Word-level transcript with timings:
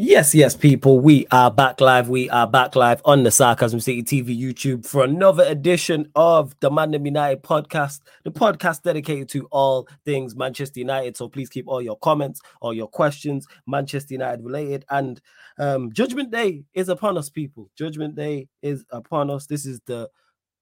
Yes, 0.00 0.32
yes, 0.32 0.54
people. 0.54 1.00
We 1.00 1.26
are 1.32 1.50
back 1.50 1.80
live. 1.80 2.08
We 2.08 2.30
are 2.30 2.46
back 2.46 2.76
live 2.76 3.02
on 3.04 3.24
the 3.24 3.32
Sarcasm 3.32 3.80
City 3.80 4.04
TV 4.04 4.40
YouTube 4.40 4.86
for 4.86 5.02
another 5.02 5.42
edition 5.42 6.08
of 6.14 6.54
the 6.60 6.70
Mandem 6.70 7.04
United 7.04 7.42
podcast, 7.42 8.02
the 8.22 8.30
podcast 8.30 8.82
dedicated 8.82 9.28
to 9.30 9.48
all 9.50 9.88
things 10.04 10.36
Manchester 10.36 10.78
United. 10.78 11.16
So 11.16 11.28
please 11.28 11.48
keep 11.48 11.66
all 11.66 11.82
your 11.82 11.98
comments, 11.98 12.40
all 12.60 12.72
your 12.72 12.86
questions, 12.86 13.48
Manchester 13.66 14.14
United 14.14 14.44
related. 14.44 14.84
And 14.88 15.20
um, 15.58 15.92
Judgment 15.92 16.30
Day 16.30 16.62
is 16.74 16.88
upon 16.88 17.18
us, 17.18 17.28
people. 17.28 17.68
Judgment 17.76 18.14
Day 18.14 18.46
is 18.62 18.84
upon 18.92 19.30
us. 19.30 19.46
This 19.46 19.66
is 19.66 19.80
the 19.86 20.08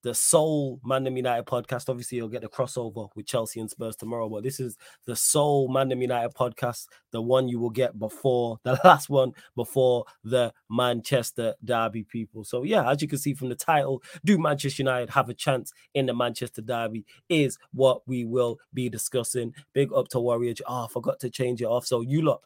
the 0.06 0.14
sole 0.14 0.80
Mandem 0.86 1.16
United 1.16 1.46
podcast. 1.46 1.88
Obviously, 1.88 2.18
you'll 2.18 2.28
get 2.28 2.42
the 2.42 2.48
crossover 2.48 3.08
with 3.16 3.26
Chelsea 3.26 3.58
and 3.58 3.68
Spurs 3.68 3.96
tomorrow, 3.96 4.28
but 4.28 4.44
this 4.44 4.60
is 4.60 4.76
the 5.04 5.16
sole 5.16 5.68
Mandem 5.68 6.00
United 6.00 6.32
podcast, 6.32 6.86
the 7.10 7.20
one 7.20 7.48
you 7.48 7.58
will 7.58 7.70
get 7.70 7.98
before 7.98 8.60
the 8.62 8.78
last 8.84 9.10
one 9.10 9.32
before 9.56 10.04
the 10.22 10.52
Manchester 10.70 11.56
Derby 11.64 12.04
people. 12.04 12.44
So, 12.44 12.62
yeah, 12.62 12.88
as 12.88 13.02
you 13.02 13.08
can 13.08 13.18
see 13.18 13.34
from 13.34 13.48
the 13.48 13.56
title, 13.56 14.00
do 14.24 14.38
Manchester 14.38 14.82
United 14.84 15.10
have 15.10 15.28
a 15.28 15.34
chance 15.34 15.72
in 15.92 16.06
the 16.06 16.14
Manchester 16.14 16.62
Derby? 16.62 17.04
Is 17.28 17.58
what 17.72 18.06
we 18.06 18.24
will 18.24 18.60
be 18.72 18.88
discussing. 18.88 19.54
Big 19.72 19.92
up 19.92 20.06
to 20.10 20.20
Warrior. 20.20 20.54
Oh, 20.60 20.64
ah, 20.68 20.84
I 20.84 20.88
forgot 20.88 21.18
to 21.18 21.30
change 21.30 21.60
it 21.60 21.66
off. 21.66 21.84
So, 21.84 22.00
you 22.00 22.22
lot 22.22 22.42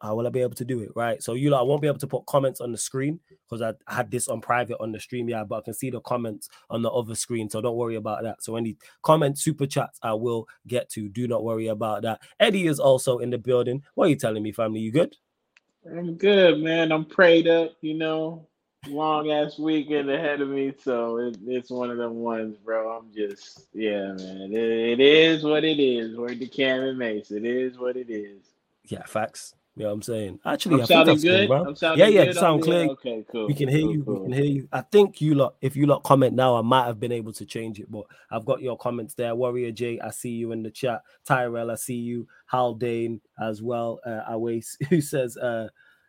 how 0.00 0.14
will 0.14 0.26
I 0.26 0.30
be 0.30 0.40
able 0.40 0.54
to 0.54 0.64
do 0.64 0.80
it? 0.80 0.90
Right. 0.94 1.22
So 1.22 1.34
you 1.34 1.50
know, 1.50 1.58
I 1.58 1.62
won't 1.62 1.82
be 1.82 1.88
able 1.88 1.98
to 1.98 2.06
put 2.06 2.26
comments 2.26 2.60
on 2.60 2.72
the 2.72 2.78
screen 2.78 3.20
because 3.48 3.62
I 3.62 3.74
had 3.92 4.10
this 4.10 4.28
on 4.28 4.40
private 4.40 4.78
on 4.80 4.92
the 4.92 5.00
stream, 5.00 5.28
yeah, 5.28 5.44
but 5.44 5.56
I 5.56 5.60
can 5.62 5.74
see 5.74 5.90
the 5.90 6.00
comments 6.00 6.48
on 6.68 6.82
the 6.82 6.90
other 6.90 7.14
screen. 7.14 7.48
So 7.50 7.60
don't 7.60 7.76
worry 7.76 7.96
about 7.96 8.22
that. 8.22 8.42
So 8.42 8.56
any 8.56 8.76
comment 9.02 9.38
super 9.38 9.66
chats 9.66 9.98
I 10.02 10.14
will 10.14 10.48
get 10.66 10.88
to. 10.90 11.08
Do 11.08 11.26
not 11.28 11.44
worry 11.44 11.68
about 11.68 12.02
that. 12.02 12.20
Eddie 12.38 12.66
is 12.66 12.80
also 12.80 13.18
in 13.18 13.30
the 13.30 13.38
building. 13.38 13.82
What 13.94 14.06
are 14.06 14.10
you 14.10 14.16
telling 14.16 14.42
me, 14.42 14.52
family? 14.52 14.80
You 14.80 14.92
good? 14.92 15.16
I'm 15.86 16.14
good, 16.14 16.60
man. 16.60 16.92
I'm 16.92 17.04
prayed 17.04 17.48
up, 17.48 17.72
you 17.80 17.94
know. 17.94 18.46
Long 18.88 19.30
ass 19.30 19.58
weekend 19.58 20.10
ahead 20.10 20.40
of 20.40 20.48
me, 20.48 20.72
so 20.82 21.18
it, 21.18 21.36
it's 21.46 21.68
one 21.68 21.90
of 21.90 21.98
them 21.98 22.14
ones, 22.14 22.56
bro. 22.56 22.96
I'm 22.96 23.12
just, 23.14 23.66
yeah, 23.74 24.12
man. 24.12 24.50
It, 24.54 24.98
it 24.98 25.00
is 25.00 25.44
what 25.44 25.64
it 25.64 25.78
is. 25.78 26.16
Word 26.16 26.38
to 26.40 26.46
Cam 26.46 26.80
and 26.80 26.98
Mace. 26.98 27.30
It 27.30 27.44
is 27.44 27.78
what 27.78 27.96
it 27.96 28.08
is. 28.08 28.40
Yeah, 28.86 29.04
facts. 29.04 29.54
You 29.76 29.84
know 29.84 29.90
what 29.90 29.94
I'm 29.94 30.02
saying? 30.02 30.40
Actually, 30.44 30.74
I'm 30.76 30.80
I 30.82 30.84
sounding 30.84 31.20
good. 31.20 31.48
bro. 31.48 31.64
I'm 31.64 31.76
sounding 31.76 32.00
yeah, 32.00 32.20
yeah, 32.20 32.24
good 32.26 32.36
sound 32.36 32.62
clear. 32.62 32.82
here? 32.82 32.90
Okay, 32.90 33.24
cool. 33.30 33.46
We 33.46 33.54
can 33.54 33.68
hear 33.68 33.82
cool, 33.82 33.92
you. 33.94 34.04
cool. 34.04 34.14
We 34.14 34.22
can 34.24 34.32
hear 34.32 34.44
you. 34.44 34.68
I 34.72 34.80
think 34.80 35.20
you 35.20 35.34
lot, 35.34 35.54
if 35.62 35.76
you 35.76 35.86
lot 35.86 36.02
comment 36.02 36.34
now, 36.34 36.56
I 36.56 36.62
might 36.62 36.86
have 36.86 36.98
been 36.98 37.12
able 37.12 37.32
to 37.34 37.46
change 37.46 37.78
it, 37.78 37.90
but 37.90 38.04
I've 38.30 38.44
got 38.44 38.60
your 38.60 38.76
comments 38.76 39.14
there. 39.14 39.34
Warrior 39.34 39.70
J, 39.70 40.00
I 40.00 40.10
see 40.10 40.30
you 40.30 40.52
in 40.52 40.62
the 40.62 40.70
chat. 40.70 41.02
Tyrell, 41.24 41.70
I 41.70 41.76
see 41.76 41.94
you. 41.94 42.26
Haldane 42.46 43.20
as 43.40 43.62
well. 43.62 44.00
Uh, 44.04 44.22
Awais, 44.30 44.76
who 44.90 45.00
says, 45.00 45.36
uh, 45.36 45.68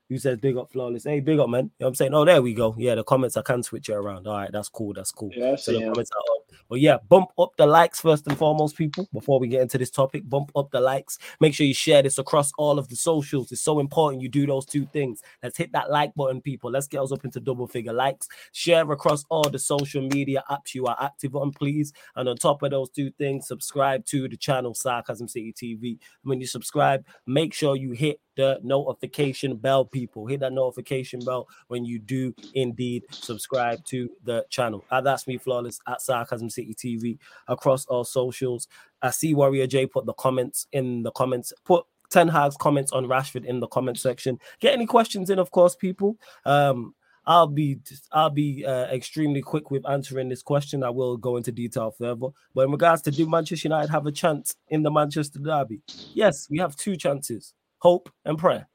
who 0.10 0.18
says 0.18 0.40
big 0.40 0.58
up 0.58 0.72
flawless. 0.72 1.04
Hey, 1.04 1.20
big 1.20 1.40
up, 1.40 1.50
man. 1.50 1.66
You 1.66 1.68
know 1.68 1.72
what 1.78 1.88
I'm 1.90 1.96
saying? 1.96 2.14
Oh, 2.14 2.26
there 2.26 2.42
we 2.42 2.54
go. 2.54 2.76
Yeah, 2.78 2.96
the 2.96 3.04
comments 3.04 3.38
I 3.38 3.44
can 3.44 3.64
switch 3.64 3.90
it 3.90 3.94
around. 3.94 4.28
All 4.28 4.34
right, 4.34 4.52
that's 4.52 4.70
cool. 4.70 4.94
That's 4.94 5.12
cool. 5.12 5.32
Yeah, 5.34 5.52
I 5.52 5.56
So 5.56 5.72
the 5.72 5.80
comments 5.86 6.12
are 6.12 6.36
up. 6.36 6.51
But 6.70 6.80
yeah, 6.80 6.98
bump 7.10 7.30
up 7.38 7.52
the 7.58 7.66
likes 7.66 8.00
first 8.02 8.28
and 8.28 8.38
foremost, 8.38 8.76
people. 8.76 9.08
Before 9.14 9.40
we 9.40 9.48
get 9.48 9.62
into 9.62 9.78
this 9.78 9.90
topic, 9.90 10.28
bump 10.28 10.52
up 10.56 10.72
the 10.72 10.82
likes. 10.82 11.18
Make 11.40 11.54
sure 11.54 11.66
you 11.66 11.74
share 11.74 12.02
this 12.02 12.18
across 12.18 12.52
all 12.58 12.80
of 12.80 12.88
the 12.90 12.96
socials. 12.96 13.52
It's 13.52 13.62
so 13.62 13.80
important 13.80 14.22
you 14.22 14.30
do 14.30 14.46
those 14.46 14.66
two 14.66 14.86
things. 14.88 15.22
Let's 15.44 15.58
hit 15.58 15.72
that 15.74 15.90
like 15.92 16.14
button, 16.16 16.42
people. 16.42 16.72
Let's 16.72 16.88
get 16.88 17.02
us 17.02 17.12
up 17.12 17.26
into 17.26 17.40
double 17.40 17.68
figure 17.68 17.94
likes. 17.94 18.28
Share 18.52 18.90
across 18.92 19.26
all 19.30 19.50
the 19.50 19.60
social 19.60 20.02
media 20.02 20.44
apps 20.50 20.74
you 20.74 20.86
are 20.86 20.98
active 21.00 21.36
on, 21.36 21.52
please. 21.52 21.94
And 22.16 22.28
on 22.30 22.38
top 22.38 22.64
of 22.64 22.72
those 22.72 22.90
two 22.90 23.12
things, 23.12 23.48
subscribe 23.48 24.06
to 24.08 24.28
the 24.28 24.38
channel 24.38 24.74
Sarcasm 24.74 25.28
City 25.28 25.54
TV. 25.54 26.00
When 26.24 26.40
you 26.40 26.48
subscribe, 26.48 27.06
make 27.26 27.54
sure 27.54 27.76
you 27.76 27.92
hit 27.92 28.20
the 28.36 28.60
notification 28.64 29.56
bell, 29.58 29.86
people. 29.86 30.26
Hit 30.26 30.40
that 30.40 30.54
notification 30.54 31.20
bell 31.20 31.48
when 31.68 31.86
you 31.86 32.00
do 32.00 32.34
indeed 32.54 33.04
subscribe 33.12 33.84
to 33.86 34.10
the 34.24 34.46
channel. 34.50 34.84
Uh, 34.90 35.02
that's 35.02 35.28
me, 35.28 35.38
Flawless, 35.38 35.80
at 35.88 36.02
Sarcasm 36.02 36.41
City 36.50 36.76
TV 36.76 37.18
across 37.48 37.86
all 37.86 38.04
socials. 38.04 38.68
I 39.02 39.12
see 39.12 39.34
Warrior 39.34 39.68
J 39.68 39.86
put 39.86 40.06
the 40.06 40.14
comments 40.14 40.68
in 40.72 41.04
the 41.04 41.12
comments. 41.12 41.54
Put 41.66 41.86
Ten 42.10 42.28
Hag's 42.28 42.58
comments 42.58 42.92
on 42.92 43.06
Rashford 43.06 43.46
in 43.46 43.60
the 43.60 43.68
comment 43.68 43.98
section. 43.98 44.40
Get 44.60 44.74
any 44.74 44.86
questions 44.86 45.30
in, 45.30 45.40
of 45.40 45.52
course, 45.52 45.76
people. 45.76 46.18
Um, 46.46 46.94
I'll 47.26 47.48
be 47.48 47.80
I'll 48.12 48.30
be 48.30 48.66
uh, 48.66 48.86
extremely 48.86 49.42
quick 49.42 49.72
with 49.72 49.88
answering 49.88 50.30
this 50.30 50.42
question. 50.42 50.84
I 50.84 50.90
will 50.90 51.18
go 51.18 51.38
into 51.38 51.52
detail 51.52 51.92
further. 51.92 52.30
But 52.54 52.62
in 52.62 52.72
regards 52.72 53.02
to 53.04 53.12
do 53.12 53.30
Manchester 53.30 53.68
United 53.68 53.92
have 53.92 54.08
a 54.08 54.12
chance 54.12 54.56
in 54.70 54.84
the 54.84 54.92
Manchester 54.92 55.40
Derby? 55.40 55.82
Yes, 56.14 56.48
we 56.50 56.58
have 56.58 56.76
two 56.76 56.96
chances: 56.98 57.54
hope 57.78 58.10
and 58.26 58.38
prayer. 58.38 58.68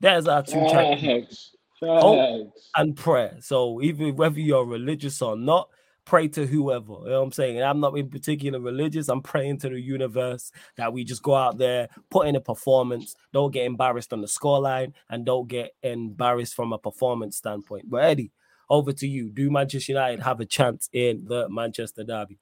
There's 0.00 0.28
our 0.28 0.42
two 0.42 0.66
chances. 0.70 1.54
Oh. 1.82 2.52
And 2.76 2.96
prayer. 2.96 3.36
So 3.40 3.80
even 3.82 4.16
whether 4.16 4.40
you're 4.40 4.64
religious 4.64 5.22
or 5.22 5.36
not, 5.36 5.68
pray 6.08 6.26
to 6.26 6.46
whoever. 6.46 6.94
You 7.04 7.10
know 7.10 7.18
what 7.20 7.26
I'm 7.26 7.32
saying? 7.32 7.56
And 7.58 7.66
I'm 7.66 7.80
not 7.80 7.96
in 7.96 8.08
particular 8.08 8.58
religious. 8.58 9.08
I'm 9.08 9.20
praying 9.20 9.58
to 9.58 9.68
the 9.68 9.78
universe 9.78 10.50
that 10.76 10.90
we 10.90 11.04
just 11.04 11.22
go 11.22 11.34
out 11.34 11.58
there, 11.58 11.88
put 12.10 12.26
in 12.26 12.34
a 12.34 12.40
performance, 12.40 13.14
don't 13.34 13.52
get 13.52 13.66
embarrassed 13.66 14.14
on 14.14 14.22
the 14.22 14.26
scoreline, 14.26 14.94
and 15.10 15.26
don't 15.26 15.46
get 15.48 15.72
embarrassed 15.82 16.54
from 16.54 16.72
a 16.72 16.78
performance 16.78 17.36
standpoint. 17.36 17.90
But 17.90 18.04
Eddie, 18.04 18.32
over 18.70 18.90
to 18.92 19.06
you. 19.06 19.28
Do 19.28 19.50
Manchester 19.50 19.92
United 19.92 20.20
have 20.20 20.40
a 20.40 20.46
chance 20.46 20.88
in 20.94 21.26
the 21.26 21.46
Manchester 21.50 22.04
Derby? 22.04 22.38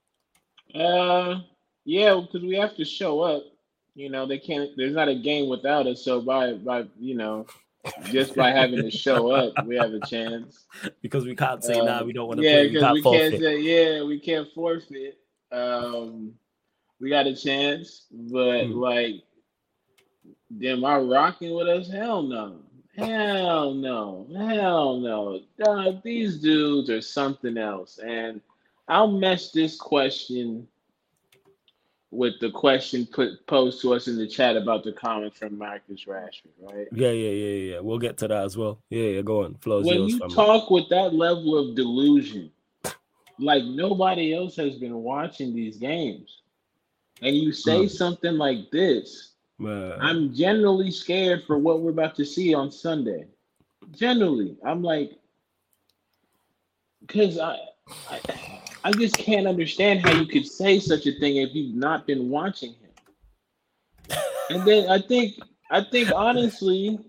Uh, 0.73 1.41
yeah, 1.85 2.21
because 2.21 2.47
we 2.47 2.57
have 2.57 2.77
to 2.77 2.85
show 2.85 3.21
up. 3.21 3.43
You 3.97 4.11
know, 4.11 4.27
they 4.27 4.39
can't. 4.39 4.71
There's 4.77 4.95
not 4.95 5.09
a 5.09 5.15
game 5.15 5.49
without 5.49 5.87
us. 5.89 6.05
So 6.05 6.21
by 6.21 6.53
by 6.55 6.85
you 7.01 7.17
know, 7.17 7.47
just 8.11 8.35
by 8.35 8.51
having 8.51 8.83
to 8.83 8.91
show 8.91 9.31
up, 9.31 9.65
we 9.67 9.77
have 9.77 9.93
a 9.93 10.01
chance. 10.01 10.65
Because 11.03 11.25
we 11.25 11.35
can't 11.37 11.63
say 11.65 11.81
Uh, 11.81 11.85
now 11.85 12.05
we 12.05 12.13
don't 12.13 12.29
want 12.29 12.41
to 12.41 12.45
yeah, 12.45 12.53
play. 12.53 12.63
We 12.67 12.69
because 12.73 12.83
can't 12.83 12.95
we 12.95 13.03
can't 13.03 13.39
say 13.41 13.61
yeah, 13.61 14.03
we 14.05 14.19
can't 14.21 14.49
forfeit. 14.55 15.19
Um, 15.53 16.35
we 17.01 17.11
got 17.11 17.27
a 17.27 17.35
chance, 17.37 18.07
but 18.11 18.67
Hmm. 18.67 18.73
like, 18.73 19.23
am 20.63 20.85
I 20.85 20.99
rocking 20.99 21.55
with 21.55 21.69
us? 21.69 21.89
Hell 21.91 22.23
no. 22.23 22.61
Hell 22.97 23.75
no. 23.75 24.27
Hell 24.35 24.99
no. 24.99 25.41
Dog, 25.63 26.03
these 26.03 26.41
dudes 26.41 26.89
are 26.91 27.03
something 27.03 27.59
else. 27.59 27.99
And 27.99 28.41
I'll 28.89 29.11
mesh 29.11 29.51
this 29.51 29.77
question 29.77 30.67
with 32.17 32.41
the 32.41 32.51
question 32.51 33.07
put 33.07 33.47
posed 33.47 33.81
to 33.83 33.93
us 33.95 34.09
in 34.09 34.17
the 34.17 34.27
chat 34.27 34.57
about 34.57 34.85
the 34.85 34.93
comment 34.93 35.35
from 35.35 35.59
Marcus 35.59 36.05
Rashford, 36.07 36.51
right? 36.61 36.89
Yeah, 36.93 37.11
yeah, 37.11 37.31
yeah, 37.31 37.73
yeah. 37.75 37.81
We'll 37.81 37.99
get 37.99 38.17
to 38.19 38.29
that 38.29 38.45
as 38.45 38.57
well. 38.57 38.79
Yeah, 38.91 39.09
yeah. 39.09 39.23
Go 39.23 39.45
on. 39.45 39.55
Flows 39.57 39.85
when 39.85 40.09
you 40.09 40.19
talk 40.31 40.71
with 40.71 40.89
that 40.89 41.15
level 41.15 41.59
of 41.59 41.77
delusion, 41.77 42.51
like 43.39 43.65
nobody 43.65 44.35
else 44.35 44.57
has 44.57 44.77
been 44.77 44.95
watching 44.95 45.55
these 45.55 45.77
games, 45.77 46.41
and 47.23 47.37
you 47.37 47.53
say 47.53 47.85
Mm. 47.85 47.91
something 47.91 48.37
like 48.37 48.71
this, 48.71 49.33
Man. 49.59 49.99
I'm 50.01 50.35
generally 50.35 50.91
scared 50.91 51.45
for 51.47 51.59
what 51.59 51.81
we're 51.81 51.91
about 51.91 52.15
to 52.17 52.25
see 52.25 52.55
on 52.55 52.71
Sunday. 52.71 53.27
Generally, 53.93 54.57
I'm 54.65 54.83
like, 54.83 55.13
because 57.01 57.39
I, 57.39 57.59
I, 58.11 58.21
I 58.87 58.93
just 58.93 59.19
can't 59.19 59.49
understand 59.49 59.99
how 59.99 60.13
you 60.13 60.27
could 60.27 60.47
say 60.47 60.79
such 60.79 61.07
a 61.09 61.13
thing 61.19 61.39
if 61.39 61.53
you've 61.57 61.75
not 61.75 62.07
been 62.07 62.31
watching 62.31 62.73
him. 62.75 64.19
And 64.49 64.65
then 64.65 64.89
I 64.89 65.01
think, 65.01 65.35
I 65.73 65.83
think 65.83 66.13
honestly, 66.15 67.01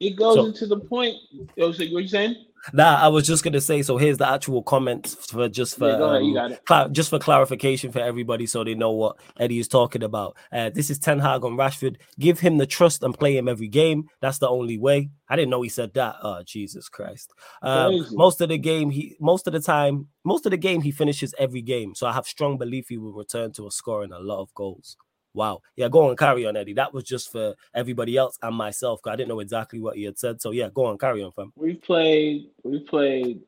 it 0.00 0.16
goes 0.16 0.34
So- 0.34 0.44
into 0.44 0.66
the 0.66 0.76
point. 0.78 1.16
Oh, 1.58 1.72
so 1.72 1.82
what 1.86 2.02
you 2.02 2.08
saying? 2.08 2.36
Nah, 2.72 2.96
I 2.96 3.08
was 3.08 3.26
just 3.26 3.44
gonna 3.44 3.60
say. 3.60 3.82
So 3.82 3.96
here's 3.96 4.18
the 4.18 4.28
actual 4.28 4.62
comments 4.62 5.14
for 5.14 5.48
just 5.48 5.78
for 5.78 5.88
Yeah, 5.88 5.98
ahead, 6.38 6.60
um, 6.70 6.92
just 6.92 7.10
for 7.10 7.18
clarification 7.18 7.92
for 7.92 8.00
everybody, 8.00 8.46
so 8.46 8.64
they 8.64 8.74
know 8.74 8.92
what 8.92 9.16
Eddie 9.38 9.58
is 9.58 9.68
talking 9.68 10.02
about. 10.02 10.36
Uh, 10.52 10.70
this 10.70 10.90
is 10.90 10.98
Ten 10.98 11.18
Hag 11.18 11.44
on 11.44 11.52
Rashford. 11.52 11.96
Give 12.18 12.38
him 12.38 12.58
the 12.58 12.66
trust 12.66 13.02
and 13.02 13.18
play 13.18 13.36
him 13.36 13.48
every 13.48 13.68
game. 13.68 14.08
That's 14.20 14.38
the 14.38 14.48
only 14.48 14.78
way. 14.78 15.10
I 15.28 15.36
didn't 15.36 15.50
know 15.50 15.62
he 15.62 15.68
said 15.68 15.94
that. 15.94 16.16
Oh 16.22 16.42
Jesus 16.44 16.88
Christ! 16.88 17.32
Um, 17.62 18.06
most 18.12 18.40
of 18.40 18.48
the 18.48 18.58
game, 18.58 18.90
he 18.90 19.16
most 19.20 19.46
of 19.46 19.52
the 19.52 19.60
time, 19.60 20.08
most 20.24 20.46
of 20.46 20.50
the 20.50 20.56
game, 20.56 20.80
he 20.80 20.90
finishes 20.90 21.34
every 21.38 21.62
game. 21.62 21.94
So 21.94 22.06
I 22.06 22.12
have 22.12 22.26
strong 22.26 22.58
belief 22.58 22.88
he 22.88 22.98
will 22.98 23.12
return 23.12 23.52
to 23.52 23.66
a 23.66 23.70
scoring 23.70 24.12
a 24.12 24.18
lot 24.18 24.40
of 24.40 24.52
goals. 24.54 24.96
Wow. 25.34 25.62
Yeah, 25.76 25.88
go 25.88 26.08
on, 26.08 26.16
carry 26.16 26.46
on, 26.46 26.56
Eddie. 26.56 26.72
That 26.74 26.92
was 26.92 27.04
just 27.04 27.30
for 27.30 27.54
everybody 27.74 28.16
else 28.16 28.38
and 28.42 28.56
myself. 28.56 29.00
I 29.06 29.14
didn't 29.16 29.28
know 29.28 29.40
exactly 29.40 29.80
what 29.80 29.96
he 29.96 30.04
had 30.04 30.18
said. 30.18 30.40
So 30.40 30.50
yeah, 30.50 30.68
go 30.72 30.86
on, 30.86 30.98
carry 30.98 31.22
on, 31.22 31.32
fam. 31.32 31.52
We've 31.56 31.80
played. 31.80 32.50
We 32.64 32.80
played 32.80 33.42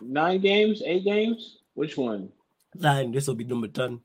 nine 0.00 0.40
games, 0.40 0.82
eight 0.84 1.04
games. 1.04 1.58
Which 1.74 1.96
one? 1.96 2.30
Nine. 2.74 3.12
This 3.12 3.26
will 3.28 3.34
be 3.34 3.44
number 3.44 3.68
ten. 3.68 4.00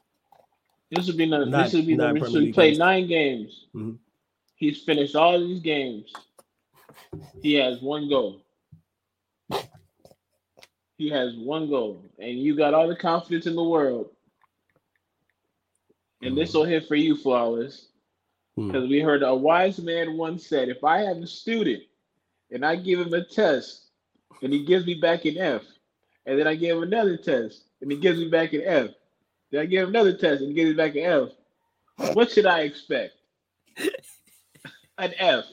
This 0.92 1.08
would 1.08 1.18
be 1.18 1.26
nine. 1.26 1.50
Nine- 1.50 1.64
This 1.64 1.74
would 1.74 1.88
be 1.88 1.96
nine 1.96 2.14
number. 2.16 2.30
So 2.30 2.40
we 2.40 2.54
played 2.54 2.72
games. 2.72 2.80
nine 2.80 3.08
games. 3.08 3.66
Mhm. 3.74 3.98
He's 4.56 4.82
finished 4.84 5.16
all 5.16 5.40
these 5.40 5.60
games. 5.62 6.12
He 7.42 7.54
has 7.56 7.82
one 7.82 8.08
goal. 8.10 8.42
He 10.98 11.10
has 11.10 11.36
one 11.36 11.68
goal, 11.70 12.06
and 12.20 12.38
you 12.40 12.56
got 12.56 12.74
all 12.74 12.88
the 12.88 12.96
confidence 12.96 13.48
in 13.48 13.56
the 13.56 13.64
world. 13.64 14.12
And 16.24 16.38
this 16.38 16.54
will 16.54 16.64
hit 16.66 16.88
for 16.88 16.96
you, 16.96 17.16
flawless, 17.18 17.88
Hmm. 18.56 18.68
because 18.68 18.90
we 18.90 19.00
heard 19.00 19.24
a 19.24 19.34
wise 19.34 19.80
man 19.80 20.16
once 20.18 20.46
said, 20.48 20.70
"If 20.70 20.84
I 20.84 21.00
have 21.02 21.18
a 21.18 21.28
student 21.28 21.84
and 22.52 22.66
I 22.66 22.76
give 22.76 23.00
him 23.00 23.14
a 23.14 23.24
test, 23.24 23.88
and 24.42 24.54
he 24.54 24.64
gives 24.66 24.86
me 24.86 24.96
back 24.96 25.26
an 25.26 25.38
F, 25.38 25.64
and 26.26 26.40
then 26.40 26.48
I 26.48 26.56
give 26.56 26.78
him 26.78 26.84
another 26.84 27.18
test, 27.18 27.64
and 27.82 27.92
he 27.92 27.98
gives 27.98 28.20
me 28.20 28.30
back 28.30 28.54
an 28.54 28.62
F, 28.64 28.90
then 29.52 29.62
I 29.62 29.66
give 29.66 29.84
him 29.84 29.90
another 29.90 30.16
test, 30.16 30.42
and 30.42 30.50
he 30.50 30.54
gives 30.54 30.70
me 30.70 30.76
back 30.76 30.96
an 30.96 31.04
F. 31.04 31.30
What 32.16 32.32
should 32.32 32.46
I 32.46 32.62
expect? 32.62 33.14
an 34.98 35.14
F. 35.18 35.46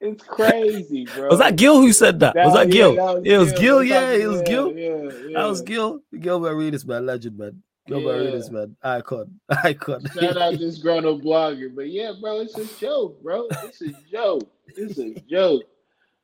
It's 0.00 0.22
crazy, 0.22 1.06
bro. 1.06 1.28
Was 1.28 1.40
that 1.40 1.56
Gil 1.56 1.80
who 1.80 1.92
said 1.92 2.20
that? 2.20 2.34
That- 2.34 2.44
was 2.46 2.54
that 2.54 2.68
yeah, 2.68 2.72
Gil? 2.72 2.94
that 2.94 3.14
was 3.14 3.22
it 3.24 3.36
was 3.38 3.52
Gil. 3.52 3.78
That 3.80 3.86
Yeah, 3.86 4.10
it 4.12 4.26
was 4.28 4.42
Gil. 4.42 4.72
Yeah, 4.78 5.02
yeah. 5.26 5.38
That 5.40 5.46
was 5.48 5.60
Gil. 5.62 6.00
Gilbert 6.20 6.52
Arenas, 6.52 6.86
man, 6.86 7.04
legend, 7.04 7.36
man. 7.36 7.62
Gilbert 7.88 8.16
Yeah. 8.22 8.30
Arenas, 8.30 8.50
man, 8.52 8.76
icon, 8.84 9.40
icon. 9.50 10.04
Shout 10.14 10.38
out 10.38 10.52
to 10.52 10.58
this 10.58 10.78
grown 10.78 11.06
up 11.06 11.22
blogger. 11.22 11.74
But 11.74 11.90
yeah, 11.90 12.12
bro, 12.20 12.40
it's 12.40 12.58
a 12.58 12.66
joke, 12.80 13.22
bro. 13.22 13.48
It's 13.64 13.82
a 13.82 13.92
joke. 14.12 14.50
It's 14.76 14.98
a 14.98 15.14
joke. 15.30 15.64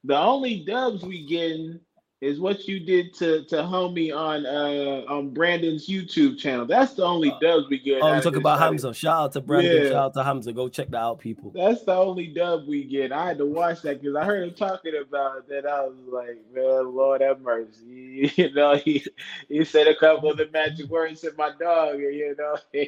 The 0.05 0.19
only 0.19 0.65
dubs 0.65 1.05
we 1.05 1.27
getting 1.27 1.81
is 2.21 2.41
what 2.41 2.67
you 2.67 2.81
did 2.81 3.13
to 3.15 3.45
to 3.45 3.57
homie 3.57 4.15
on 4.15 4.47
uh 4.47 5.05
on 5.13 5.31
Brandon's 5.31 5.87
YouTube 5.87 6.39
channel. 6.39 6.65
That's 6.65 6.95
the 6.95 7.05
only 7.05 7.35
dubs 7.41 7.69
we 7.69 7.79
get. 7.79 8.03
Oh, 8.03 8.15
we 8.15 8.21
talking 8.21 8.41
about. 8.41 8.59
Hamza. 8.59 8.95
Shout 8.95 9.21
out 9.21 9.33
to 9.33 9.41
Brandon. 9.41 9.83
Yeah. 9.83 9.89
Shout 9.91 9.95
out 9.95 10.15
to 10.15 10.25
Hamza. 10.25 10.53
Go 10.53 10.69
check 10.69 10.91
that 10.91 10.99
out, 10.99 11.19
people. 11.19 11.51
That's 11.55 11.83
the 11.83 11.93
only 11.93 12.29
dub 12.29 12.67
we 12.67 12.85
get. 12.85 13.13
I 13.13 13.29
had 13.29 13.39
to 13.39 13.47
watch 13.47 13.83
that 13.83 14.01
because 14.01 14.17
I 14.17 14.25
heard 14.25 14.43
him 14.43 14.55
talking 14.55 14.95
about 14.97 15.49
that. 15.49 15.67
I 15.67 15.83
was 15.83 15.97
like, 16.07 16.39
man, 16.55 16.95
Lord 16.95 17.21
have 17.21 17.41
mercy. 17.41 18.33
You 18.45 18.53
know, 18.53 18.77
he 18.77 19.05
he 19.49 19.65
said 19.65 19.87
a 19.87 19.95
couple 19.95 20.31
of 20.31 20.37
the 20.37 20.49
magic 20.53 20.89
words 20.89 21.21
to 21.21 21.33
my 21.37 21.51
dog, 21.59 21.95
and 21.95 22.15
you 22.15 22.35
know, 22.39 22.57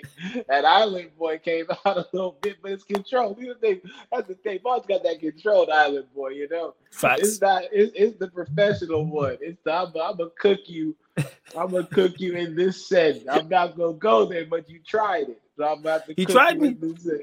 that 0.49 0.65
Island 0.65 1.11
boy 1.19 1.39
came 1.39 1.67
out 1.85 1.97
a 1.97 2.07
little 2.13 2.37
bit, 2.41 2.57
but 2.63 2.73
it's 2.73 2.85
controlled. 2.85 3.39
That's 3.39 4.29
the 4.29 4.35
thing. 4.35 4.61
Boss 4.63 4.87
got 4.87 5.03
that 5.03 5.21
controlled 5.21 5.71
Island 5.71 6.07
boy. 6.15 6.31
You 6.31 6.49
know, 6.49 6.75
Facts. 6.97 7.21
it's 7.29 7.41
not. 7.43 7.65
It's, 7.73 7.93
it's 7.95 8.19
the 8.19 8.29
professional 8.29 9.05
one. 9.05 9.37
It's 9.43 9.59
the, 9.65 9.73
I'm, 9.73 9.89
I'm 9.89 10.17
gonna 10.17 10.31
cook 10.39 10.61
you. 10.65 10.97
I'm 11.19 11.71
gonna 11.71 11.85
cook 11.85 12.19
you 12.19 12.33
in 12.35 12.57
this 12.57 12.89
set. 12.89 13.23
I'm 13.31 13.51
not 13.51 13.77
gonna 13.77 13.99
go 13.99 14.25
there, 14.25 14.47
but 14.47 14.69
you 14.71 14.81
tried 14.87 15.29
it. 15.29 15.43
So 15.59 15.65
I'm 15.65 15.81
about 15.81 16.07
to. 16.07 16.15
He 16.17 16.25
cook 16.25 16.35
tried 16.35 16.55
you 16.55 16.61
me. 16.61 16.77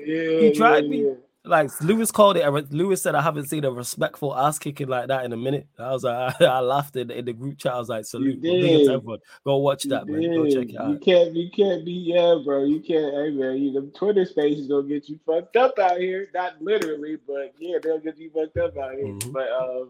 Yeah, 0.05 0.39
He 0.41 0.53
tried 0.53 0.83
yeah, 0.83 0.89
me. 0.89 1.05
yeah. 1.05 1.13
Like 1.45 1.69
Lewis 1.81 2.09
called 2.09 2.37
it. 2.37 2.71
Lewis 2.71 3.01
said, 3.01 3.15
"I 3.15 3.21
haven't 3.21 3.47
seen 3.47 3.65
a 3.65 3.71
respectful 3.71 4.33
ass 4.33 4.57
kicking 4.57 4.87
like 4.87 5.07
that 5.07 5.25
in 5.25 5.33
a 5.33 5.37
minute." 5.37 5.67
I 5.77 5.91
was 5.91 6.05
like, 6.05 6.41
I, 6.41 6.61
laughed 6.61 6.95
in, 6.95 7.11
in 7.11 7.25
the 7.25 7.33
group 7.33 7.57
chat. 7.57 7.73
I 7.73 7.79
was 7.79 7.89
like, 7.89 8.05
"Salute, 8.05 8.35
You 8.35 8.41
big 8.41 8.63
up 8.63 8.87
to 8.87 8.93
everyone. 8.93 9.19
Go 9.43 9.57
watch 9.57 9.83
that, 9.83 10.07
man. 10.07 10.21
Go 10.21 10.45
check 10.45 10.69
it 10.69 10.71
You 10.71 10.99
can't, 11.03 11.35
you 11.35 11.49
can't 11.51 11.83
be, 11.83 11.91
yeah, 11.91 12.37
bro. 12.45 12.63
You 12.63 12.79
can't, 12.79 13.13
hey, 13.13 13.29
man. 13.31 13.57
You, 13.57 13.73
the 13.73 13.91
Twitter 13.93 14.23
space 14.23 14.57
is 14.57 14.67
gonna 14.67 14.87
get 14.87 15.09
you 15.09 15.19
fucked 15.25 15.57
up 15.57 15.77
out 15.79 15.99
here. 15.99 16.29
Not 16.33 16.61
literally, 16.61 17.17
but 17.27 17.53
yeah, 17.59 17.77
they'll 17.83 17.99
get 17.99 18.17
you 18.17 18.29
fucked 18.29 18.55
up 18.57 18.77
out 18.77 18.93
here. 18.93 19.07
Mhm. 19.07 19.33
But 19.33 19.51
um, 19.51 19.89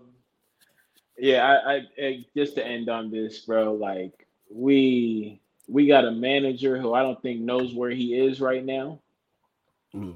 yeah, 1.20 1.46
I, 1.46 1.76
I, 1.76 1.82
I, 2.02 2.26
just 2.36 2.56
to 2.56 2.66
end 2.66 2.90
on 2.90 3.12
this, 3.12 3.42
bro. 3.42 3.74
Like 3.74 4.26
we, 4.50 5.40
we 5.68 5.86
got 5.86 6.06
a 6.06 6.12
manager 6.12 6.80
who 6.80 6.96
I 6.96 7.04
don't 7.04 7.22
think 7.22 7.42
knows 7.42 7.76
where 7.76 7.92
he 7.92 8.18
is 8.18 8.42
right 8.42 8.66
now. 8.66 9.00
Mhm. 9.94 10.16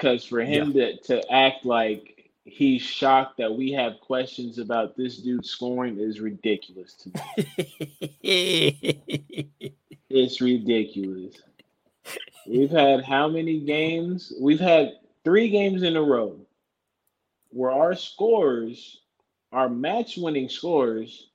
Because 0.00 0.24
for 0.24 0.40
him 0.40 0.72
to 0.72 0.96
to 1.02 1.30
act 1.30 1.66
like 1.66 2.30
he's 2.44 2.80
shocked 2.80 3.36
that 3.36 3.54
we 3.54 3.70
have 3.72 4.00
questions 4.00 4.58
about 4.58 4.96
this 4.96 5.18
dude 5.18 5.44
scoring 5.44 5.98
is 5.98 6.20
ridiculous 6.20 6.94
to 6.94 7.10
me. 8.22 9.02
It's 10.10 10.40
ridiculous. 10.40 11.36
We've 12.44 12.70
had 12.70 13.04
how 13.04 13.28
many 13.28 13.60
games? 13.60 14.32
We've 14.40 14.58
had 14.58 14.94
three 15.22 15.48
games 15.48 15.84
in 15.84 15.96
a 15.96 16.02
row 16.02 16.36
where 17.50 17.70
our 17.70 17.94
scores, 17.94 19.02
our 19.52 19.68
match 19.68 20.16
winning 20.16 20.48
scores, 20.48 21.28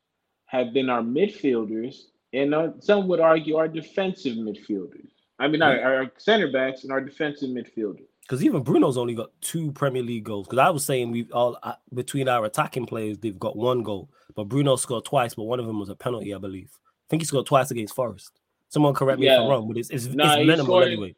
have 0.48 0.74
been 0.74 0.90
our 0.90 1.02
midfielders, 1.02 2.08
and 2.34 2.54
uh, 2.54 2.72
some 2.80 3.08
would 3.08 3.22
argue 3.22 3.56
our 3.56 3.70
defensive 3.70 4.36
midfielders. 4.36 5.08
I 5.40 5.48
mean, 5.48 5.62
our, 5.62 5.80
our 5.80 6.12
center 6.18 6.52
backs 6.52 6.84
and 6.84 6.92
our 6.92 7.02
defensive 7.02 7.50
midfielders. 7.50 8.08
Because 8.28 8.44
even 8.44 8.64
Bruno's 8.64 8.98
only 8.98 9.14
got 9.14 9.30
two 9.42 9.72
Premier 9.74 10.02
League 10.02 10.24
goals. 10.24 10.48
Because 10.48 10.60
I 10.60 10.70
was 10.72 10.84
saying 10.84 11.12
we 11.12 11.28
all 11.32 11.58
uh, 11.62 11.74
between 11.94 12.28
our 12.28 12.46
attacking 12.46 12.88
players, 12.88 13.18
they've 13.20 13.38
got 13.38 13.56
one 13.56 13.84
goal, 13.84 14.10
but 14.36 14.46
Bruno 14.46 14.76
scored 14.78 15.06
twice, 15.06 15.36
but 15.36 15.44
one 15.44 15.60
of 15.60 15.68
them 15.68 15.80
was 15.80 15.90
a 15.90 15.96
penalty, 15.96 16.34
I 16.34 16.40
believe. 16.40 16.72
I 16.74 17.06
think 17.10 17.22
he 17.22 17.26
scored 17.28 17.46
twice 17.46 17.70
against 17.72 17.94
Forest. 17.96 18.32
Someone 18.70 18.96
correct 18.96 19.20
me 19.20 19.28
if 19.28 19.40
I'm 19.40 19.48
wrong, 19.48 19.68
but 19.68 19.78
it's 19.78 19.90
it's, 19.92 20.08
Nah, 20.08 20.34
it's 20.38 20.48
minimal 20.48 20.66
scored- 20.66 20.88
anyway. 20.88 21.16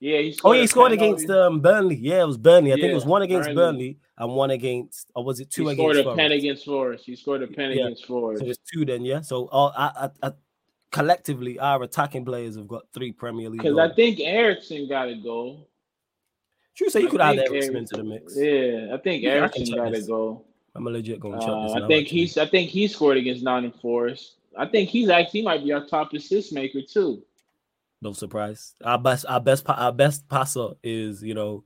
Yeah, 0.00 0.18
he 0.18 0.38
Oh, 0.44 0.52
yeah, 0.52 0.60
he 0.60 0.66
scored 0.68 0.92
against 0.92 1.28
um, 1.28 1.60
Burnley. 1.60 1.96
Yeah, 1.96 2.22
it 2.22 2.26
was 2.26 2.38
Burnley. 2.38 2.72
I 2.72 2.76
think 2.76 2.86
it 2.92 2.94
was 2.94 3.04
one 3.04 3.22
against 3.22 3.48
Burnley. 3.48 3.54
Burnley 3.56 3.98
and 4.18 4.32
one 4.32 4.50
against, 4.50 5.10
or 5.16 5.24
was 5.24 5.40
it 5.40 5.50
two 5.50 5.62
He 5.66 5.72
against 5.72 5.80
scored 5.80 5.96
a 5.96 6.02
Forest? 6.04 6.18
pen 6.18 6.32
against 6.32 6.64
Forest. 6.64 7.04
He 7.04 7.16
scored 7.16 7.42
a 7.42 7.46
pen 7.48 7.70
Yeah. 7.72 7.84
against 7.86 8.06
Forest. 8.06 8.38
So 8.40 8.44
there's 8.44 8.58
two 8.72 8.84
then, 8.84 9.04
yeah. 9.04 9.22
So 9.22 9.46
all 9.48 9.72
I, 9.76 10.10
I, 10.22 10.28
I, 10.28 10.32
collectively, 10.92 11.58
our 11.58 11.82
attacking 11.82 12.24
players 12.24 12.56
have 12.56 12.68
got 12.68 12.84
three 12.92 13.10
Premier 13.12 13.48
League. 13.48 13.62
Because. 13.62 13.78
I 13.78 13.92
think 13.92 14.20
Eriksen 14.20 14.88
got 14.88 15.08
a 15.08 15.16
goal. 15.16 15.68
True, 16.78 16.88
so 16.88 16.98
you 17.00 17.08
could 17.08 17.20
add 17.20 17.36
think 17.36 17.50
Eriksen 17.50 17.74
Eric- 17.74 17.80
into 17.80 17.96
the 17.96 18.04
mix. 18.04 18.36
Yeah, 18.36 18.94
I 18.94 18.98
think 18.98 19.22
Yeah, 19.24 19.30
I 19.30 19.48
can 19.48 19.62
Eriksen 19.62 19.66
check 19.66 19.76
got 19.76 19.92
this. 19.92 20.06
goal. 20.06 20.46
I'm 20.76 20.86
a 20.86 20.90
legit 20.90 21.18
going 21.18 21.34
to 21.40 21.44
check 21.44 21.48
Uh, 21.54 21.62
this. 21.74 21.82
I 21.82 21.86
think 21.88 22.06
he's. 22.08 22.38
I 22.38 22.46
think 22.46 22.70
he 22.70 22.86
scored 22.86 23.16
against 23.16 23.42
Nottingham 23.42 23.78
Forest. 23.80 24.34
I 24.56 24.64
think 24.66 24.88
he's 24.88 25.08
actually 25.08 25.40
he 25.40 25.44
might 25.44 25.64
be 25.64 25.72
our 25.72 25.84
top 25.84 26.12
assist 26.14 26.52
maker 26.52 26.80
too. 26.82 27.22
no 28.00 28.12
surprise. 28.12 28.74
Our 28.84 28.98
best, 28.98 29.26
our 29.28 29.40
best, 29.40 29.64
our 29.68 29.92
best 29.92 30.28
passer 30.28 30.68
is 30.84 31.20
you 31.22 31.34
know, 31.34 31.64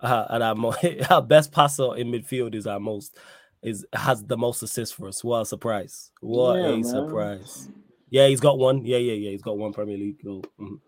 uh, 0.00 0.26
and 0.30 0.42
our, 0.44 0.54
mo- 0.54 0.74
our 1.10 1.22
best 1.22 1.50
passer 1.50 1.96
in 1.96 2.12
midfield 2.12 2.54
is 2.54 2.66
our 2.68 2.78
most 2.80 3.18
is 3.62 3.84
has 3.92 4.22
the 4.24 4.36
most 4.36 4.62
assists 4.62 4.94
for 4.94 5.08
us. 5.08 5.24
What 5.24 5.40
a 5.40 5.46
surprise! 5.46 6.12
What 6.20 6.60
Yeah, 6.60 6.66
a 6.68 6.70
man. 6.72 6.84
surprise! 6.84 7.68
Yeah, 8.10 8.28
he's 8.28 8.40
got 8.40 8.58
one. 8.58 8.84
Yeah, 8.84 8.98
yeah, 8.98 9.14
yeah. 9.14 9.30
He's 9.30 9.42
got 9.42 9.58
one 9.58 9.72
Premier 9.72 9.96
League 9.98 10.22
goal. 10.22 10.44
Mhm. 10.60 10.78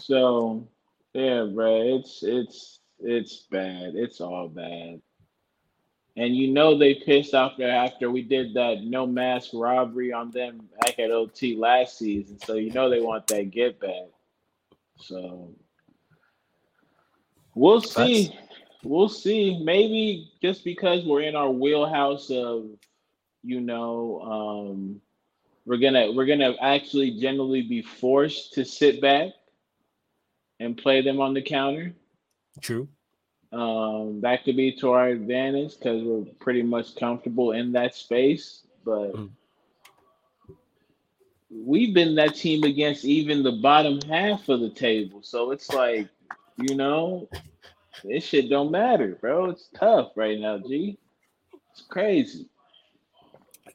So 0.00 0.66
yeah, 1.14 1.44
bro, 1.52 1.82
it's 1.98 2.22
it's 2.22 2.79
it's 3.00 3.46
bad. 3.50 3.94
It's 3.94 4.20
all 4.20 4.48
bad. 4.48 5.00
And 6.16 6.36
you 6.36 6.48
know 6.48 6.76
they 6.76 6.94
pissed 6.94 7.34
off 7.34 7.56
there 7.56 7.74
after 7.74 8.10
we 8.10 8.22
did 8.22 8.52
that 8.54 8.82
no 8.82 9.06
mask 9.06 9.50
robbery 9.54 10.12
on 10.12 10.30
them 10.30 10.68
back 10.80 10.98
at 10.98 11.10
OT 11.10 11.56
last 11.56 11.98
season. 11.98 12.38
So 12.40 12.54
you 12.54 12.72
know 12.72 12.90
they 12.90 13.00
want 13.00 13.26
that 13.28 13.50
get 13.50 13.80
back. 13.80 14.08
So 14.98 15.54
we'll 17.54 17.80
see. 17.80 18.36
We'll 18.82 19.08
see. 19.08 19.62
Maybe 19.62 20.32
just 20.42 20.64
because 20.64 21.04
we're 21.04 21.22
in 21.22 21.36
our 21.36 21.50
wheelhouse 21.50 22.30
of, 22.30 22.66
you 23.42 23.60
know, 23.60 24.20
um, 24.22 25.00
we're 25.66 25.78
gonna 25.78 26.12
we're 26.12 26.26
gonna 26.26 26.54
actually 26.60 27.20
generally 27.20 27.62
be 27.62 27.82
forced 27.82 28.54
to 28.54 28.64
sit 28.64 29.00
back 29.00 29.28
and 30.58 30.76
play 30.76 31.00
them 31.02 31.20
on 31.20 31.34
the 31.34 31.42
counter. 31.42 31.94
True. 32.60 32.88
Um, 33.52 34.20
that 34.20 34.44
could 34.44 34.56
be 34.56 34.72
to 34.76 34.92
our 34.92 35.08
advantage 35.08 35.76
because 35.76 36.02
we're 36.04 36.24
pretty 36.38 36.62
much 36.62 36.94
comfortable 36.96 37.52
in 37.52 37.72
that 37.72 37.94
space. 37.94 38.66
But 38.84 39.14
Mm. 39.14 39.30
we've 41.50 41.92
been 41.92 42.14
that 42.14 42.36
team 42.36 42.62
against 42.64 43.04
even 43.04 43.42
the 43.42 43.52
bottom 43.52 44.00
half 44.02 44.48
of 44.48 44.60
the 44.60 44.70
table. 44.70 45.22
So 45.22 45.50
it's 45.50 45.68
like, 45.70 46.08
you 46.56 46.76
know, 46.76 47.28
this 48.04 48.24
shit 48.24 48.48
don't 48.48 48.70
matter, 48.70 49.18
bro. 49.20 49.50
It's 49.50 49.68
tough 49.74 50.12
right 50.16 50.38
now, 50.38 50.58
G. 50.58 50.96
It's 51.72 51.82
crazy. 51.82 52.48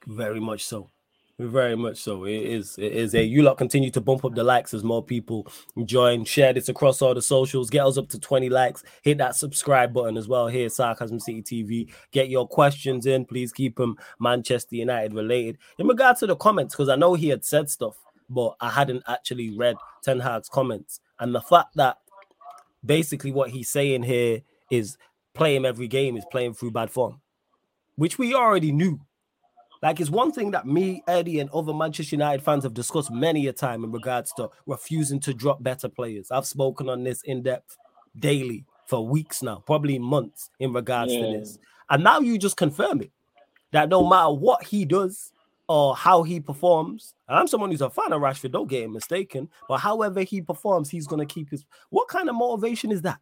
Very 0.08 0.40
much 0.40 0.66
so. 0.66 0.90
Very 1.38 1.76
much 1.76 1.98
so. 1.98 2.24
It 2.24 2.44
is. 2.44 2.78
It 2.78 2.94
is 2.94 3.14
a 3.14 3.22
you 3.22 3.42
lot 3.42 3.58
continue 3.58 3.92
to 3.92 4.00
bump 4.00 4.24
up 4.24 4.36
the 4.36 4.44
likes 4.44 4.74
as 4.74 4.86
more 4.86 5.04
people 5.04 5.46
join. 5.84 6.24
Share 6.24 6.54
this 6.54 6.70
across 6.70 7.02
all 7.02 7.14
the 7.14 7.22
socials. 7.22 7.70
Get 7.70 7.86
us 7.86 7.98
up 7.98 8.08
to 8.10 8.20
20 8.20 8.48
likes. 8.50 8.84
Hit 9.02 9.18
that 9.18 9.36
subscribe 9.36 9.94
button 9.94 10.16
as 10.16 10.30
well 10.30 10.48
here, 10.48 10.70
Sarcasm 10.70 11.20
City 11.20 11.44
TV. 11.44 11.94
Get 12.12 12.30
your 12.30 12.48
questions 12.48 13.06
in. 13.06 13.26
Please 13.26 13.52
keep 13.52 13.76
them 13.76 13.98
Manchester 14.18 14.78
United 14.78 15.14
related. 15.14 15.58
In 15.78 15.88
regard 15.88 16.16
to 16.18 16.28
the 16.28 16.38
comments, 16.38 16.74
because 16.74 16.88
I 16.88 16.96
know 16.96 17.16
he 17.16 17.28
had 17.28 17.44
said 17.44 17.70
stuff, 17.70 17.98
but 18.30 18.56
I 18.62 18.70
hadn't 18.70 19.04
actually 19.06 19.58
read 19.58 19.76
Ten 20.04 20.22
Hag's 20.22 20.48
comments. 20.48 21.02
And 21.20 21.36
the 21.36 21.42
fact 21.42 21.76
that 21.76 21.98
basically 22.86 23.34
what 23.34 23.50
he's 23.50 23.68
saying 23.68 24.04
here 24.04 24.42
is 24.72 24.98
play 25.34 25.54
him 25.54 25.66
every 25.66 25.90
game 25.90 26.16
is 26.16 26.26
playing 26.32 26.54
through 26.54 26.72
bad 26.72 26.92
form, 26.92 27.20
which 27.98 28.18
we 28.18 28.34
already 28.34 28.72
knew. 28.72 29.02
Like 29.86 30.00
it's 30.00 30.10
one 30.10 30.32
thing 30.32 30.50
that 30.50 30.66
me, 30.66 31.04
Eddie, 31.08 31.40
and 31.40 31.50
other 31.52 31.72
Manchester 31.72 32.16
United 32.16 32.44
fans 32.44 32.64
have 32.64 32.74
discussed 32.74 33.12
many 33.12 33.46
a 33.46 33.54
time 33.54 33.84
in 33.84 33.92
regards 33.92 34.34
to 34.34 34.50
refusing 34.66 35.20
to 35.20 35.32
drop 35.32 35.62
better 35.62 35.88
players. 35.88 36.32
I've 36.32 36.48
spoken 36.48 36.90
on 36.90 37.04
this 37.04 37.22
in 37.22 37.44
depth 37.44 37.78
daily 38.18 38.66
for 38.88 39.08
weeks 39.08 39.44
now, 39.44 39.62
probably 39.68 40.00
months 40.00 40.50
in 40.60 40.74
regards 40.74 41.12
to 41.14 41.22
this. 41.22 41.60
And 41.92 42.04
now 42.04 42.20
you 42.20 42.40
just 42.40 42.58
confirm 42.58 43.00
it 43.02 43.12
that 43.74 43.90
no 43.90 44.10
matter 44.10 44.32
what 44.32 44.64
he 44.64 44.86
does 44.86 45.32
or 45.70 45.96
how 45.96 46.24
he 46.24 46.40
performs, 46.40 47.14
and 47.28 47.38
I'm 47.38 47.48
someone 47.48 47.70
who's 47.70 47.82
a 47.82 47.90
fan 47.92 48.12
of 48.12 48.24
Rashford, 48.24 48.54
don't 48.54 48.68
get 48.68 48.86
him 48.86 48.94
mistaken, 48.94 49.50
but 49.70 49.78
however 49.78 50.22
he 50.22 50.42
performs, 50.42 50.90
he's 50.90 51.06
gonna 51.06 51.28
keep 51.28 51.52
his 51.52 51.64
what 51.92 52.08
kind 52.08 52.28
of 52.28 52.34
motivation 52.34 52.92
is 52.92 53.04
that 53.04 53.20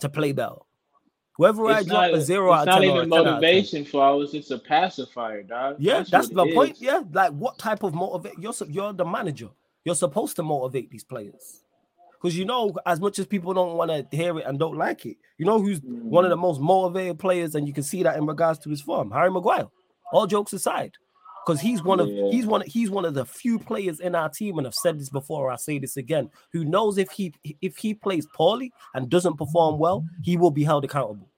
to 0.00 0.10
play 0.10 0.32
better? 0.32 0.56
Whether 1.40 1.66
I 1.66 1.78
It's 1.78 1.86
drop 1.88 2.10
not, 2.10 2.14
a 2.14 2.20
zero 2.20 2.52
out 2.52 2.68
it's 2.68 2.76
of 2.76 2.82
not 2.82 2.82
ten 2.82 2.90
or 2.90 2.92
a 2.92 2.96
even 2.98 3.10
10 3.10 3.12
out 3.12 3.18
of 3.20 3.24
10. 3.24 3.32
motivation, 3.32 3.84
flawless. 3.86 4.34
It's 4.34 4.50
a 4.50 4.58
pacifier, 4.58 5.42
dog. 5.42 5.76
Yeah, 5.78 6.04
that's, 6.10 6.28
the 6.28 6.46
point. 6.54 6.72
is. 6.76 6.82
Yeah, 6.82 7.00
like 7.12 7.32
what 7.32 7.58
type 7.58 7.82
of 7.82 7.94
motivate? 7.94 8.34
You're 8.38 8.52
you're 8.68 8.92
the 8.92 9.06
manager. 9.06 9.48
You're 9.86 9.94
supposed 9.94 10.36
to 10.36 10.42
motivate 10.42 10.90
these 10.90 11.02
players 11.04 11.62
because 12.12 12.36
you 12.36 12.44
know 12.44 12.74
as 12.84 13.00
much 13.00 13.18
as 13.18 13.24
people 13.26 13.54
don't 13.54 13.78
want 13.78 13.90
to 13.90 14.06
hear 14.14 14.38
it 14.38 14.44
and 14.46 14.58
don't 14.58 14.76
like 14.76 15.06
it, 15.06 15.16
you 15.38 15.46
know 15.46 15.58
who's 15.58 15.80
one 15.82 16.24
Mm. 16.24 16.26
of 16.26 16.30
the 16.30 16.36
most 16.36 16.60
motivated 16.60 17.18
players, 17.18 17.54
and 17.54 17.66
you 17.66 17.72
can 17.72 17.84
see 17.84 18.02
that 18.02 18.18
in 18.18 18.26
regards 18.26 18.58
to 18.58 18.68
his 18.68 18.82
form, 18.82 19.10
Harry 19.10 19.30
Maguire. 19.30 19.68
All 20.12 20.26
jokes 20.26 20.52
aside, 20.52 20.92
because 21.46 21.58
he's 21.62 21.82
one 21.82 22.00
of 22.00 22.08
Yeah. 22.08 22.30
he's 22.30 22.44
one 22.44 22.62
he's 22.66 22.90
one 22.90 23.06
of 23.06 23.14
the 23.14 23.24
few 23.24 23.58
players 23.58 24.00
in 24.00 24.14
our 24.14 24.28
team, 24.28 24.58
and 24.58 24.66
I've 24.66 24.74
said 24.74 24.98
this 25.00 25.08
before, 25.08 25.50
I 25.50 25.56
say 25.56 25.78
this 25.78 25.96
again, 25.96 26.28
who 26.52 26.66
knows 26.66 26.98
if 26.98 27.10
he 27.12 27.32
if 27.62 27.78
he 27.78 27.94
plays 27.94 28.26
poorly 28.34 28.70
and 28.92 29.08
doesn't 29.08 29.38
perform 29.38 29.78
well, 29.78 30.04
he 30.22 30.36
will 30.36 30.50
be 30.50 30.64
held 30.64 30.84
accountable. 30.84 31.29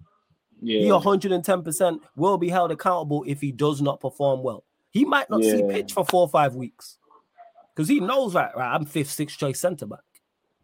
He 0.64 0.88
110% 0.88 1.98
will 2.16 2.38
be 2.38 2.48
held 2.48 2.70
accountable 2.72 3.24
if 3.26 3.40
he 3.40 3.52
does 3.52 3.82
not 3.82 4.00
perform 4.00 4.42
well. 4.42 4.64
He 4.90 5.04
might 5.04 5.28
not 5.30 5.42
see 5.42 5.62
pitch 5.70 5.92
for 5.92 6.04
four 6.04 6.22
or 6.22 6.28
five 6.28 6.54
weeks 6.54 6.98
because 7.74 7.88
he 7.88 7.98
knows, 8.00 8.34
right, 8.34 8.54
right, 8.56 8.74
I'm 8.74 8.84
fifth, 8.84 9.10
sixth 9.10 9.38
choice 9.38 9.58
centre 9.60 9.86
back. 9.86 10.00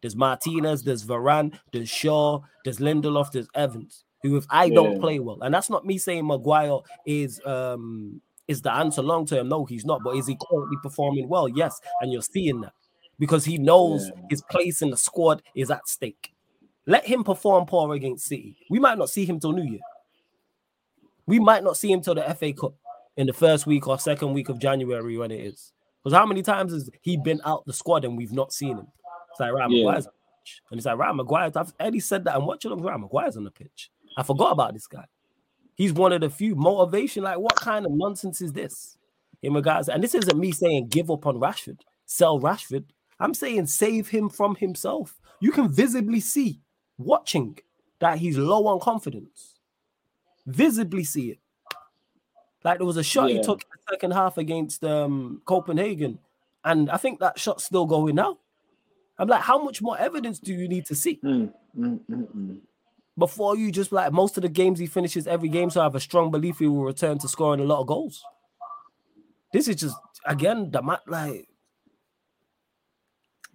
There's 0.01 0.15
Martinez, 0.15 0.83
there's 0.83 1.03
Varane, 1.05 1.57
there's 1.73 1.89
Shaw, 1.89 2.41
there's 2.63 2.77
Lindelof, 2.77 3.31
there's 3.31 3.49
Evans, 3.55 4.05
who 4.23 4.37
if 4.37 4.45
I 4.49 4.69
don't 4.69 4.93
Yeah. 4.93 4.99
play 4.99 5.19
well, 5.19 5.41
and 5.41 5.53
that's 5.53 5.69
not 5.69 5.85
me 5.85 5.97
saying 5.97 6.25
Maguire 6.25 6.79
is 7.05 7.41
um 7.45 8.21
is 8.47 8.61
the 8.63 8.73
answer 8.73 9.01
long 9.01 9.25
term. 9.25 9.47
No, 9.49 9.65
he's 9.65 9.85
not, 9.85 10.01
but 10.03 10.15
is 10.15 10.25
he 10.27 10.37
currently 10.49 10.77
performing 10.81 11.27
well? 11.29 11.47
Yes, 11.49 11.79
and 12.01 12.11
you're 12.11 12.21
seeing 12.21 12.61
that 12.61 12.73
because 13.19 13.43
he 13.45 13.57
knows 13.57 14.07
Yeah. 14.07 14.21
his 14.29 14.41
place 14.43 14.81
in 14.81 14.89
the 14.89 14.97
squad 14.97 15.43
is 15.53 15.69
at 15.69 15.87
stake. 15.87 16.33
Let 16.89 17.05
him 17.05 17.23
perform 17.23 17.67
poor 17.67 17.93
against 17.93 18.25
City. 18.25 18.57
We 18.67 18.79
might 18.79 18.97
not 18.97 19.11
see 19.11 19.23
him 19.23 19.39
till 19.39 19.51
New 19.51 19.63
Year. 19.63 19.79
We 21.27 21.37
might 21.37 21.63
not 21.63 21.77
see 21.77 21.91
him 21.91 22.01
till 22.01 22.15
the 22.15 22.23
FA 22.33 22.51
Cup 22.51 22.73
in 23.15 23.27
the 23.27 23.33
first 23.33 23.67
week 23.67 23.87
or 23.87 23.99
second 23.99 24.33
week 24.33 24.49
of 24.49 24.57
January 24.57 25.15
when 25.15 25.29
it 25.29 25.39
is. 25.39 25.71
Because 26.03 26.17
how 26.17 26.25
many 26.25 26.41
times 26.41 26.73
has 26.73 26.89
he 27.01 27.15
been 27.15 27.41
out 27.45 27.63
the 27.67 27.73
squad 27.73 28.05
and 28.05 28.17
we've 28.17 28.31
not 28.33 28.51
seen 28.51 28.75
him? 28.75 28.87
It's 29.29 29.39
like 29.39 29.53
Ryan 29.53 29.69
Yeah. 29.69 29.83
Maguire's 29.85 30.07
on 30.07 30.13
the 30.13 30.41
pitch. 30.43 30.61
And 30.71 30.77
it's 30.79 30.85
like 30.87 30.97
Ryan 30.97 31.17
Maguire. 31.17 31.51
I've, 31.55 31.73
Eddie 31.79 31.99
said 31.99 32.23
that 32.23 32.35
I'm 32.35 32.47
watching 32.47 32.71
him. 32.71 32.79
Ryan 32.79 33.01
Maguire's 33.01 33.37
on 33.37 33.43
the 33.43 33.51
pitch. 33.51 33.91
I 34.17 34.23
forgot 34.23 34.53
about 34.53 34.73
this 34.73 34.87
guy. 34.87 35.05
He's 35.75 35.93
one 35.93 36.11
of 36.11 36.21
the 36.21 36.29
few 36.31 36.55
motivation. 36.55 37.21
Like, 37.21 37.37
what 37.37 37.55
kind 37.55 37.85
of 37.85 37.91
nonsense 37.91 38.41
is 38.41 38.51
this? 38.51 38.97
In 39.43 39.53
regards, 39.53 39.89
and 39.89 40.03
this 40.03 40.15
isn't 40.15 40.39
me 40.39 40.51
saying 40.51 40.87
give 40.87 41.11
up 41.11 41.27
on 41.27 41.39
Rashford, 41.39 41.81
sell 42.07 42.39
Rashford. 42.39 42.85
I'm 43.19 43.35
saying 43.35 43.67
save 43.67 44.07
him 44.07 44.27
from 44.27 44.55
himself. 44.55 45.19
You 45.39 45.51
can 45.51 45.71
visibly 45.71 46.19
see, 46.19 46.61
watching, 46.99 47.57
that 47.99 48.19
he's 48.19 48.37
low 48.37 48.67
on 48.67 48.79
confidence. 48.79 49.55
Visibly 50.45 51.03
see 51.03 51.31
it. 51.31 51.39
Like 52.63 52.77
there 52.77 52.85
was 52.87 52.97
a 52.97 53.03
shot 53.03 53.29
he 53.29 53.41
took 53.41 53.61
in 53.61 53.69
the 53.71 53.93
second 53.93 54.11
half 54.11 54.37
against 54.37 54.83
um, 54.83 55.41
Copenhagen, 55.45 56.19
and 56.63 56.89
I 56.89 56.97
think 56.97 57.19
that 57.19 57.39
shot's 57.39 57.63
still 57.63 57.85
going 57.85 58.15
now. 58.15 58.37
I'm 59.17 59.27
like, 59.27 59.41
how 59.41 59.61
much 59.61 59.81
more 59.81 59.97
evidence 59.97 60.39
do 60.39 60.53
you 60.53 60.67
need 60.67 60.85
to 60.85 60.95
see 60.95 61.19
Mm, 61.23 61.53
mm, 61.77 61.99
mm, 62.09 62.35
mm. 62.35 62.57
before 63.17 63.57
you 63.57 63.69
just 63.69 63.91
like 63.91 64.13
most 64.13 64.37
of 64.37 64.43
the 64.43 64.49
games 64.49 64.79
he 64.79 64.87
finishes 64.87 65.27
every 65.27 65.49
game? 65.49 65.69
So 65.69 65.81
I 65.81 65.83
have 65.83 65.95
a 65.95 65.99
strong 65.99 66.31
belief 66.31 66.59
he 66.59 66.67
will 66.67 66.83
return 66.83 67.17
to 67.19 67.27
scoring 67.27 67.59
a 67.59 67.65
lot 67.65 67.81
of 67.81 67.87
goals. 67.87 68.23
This 69.51 69.67
is 69.67 69.77
just 69.77 69.97
again 70.25 70.71
the 70.71 70.81
mat 70.81 71.01
like 71.07 71.48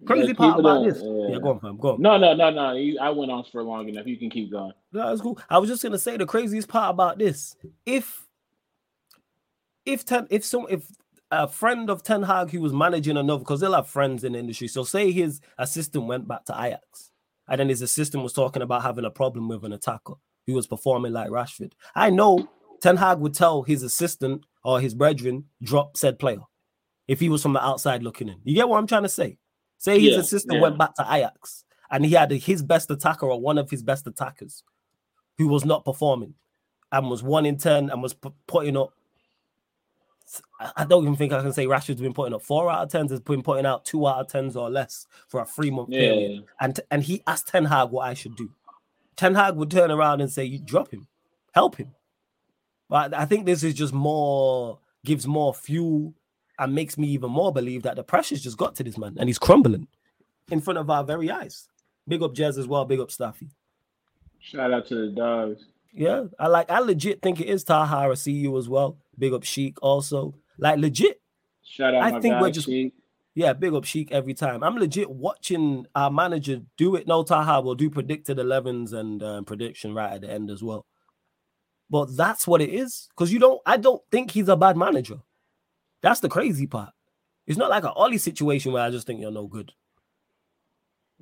crazy 0.05 0.27
Yeah, 0.27 0.33
part 0.33 0.59
about 0.59 0.83
don't- 0.83 0.87
this. 0.89 1.01
yeah. 1.03 1.27
Yeah, 1.35 1.39
go 1.39 1.49
on, 1.51 1.59
fam. 1.59 1.77
Go 1.77 1.93
on. 1.93 2.01
No, 2.01 2.17
no, 2.17 2.33
no, 2.33 2.49
no. 2.49 2.73
You, 2.73 2.97
I 2.99 3.09
went 3.09 3.31
on 3.31 3.43
for 3.51 3.63
long 3.63 3.87
enough. 3.89 4.05
You 4.07 4.17
can 4.17 4.29
keep 4.29 4.51
going. 4.51 4.73
No, 4.91 5.09
that's 5.09 5.21
cool. 5.21 5.39
I 5.49 5.57
was 5.57 5.69
just 5.69 5.81
gonna 5.83 5.97
say 5.97 6.17
the 6.17 6.25
craziest 6.25 6.67
part 6.67 6.89
about 6.91 7.17
this. 7.17 7.55
If 7.85 8.27
if 9.85 10.05
ten 10.05 10.27
if 10.29 10.43
some 10.43 10.65
if 10.69 10.87
a 11.31 11.47
friend 11.47 11.89
of 11.89 12.03
Ten 12.03 12.23
Hag 12.23 12.51
who 12.51 12.61
was 12.61 12.71
managing 12.73 13.17
another 13.17 13.39
because 13.39 13.59
they'll 13.59 13.73
have 13.73 13.87
friends 13.87 14.23
in 14.23 14.33
the 14.33 14.39
industry. 14.39 14.67
So 14.67 14.83
say 14.83 15.11
his 15.11 15.41
assistant 15.57 16.05
went 16.05 16.27
back 16.27 16.45
to 16.45 16.53
Ajax 16.53 17.11
and 17.47 17.59
then 17.59 17.69
his 17.69 17.81
assistant 17.81 18.23
was 18.23 18.31
talking 18.33 18.61
about 18.61 18.83
having 18.83 19.05
a 19.05 19.09
problem 19.11 19.47
with 19.49 19.63
an 19.65 19.73
attacker 19.73 20.13
who 20.45 20.53
was 20.53 20.67
performing 20.67 21.13
like 21.13 21.29
Rashford. 21.29 21.73
I 21.95 22.09
know 22.11 22.47
Ten 22.81 22.95
Hag 22.97 23.17
would 23.19 23.33
tell 23.33 23.63
his 23.63 23.81
assistant 23.83 24.45
or 24.63 24.79
his 24.79 24.93
brethren 24.93 25.45
drop 25.63 25.97
said 25.97 26.19
player 26.19 26.41
if 27.07 27.19
he 27.19 27.29
was 27.29 27.41
from 27.41 27.53
the 27.53 27.63
outside 27.65 28.03
looking 28.03 28.29
in. 28.29 28.37
You 28.43 28.55
get 28.55 28.69
what 28.69 28.77
I'm 28.77 28.87
trying 28.87 29.03
to 29.03 29.09
say? 29.09 29.37
Say 29.85 29.99
his 29.99 30.13
Yeah, 30.15 30.19
assistant 30.19 30.55
yeah. 30.55 30.61
went 30.61 30.79
back 30.79 30.95
to 30.95 31.05
Ajax 31.07 31.63
and 31.91 32.03
he 32.03 32.13
had 32.13 32.31
his 32.31 32.63
best 32.63 32.89
attacker 32.89 33.27
or 33.27 33.39
one 33.39 33.59
of 33.59 33.69
his 33.69 33.83
best 33.83 34.07
attackers 34.07 34.63
who 35.37 35.47
was 35.47 35.63
not 35.63 35.85
performing 35.85 36.33
and 36.91 37.07
was 37.07 37.21
one 37.21 37.45
in 37.45 37.55
10 37.55 37.91
and 37.91 38.01
was 38.01 38.15
pu- 38.15 38.33
putting 38.47 38.75
up. 38.75 38.93
I 40.75 40.85
don't 40.85 41.03
even 41.03 41.15
think 41.15 41.33
I 41.33 41.41
can 41.43 41.53
say 41.53 41.67
Rashford's 41.67 42.01
been 42.01 42.13
putting 42.15 42.33
up 42.33 42.41
four 42.41 42.67
out 42.71 42.81
of 42.81 42.89
10s, 43.01 43.11
has 43.11 43.19
been 43.19 43.43
putting 43.43 43.67
out 43.67 43.85
two 43.85 44.07
out 44.07 44.21
of 44.21 44.27
10s 44.27 44.55
or 44.55 44.71
less 44.71 45.05
for 45.27 45.39
a 45.39 45.45
three 45.45 45.69
month 45.69 45.89
period. 45.91 46.31
Yeah. 46.31 46.39
And, 46.59 46.79
and 46.89 47.03
he 47.03 47.21
asked 47.27 47.47
Ten 47.49 47.65
Hag 47.65 47.91
what 47.91 48.07
I 48.07 48.15
should 48.15 48.35
do. 48.35 48.49
Ten 49.15 49.35
Hag 49.35 49.55
would 49.55 49.69
turn 49.69 49.91
around 49.91 50.21
and 50.21 50.31
say, 50.31 50.43
You 50.45 50.57
drop 50.57 50.89
him, 50.89 51.07
help 51.53 51.75
him. 51.75 51.91
But 52.89 53.13
I 53.13 53.25
think 53.25 53.45
this 53.45 53.63
is 53.63 53.75
just 53.75 53.93
more, 53.93 54.79
gives 55.05 55.27
more 55.27 55.53
fuel 55.53 56.15
and 56.59 56.73
makes 56.73 56.97
me 56.97 57.07
even 57.09 57.31
more 57.31 57.51
believe 57.53 57.83
that 57.83 57.95
the 57.95 58.03
pressure's 58.03 58.41
just 58.41 58.57
got 58.57 58.75
to 58.75 58.83
this 58.83 58.97
man 58.97 59.15
and 59.19 59.27
he's 59.29 59.39
crumbling 59.39 59.87
in 60.51 60.61
front 60.61 60.77
of 60.79 60.89
our 60.89 61.03
very 61.03 61.29
eyes. 61.31 61.67
Big 62.07 62.21
up 62.21 62.33
Jez 62.33 62.57
as 62.57 62.67
well, 62.67 62.85
big 62.85 62.99
up 62.99 63.09
Staffy. 63.11 63.49
Shout 64.39 64.71
out 64.73 64.85
to 64.87 64.95
the 64.95 65.07
dogs. 65.15 65.65
Yeah, 65.91 66.25
I 66.37 66.47
like. 66.47 66.69
I 66.69 66.79
legit 66.79 67.21
think 67.21 67.39
it 67.39 67.47
is 67.47 67.63
Tahara 67.63 68.15
CU 68.17 68.55
as 68.57 68.67
well. 68.69 68.97
Big 69.17 69.33
up 69.33 69.43
Sheik 69.43 69.77
also. 69.81 70.35
Like 70.59 70.77
legit. 70.77 71.21
Shout 71.63 71.95
out 71.95 72.03
I 72.03 72.11
my 72.11 72.19
think 72.19 72.33
guy, 72.35 72.41
we're 72.41 72.51
just- 72.51 72.67
Sheik. 72.67 72.93
Yeah, 73.33 73.51
big 73.53 73.73
up 73.73 73.83
Sheik 73.83 74.11
every 74.13 74.33
time. 74.33 74.63
I'm 74.63 74.75
legit 74.77 75.09
watching 75.09 75.87
our 75.93 76.09
manager 76.09 76.61
do 76.77 76.95
it. 76.95 77.05
No, 77.05 77.21
Taha 77.23 77.59
will 77.61 77.75
do 77.75 77.89
predicted 77.89 78.37
11s 78.37 78.93
and 78.93 79.21
um, 79.21 79.43
prediction 79.45 79.93
right 79.93 80.13
at 80.13 80.21
the 80.21 80.31
end 80.31 80.49
as 80.49 80.63
well. 80.63 80.85
But 81.89 82.15
that's 82.15 82.47
what 82.47 82.61
it 82.61 82.69
is. 82.69 83.07
Because 83.09 83.33
you 83.33 83.39
don't, 83.39 83.61
I 83.65 83.75
don't 83.75 84.01
think 84.09 84.31
he's 84.31 84.47
a 84.47 84.55
bad 84.55 84.77
manager. 84.77 85.17
That's 86.01 86.19
the 86.19 86.29
crazy 86.29 86.67
part. 86.67 86.91
It's 87.47 87.57
not 87.57 87.69
like 87.69 87.83
an 87.83 87.91
Ollie 87.95 88.17
situation 88.17 88.71
where 88.71 88.83
I 88.83 88.89
just 88.89 89.05
think 89.07 89.19
you're 89.21 89.31
no 89.31 89.47
good. 89.47 89.71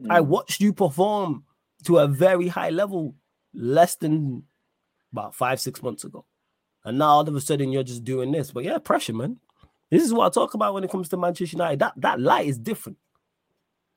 I 0.09 0.19
Mm. 0.19 0.27
watched 0.27 0.61
you 0.61 0.73
perform 0.73 1.45
to 1.83 1.99
a 1.99 2.07
very 2.07 2.47
high 2.47 2.69
level 2.69 3.15
less 3.53 3.95
than 3.95 4.43
about 5.11 5.35
five, 5.35 5.59
six 5.59 5.83
months 5.83 6.03
ago. 6.03 6.25
And 6.83 6.97
now 6.97 7.09
all 7.09 7.27
of 7.27 7.35
a 7.35 7.41
sudden 7.41 7.71
you're 7.71 7.83
just 7.83 8.03
doing 8.03 8.31
this. 8.31 8.51
But 8.51 8.63
yeah, 8.63 8.77
pressure, 8.79 9.13
man. 9.13 9.39
This 9.91 10.03
is 10.03 10.13
what 10.13 10.25
I 10.25 10.29
talk 10.29 10.53
about 10.55 10.73
when 10.73 10.83
it 10.83 10.89
comes 10.89 11.09
to 11.09 11.17
Manchester 11.17 11.55
United. 11.55 11.79
That 11.79 11.93
that 11.97 12.19
light 12.19 12.47
is 12.47 12.57
different. 12.57 12.97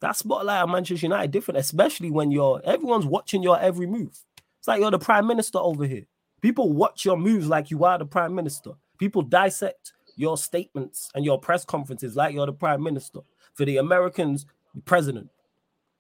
That 0.00 0.14
spotlight 0.16 0.62
on 0.62 0.71
Manchester 0.71 1.06
United 1.06 1.30
different, 1.30 1.59
especially 1.59 2.11
when 2.11 2.30
you're 2.30 2.61
everyone's 2.64 3.06
watching 3.06 3.42
your 3.42 3.59
every 3.59 3.87
move. 3.87 4.18
It's 4.59 4.68
like 4.68 4.80
you're 4.80 4.90
the 4.90 4.99
prime 4.99 5.26
minister 5.26 5.59
over 5.59 5.87
here. 5.87 6.06
People 6.42 6.73
watch 6.73 7.04
your 7.04 7.16
moves 7.16 7.49
like 7.49 7.71
you 7.71 7.83
are 7.85 7.97
the 7.99 8.04
prime 8.04 8.35
minister. 8.35 8.73
People 8.99 9.23
dissect 9.23 9.92
your 10.16 10.37
statements 10.37 11.11
and 11.14 11.25
your 11.25 11.38
press 11.38 11.64
conferences 11.64 12.16
like 12.16 12.35
you're 12.35 12.46
the 12.46 12.52
prime 12.52 12.82
minister. 12.82 13.20
For 13.54 13.64
the 13.64 13.76
Americans, 13.76 14.46
the 14.75 14.80
president. 14.82 15.30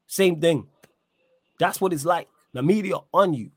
Same 0.06 0.40
thing. 0.40 0.66
That's 1.58 1.80
what 1.80 1.92
it's 1.92 2.04
like. 2.04 2.28
The 2.52 2.62
media 2.62 2.96
on 3.12 3.34
you. 3.34 3.50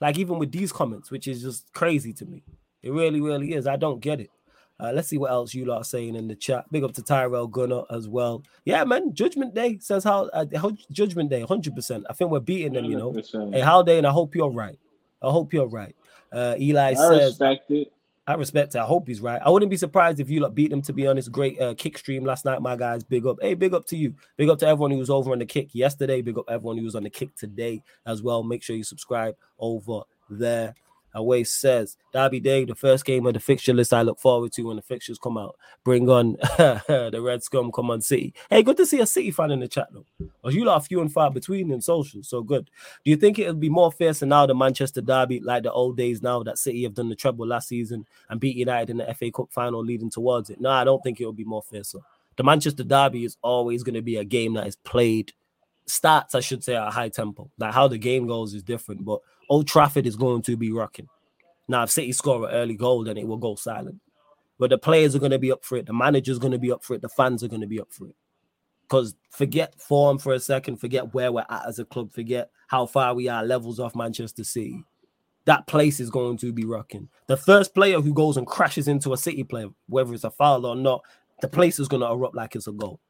Like 0.00 0.18
even 0.18 0.38
with 0.38 0.52
these 0.52 0.72
comments, 0.72 1.10
which 1.10 1.26
is 1.28 1.42
just 1.42 1.72
crazy 1.72 2.12
to 2.14 2.26
me. 2.26 2.42
It 2.82 2.92
really, 2.92 3.20
really 3.20 3.54
is. 3.54 3.66
I 3.66 3.76
don't 3.76 4.00
get 4.00 4.20
it. 4.20 4.30
Uh, 4.78 4.92
let's 4.94 5.08
see 5.08 5.16
what 5.16 5.30
else 5.30 5.54
you 5.54 5.64
lot 5.64 5.78
are 5.78 5.84
saying 5.84 6.14
in 6.14 6.28
the 6.28 6.34
chat. 6.34 6.70
Big 6.70 6.84
up 6.84 6.92
to 6.92 7.02
Tyrell 7.02 7.46
Gunner 7.46 7.82
as 7.90 8.08
well. 8.08 8.42
Yeah, 8.66 8.84
man. 8.84 9.14
Judgment 9.14 9.54
Day 9.54 9.78
says 9.80 10.04
how, 10.04 10.26
uh, 10.34 10.44
how 10.54 10.72
Judgment 10.90 11.30
Day, 11.30 11.42
100%. 11.42 12.04
I 12.10 12.12
think 12.12 12.30
we're 12.30 12.40
beating 12.40 12.74
them, 12.74 12.84
you 12.84 12.96
know. 12.96 13.12
100%. 13.12 13.54
Hey, 13.54 13.60
how 13.60 13.82
they 13.82 13.96
and 13.96 14.06
I 14.06 14.10
hope 14.10 14.34
you're 14.34 14.50
right. 14.50 14.78
I 15.22 15.30
hope 15.30 15.54
you're 15.54 15.68
right. 15.68 15.96
Uh, 16.30 16.56
Eli 16.58 16.90
I 16.90 16.94
says, 16.94 17.30
respect 17.30 17.70
it. 17.70 17.92
I 18.28 18.34
respect 18.34 18.74
it. 18.74 18.78
I 18.78 18.84
hope 18.84 19.06
he's 19.06 19.20
right. 19.20 19.40
I 19.44 19.50
wouldn't 19.50 19.70
be 19.70 19.76
surprised 19.76 20.18
if 20.18 20.28
you 20.28 20.40
like, 20.40 20.54
beat 20.54 20.70
them, 20.70 20.82
to 20.82 20.92
be 20.92 21.06
honest. 21.06 21.30
Great 21.30 21.60
uh, 21.60 21.74
kick 21.74 21.96
stream 21.96 22.24
last 22.24 22.44
night, 22.44 22.60
my 22.60 22.74
guys. 22.74 23.04
Big 23.04 23.24
up. 23.24 23.36
Hey, 23.40 23.54
big 23.54 23.72
up 23.72 23.86
to 23.86 23.96
you. 23.96 24.14
Big 24.36 24.48
up 24.48 24.58
to 24.58 24.66
everyone 24.66 24.90
who 24.90 24.98
was 24.98 25.10
over 25.10 25.30
on 25.30 25.38
the 25.38 25.46
kick 25.46 25.68
yesterday. 25.74 26.22
Big 26.22 26.36
up 26.36 26.46
everyone 26.48 26.76
who 26.76 26.84
was 26.84 26.96
on 26.96 27.04
the 27.04 27.10
kick 27.10 27.36
today 27.36 27.82
as 28.04 28.22
well. 28.22 28.42
Make 28.42 28.64
sure 28.64 28.74
you 28.74 28.82
subscribe 28.82 29.36
over 29.60 30.00
there. 30.28 30.74
Away 31.14 31.44
says 31.44 31.96
Derby 32.12 32.40
Day, 32.40 32.64
the 32.64 32.74
first 32.74 33.04
game 33.04 33.26
of 33.26 33.34
the 33.34 33.40
fixture 33.40 33.72
list 33.72 33.94
I 33.94 34.02
look 34.02 34.18
forward 34.18 34.52
to 34.52 34.62
when 34.62 34.76
the 34.76 34.82
fixtures 34.82 35.18
come 35.18 35.38
out. 35.38 35.56
Bring 35.84 36.08
on 36.08 36.32
the 36.58 37.20
Red 37.22 37.42
Scum, 37.42 37.72
come 37.72 37.90
on 37.90 38.02
City. 38.02 38.34
Hey, 38.50 38.62
good 38.62 38.76
to 38.76 38.86
see 38.86 39.00
a 39.00 39.06
City 39.06 39.30
fan 39.30 39.50
in 39.50 39.60
the 39.60 39.68
chat 39.68 39.88
though. 39.92 40.06
Or 40.42 40.50
you 40.50 40.68
are 40.68 40.80
few 40.80 41.00
and 41.00 41.12
far 41.12 41.30
between 41.30 41.70
in 41.70 41.80
social, 41.80 42.22
so 42.22 42.42
good. 42.42 42.70
Do 43.04 43.10
you 43.10 43.16
think 43.16 43.38
it'll 43.38 43.54
be 43.54 43.68
more 43.68 43.90
fierce 43.90 44.22
now 44.22 44.46
the 44.46 44.54
Manchester 44.54 45.00
Derby, 45.00 45.40
like 45.40 45.62
the 45.62 45.72
old 45.72 45.96
days 45.96 46.22
now 46.22 46.42
that 46.42 46.58
City 46.58 46.82
have 46.82 46.94
done 46.94 47.08
the 47.08 47.16
treble 47.16 47.46
last 47.46 47.68
season 47.68 48.06
and 48.28 48.40
beat 48.40 48.56
United 48.56 48.90
in 48.90 48.98
the 48.98 49.14
FA 49.14 49.30
Cup 49.30 49.50
final 49.50 49.82
leading 49.82 50.10
towards 50.10 50.50
it? 50.50 50.60
No, 50.60 50.70
I 50.70 50.84
don't 50.84 51.02
think 51.02 51.20
it 51.20 51.24
will 51.24 51.32
be 51.32 51.44
more 51.44 51.62
fierce. 51.62 51.94
The 52.36 52.44
Manchester 52.44 52.84
Derby 52.84 53.24
is 53.24 53.38
always 53.42 53.82
going 53.82 53.94
to 53.94 54.02
be 54.02 54.16
a 54.16 54.24
game 54.24 54.54
that 54.54 54.66
is 54.66 54.76
played 54.76 55.32
stats, 55.88 56.34
I 56.34 56.40
should 56.40 56.64
say, 56.64 56.76
at 56.76 56.92
high 56.92 57.08
tempo. 57.08 57.50
Like 57.58 57.74
how 57.74 57.88
the 57.88 57.98
game 57.98 58.26
goes 58.26 58.54
is 58.54 58.62
different, 58.62 59.04
but 59.04 59.20
Old 59.48 59.68
Trafford 59.68 60.06
is 60.06 60.16
going 60.16 60.42
to 60.42 60.56
be 60.56 60.72
rocking. 60.72 61.08
Now, 61.68 61.82
if 61.82 61.90
City 61.90 62.12
score 62.12 62.48
an 62.48 62.54
early 62.54 62.74
goal, 62.74 63.04
then 63.04 63.16
it 63.16 63.26
will 63.26 63.36
go 63.36 63.54
silent. 63.54 64.00
But 64.58 64.70
the 64.70 64.78
players 64.78 65.14
are 65.14 65.18
going 65.18 65.32
to 65.32 65.38
be 65.38 65.52
up 65.52 65.64
for 65.64 65.76
it. 65.76 65.86
The 65.86 65.92
manager's 65.92 66.38
going 66.38 66.52
to 66.52 66.58
be 66.58 66.72
up 66.72 66.82
for 66.82 66.94
it. 66.94 67.02
The 67.02 67.08
fans 67.08 67.42
are 67.42 67.48
going 67.48 67.60
to 67.60 67.66
be 67.66 67.80
up 67.80 67.92
for 67.92 68.08
it. 68.08 68.16
Because 68.82 69.16
forget 69.30 69.80
form 69.80 70.18
for 70.18 70.32
a 70.32 70.40
second, 70.40 70.76
forget 70.76 71.12
where 71.12 71.32
we're 71.32 71.44
at 71.50 71.66
as 71.66 71.80
a 71.80 71.84
club, 71.84 72.12
forget 72.12 72.50
how 72.68 72.86
far 72.86 73.14
we 73.14 73.28
are 73.28 73.44
levels 73.44 73.80
off 73.80 73.96
Manchester 73.96 74.44
City. 74.44 74.84
That 75.44 75.66
place 75.66 75.98
is 76.00 76.08
going 76.08 76.36
to 76.38 76.52
be 76.52 76.64
rocking. 76.64 77.08
The 77.26 77.36
first 77.36 77.74
player 77.74 78.00
who 78.00 78.14
goes 78.14 78.36
and 78.36 78.46
crashes 78.46 78.86
into 78.88 79.12
a 79.12 79.16
City 79.16 79.42
player, 79.42 79.68
whether 79.88 80.14
it's 80.14 80.24
a 80.24 80.30
foul 80.30 80.66
or 80.66 80.76
not, 80.76 81.02
the 81.40 81.48
place 81.48 81.78
is 81.78 81.88
going 81.88 82.00
to 82.00 82.08
erupt 82.08 82.36
like 82.36 82.54
it's 82.54 82.68
a 82.68 82.72
goal. 82.72 83.00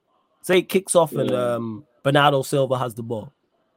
Say 0.43 0.59
it 0.59 0.69
kicks 0.69 0.95
off 0.95 1.13
yeah. 1.13 1.21
and 1.21 1.31
um, 1.33 1.85
Bernardo 2.07 2.43
Silva 2.43 2.79
has 2.79 2.95
the 2.95 3.03
ball. 3.03 3.33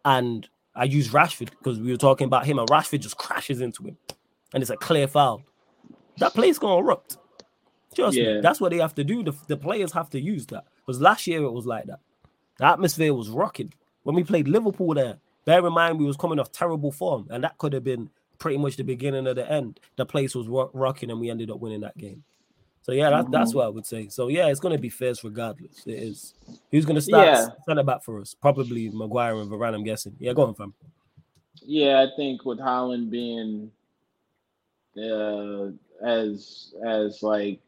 And 0.05 0.47
I 0.75 0.83
use 0.83 1.07
Rashford 1.07 1.49
because 1.49 1.79
we 1.79 1.89
were 1.89 1.97
talking 1.97 2.25
about 2.25 2.45
him, 2.45 2.59
and 2.59 2.69
Rashford 2.69 2.99
just 2.99 3.17
crashes 3.17 3.59
into 3.59 3.81
him. 3.81 3.97
And 4.53 4.61
it's 4.61 4.69
a 4.69 4.77
clear 4.77 5.07
foul. 5.07 5.41
That 6.19 6.35
place 6.35 6.59
going 6.59 6.77
to 6.77 6.87
erupt. 6.87 7.17
Trust 7.95 8.15
yeah. 8.15 8.35
me, 8.35 8.41
that's 8.41 8.61
what 8.61 8.69
they 8.69 8.77
have 8.77 8.93
to 8.95 9.03
do. 9.03 9.23
The, 9.23 9.33
the 9.47 9.57
players 9.57 9.91
have 9.93 10.11
to 10.11 10.21
use 10.21 10.45
that. 10.47 10.65
Because 10.85 11.01
last 11.01 11.25
year 11.25 11.41
it 11.41 11.51
was 11.51 11.65
like 11.65 11.85
that. 11.85 12.01
The 12.59 12.65
atmosphere 12.67 13.15
was 13.15 13.29
rocking. 13.29 13.73
When 14.03 14.15
we 14.15 14.23
played 14.23 14.47
Liverpool 14.47 14.93
there, 14.93 15.17
bear 15.45 15.65
in 15.65 15.73
mind 15.73 15.97
we 15.97 16.05
was 16.05 16.15
coming 16.15 16.39
off 16.39 16.51
terrible 16.51 16.91
form, 16.91 17.25
and 17.31 17.43
that 17.43 17.57
could 17.57 17.73
have 17.73 17.83
been 17.83 18.11
pretty 18.37 18.59
much 18.59 18.75
the 18.75 18.83
beginning 18.83 19.25
of 19.25 19.37
the 19.37 19.51
end. 19.51 19.79
The 19.95 20.05
place 20.05 20.35
was 20.35 20.47
rock, 20.47 20.69
rocking, 20.75 21.09
and 21.09 21.19
we 21.19 21.31
ended 21.31 21.49
up 21.49 21.61
winning 21.61 21.81
that 21.81 21.97
game. 21.97 22.23
So 22.81 22.93
yeah, 22.93 23.09
that, 23.09 23.29
that's 23.31 23.49
mm-hmm. 23.49 23.57
what 23.59 23.65
I 23.65 23.69
would 23.69 23.85
say. 23.85 24.07
So 24.07 24.29
yeah, 24.29 24.47
it's 24.47 24.59
going 24.59 24.75
to 24.75 24.81
be 24.81 24.89
fierce 24.89 25.23
regardless. 25.23 25.83
It 25.85 25.93
is. 25.93 26.33
Who's 26.71 26.85
going 26.85 26.95
to 26.95 27.01
start 27.01 27.27
yeah. 27.27 27.47
centre 27.65 27.83
back 27.83 28.03
for 28.03 28.19
us? 28.19 28.33
Probably 28.33 28.89
Maguire 28.89 29.35
and 29.35 29.51
Varane. 29.51 29.75
I'm 29.75 29.83
guessing. 29.83 30.15
Yeah, 30.19 30.33
go 30.33 30.43
on, 30.43 30.55
fam. 30.55 30.73
Yeah, 31.61 32.01
I 32.01 32.15
think 32.15 32.45
with 32.45 32.59
Haaland 32.59 33.09
being 33.09 33.71
uh, 34.97 35.71
as 36.05 36.73
as 36.85 37.21
like 37.21 37.59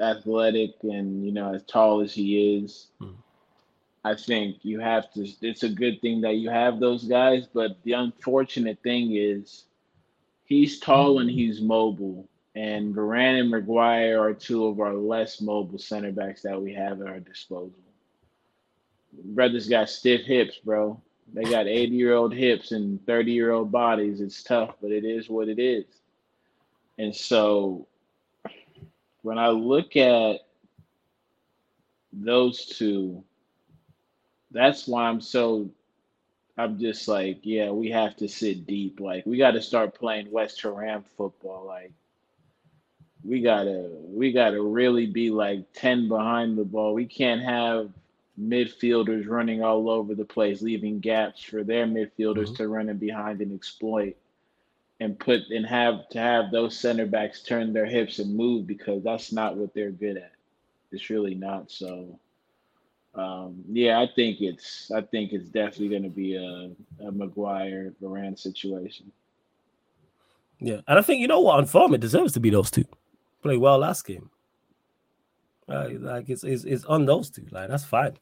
athletic 0.00 0.74
and 0.82 1.24
you 1.24 1.32
know 1.32 1.54
as 1.54 1.62
tall 1.64 2.00
as 2.00 2.12
he 2.12 2.56
is, 2.56 2.88
hmm. 2.98 3.12
I 4.04 4.14
think 4.14 4.58
you 4.62 4.80
have 4.80 5.12
to. 5.12 5.26
It's 5.40 5.62
a 5.62 5.68
good 5.68 6.00
thing 6.00 6.20
that 6.22 6.36
you 6.36 6.50
have 6.50 6.80
those 6.80 7.04
guys, 7.04 7.46
but 7.52 7.78
the 7.84 7.92
unfortunate 7.92 8.78
thing 8.82 9.16
is 9.16 9.64
he's 10.44 10.78
tall 10.80 11.20
and 11.20 11.30
he's 11.30 11.60
mobile. 11.60 12.28
And 12.54 12.94
Varane 12.94 13.40
and 13.40 13.50
Maguire 13.50 14.20
are 14.20 14.34
two 14.34 14.66
of 14.66 14.80
our 14.80 14.94
less 14.94 15.40
mobile 15.40 15.78
center 15.78 16.12
backs 16.12 16.42
that 16.42 16.60
we 16.60 16.72
have 16.74 17.00
at 17.00 17.06
our 17.06 17.20
disposal. 17.20 17.72
Brothers 19.12 19.68
got 19.68 19.88
stiff 19.88 20.22
hips, 20.22 20.58
bro. 20.64 21.00
They 21.32 21.44
got 21.44 21.66
80 21.66 21.94
year 21.94 22.14
old 22.14 22.34
hips 22.34 22.72
and 22.72 23.04
30 23.06 23.32
year 23.32 23.52
old 23.52 23.70
bodies. 23.70 24.20
It's 24.20 24.42
tough, 24.42 24.74
but 24.80 24.90
it 24.90 25.04
is 25.04 25.28
what 25.28 25.48
it 25.48 25.58
is. 25.58 25.84
And 26.98 27.14
so 27.14 27.86
when 29.22 29.38
I 29.38 29.48
look 29.48 29.96
at 29.96 30.40
those 32.12 32.64
two, 32.66 33.22
that's 34.50 34.88
why 34.88 35.04
I'm 35.04 35.20
so 35.20 35.70
I'm 36.56 36.78
just 36.78 37.06
like, 37.06 37.38
yeah, 37.42 37.70
we 37.70 37.90
have 37.90 38.16
to 38.16 38.28
sit 38.28 38.66
deep. 38.66 38.98
Like 38.98 39.24
we 39.26 39.38
got 39.38 39.52
to 39.52 39.62
start 39.62 39.94
playing 39.94 40.30
West 40.30 40.60
Ham 40.62 41.04
football. 41.16 41.66
Like 41.66 41.92
we 43.24 43.40
gotta 43.40 43.90
we 44.04 44.32
gotta 44.32 44.60
really 44.60 45.06
be 45.06 45.30
like 45.30 45.64
10 45.74 46.08
behind 46.08 46.56
the 46.56 46.64
ball. 46.64 46.94
We 46.94 47.06
can't 47.06 47.42
have 47.42 47.90
midfielders 48.40 49.28
running 49.28 49.62
all 49.62 49.90
over 49.90 50.14
the 50.14 50.24
place, 50.24 50.62
leaving 50.62 51.00
gaps 51.00 51.42
for 51.42 51.64
their 51.64 51.86
midfielders 51.86 52.46
mm-hmm. 52.46 52.54
to 52.54 52.68
run 52.68 52.88
in 52.88 52.98
behind 52.98 53.40
and 53.40 53.54
exploit 53.54 54.16
and 55.00 55.18
put 55.18 55.42
and 55.50 55.66
have 55.66 56.08
to 56.10 56.18
have 56.18 56.50
those 56.50 56.78
center 56.78 57.06
backs 57.06 57.42
turn 57.42 57.72
their 57.72 57.86
hips 57.86 58.18
and 58.18 58.34
move 58.34 58.66
because 58.66 59.02
that's 59.02 59.32
not 59.32 59.56
what 59.56 59.74
they're 59.74 59.90
good 59.90 60.16
at. 60.16 60.32
It's 60.92 61.10
really 61.10 61.34
not. 61.34 61.70
So 61.70 62.18
um, 63.14 63.64
yeah, 63.70 64.00
I 64.00 64.08
think 64.14 64.40
it's 64.40 64.90
I 64.90 65.00
think 65.00 65.32
it's 65.32 65.48
definitely 65.48 65.88
going 65.88 66.02
to 66.04 66.08
be 66.08 66.36
a, 66.36 66.70
a 67.06 67.10
Maguire 67.10 67.92
Varane 68.00 68.38
situation. 68.38 69.10
Yeah, 70.60 70.80
and 70.86 70.98
I 70.98 71.02
think 71.02 71.20
you 71.20 71.28
know 71.28 71.40
what 71.40 71.58
on 71.58 71.66
form 71.66 71.94
it 71.94 72.00
deserves 72.00 72.32
to 72.34 72.40
be 72.40 72.50
those 72.50 72.70
two. 72.70 72.84
Play 73.42 73.56
well 73.56 73.78
last 73.78 74.04
game. 74.04 74.30
Like, 75.66 75.96
like 76.00 76.30
it's, 76.30 76.44
it's 76.44 76.64
it's 76.64 76.84
on 76.86 77.04
those 77.06 77.30
two. 77.30 77.46
Like 77.50 77.68
that's 77.68 77.84
fine. 77.84 78.16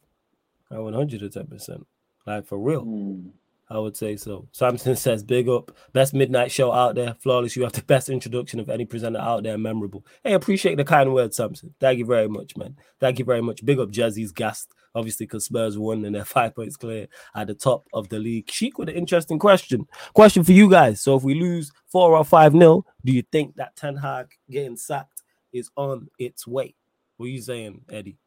I 0.70 0.79
One 0.79 0.94
hundred 0.94 1.22
and 1.22 1.33
ten 1.33 1.46
percent. 1.46 1.87
Like 2.26 2.46
for 2.46 2.59
real. 2.59 2.85
Mm. 2.85 3.31
I 3.68 3.79
would 3.79 3.96
say 3.96 4.16
so. 4.16 4.46
Samson 4.52 4.94
says, 4.96 5.24
big 5.24 5.48
up. 5.48 5.76
Best 5.92 6.14
midnight 6.14 6.52
show 6.52 6.72
out 6.72 6.94
there. 6.94 7.14
Flawless. 7.20 7.57
You 7.57 7.64
have 7.64 7.72
the 7.72 7.83
best 7.83 8.09
introduction 8.09 8.61
of 8.61 8.70
any 8.70 8.85
presenter 8.85 9.18
out 9.18 9.42
there. 9.42 9.59
Memorable. 9.59 10.05
Hey, 10.22 10.35
appreciate 10.35 10.76
the 10.76 10.85
kind 10.85 11.12
words, 11.12 11.37
Samson. 11.37 11.74
Thank 11.81 11.98
you 11.98 12.07
very 12.07 12.29
much, 12.29 12.57
man. 12.57 12.76
Thank 13.00 13.18
you 13.18 13.24
very 13.24 13.42
much. 13.42 13.64
Big 13.64 13.81
up 13.81 13.90
Jazzy's 13.90 14.31
gassed, 14.31 14.72
obviously, 14.94 15.26
because 15.26 15.46
Spurs 15.46 15.76
won 15.76 16.05
and 16.05 16.14
they're 16.14 16.24
five 16.37 16.55
points 16.55 16.76
clear 16.76 17.09
at 17.35 17.48
the 17.48 17.55
top 17.55 17.87
of 17.92 18.09
the 18.09 18.20
league. 18.20 18.48
Sheik 18.48 18.79
with 18.79 18.88
an 18.88 18.94
interesting 18.94 19.38
question. 19.38 19.87
Question 20.14 20.44
for 20.44 20.52
you 20.52 20.70
guys. 20.70 21.00
So 21.02 21.16
if 21.16 21.24
we 21.24 21.35
lose 21.35 21.72
four 21.88 22.16
or 22.16 22.24
five 22.24 22.55
nil, 22.55 22.87
do 23.05 23.12
you 23.12 23.22
think 23.33 23.57
that 23.57 23.74
Ten 23.74 23.96
Hag 23.96 24.29
getting 24.48 24.76
sacked 24.76 25.24
is 25.52 25.70
on 25.76 26.09
its 26.20 26.46
way? 26.46 26.76
What 27.16 27.26
are 27.26 27.31
you 27.31 27.42
saying, 27.42 27.81
Eddie? 27.90 28.18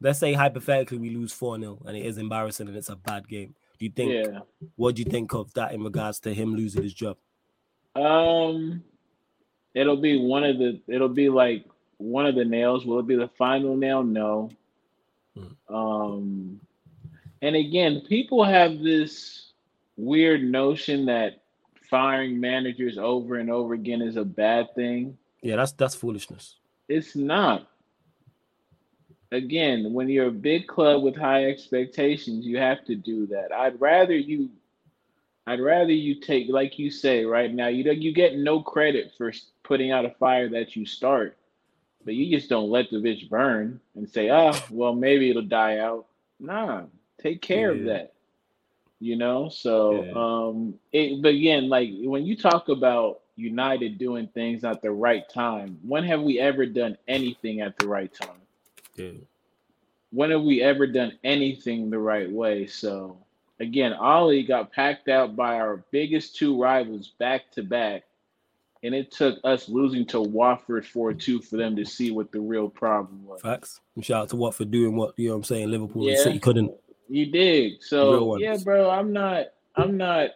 Let's 0.00 0.20
say 0.20 0.32
hypothetically 0.32 0.98
we 0.98 1.10
lose 1.10 1.32
4 1.32 1.58
0 1.58 1.82
and 1.86 1.96
it 1.96 2.06
is 2.06 2.18
embarrassing 2.18 2.68
and 2.68 2.76
it's 2.76 2.88
a 2.88 2.94
bad 2.94 3.26
game. 3.26 3.56
Do 3.78 3.84
you 3.84 3.92
think? 3.92 4.12
Yeah. 4.12 4.40
What 4.76 4.96
do 4.96 5.02
you 5.02 5.10
think 5.10 5.34
of 5.34 5.52
that 5.54 5.72
in 5.72 5.82
regards 5.82 6.20
to 6.20 6.34
him 6.34 6.54
losing 6.54 6.82
his 6.82 6.94
job? 6.94 7.16
Um, 7.94 8.82
it'll 9.74 9.96
be 9.96 10.18
one 10.18 10.44
of 10.44 10.58
the. 10.58 10.80
It'll 10.88 11.08
be 11.08 11.28
like 11.28 11.64
one 11.98 12.26
of 12.26 12.34
the 12.34 12.44
nails. 12.44 12.84
Will 12.84 12.98
it 12.98 13.06
be 13.06 13.16
the 13.16 13.28
final 13.38 13.76
nail? 13.76 14.02
No. 14.02 14.50
Hmm. 15.36 15.74
Um, 15.74 16.60
and 17.42 17.54
again, 17.54 18.02
people 18.08 18.44
have 18.44 18.80
this 18.80 19.52
weird 19.96 20.42
notion 20.42 21.06
that 21.06 21.42
firing 21.88 22.40
managers 22.40 22.98
over 22.98 23.36
and 23.36 23.50
over 23.50 23.74
again 23.74 24.02
is 24.02 24.16
a 24.16 24.24
bad 24.24 24.74
thing. 24.74 25.16
Yeah, 25.42 25.56
that's 25.56 25.72
that's 25.72 25.94
foolishness. 25.94 26.56
It's 26.88 27.14
not 27.14 27.68
again, 29.32 29.92
when 29.92 30.08
you're 30.08 30.28
a 30.28 30.32
big 30.32 30.66
club 30.66 31.02
with 31.02 31.16
high 31.16 31.46
expectations, 31.46 32.46
you 32.46 32.58
have 32.58 32.84
to 32.86 32.94
do 32.94 33.26
that. 33.26 33.52
I'd 33.52 33.80
rather 33.80 34.16
you 34.16 34.50
I'd 35.46 35.60
rather 35.60 35.92
you 35.92 36.16
take 36.20 36.48
like 36.50 36.78
you 36.78 36.90
say 36.90 37.24
right 37.24 37.52
now, 37.52 37.68
you 37.68 37.90
you 37.92 38.12
get 38.12 38.36
no 38.36 38.60
credit 38.60 39.12
for 39.16 39.32
putting 39.62 39.90
out 39.90 40.04
a 40.04 40.10
fire 40.10 40.48
that 40.50 40.76
you 40.76 40.84
start. 40.84 41.36
But 42.04 42.14
you 42.14 42.34
just 42.36 42.48
don't 42.48 42.70
let 42.70 42.90
the 42.90 42.98
bitch 42.98 43.28
burn 43.28 43.80
and 43.94 44.08
say, 44.08 44.30
"Oh, 44.30 44.52
well, 44.70 44.94
maybe 44.94 45.30
it'll 45.30 45.42
die 45.42 45.78
out." 45.78 46.06
Nah, 46.38 46.84
take 47.20 47.42
care 47.42 47.72
yeah. 47.72 47.80
of 47.80 47.86
that. 47.86 48.12
You 49.00 49.16
know, 49.16 49.48
so 49.48 50.04
yeah. 50.04 50.12
um 50.14 50.74
it 50.92 51.22
but 51.22 51.34
again, 51.34 51.68
like 51.68 51.90
when 51.98 52.26
you 52.26 52.36
talk 52.36 52.68
about 52.68 53.20
United 53.36 53.96
doing 53.96 54.26
things 54.28 54.64
at 54.64 54.82
the 54.82 54.90
right 54.90 55.28
time, 55.28 55.78
when 55.82 56.04
have 56.04 56.20
we 56.20 56.40
ever 56.40 56.66
done 56.66 56.98
anything 57.06 57.60
at 57.60 57.78
the 57.78 57.86
right 57.86 58.12
time? 58.12 58.40
When 60.10 60.30
have 60.30 60.42
we 60.42 60.62
ever 60.62 60.86
done 60.86 61.18
anything 61.22 61.90
the 61.90 61.98
right 61.98 62.30
way? 62.30 62.66
So 62.66 63.18
again, 63.60 63.92
Ollie 63.92 64.42
got 64.42 64.72
packed 64.72 65.08
out 65.08 65.36
by 65.36 65.56
our 65.60 65.84
biggest 65.90 66.36
two 66.36 66.60
rivals 66.60 67.12
back 67.18 67.50
to 67.52 67.62
back. 67.62 68.04
And 68.84 68.94
it 68.94 69.10
took 69.10 69.40
us 69.42 69.68
losing 69.68 70.06
to 70.06 70.20
Watford 70.20 70.86
4 70.86 71.12
2 71.12 71.42
for 71.42 71.56
them 71.56 71.74
to 71.74 71.84
see 71.84 72.12
what 72.12 72.30
the 72.30 72.40
real 72.40 72.68
problem 72.68 73.26
was. 73.26 73.40
Facts. 73.40 73.80
And 73.96 74.04
shout 74.04 74.22
out 74.22 74.28
to 74.30 74.36
Watford 74.36 74.70
doing 74.70 74.94
what, 74.94 75.14
you 75.16 75.28
know 75.28 75.34
what 75.34 75.38
I'm 75.38 75.44
saying? 75.44 75.70
Liverpool 75.70 76.04
yeah, 76.04 76.12
and 76.12 76.20
City 76.20 76.38
couldn't. 76.38 76.72
You 77.08 77.26
dig. 77.26 77.82
So, 77.82 78.36
yeah, 78.36 78.56
bro, 78.62 78.88
I'm 78.88 79.12
not, 79.12 79.46
I'm 79.74 79.96
not, 79.96 80.30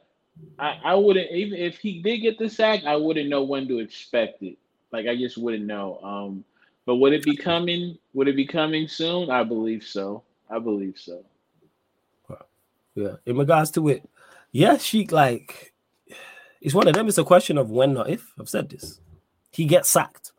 I, 0.59 0.81
I 0.85 0.95
wouldn't, 0.97 1.31
even 1.31 1.57
if 1.57 1.79
he 1.79 2.03
did 2.03 2.19
get 2.19 2.39
the 2.39 2.49
sack, 2.49 2.83
I 2.85 2.97
wouldn't 2.97 3.29
know 3.29 3.45
when 3.45 3.69
to 3.69 3.79
expect 3.79 4.43
it. 4.43 4.59
Like, 4.91 5.07
I 5.07 5.15
just 5.15 5.39
wouldn't 5.39 5.65
know. 5.65 6.01
Um, 6.03 6.45
but 6.87 6.97
would 6.97 7.13
it 7.13 7.23
be 7.23 7.37
coming? 7.37 7.99
Would 8.15 8.29
it 8.29 8.37
be 8.37 8.47
coming 8.47 8.89
soon? 8.89 9.31
I 9.31 9.45
believe 9.45 9.85
so. 9.85 10.23
I 10.51 10.59
believe 10.59 10.99
so. 10.99 11.25
Yeah. 12.95 13.17
In 13.25 13.37
regards 13.37 13.71
to 13.73 13.89
it, 13.89 14.09
yeah, 14.51 14.77
Sheik, 14.77 15.13
like 15.13 15.73
it's 16.61 16.75
one 16.75 16.87
of 16.89 16.95
them. 16.95 17.09
It's 17.09 17.19
a 17.19 17.25
question 17.25 17.59
of 17.59 17.71
when, 17.71 17.95
not 17.95 18.11
if. 18.11 18.33
I've 18.39 18.49
said 18.49 18.69
this. 18.69 19.01
He 19.51 19.65
gets 19.65 19.91
sacked 19.91 20.33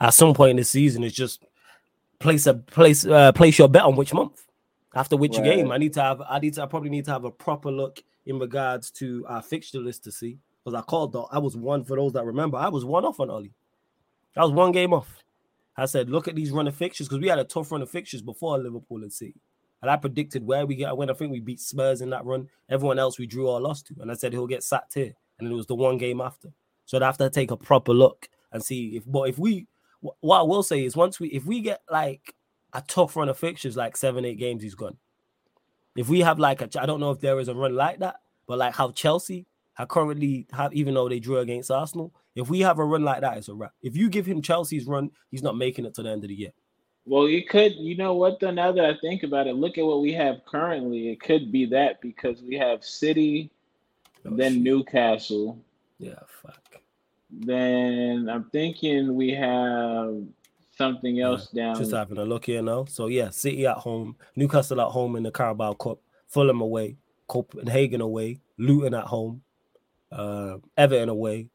at 0.00 0.10
some 0.10 0.34
point 0.34 0.50
in 0.50 0.56
the 0.56 0.64
season. 0.64 1.04
It's 1.04 1.16
just 1.16 1.44
place 2.18 2.46
a 2.46 2.54
place 2.54 3.06
uh, 3.06 3.32
place 3.32 3.58
your 3.58 3.68
bet 3.68 3.82
on 3.82 3.96
which 3.96 4.12
month 4.12 4.46
after 4.94 5.16
which 5.16 5.36
right. 5.36 5.44
game. 5.44 5.72
I 5.72 5.78
need 5.78 5.94
to 5.94 6.02
have. 6.02 6.22
I 6.28 6.38
need 6.38 6.54
to. 6.54 6.62
I 6.62 6.66
probably 6.66 6.90
need 6.90 7.04
to 7.06 7.12
have 7.12 7.24
a 7.24 7.30
proper 7.30 7.70
look 7.70 8.02
in 8.26 8.38
regards 8.38 8.90
to 8.92 9.24
our 9.28 9.42
fixture 9.42 9.78
list 9.78 10.04
to 10.04 10.12
see 10.12 10.38
because 10.64 10.78
I 10.78 10.82
called. 10.82 11.12
The, 11.12 11.22
I 11.22 11.38
was 11.38 11.56
one 11.56 11.84
for 11.84 11.96
those 11.96 12.12
that 12.12 12.24
remember. 12.24 12.58
I 12.58 12.68
was 12.68 12.84
one 12.84 13.04
off 13.04 13.20
on 13.20 13.30
Ollie. 13.30 13.54
I 14.36 14.42
was 14.42 14.52
one 14.52 14.72
game 14.72 14.92
off. 14.92 15.22
I 15.76 15.86
said, 15.86 16.10
look 16.10 16.26
at 16.26 16.34
these 16.34 16.50
running 16.50 16.72
fixtures 16.72 17.08
because 17.08 17.20
we 17.20 17.28
had 17.28 17.38
a 17.38 17.44
tough 17.44 17.70
run 17.70 17.82
of 17.82 17.90
fixtures 17.90 18.22
before 18.22 18.58
Liverpool 18.58 19.02
and 19.02 19.12
City. 19.12 19.40
And 19.82 19.90
I 19.90 19.96
predicted 19.96 20.46
where 20.46 20.64
we 20.64 20.74
get 20.74 20.96
when 20.96 21.10
I 21.10 21.12
think 21.12 21.30
we 21.30 21.40
beat 21.40 21.60
Spurs 21.60 22.00
in 22.00 22.10
that 22.10 22.24
run. 22.24 22.48
Everyone 22.68 22.98
else 22.98 23.18
we 23.18 23.26
drew 23.26 23.48
or 23.48 23.60
lost 23.60 23.86
to. 23.88 23.94
And 24.00 24.10
I 24.10 24.14
said 24.14 24.32
he'll 24.32 24.46
get 24.46 24.62
sacked 24.62 24.94
here. 24.94 25.12
And 25.38 25.50
it 25.50 25.54
was 25.54 25.66
the 25.66 25.74
one 25.74 25.98
game 25.98 26.20
after. 26.20 26.48
So 26.86 26.96
I'd 26.96 27.02
have 27.02 27.18
to 27.18 27.28
take 27.28 27.50
a 27.50 27.56
proper 27.56 27.92
look 27.92 28.28
and 28.52 28.64
see 28.64 28.96
if 28.96 29.04
but 29.06 29.28
if 29.28 29.38
we 29.38 29.66
what 30.20 30.38
I 30.38 30.42
will 30.42 30.62
say 30.62 30.84
is 30.84 30.96
once 30.96 31.20
we 31.20 31.28
if 31.28 31.44
we 31.44 31.60
get 31.60 31.82
like 31.90 32.34
a 32.72 32.82
tough 32.82 33.16
run 33.16 33.28
of 33.28 33.38
fixtures, 33.38 33.76
like 33.76 33.96
seven, 33.96 34.24
eight 34.24 34.38
games, 34.38 34.62
he's 34.62 34.74
gone. 34.74 34.96
If 35.96 36.08
we 36.08 36.20
have 36.20 36.38
like 36.38 36.62
a 36.62 36.80
I 36.80 36.86
don't 36.86 37.00
know 37.00 37.10
if 37.10 37.20
there 37.20 37.38
is 37.38 37.48
a 37.48 37.54
run 37.54 37.74
like 37.74 37.98
that, 37.98 38.16
but 38.46 38.58
like 38.58 38.74
how 38.74 38.92
Chelsea 38.92 39.46
are 39.78 39.86
currently 39.86 40.46
have 40.52 40.72
even 40.74 40.94
though 40.94 41.08
they 41.08 41.20
drew 41.20 41.38
against 41.38 41.70
Arsenal, 41.70 42.12
if 42.34 42.48
we 42.48 42.60
have 42.60 42.78
a 42.78 42.84
run 42.84 43.02
like 43.02 43.20
that, 43.20 43.38
it's 43.38 43.48
a 43.48 43.54
wrap. 43.54 43.72
If 43.82 43.96
you 43.96 44.08
give 44.08 44.26
him 44.26 44.42
Chelsea's 44.42 44.86
run, 44.86 45.10
he's 45.30 45.42
not 45.42 45.56
making 45.56 45.86
it 45.86 45.94
to 45.94 46.02
the 46.02 46.10
end 46.10 46.24
of 46.24 46.28
the 46.28 46.34
year. 46.34 46.52
Well, 47.06 47.28
you 47.28 47.44
could, 47.44 47.76
you 47.76 47.96
know 47.96 48.14
what? 48.14 48.40
Though 48.40 48.50
now 48.50 48.72
that 48.72 48.84
I 48.84 48.96
think 49.00 49.22
about 49.22 49.46
it, 49.46 49.54
look 49.54 49.78
at 49.78 49.84
what 49.84 50.00
we 50.00 50.12
have 50.14 50.44
currently. 50.44 51.10
It 51.10 51.20
could 51.20 51.52
be 51.52 51.64
that 51.66 52.00
because 52.00 52.42
we 52.42 52.56
have 52.56 52.84
City, 52.84 53.50
oh, 54.26 54.36
then 54.36 54.54
shit. 54.54 54.62
Newcastle. 54.62 55.58
Yeah, 55.98 56.18
fuck. 56.42 56.60
Then 57.30 58.28
I'm 58.28 58.44
thinking 58.50 59.14
we 59.14 59.30
have 59.30 60.22
something 60.76 61.20
else 61.20 61.48
yeah, 61.52 61.66
down. 61.66 61.76
Just 61.76 61.92
having 61.92 62.18
a 62.18 62.24
look 62.24 62.46
here 62.46 62.62
now. 62.62 62.84
So 62.86 63.06
yeah, 63.06 63.30
City 63.30 63.66
at 63.66 63.76
home, 63.76 64.16
Newcastle 64.34 64.80
at 64.80 64.88
home 64.88 65.16
in 65.16 65.22
the 65.22 65.30
Carabao 65.30 65.74
Cup, 65.74 66.00
Fulham 66.26 66.60
away, 66.60 66.96
Copenhagen 67.28 68.00
away, 68.00 68.40
Luton 68.58 68.94
at 68.94 69.04
home, 69.04 69.42
uh, 70.12 70.58
Everton 70.76 71.08
away, 71.08 71.48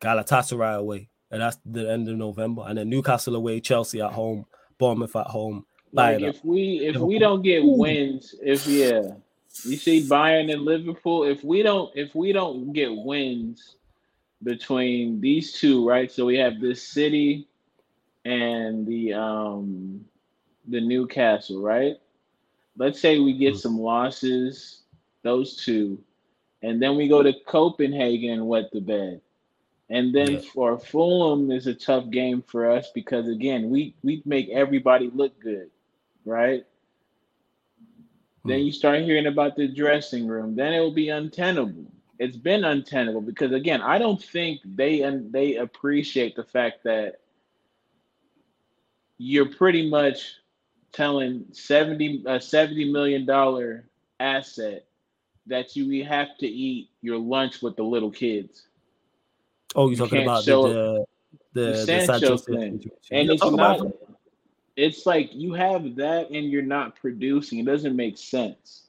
Galatasaray 0.00 0.78
away, 0.78 1.08
and 1.30 1.42
that's 1.42 1.58
the 1.64 1.90
end 1.90 2.08
of 2.08 2.16
November. 2.16 2.64
And 2.66 2.78
then 2.78 2.88
Newcastle 2.88 3.36
away, 3.36 3.60
Chelsea 3.60 4.00
at 4.00 4.12
home, 4.12 4.46
Bournemouth 4.78 5.16
at 5.16 5.26
home. 5.26 5.64
Like 5.92 6.20
if 6.20 6.44
we 6.44 6.80
if 6.86 6.96
we 6.96 7.18
don't 7.18 7.42
get 7.42 7.62
wins, 7.64 8.34
if 8.42 8.66
yeah, 8.66 9.02
you 9.64 9.76
see 9.76 10.06
Bayern 10.06 10.52
and 10.52 10.62
Liverpool. 10.62 11.24
If 11.24 11.42
we 11.42 11.62
don't 11.62 11.90
if 11.96 12.14
we 12.14 12.32
don't 12.32 12.72
get 12.72 12.90
wins 12.92 13.76
between 14.42 15.20
these 15.20 15.52
two, 15.52 15.88
right? 15.88 16.10
So 16.10 16.26
we 16.26 16.36
have 16.36 16.60
this 16.60 16.86
City 16.86 17.48
and 18.24 18.86
the 18.86 19.14
um 19.14 20.04
the 20.68 20.80
Newcastle, 20.80 21.62
right? 21.62 21.96
Let's 22.76 23.00
say 23.00 23.18
we 23.18 23.32
get 23.32 23.54
mm. 23.54 23.58
some 23.58 23.78
losses, 23.78 24.82
those 25.22 25.64
two, 25.64 25.98
and 26.66 26.82
then 26.82 26.96
we 26.96 27.06
go 27.06 27.22
to 27.22 27.32
Copenhagen 27.46 28.30
and 28.30 28.48
wet 28.48 28.72
the 28.72 28.80
bed. 28.80 29.20
And 29.88 30.12
then 30.12 30.32
yeah. 30.32 30.40
for 30.52 30.76
Fulham 30.76 31.52
is 31.52 31.68
a 31.68 31.74
tough 31.74 32.10
game 32.10 32.42
for 32.42 32.68
us 32.68 32.90
because 32.92 33.28
again, 33.28 33.70
we 33.70 33.94
we 34.02 34.20
make 34.24 34.48
everybody 34.48 35.08
look 35.14 35.38
good, 35.38 35.70
right? 36.24 36.66
Hmm. 38.42 38.48
Then 38.48 38.60
you 38.60 38.72
start 38.72 39.02
hearing 39.02 39.28
about 39.28 39.54
the 39.54 39.68
dressing 39.68 40.26
room. 40.26 40.56
Then 40.56 40.72
it 40.72 40.80
will 40.80 40.92
be 40.92 41.10
untenable. 41.10 41.86
It's 42.18 42.36
been 42.36 42.64
untenable 42.64 43.20
because 43.20 43.52
again, 43.52 43.80
I 43.80 43.98
don't 43.98 44.20
think 44.20 44.60
they 44.64 45.02
and 45.02 45.32
they 45.32 45.54
appreciate 45.54 46.34
the 46.34 46.44
fact 46.44 46.82
that 46.82 47.20
you're 49.18 49.52
pretty 49.54 49.88
much 49.88 50.34
telling 50.90 51.44
70 51.52 52.24
a 52.26 52.40
70 52.40 52.90
million 52.90 53.24
dollar 53.24 53.88
asset 54.18 54.85
that 55.46 55.76
you 55.76 56.04
have 56.04 56.36
to 56.38 56.46
eat 56.46 56.90
your 57.02 57.18
lunch 57.18 57.62
with 57.62 57.76
the 57.76 57.84
little 57.84 58.10
kids. 58.10 58.66
Oh, 59.74 59.88
you're 59.88 59.98
talking 59.98 60.22
about 60.22 60.44
the, 60.44 61.06
the, 61.52 61.60
the, 61.60 61.70
the 61.84 62.06
Sancho 62.06 62.36
thing. 62.36 62.90
And 63.10 63.30
it's 63.30 63.44
not 63.44 63.80
it's 64.76 65.06
like 65.06 65.30
you 65.32 65.54
have 65.54 65.96
that 65.96 66.30
and 66.30 66.50
you're 66.50 66.62
not 66.62 66.96
producing. 66.96 67.58
It 67.58 67.66
doesn't 67.66 67.96
make 67.96 68.18
sense. 68.18 68.82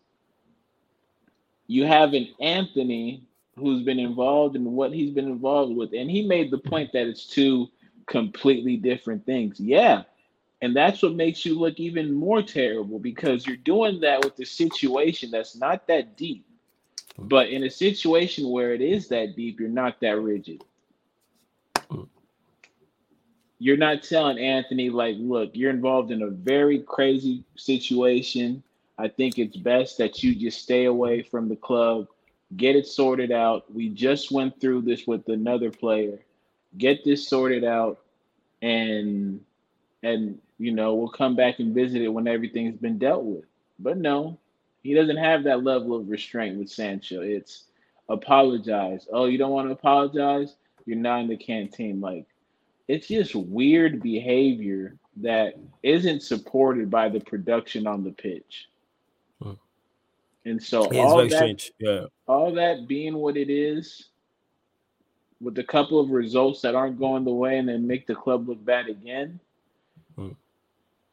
You 1.68 1.86
have 1.86 2.14
an 2.14 2.28
Antony 2.42 3.24
who's 3.58 3.84
been 3.84 4.00
involved 4.00 4.56
in 4.56 4.66
what 4.74 4.94
he's 4.94 5.12
been 5.12 5.28
involved 5.28 5.76
with, 5.76 5.94
and 5.94 6.12
he 6.12 6.28
made 6.28 6.52
the 6.52 6.58
point 6.58 6.92
that 6.94 7.08
it's 7.08 7.26
two 7.26 7.68
completely 8.06 8.78
different 8.78 9.26
things. 9.26 9.60
Yeah. 9.60 10.04
And 10.62 10.76
that's 10.76 11.04
what 11.04 11.14
makes 11.14 11.46
you 11.46 11.58
look 11.58 11.80
even 11.80 12.14
more 12.14 12.42
terrible 12.42 13.00
because 13.00 13.46
you're 13.46 13.58
doing 13.58 14.00
that 14.02 14.24
with 14.24 14.40
a 14.40 14.46
situation 14.46 15.30
that's 15.30 15.56
not 15.56 15.88
that 15.88 16.18
deep. 16.18 16.47
But 17.18 17.50
in 17.50 17.64
a 17.64 17.70
situation 17.70 18.50
where 18.50 18.74
it 18.74 18.82
is 18.82 19.08
that 19.10 19.36
deep, 19.36 19.60
you're 19.60 19.70
not 19.70 20.00
that 20.02 20.20
rigid. 20.20 20.64
You're 23.60 23.78
not 23.78 24.04
telling 24.04 24.38
Antony, 24.38 24.90
like, 24.92 25.16
look, 25.18 25.52
you're 25.54 25.72
involved 25.72 26.12
in 26.12 26.22
a 26.22 26.30
very 26.30 26.80
crazy 26.80 27.44
situation. 27.56 28.62
I 29.00 29.08
think 29.08 29.40
it's 29.40 29.58
best 29.58 29.98
that 29.98 30.24
you 30.24 30.36
just 30.36 30.62
stay 30.62 30.86
away 30.86 31.24
from 31.24 31.50
the 31.50 31.56
club, 31.56 32.08
get 32.56 32.76
it 32.76 32.86
sorted 32.86 33.32
out. 33.32 33.72
We 33.74 33.90
just 33.90 34.32
went 34.32 34.62
through 34.62 34.82
this 34.82 35.08
with 35.08 35.28
another 35.28 35.72
player. 35.72 36.20
Get 36.78 37.04
this 37.04 37.28
sorted 37.28 37.64
out 37.64 38.00
and 38.62 39.44
and 40.04 40.40
you 40.60 40.72
know, 40.72 40.96
we'll 40.96 41.10
come 41.10 41.36
back 41.36 41.60
and 41.60 41.74
visit 41.74 42.02
it 42.02 42.08
when 42.08 42.28
everything's 42.28 42.78
been 42.78 42.98
dealt 42.98 43.24
with. 43.24 43.46
But 43.80 43.98
no, 43.98 44.38
he 44.88 44.94
doesn't 44.94 45.18
have 45.18 45.44
that 45.44 45.66
level 45.66 45.98
of 45.98 46.08
restraint 46.08 46.58
with 46.58 46.70
Sancho. 46.70 47.20
It's 47.20 47.66
apologize. 48.08 49.06
Oh, 49.12 49.26
you 49.26 49.38
don't 49.38 49.52
want 49.52 49.68
to 49.68 49.74
apologize? 49.74 50.56
You're 50.86 50.96
not 50.96 51.20
in 51.20 51.28
the 51.28 51.36
canteen. 51.36 52.00
Like, 52.00 52.26
it's 52.88 53.10
just 53.10 53.36
weird 53.36 54.02
behavior 54.02 54.96
that 55.18 55.56
isn't 55.84 56.24
supported 56.24 56.90
by 56.90 57.10
the 57.10 57.20
production 57.20 57.86
on 57.86 58.06
the 58.06 58.12
pitch. 58.12 58.70
Hmm. 59.44 59.52
And 60.46 60.64
so 60.64 60.86
all 60.98 61.18
that, 61.18 61.36
strange. 61.36 61.74
yeah, 61.80 62.06
all 62.26 62.54
that 62.54 62.88
being 62.88 63.18
what 63.18 63.36
it 63.36 63.50
is, 63.50 64.08
with 65.42 65.58
a 65.60 65.64
couple 65.66 66.00
of 66.00 66.12
results 66.12 66.62
that 66.62 66.76
aren't 66.76 66.98
going 66.98 67.26
the 67.26 67.34
way 67.34 67.58
and 67.58 67.68
then 67.68 67.86
make 67.86 68.08
the 68.08 68.16
club 68.16 68.48
look 68.48 68.64
bad 68.64 68.88
again. 68.88 69.38
Hmm. 70.16 70.30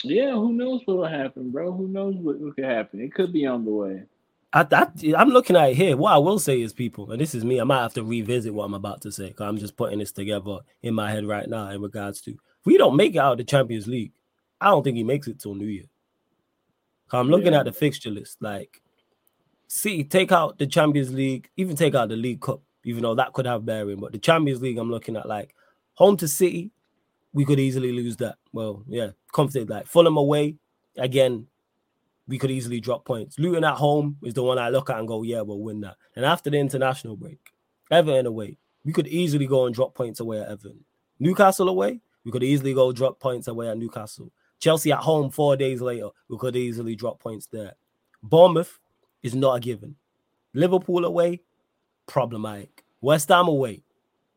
Yeah, 0.05 0.33
who 0.33 0.53
knows 0.53 0.83
what 0.85 0.99
will 0.99 1.07
happen, 1.07 1.51
bro? 1.51 1.73
Who 1.73 1.89
knows 1.89 2.15
what, 2.17 2.39
what 2.39 2.55
could 2.55 2.65
happen? 2.65 3.01
It 3.01 3.15
could 3.15 3.33
be 3.33 3.47
on 3.47 3.65
the 3.65 3.71
way. 3.71 4.03
I, 4.53 4.67
I, 4.71 5.23
am 5.23 5.31
looking 5.31 5.57
at 5.57 5.71
it 5.71 5.77
here. 5.77 5.97
What 5.97 6.13
I 6.13 6.19
will 6.19 6.39
say 6.39 6.61
is, 6.61 6.73
people, 6.73 7.11
and 7.11 7.21
this 7.21 7.35
is 7.35 7.45
me. 7.45 7.61
I 7.61 7.65
might 7.65 7.83
have 7.83 7.95
to 7.95 8.05
revisit 8.05 8.55
what 8.55 8.65
I'm 8.65 8.75
about 8.75 9.01
to 9.03 9.11
say 9.11 9.29
because 9.29 9.49
I'm 9.49 9.59
just 9.59 9.77
putting 9.77 9.99
this 9.99 10.13
together 10.13 10.59
in 10.83 10.95
my 10.95 11.11
head 11.11 11.27
right 11.27 11.49
now 11.49 11.71
in 11.71 11.83
regards 11.83 12.21
to 12.23 12.39
we 12.65 12.79
don't 12.79 12.97
make 12.97 13.15
it 13.15 13.19
out 13.19 13.33
of 13.33 13.39
the 13.39 13.45
Champions 13.45 13.89
League, 13.89 14.13
I 14.61 14.71
don't 14.71 14.83
think 14.85 14.97
he 14.97 15.05
makes 15.05 15.27
it 15.27 15.41
till 15.41 15.55
New 15.55 15.67
Year. 15.67 15.85
I'm 17.13 17.29
looking 17.29 17.53
yeah. 17.53 17.61
at 17.61 17.65
the 17.67 17.73
fixture 17.73 18.11
list. 18.11 18.39
Like, 18.41 18.81
see, 19.69 20.05
take 20.05 20.33
out 20.33 20.59
the 20.59 20.67
Champions 20.67 21.13
League, 21.13 21.51
even 21.57 21.77
take 21.77 21.95
out 21.95 22.09
the 22.09 22.17
League 22.17 22.41
Cup, 22.41 22.61
even 22.85 23.03
though 23.03 23.15
that 23.15 23.33
could 23.33 23.47
have 23.47 23.67
bearing. 23.67 24.01
But 24.01 24.13
the 24.13 24.19
Champions 24.19 24.63
League, 24.63 24.79
I'm 24.79 24.91
looking 24.91 25.17
at 25.17 25.29
like 25.29 25.55
home 25.95 26.17
to 26.19 26.29
City, 26.29 26.71
we 27.35 27.45
could 27.45 27.61
easily 27.61 27.93
lose 27.93 28.17
that. 28.17 28.37
Well, 28.53 28.83
yeah, 28.87 29.11
confident 29.33 29.69
Like 29.69 29.87
Fulham 29.87 30.17
away, 30.17 30.55
again, 30.97 31.47
we 32.27 32.39
could 32.39 32.51
easily 32.51 32.81
drop 32.81 33.05
points. 33.05 33.39
Luton 33.39 33.65
at 33.65 33.75
home 33.75 34.17
is 34.23 34.33
the 34.33 34.43
one 34.43 34.59
I 34.59 34.71
look 34.71 34.89
at 34.89 34.99
and 34.99 35.07
go, 35.07 35.23
yeah, 35.23 35.43
we'll 35.43 35.59
win 35.59 35.81
that. 35.83 35.97
And 36.17 36.25
after 36.25 36.49
the 36.49 36.57
international 36.57 37.17
break, 37.17 37.41
Everton 37.91 38.27
away, 38.27 38.57
we 38.85 38.93
could 38.93 39.09
easily 39.09 39.47
go 39.47 39.67
and 39.67 39.75
drop 39.75 39.95
points 39.95 40.21
away 40.21 40.41
at 40.41 40.49
Everton. 40.49 40.85
Newcastle 41.19 41.69
away, 41.69 42.01
we 42.25 42.31
could 42.31 42.43
easily 42.43 42.73
go 42.73 42.93
drop 42.93 43.21
points 43.21 43.49
away 43.49 43.69
at 43.69 43.77
Newcastle. 43.77 44.31
Chelsea 44.61 44.93
at 44.93 45.01
home 45.01 45.31
four 45.31 45.57
days 45.57 45.83
later, 45.83 46.09
we 46.29 46.39
could 46.39 46.57
easily 46.57 46.95
drop 46.95 47.21
points 47.21 47.47
there. 47.47 47.75
Bournemouth 48.23 48.79
is 49.23 49.35
not 49.35 49.57
a 49.57 49.61
given. 49.61 49.97
Liverpool 50.55 51.05
away, 51.05 51.41
problematic. 52.07 52.85
West 53.01 53.29
Ham 53.29 53.49
away, 53.49 53.83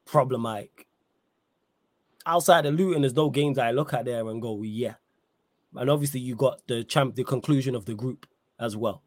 problematic 0.06 0.87
outside 2.28 2.66
of 2.66 2.76
Luton, 2.76 3.02
there's 3.02 3.16
no 3.16 3.30
games 3.30 3.58
I 3.58 3.72
look 3.72 3.94
at 3.94 4.06
there 4.06 4.28
and 4.28 4.42
go, 4.42 4.62
yeah. 4.62 4.96
And 5.76 5.90
obviously, 5.90 6.20
you 6.20 6.36
got 6.36 6.62
the 6.68 6.84
champ, 6.84 7.16
the 7.16 7.24
conclusion 7.24 7.76
of 7.76 7.86
the 7.86 7.96
group 7.96 8.28
as 8.60 8.76
well. 8.76 9.04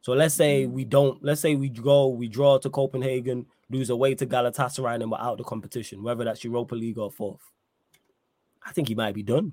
So 0.00 0.12
let's 0.12 0.34
say 0.34 0.64
mm. 0.64 0.70
we 0.70 0.84
don't, 0.84 1.22
let's 1.24 1.40
say 1.40 1.54
we 1.56 1.68
go, 1.68 2.08
we 2.08 2.28
draw 2.28 2.58
to 2.58 2.70
Copenhagen, 2.70 3.46
lose 3.70 3.90
away 3.90 4.14
to 4.14 4.26
Galatasaray, 4.26 4.94
and 4.94 5.10
we're 5.10 5.18
out 5.18 5.32
of 5.32 5.38
the 5.38 5.44
competition, 5.44 6.02
whether 6.02 6.24
that's 6.24 6.44
Europa 6.44 6.74
League 6.74 6.98
or 6.98 7.10
fourth. 7.10 7.52
I 8.64 8.72
think 8.72 8.88
he 8.88 8.94
might 8.94 9.14
be 9.14 9.22
done. 9.22 9.52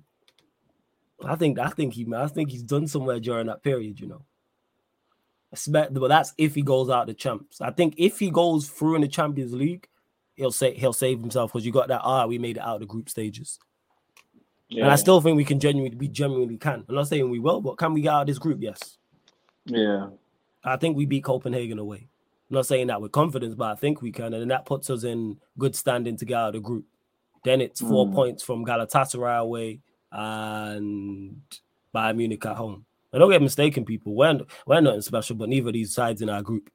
I 1.23 1.35
think 1.35 1.59
I 1.59 1.69
think 1.69 1.93
he 1.93 2.05
I 2.13 2.27
think 2.27 2.51
he's 2.51 2.63
done 2.63 2.87
somewhere 2.87 3.19
during 3.19 3.47
that 3.47 3.63
period, 3.63 3.99
you 3.99 4.07
know. 4.07 4.25
But 5.71 5.93
that's 6.09 6.33
if 6.37 6.55
he 6.55 6.61
goes 6.61 6.89
out 6.89 7.07
the 7.07 7.13
champs. 7.13 7.61
I 7.61 7.71
think 7.71 7.95
if 7.97 8.19
he 8.19 8.29
goes 8.29 8.67
through 8.67 8.95
in 8.95 9.01
the 9.01 9.07
Champions 9.07 9.53
League, 9.53 9.87
he'll 10.35 10.51
say 10.51 10.73
he'll 10.73 10.93
save 10.93 11.19
himself 11.19 11.51
because 11.51 11.65
you 11.65 11.71
got 11.71 11.87
that. 11.87 12.01
Ah, 12.03 12.25
we 12.25 12.37
made 12.37 12.57
it 12.57 12.63
out 12.63 12.75
of 12.75 12.79
the 12.81 12.85
group 12.85 13.09
stages. 13.09 13.59
Yeah. 14.69 14.83
And 14.83 14.91
I 14.91 14.95
still 14.95 15.21
think 15.21 15.37
we 15.37 15.45
can 15.45 15.59
genuinely, 15.59 15.97
we 15.97 16.07
genuinely 16.07 16.57
can. 16.57 16.83
I'm 16.87 16.95
not 16.95 17.07
saying 17.07 17.29
we 17.29 17.39
will, 17.39 17.61
but 17.61 17.77
can 17.77 17.93
we 17.93 18.01
get 18.01 18.13
out 18.13 18.21
of 18.21 18.27
this 18.27 18.39
group? 18.39 18.59
Yes. 18.61 18.97
Yeah. 19.65 20.07
I 20.63 20.77
think 20.77 20.97
we 20.97 21.05
beat 21.05 21.23
Copenhagen 21.23 21.79
away. 21.79 22.07
I'm 22.49 22.55
not 22.55 22.65
saying 22.65 22.87
that 22.87 23.01
with 23.01 23.11
confidence, 23.11 23.55
but 23.55 23.71
I 23.71 23.75
think 23.75 24.01
we 24.01 24.11
can, 24.11 24.33
and 24.33 24.51
that 24.51 24.65
puts 24.65 24.89
us 24.89 25.03
in 25.03 25.37
good 25.57 25.75
standing 25.75 26.17
to 26.17 26.25
get 26.25 26.37
out 26.37 26.47
of 26.49 26.53
the 26.53 26.59
group. 26.59 26.85
Then 27.43 27.61
it's 27.61 27.79
four 27.79 28.07
mm. 28.07 28.13
points 28.13 28.43
from 28.43 28.65
Galatasaray 28.65 29.39
away 29.39 29.81
and 30.11 31.41
Bayern 31.93 32.17
Munich 32.17 32.45
at 32.45 32.55
home. 32.55 32.85
And 33.13 33.19
don't 33.19 33.31
get 33.31 33.41
mistaken, 33.41 33.85
people. 33.85 34.15
We're, 34.15 34.39
we're 34.65 34.81
nothing 34.81 35.01
special, 35.01 35.35
but 35.35 35.49
neither 35.49 35.69
of 35.69 35.73
these 35.73 35.93
sides 35.93 36.21
in 36.21 36.29
our 36.29 36.41
group. 36.41 36.69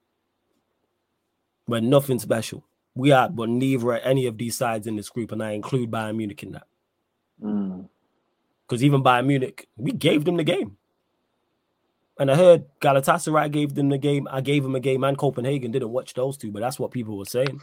We're 1.67 1.81
nothing 1.81 2.19
special. 2.19 2.65
We 2.95 3.13
are, 3.13 3.29
but 3.29 3.49
neither 3.49 3.87
are 3.89 3.99
any 3.99 4.27
of 4.27 4.37
these 4.37 4.57
sides 4.57 4.87
in 4.87 4.97
this 4.97 5.09
group, 5.09 5.33
and 5.33 5.43
I 5.43 5.53
include 5.53 5.91
Bayern 5.91 6.17
Munich 6.17 6.43
in 6.43 6.53
that. 6.53 6.67
Because 7.39 8.81
Mm. 8.81 8.85
even 8.85 9.03
Bayern 9.03 9.27
Munich, 9.27 9.69
we 9.77 9.93
gave 9.93 10.25
them 10.25 10.37
the 10.37 10.45
game. 10.45 10.77
And 12.19 12.31
I 12.31 12.37
heard 12.37 12.67
Galatasaray 12.81 13.51
gave 13.51 13.75
them 13.75 13.89
the 13.89 13.97
game. 13.97 14.29
I 14.31 14.43
gave 14.43 14.63
them 14.63 14.75
a 14.75 14.81
game, 14.81 15.05
and 15.05 15.17
Copenhagen 15.17 15.71
didn't 15.71 15.91
watch 15.91 16.13
those 16.15 16.37
two, 16.37 16.51
but 16.51 16.61
that's 16.61 16.79
what 16.79 16.91
people 16.91 17.17
were 17.17 17.25
saying. 17.25 17.61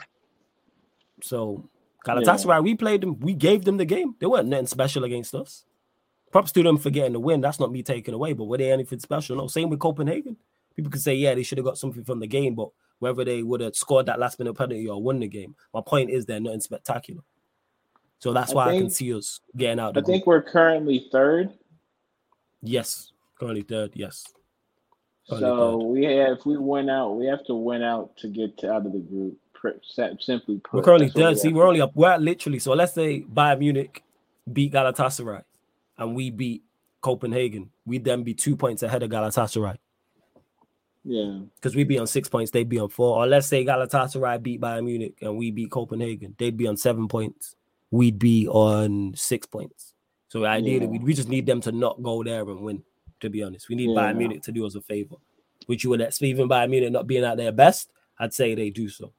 So 1.22 1.70
Galatasaray, 2.06 2.64
we 2.64 2.74
played 2.74 3.02
them. 3.02 3.20
We 3.20 3.34
gave 3.34 3.66
them 3.66 3.78
the 3.78 3.86
game. 3.86 4.16
They 4.20 4.26
weren't 4.26 4.48
nothing 4.48 4.66
special 4.68 5.04
against 5.04 5.36
us. 5.36 5.66
Props 6.32 6.52
to 6.54 6.64
them 6.64 6.78
for 6.78 6.90
getting 6.90 7.14
the 7.14 7.20
win. 7.20 7.42
That's 7.42 7.60
not 7.60 7.72
me 7.72 7.84
taking 7.84 8.14
away, 8.14 8.34
but 8.34 8.46
were 8.46 8.58
they 8.58 8.72
anything 8.72 9.00
special? 9.00 9.38
No. 9.38 9.48
Same 9.48 9.70
with 9.70 9.80
Copenhagen. 9.80 10.38
People 10.76 10.92
could 10.92 11.02
say, 11.02 11.16
yeah, 11.16 11.36
they 11.36 11.44
should 11.44 11.58
have 11.58 11.66
got 11.66 11.78
something 11.78 12.04
from 12.04 12.20
the 12.20 12.28
game, 12.28 12.56
but 12.56 12.70
whether 13.00 13.24
they 13.24 13.44
would 13.44 13.62
have 13.62 13.76
scored 13.76 14.06
that 14.08 14.20
last 14.20 14.40
minute 14.40 14.54
penalty 14.54 14.88
or 14.88 15.02
won 15.02 15.20
the 15.20 15.28
game, 15.28 15.56
my 15.74 15.82
point 15.86 16.10
is 16.10 16.26
they're 16.26 16.40
nothing 16.40 16.62
spectacular. 16.62 17.22
So 18.20 18.34
that's 18.34 18.52
I 18.52 18.56
why 18.56 18.70
I 18.70 18.78
can 18.80 18.90
see 18.90 19.14
us 19.14 19.40
getting 19.56 19.80
out. 19.80 19.98
I 19.98 20.02
think 20.02 20.26
we're 20.26 20.42
currently 20.42 21.08
third. 21.12 21.52
yes, 22.62 23.12
currently 23.40 23.62
third. 23.62 23.92
Yes. 23.94 24.26
Currently 25.30 25.48
So 25.48 25.80
third. 25.80 25.86
we 25.88 26.04
have, 26.06 26.38
if 26.40 26.46
we 26.46 26.58
win 26.58 26.90
out, 26.90 27.12
we 27.14 27.28
have 27.28 27.46
to 27.46 27.54
win 27.56 27.84
out 27.84 28.18
to 28.18 28.28
get 28.28 28.58
to, 28.60 28.72
out 28.72 28.86
of 28.86 28.94
the 28.94 29.00
group. 29.00 29.38
Simply 30.20 30.60
put, 30.60 30.74
We're 30.74 30.84
currently 30.84 31.10
third. 31.10 31.38
See, 31.40 31.52
we're 31.52 31.66
only 31.68 31.82
up. 31.82 31.92
We're 31.96 32.12
at 32.12 32.22
literally. 32.22 32.60
So 32.60 32.74
let's 32.74 32.94
say 32.94 33.22
Bayern 33.22 33.60
Munich 33.60 34.04
beat 34.54 34.72
Galatasaray, 34.72 35.44
and 35.98 36.16
we 36.16 36.30
beat 36.30 36.64
Copenhagen. 37.02 37.72
We'd 37.86 38.04
then 38.04 38.24
be 38.24 38.34
two 38.36 38.56
points 38.56 38.84
ahead 38.84 39.02
of 39.04 39.10
Galatasaray 39.10 39.78
Yeah. 41.10 41.40
because 41.56 41.74
we'd 41.74 41.88
be 41.88 41.98
on 42.00 42.06
six 42.08 42.28
points. 42.28 42.52
They'd 42.52 42.68
be 42.68 42.80
on 42.80 42.90
four. 42.90 43.18
Or 43.18 43.26
let's 43.28 43.48
say 43.48 43.64
Galatasaray 43.64 44.44
beat 44.44 44.60
Bayern 44.60 44.84
Munich 44.84 45.18
and 45.22 45.38
we 45.38 45.52
beat 45.52 45.72
Copenhagen. 45.72 46.36
They'd 46.38 46.58
be 46.58 46.68
on 46.68 46.76
seven 46.76 47.08
points. 47.08 47.56
We'd 47.92 48.20
be 48.20 48.46
on 48.50 49.14
six 49.16 49.48
points. 49.48 49.94
So 50.28 50.44
ideally, 50.46 50.86
Yeah. 50.86 50.92
we, 50.92 51.00
we 51.00 51.14
just 51.14 51.30
need 51.30 51.46
them 51.46 51.62
to 51.62 51.72
not 51.72 52.04
go 52.04 52.24
there 52.24 52.42
and 52.42 52.60
win. 52.62 52.84
To 53.22 53.30
be 53.30 53.42
honest, 53.42 53.70
we 53.70 53.76
need 53.76 53.92
Yeah. 53.92 53.96
Bayern 54.02 54.18
Munich 54.18 54.44
to 54.44 54.52
do 54.52 54.66
us 54.66 54.76
a 54.76 54.82
favor, 54.82 55.16
which 55.68 55.84
you 55.86 55.90
would 55.92 56.02
expect. 56.02 56.28
Even 56.28 56.50
Bayern 56.50 56.70
Munich 56.72 56.92
not 56.92 57.08
being 57.08 57.24
at 57.24 57.38
their 57.38 57.52
best, 57.54 57.90
I'd 58.20 58.34
say 58.34 58.54
they 58.54 58.70
do 58.70 58.90
so. 58.90 59.14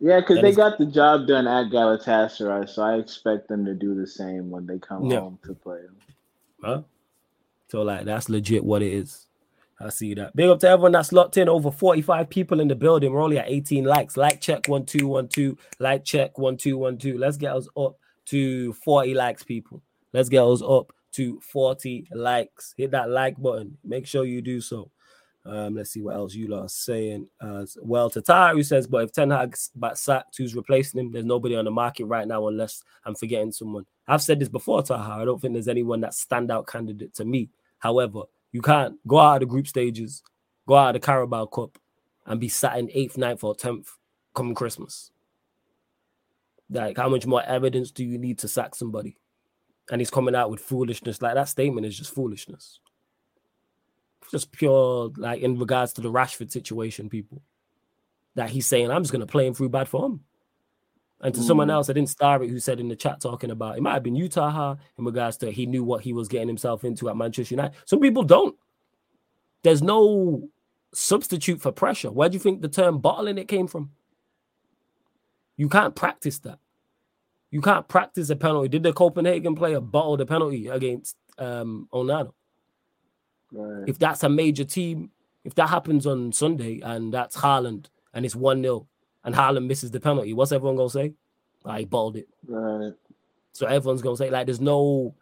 Yeah, 0.00 0.20
because 0.20 0.40
they 0.42 0.50
is- 0.50 0.56
got 0.56 0.78
the 0.78 0.86
job 0.86 1.26
done 1.26 1.46
at 1.48 1.70
Galatasaray, 1.72 2.68
so 2.68 2.82
I 2.82 2.96
expect 2.98 3.48
them 3.48 3.64
to 3.64 3.74
do 3.74 3.94
the 3.94 4.06
same 4.06 4.50
when 4.50 4.64
they 4.66 4.78
come 4.78 5.06
Yeah. 5.10 5.20
home 5.20 5.38
to 5.44 5.54
play. 5.54 5.80
Huh? 6.62 6.82
So 7.68 7.82
like 7.82 8.04
that's 8.04 8.28
legit 8.28 8.64
what 8.64 8.82
it 8.82 8.92
is. 8.92 9.25
I 9.78 9.90
see 9.90 10.14
that. 10.14 10.34
Big 10.34 10.48
up 10.48 10.58
to 10.60 10.68
everyone 10.68 10.92
that's 10.92 11.12
locked 11.12 11.36
in. 11.36 11.48
Over 11.48 11.70
45 11.70 12.30
people 12.30 12.60
in 12.60 12.68
the 12.68 12.74
building. 12.74 13.12
We're 13.12 13.22
only 13.22 13.38
at 13.38 13.48
18 13.48 13.84
likes. 13.84 14.16
Like 14.16 14.40
check 14.40 14.68
one 14.68 14.86
two 14.86 15.06
one 15.06 15.28
two. 15.28 15.58
Like 15.78 16.04
check 16.04 16.38
one 16.38 16.56
two 16.56 16.78
one 16.78 16.96
two. 16.96 17.18
Let's 17.18 17.36
get 17.36 17.54
us 17.54 17.68
up 17.76 17.96
to 18.26 18.72
40 18.72 19.14
likes, 19.14 19.42
people. 19.42 19.82
Let's 20.12 20.28
get 20.28 20.44
us 20.44 20.62
up 20.62 20.92
to 21.12 21.40
40 21.40 22.08
likes. 22.12 22.74
Hit 22.76 22.90
that 22.92 23.10
like 23.10 23.40
button. 23.40 23.76
Make 23.84 24.06
sure 24.06 24.24
you 24.24 24.40
do 24.40 24.60
so. 24.60 24.90
Um, 25.44 25.76
let's 25.76 25.90
see 25.90 26.02
what 26.02 26.16
else 26.16 26.34
you 26.34 26.48
lot 26.48 26.64
are 26.64 26.68
saying 26.68 27.28
as 27.40 27.76
well. 27.80 28.10
Who 28.10 28.62
says, 28.62 28.86
but 28.88 29.04
if 29.04 29.12
Ten 29.12 29.30
Hag's 29.30 29.70
back 29.76 29.96
sacked, 29.96 30.36
who's 30.36 30.56
replacing 30.56 30.98
him? 30.98 31.12
There's 31.12 31.24
nobody 31.24 31.54
on 31.54 31.66
the 31.66 31.70
market 31.70 32.06
right 32.06 32.26
now 32.26 32.48
unless 32.48 32.82
I'm 33.04 33.14
forgetting 33.14 33.52
someone. 33.52 33.86
I've 34.08 34.22
said 34.22 34.40
this 34.40 34.48
before, 34.48 34.82
Taha. 34.82 35.22
I 35.22 35.24
don't 35.24 35.40
think 35.40 35.52
there's 35.52 35.68
anyone 35.68 36.00
that 36.00 36.12
standout 36.12 36.66
candidate 36.66 37.14
to 37.14 37.24
me. 37.24 37.50
However, 37.78 38.22
you 38.56 38.62
can't 38.62 38.96
go 39.06 39.18
out 39.18 39.34
of 39.34 39.40
the 39.40 39.46
group 39.52 39.66
stages, 39.66 40.22
go 40.66 40.76
out 40.76 40.96
of 40.96 41.02
the 41.02 41.06
Carabao 41.06 41.44
Cup, 41.44 41.78
and 42.24 42.40
be 42.40 42.48
sat 42.48 42.78
in 42.78 42.90
eighth, 42.90 43.18
ninth, 43.18 43.44
or 43.44 43.54
tenth 43.54 43.92
come 44.34 44.54
Christmas. 44.54 45.10
Like, 46.70 46.96
how 46.96 47.10
much 47.10 47.26
more 47.26 47.42
evidence 47.42 47.90
do 47.90 48.02
you 48.02 48.16
need 48.16 48.38
to 48.38 48.48
sack 48.48 48.74
somebody? 48.74 49.18
And 49.90 50.00
he's 50.00 50.08
coming 50.08 50.34
out 50.34 50.50
with 50.50 50.60
foolishness. 50.60 51.20
Like 51.20 51.34
that 51.34 51.50
statement 51.50 51.86
is 51.86 51.98
just 51.98 52.14
foolishness. 52.14 52.80
Just 54.30 54.50
pure, 54.52 55.12
like 55.18 55.42
in 55.42 55.58
regards 55.58 55.92
to 55.92 56.00
the 56.00 56.10
Rashford 56.10 56.50
situation, 56.50 57.10
people. 57.10 57.42
That 58.36 58.48
he's 58.48 58.66
saying, 58.66 58.90
I'm 58.90 59.02
just 59.02 59.12
gonna 59.12 59.26
play 59.26 59.46
him 59.46 59.52
through 59.52 59.68
bad 59.68 59.86
form. 59.86 60.20
And 61.22 61.34
to 61.34 61.42
someone 61.42 61.68
Mm. 61.68 61.72
else, 61.72 61.88
I 61.88 61.94
didn't 61.94 62.10
star 62.10 62.42
it, 62.42 62.50
who 62.50 62.60
said 62.60 62.78
in 62.78 62.88
the 62.88 62.96
chat 62.96 63.20
talking 63.20 63.50
about 63.50 63.78
it 63.78 63.82
might 63.82 63.94
have 63.94 64.02
been 64.02 64.16
Utah 64.16 64.76
in 64.98 65.04
regards 65.04 65.38
to 65.38 65.50
he 65.50 65.64
knew 65.66 65.82
what 65.82 66.02
he 66.02 66.12
was 66.12 66.28
getting 66.28 66.48
himself 66.48 66.84
into 66.84 67.08
at 67.08 67.16
Manchester 67.16 67.54
United. 67.54 67.74
Some 67.86 68.00
people 68.00 68.22
don't. 68.22 68.54
There's 69.62 69.82
no 69.82 70.48
substitute 70.92 71.60
for 71.60 71.72
pressure. 71.72 72.10
Where 72.10 72.28
do 72.28 72.34
you 72.34 72.38
think 72.40 72.60
the 72.60 72.68
term 72.68 72.98
bottling 72.98 73.38
it 73.38 73.48
came 73.48 73.66
from? 73.66 73.90
You 75.56 75.68
can't 75.70 75.94
practice 75.94 76.38
that. 76.40 76.58
You 77.50 77.62
can't 77.62 77.88
practice 77.88 78.28
a 78.28 78.36
penalty. 78.36 78.68
Did 78.68 78.82
the 78.82 78.92
Copenhagen 78.92 79.54
player 79.54 79.80
bottle 79.80 80.16
the 80.18 80.26
penalty 80.26 80.68
against 80.68 81.16
um 81.38 81.88
Onana? 81.92 82.32
Right. 83.52 83.88
If 83.88 83.98
that's 83.98 84.22
a 84.22 84.28
major 84.28 84.64
team, 84.64 85.10
if 85.44 85.54
that 85.54 85.68
happens 85.70 86.06
on 86.06 86.32
Sunday 86.32 86.80
and 86.80 87.12
that's 87.14 87.36
Haaland 87.38 87.86
and 88.12 88.26
it's 88.26 88.36
1 88.36 88.60
0 88.62 88.86
and 89.26 89.34
Haaland 89.34 89.66
misses 89.66 89.90
the 89.90 90.00
penalty, 90.00 90.32
what's 90.32 90.52
everyone 90.52 90.76
gonna 90.76 90.88
say? 90.88 91.12
I 91.64 91.84
balled 91.84 92.16
it. 92.16 92.28
right. 92.48 92.94
So 93.52 93.66
everyone's 93.66 94.02
gonna 94.02 94.16
say 94.16 94.30
like 94.30 94.46
there's 94.46 94.60
no 94.60 95.14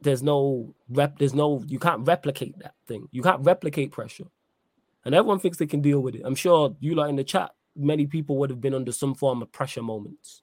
there's 0.00 0.22
no 0.22 0.74
rep 0.88 1.18
there's 1.18 1.34
no 1.34 1.62
you 1.66 1.78
can't 1.78 2.06
replicate 2.06 2.58
that 2.60 2.74
thing. 2.86 3.08
You 3.10 3.22
can't 3.22 3.44
replicate 3.44 3.90
pressure. 3.90 4.28
And 5.04 5.14
everyone 5.14 5.40
thinks 5.40 5.58
they 5.58 5.66
can 5.66 5.80
deal 5.80 6.00
with 6.00 6.14
it. 6.14 6.22
I'm 6.24 6.36
sure 6.36 6.76
you 6.80 6.94
like 6.94 7.10
in 7.10 7.16
the 7.16 7.24
chat, 7.24 7.50
many 7.74 8.06
people 8.06 8.38
would 8.38 8.50
have 8.50 8.60
been 8.60 8.74
under 8.74 8.92
some 8.92 9.14
form 9.14 9.42
of 9.42 9.50
pressure 9.50 9.82
moments. 9.82 10.42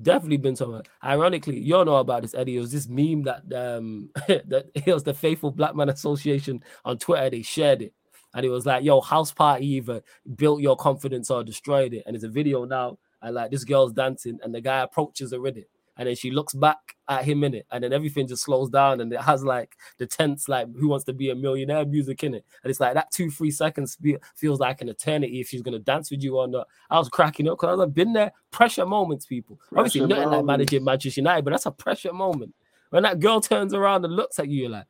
Definitely 0.00 0.36
been 0.36 0.54
some. 0.54 0.82
Ironically, 1.02 1.58
you 1.58 1.74
all 1.74 1.84
know 1.84 1.96
about 1.96 2.22
this, 2.22 2.34
Eddie. 2.34 2.56
It 2.56 2.60
was 2.60 2.70
this 2.70 2.88
meme 2.88 3.22
that 3.22 3.42
um 3.52 4.10
that 4.28 4.70
it 4.74 4.92
was 4.92 5.02
the 5.04 5.14
Faithful 5.14 5.50
Black 5.50 5.74
Man 5.74 5.88
Association 5.88 6.62
on 6.84 6.98
Twitter. 6.98 7.30
They 7.30 7.42
shared 7.42 7.82
it, 7.82 7.94
and 8.34 8.44
it 8.44 8.50
was 8.50 8.66
like, 8.66 8.84
"Yo, 8.84 9.00
house 9.00 9.32
party 9.32 9.66
either 9.66 10.02
built 10.36 10.60
your 10.60 10.76
confidence 10.76 11.30
or 11.30 11.42
destroyed 11.44 11.94
it." 11.94 12.02
And 12.06 12.14
it's 12.14 12.24
a 12.24 12.28
video 12.28 12.64
now, 12.64 12.98
and 13.22 13.34
like 13.34 13.50
this 13.50 13.64
girl's 13.64 13.92
dancing, 13.92 14.38
and 14.42 14.54
the 14.54 14.60
guy 14.60 14.80
approaches 14.80 15.32
her 15.32 15.40
with 15.40 15.56
it, 15.56 15.68
and 15.96 16.08
then 16.08 16.14
she 16.14 16.30
looks 16.30 16.54
back 16.54 16.78
at 17.08 17.24
him 17.24 17.42
in 17.42 17.54
it, 17.54 17.66
and 17.72 17.82
then 17.82 17.92
everything 17.92 18.26
just 18.26 18.44
slows 18.44 18.70
down, 18.70 19.00
and 19.00 19.12
it 19.12 19.20
has 19.20 19.42
like 19.44 19.74
the 19.98 20.06
tense, 20.06 20.48
like 20.48 20.68
"Who 20.76 20.88
Wants 20.88 21.04
to 21.06 21.12
Be 21.12 21.30
a 21.30 21.34
Millionaire" 21.34 21.84
music 21.86 22.22
in 22.22 22.34
it, 22.34 22.44
and 22.62 22.70
it's 22.70 22.80
like 22.80 22.94
that 22.94 23.10
two 23.10 23.30
three 23.30 23.50
seconds 23.50 23.96
fe- 24.00 24.18
feels 24.36 24.60
like 24.60 24.80
an 24.82 24.88
eternity 24.88 25.40
if 25.40 25.48
she's 25.48 25.62
gonna 25.62 25.78
dance 25.78 26.10
with 26.10 26.22
you 26.22 26.36
or 26.36 26.46
not. 26.46 26.68
I 26.90 26.98
was 26.98 27.08
cracking 27.08 27.48
up 27.48 27.58
because 27.58 27.80
I've 27.80 27.94
been 27.94 28.12
there. 28.12 28.32
Pressure 28.50 28.86
moments, 28.86 29.26
people. 29.26 29.58
Obviously, 29.76 30.00
Pressure 30.00 30.14
nothing 30.14 30.30
like 30.30 30.44
managing 30.44 30.84
Manchester 30.84 31.20
United, 31.20 31.44
but 31.44 31.52
that's 31.52 31.66
a 31.66 31.70
pressure 31.70 32.12
moment. 32.12 32.54
When 32.90 33.02
that 33.02 33.20
girl 33.20 33.40
turns 33.40 33.74
around 33.74 34.04
and 34.04 34.14
looks 34.14 34.38
at 34.38 34.48
you, 34.48 34.62
you're 34.62 34.70
like, 34.70 34.86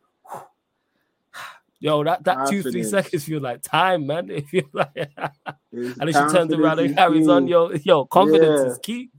yo, 1.80 2.04
that, 2.04 2.24
that 2.24 2.48
two, 2.48 2.62
three 2.62 2.82
seconds 2.84 3.24
feel 3.24 3.40
like 3.40 3.62
time, 3.62 4.06
man. 4.06 4.28
Like, 4.72 5.10
and 5.72 5.96
then 6.00 6.08
she 6.08 6.32
turns 6.32 6.52
around 6.52 6.78
and 6.78 6.96
carries 6.96 7.28
on. 7.28 7.46
Yo, 7.48 7.70
yo, 7.82 8.04
confidence 8.06 8.60
Yeah. 8.64 8.70
is 8.72 8.78
key. 8.78 9.10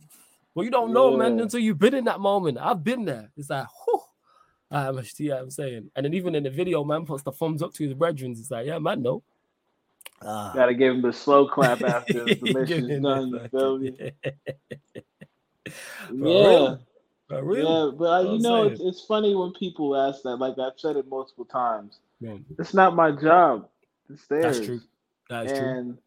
Well, 0.56 0.66
you 0.66 0.72
don't 0.72 0.94
know, 0.94 1.16
man, 1.16 1.40
until 1.40 1.60
you've 1.60 1.78
been 1.80 1.94
in 1.94 2.06
that 2.06 2.20
moment. 2.20 2.58
I've 2.60 2.84
been 2.84 3.06
there. 3.06 3.32
It's 3.38 3.50
like, 3.50 3.68
whew. 3.86 4.02
I'm, 4.72 5.02
yeah, 5.18 5.40
I'm 5.40 5.50
saying. 5.50 5.90
And 5.96 6.06
then 6.06 6.14
even 6.14 6.36
in 6.36 6.44
the 6.44 6.50
video, 6.50 6.84
man 6.84 7.06
puts 7.06 7.24
the 7.24 7.32
thumbs 7.32 7.64
up 7.64 7.74
to 7.76 7.84
his 7.84 7.94
brethren. 7.94 8.32
It's 8.32 8.52
like, 8.52 8.68
yeah, 8.68 8.78
man, 8.80 9.02
no. 9.02 9.24
Ah. 10.22 10.52
Gotta 10.54 10.74
give 10.74 10.94
him 10.94 11.02
the 11.02 11.14
slow 11.14 11.48
clap 11.48 11.82
after 11.86 12.26
the 12.26 12.54
mission's 12.54 13.02
done. 13.02 13.32
the 13.32 13.92
You 16.12 16.34
feel? 16.34 16.80
For 17.30 17.36
Yeah. 17.36 17.42
real. 17.44 17.86
Yeah, 17.86 17.92
but 17.98 18.06
uh, 18.06 18.34
you 18.34 18.40
know, 18.42 18.64
it's, 18.64 18.82
it's 18.82 19.02
funny 19.06 19.36
when 19.36 19.54
people 19.54 19.96
ask 19.96 20.24
that. 20.24 20.38
Like 20.38 20.58
I've 20.58 20.78
said 20.78 20.98
it 20.98 21.08
multiple 21.08 21.46
times. 21.46 22.00
Yeah, 22.20 22.38
It's 22.58 22.74
not 22.74 22.96
my 22.96 23.12
job. 23.12 23.68
It's 24.10 24.28
theirs. 24.28 24.58
That's 24.58 24.66
true. 24.66 24.82
That's 25.30 25.52
true. 25.52 25.68
and 25.68 25.98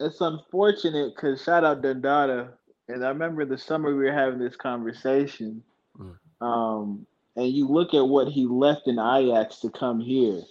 it's 0.00 0.20
unfortunate 0.20 1.14
because 1.14 1.42
shout 1.42 1.64
out 1.64 1.82
Dundada. 1.82 2.50
And 2.88 3.04
I 3.04 3.08
remember 3.08 3.44
the 3.44 3.58
summer 3.58 3.88
we 3.88 4.04
were 4.04 4.12
having 4.12 4.38
this 4.38 4.56
conversation. 4.56 5.62
Mm. 5.98 6.16
Um, 6.40 7.06
and 7.36 7.52
you 7.52 7.68
look 7.68 7.94
at 7.94 8.06
what 8.06 8.28
he 8.28 8.46
left 8.46 8.86
in 8.86 8.98
Ajax 8.98 9.60
to 9.60 9.70
come 9.70 10.00
here. 10.00 10.42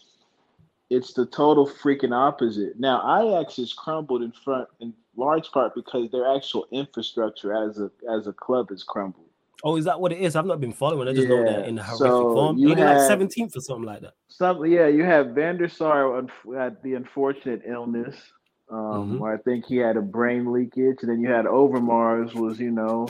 It's 0.90 1.14
the 1.14 1.26
total 1.26 1.68
freaking 1.68 2.16
opposite. 2.16 2.80
Now 2.80 3.02
Ajax 3.22 3.60
is 3.60 3.74
crumbled 3.74 4.24
in 4.24 4.32
front 4.32 4.70
in 4.80 4.94
large 5.16 5.52
part 5.52 5.76
because 5.76 6.10
their 6.12 6.34
actual 6.34 6.68
infrastructure 6.72 7.54
as 7.54 7.80
a 7.80 7.92
as 8.10 8.28
a 8.28 8.34
club 8.34 8.70
has 8.70 8.84
crumbled. 8.84 9.27
Oh, 9.64 9.76
is 9.78 9.86
that 9.86 10.00
what 10.00 10.12
it 10.12 10.20
is? 10.20 10.36
I've 10.36 10.46
not 10.46 10.60
been 10.60 10.74
following. 10.74 11.08
I 11.08 11.14
just 11.14 11.28
know 11.28 11.38
Yeah, 11.40 11.58
that 11.62 11.66
in 11.68 11.80
a 11.80 11.84
horrific 11.84 12.06
so 12.06 12.34
form. 12.34 12.58
you 12.58 12.70
Ain't 12.70 12.80
like 12.80 12.98
17th 12.98 13.58
or 13.58 13.62
something 13.62 13.86
like 13.86 14.02
that? 14.02 14.14
Some 14.30 14.66
yeah, 14.66 14.88
you 14.88 15.04
have 15.04 15.28
Van 15.30 15.58
der 15.58 15.68
Sar 15.68 16.22
had 16.56 16.78
the 16.84 16.94
unfortunate 16.94 17.64
illness. 17.66 18.16
Um, 18.70 19.14
Mhm. 19.14 19.20
where 19.20 19.34
I 19.34 19.38
think 19.38 19.66
he 19.66 19.78
had 19.78 19.96
a 19.96 20.02
brain 20.02 20.52
leakage, 20.52 20.98
and 21.02 21.10
then 21.10 21.22
you 21.22 21.30
had 21.30 21.46
Overmars 21.46 22.34
was 22.36 22.60
you 22.60 22.70
know 22.70 23.08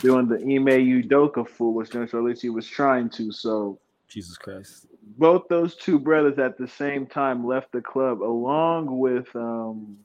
doing 0.00 0.28
the 0.28 0.36
Ime 0.36 1.02
Udoka 1.02 1.46
fool, 1.48 1.74
which 1.74 1.92
or 1.96 2.04
at 2.04 2.14
least 2.14 2.40
he 2.42 2.50
was 2.50 2.66
trying 2.68 3.10
to. 3.10 3.32
So 3.32 3.80
Jesus 4.06 4.38
Christ. 4.38 4.86
both 5.18 5.48
those 5.48 5.74
two 5.74 5.98
brothers 5.98 6.38
at 6.38 6.56
the 6.56 6.68
same 6.68 7.04
time 7.06 7.44
left 7.44 7.72
the 7.72 7.80
club 7.82 8.22
along 8.22 8.96
with 8.96 9.26
um 9.34 9.98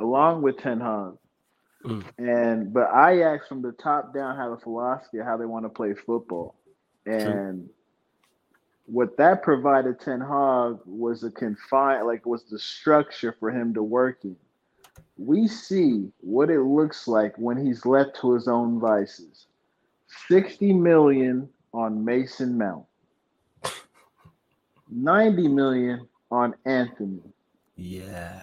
along 0.00 0.42
with 0.42 0.58
Ten 0.58 0.80
Hag. 0.80 1.14
Mm. 1.84 2.04
And 2.18 2.72
but 2.72 2.88
Ajax 2.90 3.46
from 3.46 3.62
the 3.62 3.72
top 3.72 4.14
down 4.14 4.36
have 4.36 4.52
a 4.52 4.56
philosophy 4.56 5.18
of 5.18 5.26
how 5.26 5.36
they 5.36 5.44
want 5.44 5.64
to 5.64 5.68
play 5.68 5.94
football. 5.94 6.54
And 7.06 7.22
True. 7.22 7.68
what 8.86 9.16
that 9.18 9.42
provided 9.42 10.00
Ten 10.00 10.20
Hag 10.20 10.78
was 10.86 11.24
a 11.24 11.30
confined 11.30 12.06
like 12.06 12.24
was 12.24 12.44
the 12.44 12.58
structure 12.58 13.36
for 13.38 13.50
him 13.50 13.74
to 13.74 13.82
work 13.82 14.20
in. 14.24 14.36
We 15.18 15.46
see 15.46 16.10
what 16.20 16.50
it 16.50 16.60
looks 16.60 17.06
like 17.06 17.36
when 17.36 17.64
he's 17.64 17.84
left 17.84 18.16
to 18.20 18.32
his 18.32 18.48
own 18.48 18.80
vices. 18.80 19.46
60 20.28 20.72
million 20.72 21.48
on 21.72 22.04
Mason 22.04 22.56
Mount. 22.56 22.86
90 24.90 25.48
million 25.48 26.08
on 26.30 26.54
Antony. 26.64 27.20
Yeah. 27.76 28.42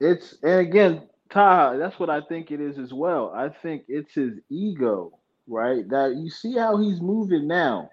It's 0.00 0.34
and 0.42 0.60
again, 0.60 1.02
Taha, 1.32 1.78
that's 1.78 1.98
what 1.98 2.10
I 2.10 2.20
think 2.20 2.50
it 2.50 2.60
is 2.60 2.78
as 2.78 2.92
well. 2.92 3.32
I 3.34 3.48
think 3.48 3.84
it's 3.88 4.14
his 4.14 4.34
ego, 4.50 5.18
right? 5.46 5.88
That 5.88 6.16
you 6.16 6.28
see 6.28 6.56
how 6.56 6.76
he's 6.76 7.00
moving 7.00 7.46
now 7.46 7.90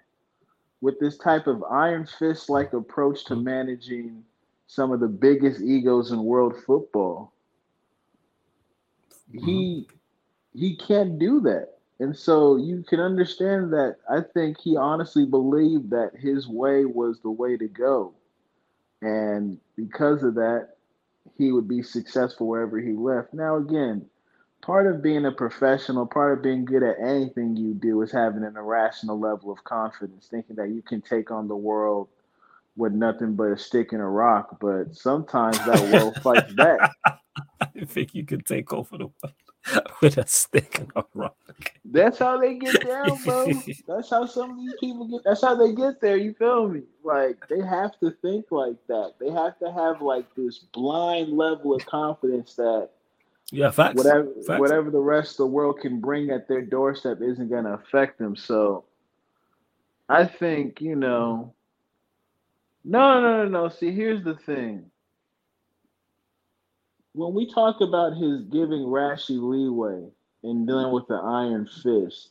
with 0.81 0.99
this 0.99 1.17
type 1.17 1.47
of 1.47 1.63
iron 1.63 2.05
fist 2.05 2.49
like 2.49 2.73
approach 2.73 3.25
to 3.25 3.35
managing 3.35 4.23
some 4.67 4.91
of 4.91 4.99
the 4.99 5.07
biggest 5.07 5.61
egos 5.61 6.11
in 6.11 6.23
world 6.23 6.55
football. 6.65 7.31
Mm-hmm. 9.33 9.45
He 9.45 9.87
he 10.53 10.75
can't 10.75 11.17
do 11.17 11.39
that. 11.41 11.75
And 12.01 12.15
so 12.15 12.57
you 12.57 12.83
can 12.87 12.99
understand 12.99 13.71
that 13.73 13.97
I 14.09 14.21
think 14.33 14.57
he 14.59 14.75
honestly 14.75 15.25
believed 15.25 15.89
that 15.91 16.11
his 16.17 16.47
way 16.47 16.85
was 16.85 17.19
the 17.21 17.31
way 17.31 17.57
to 17.57 17.67
go. 17.67 18.13
And 19.01 19.57
because 19.75 20.23
of 20.23 20.35
that, 20.35 20.69
he 21.37 21.51
would 21.51 21.67
be 21.67 21.81
successful 21.81 22.47
wherever 22.47 22.79
he 22.79 22.93
left. 22.93 23.33
Now, 23.33 23.57
again, 23.57 24.05
part 24.61 24.87
of 24.87 25.01
being 25.01 25.25
a 25.25 25.31
professional, 25.31 26.05
part 26.05 26.37
of 26.37 26.43
being 26.43 26.65
good 26.65 26.83
at 26.83 26.99
anything 26.99 27.55
you 27.55 27.73
do 27.73 28.01
is 28.01 28.11
having 28.11 28.43
an 28.43 28.57
irrational 28.57 29.19
level 29.19 29.51
of 29.51 29.63
confidence, 29.63 30.27
thinking 30.29 30.55
that 30.57 30.69
you 30.69 30.81
can 30.81 31.01
take 31.01 31.31
on 31.31 31.47
the 31.47 31.55
world 31.55 32.09
with 32.75 32.93
nothing 32.93 33.35
but 33.35 33.51
a 33.51 33.57
stick 33.57 33.93
and 33.93 34.01
a 34.01 34.05
rock. 34.05 34.57
But 34.59 34.95
sometimes 34.95 35.57
that 35.65 35.93
world 35.93 36.15
fights 36.21 36.53
back. 36.53 36.91
I 37.61 37.85
think 37.85 38.15
you 38.15 38.25
can 38.25 38.41
take 38.41 38.73
over 38.73 38.97
the 38.97 39.05
world. 39.05 39.33
with 40.01 40.17
a 40.17 40.27
stick 40.27 40.79
and 40.79 40.91
a 40.95 41.03
rock. 41.13 41.35
That's 41.85 42.17
how 42.17 42.39
they 42.39 42.55
get 42.55 42.85
down, 42.87 43.21
bro. 43.23 43.51
that's 43.87 44.09
how 44.09 44.25
some 44.25 44.51
of 44.51 44.57
these 44.57 44.75
people 44.79 45.07
get. 45.07 45.21
That's 45.25 45.41
how 45.41 45.55
they 45.55 45.73
get 45.73 46.01
there. 46.01 46.17
You 46.17 46.33
feel 46.33 46.67
me? 46.67 46.83
Like 47.03 47.47
they 47.47 47.61
have 47.61 47.99
to 47.99 48.11
think 48.21 48.45
like 48.51 48.75
that. 48.87 49.13
They 49.19 49.29
have 49.31 49.57
to 49.59 49.71
have 49.71 50.01
like 50.01 50.25
this 50.35 50.59
blind 50.59 51.35
level 51.35 51.75
of 51.75 51.85
confidence 51.85 52.55
that 52.55 52.89
yeah, 53.51 53.71
facts. 53.71 53.95
Whatever 53.95 54.29
facts. 54.45 54.59
whatever 54.59 54.91
the 54.91 54.99
rest 54.99 55.31
of 55.31 55.37
the 55.37 55.47
world 55.47 55.79
can 55.81 55.99
bring 55.99 56.29
at 56.29 56.47
their 56.47 56.61
doorstep 56.61 57.21
isn't 57.21 57.49
going 57.49 57.65
to 57.65 57.73
affect 57.73 58.17
them. 58.19 58.35
So 58.35 58.85
I 60.07 60.25
think 60.25 60.81
you 60.81 60.95
know. 60.95 61.53
No, 62.85 63.19
no, 63.19 63.43
no, 63.43 63.49
no. 63.49 63.69
See, 63.69 63.91
here's 63.91 64.23
the 64.23 64.35
thing 64.35 64.89
when 67.19 67.33
we 67.33 67.51
talk 67.51 67.81
about 67.81 68.15
his 68.15 68.43
giving 68.43 68.85
Rashi 68.85 69.41
leeway 69.41 70.09
and 70.43 70.65
dealing 70.65 70.93
with 70.93 71.05
the 71.07 71.15
iron 71.15 71.67
fist, 71.83 72.29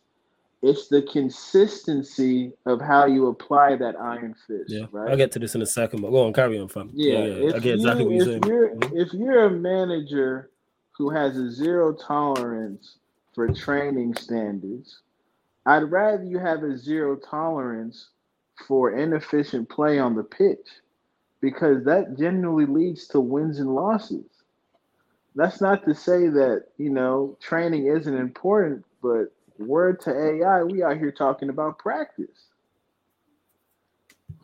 it's 0.62 0.88
the 0.88 1.02
consistency 1.02 2.52
of 2.64 2.80
how 2.80 3.04
you 3.04 3.26
apply 3.26 3.76
that 3.76 3.96
iron 4.00 4.34
fist. 4.46 4.70
Yeah, 4.70 4.86
right. 4.90 5.10
I'll 5.10 5.16
get 5.16 5.30
to 5.32 5.38
this 5.38 5.54
in 5.54 5.60
a 5.60 5.66
second, 5.66 6.00
but 6.00 6.10
go 6.10 6.26
on, 6.26 6.32
carry 6.32 6.58
on, 6.58 6.68
fam. 6.68 6.90
Yeah, 6.94 7.18
yeah, 7.18 7.24
yeah. 7.24 7.54
I 7.54 7.58
get 7.58 7.74
exactly 7.74 8.04
you, 8.04 8.08
what 8.08 8.14
you're 8.16 8.24
saying. 8.24 8.42
You're, 8.46 8.74
mm-hmm. 8.76 8.96
If 8.96 9.12
you're 9.12 9.44
a 9.44 9.50
manager 9.50 10.50
who 10.92 11.10
has 11.10 11.36
a 11.36 11.50
zero 11.50 11.92
tolerance 11.92 12.96
for 13.34 13.46
training 13.52 14.14
standards, 14.14 15.02
I'd 15.66 15.92
rather 15.92 16.24
you 16.24 16.38
have 16.38 16.62
a 16.62 16.78
zero 16.78 17.16
tolerance 17.16 18.08
for 18.66 18.96
inefficient 18.96 19.68
play 19.68 19.98
on 19.98 20.16
the 20.16 20.24
pitch 20.24 20.66
because 21.42 21.84
that 21.84 22.18
generally 22.18 22.64
leads 22.64 23.06
to 23.08 23.20
wins 23.20 23.58
and 23.60 23.74
losses 23.74 24.37
that's 25.38 25.60
not 25.60 25.84
to 25.84 25.94
say 25.94 26.28
that 26.28 26.64
you 26.78 26.90
know 26.90 27.36
training 27.40 27.86
isn't 27.86 28.16
important, 28.16 28.84
but 29.00 29.32
word 29.58 30.00
to 30.00 30.10
AI, 30.10 30.64
we 30.64 30.82
out 30.82 30.98
here 30.98 31.12
talking 31.12 31.48
about 31.48 31.78
practice, 31.78 32.46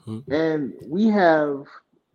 mm-hmm. 0.06 0.32
and 0.32 0.72
we 0.86 1.08
have 1.08 1.66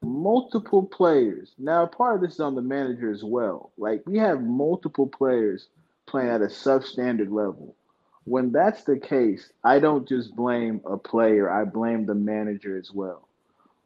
multiple 0.02 0.84
players. 0.84 1.52
Now, 1.58 1.86
part 1.86 2.15
of 2.15 2.22
this 2.22 2.36
is 2.36 2.39
on 2.39 2.56
the 2.56 2.62
manager 2.62 3.12
as 3.12 3.24
well. 3.24 3.72
Like 3.78 4.02
we 4.06 4.18
have 4.18 4.42
multiple 4.42 5.08
players 5.08 5.68
playing 6.06 6.30
at 6.30 6.42
a 6.42 6.46
substandard 6.46 7.32
level. 7.32 7.76
When 8.24 8.52
that's 8.52 8.84
the 8.84 8.98
case, 8.98 9.52
I 9.63 9.80
don't 9.80 10.08
just 10.08 10.36
blame 10.36 10.82
a 10.86 10.98
player, 10.98 11.50
I 11.50 11.65
blame 11.65 12.06
the 12.06 12.15
manager 12.15 12.78
as 12.78 12.92
well. 12.94 13.28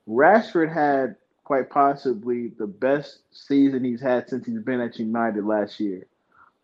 Rashford 0.08 0.72
had 0.74 1.16
quite 1.44 1.70
possibly 1.70 2.50
the 2.58 2.68
best 2.68 3.20
season 3.32 3.84
he's 3.84 4.02
had 4.02 4.30
since 4.30 4.46
he's 4.46 4.62
been 4.62 4.80
at 4.80 4.98
United 4.98 5.46
last 5.46 5.80
year. 5.80 6.06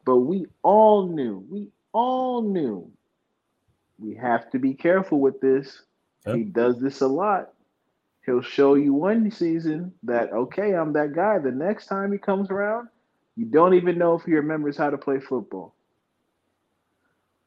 But 0.06 0.18
we 0.18 0.48
all 0.63 1.08
knew, 1.08 1.46
we 1.50 1.68
all 1.92 2.42
knew 2.42 2.89
we 4.00 4.15
have 4.15 4.50
to 4.52 4.60
be 4.60 4.74
careful 4.74 5.20
with 5.20 5.42
this. 5.42 5.82
Yep. 6.26 6.36
He 6.36 6.44
does 6.44 6.80
this 6.80 7.02
a 7.02 7.08
lot. 7.08 7.54
He'll 8.26 8.42
show 8.42 8.76
you 8.76 8.94
one 8.94 9.32
season 9.32 9.94
that, 10.04 10.32
okay, 10.32 10.74
I'm 10.74 10.94
that 10.94 11.13
guy. 11.13 11.39
The 11.39 11.52
next 11.52 11.88
time 11.88 12.12
he 12.12 12.18
comes 12.18 12.50
around, 12.50 12.89
you 13.36 13.46
don't 13.46 13.74
even 13.74 13.98
know 13.98 14.15
if 14.15 14.24
he 14.24 14.34
remembers 14.34 14.78
how 14.78 14.89
to 14.89 14.98
play 14.98 15.20
football. 15.20 15.74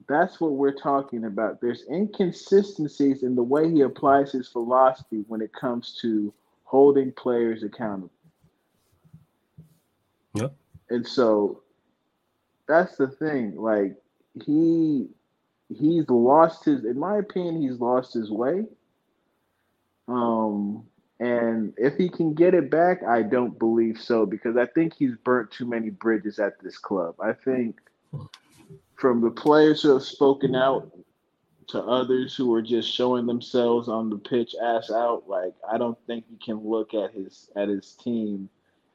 That's 0.08 0.40
what 0.40 0.52
we're 0.52 0.74
talking 0.74 1.24
about. 1.24 1.60
There's 1.60 1.84
inconsistencies 1.90 3.22
in 3.22 3.36
the 3.36 3.42
way 3.42 3.70
he 3.70 3.82
applies 3.82 4.32
his 4.32 4.48
philosophy 4.48 5.24
when 5.28 5.40
it 5.40 5.52
comes 5.52 5.98
to 6.02 6.32
holding 6.72 7.12
players 7.12 7.62
accountable. 7.62 8.10
Yep. 10.32 10.54
And 10.88 11.06
so 11.06 11.60
that's 12.66 12.96
the 12.96 13.08
thing. 13.08 13.56
Like 13.56 13.94
he 14.46 15.08
he's 15.68 16.08
lost 16.08 16.64
his 16.64 16.86
in 16.86 16.98
my 16.98 17.18
opinion, 17.18 17.60
he's 17.60 17.78
lost 17.78 18.14
his 18.14 18.30
way. 18.30 18.64
Um 20.08 20.84
and 21.20 21.74
if 21.76 21.96
he 21.96 22.08
can 22.08 22.32
get 22.32 22.54
it 22.54 22.70
back, 22.70 23.02
I 23.04 23.20
don't 23.20 23.58
believe 23.58 24.00
so 24.00 24.24
because 24.24 24.56
I 24.56 24.64
think 24.64 24.94
he's 24.94 25.14
burnt 25.24 25.50
too 25.50 25.66
many 25.66 25.90
bridges 25.90 26.38
at 26.38 26.58
this 26.62 26.78
club. 26.78 27.16
I 27.20 27.34
think 27.34 27.76
from 28.96 29.20
the 29.20 29.30
players 29.30 29.82
who 29.82 29.90
have 29.90 30.02
spoken 30.02 30.56
out 30.56 30.90
to 31.72 31.82
others 31.82 32.34
who 32.36 32.54
are 32.54 32.62
just 32.62 32.92
showing 32.92 33.26
themselves 33.26 33.88
on 33.88 34.08
the 34.08 34.18
pitch 34.18 34.54
ass 34.62 34.90
out, 34.90 35.24
like 35.28 35.54
I 35.70 35.78
don't 35.78 35.98
think 36.06 36.24
you 36.30 36.38
can 36.42 36.58
look 36.58 36.94
at 36.94 37.12
his 37.12 37.50
at 37.56 37.68
his 37.68 37.94
team 37.94 38.48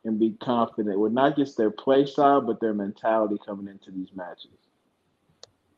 and 0.05 0.19
be 0.19 0.37
confident 0.41 0.99
with 0.99 1.11
not 1.11 1.35
just 1.35 1.57
their 1.57 1.71
play 1.71 2.05
style 2.05 2.39
but 2.39 2.61
their 2.61 2.73
mentality 2.73 3.35
coming 3.45 3.67
into 3.67 3.91
these 3.91 4.09
matches. 4.15 4.57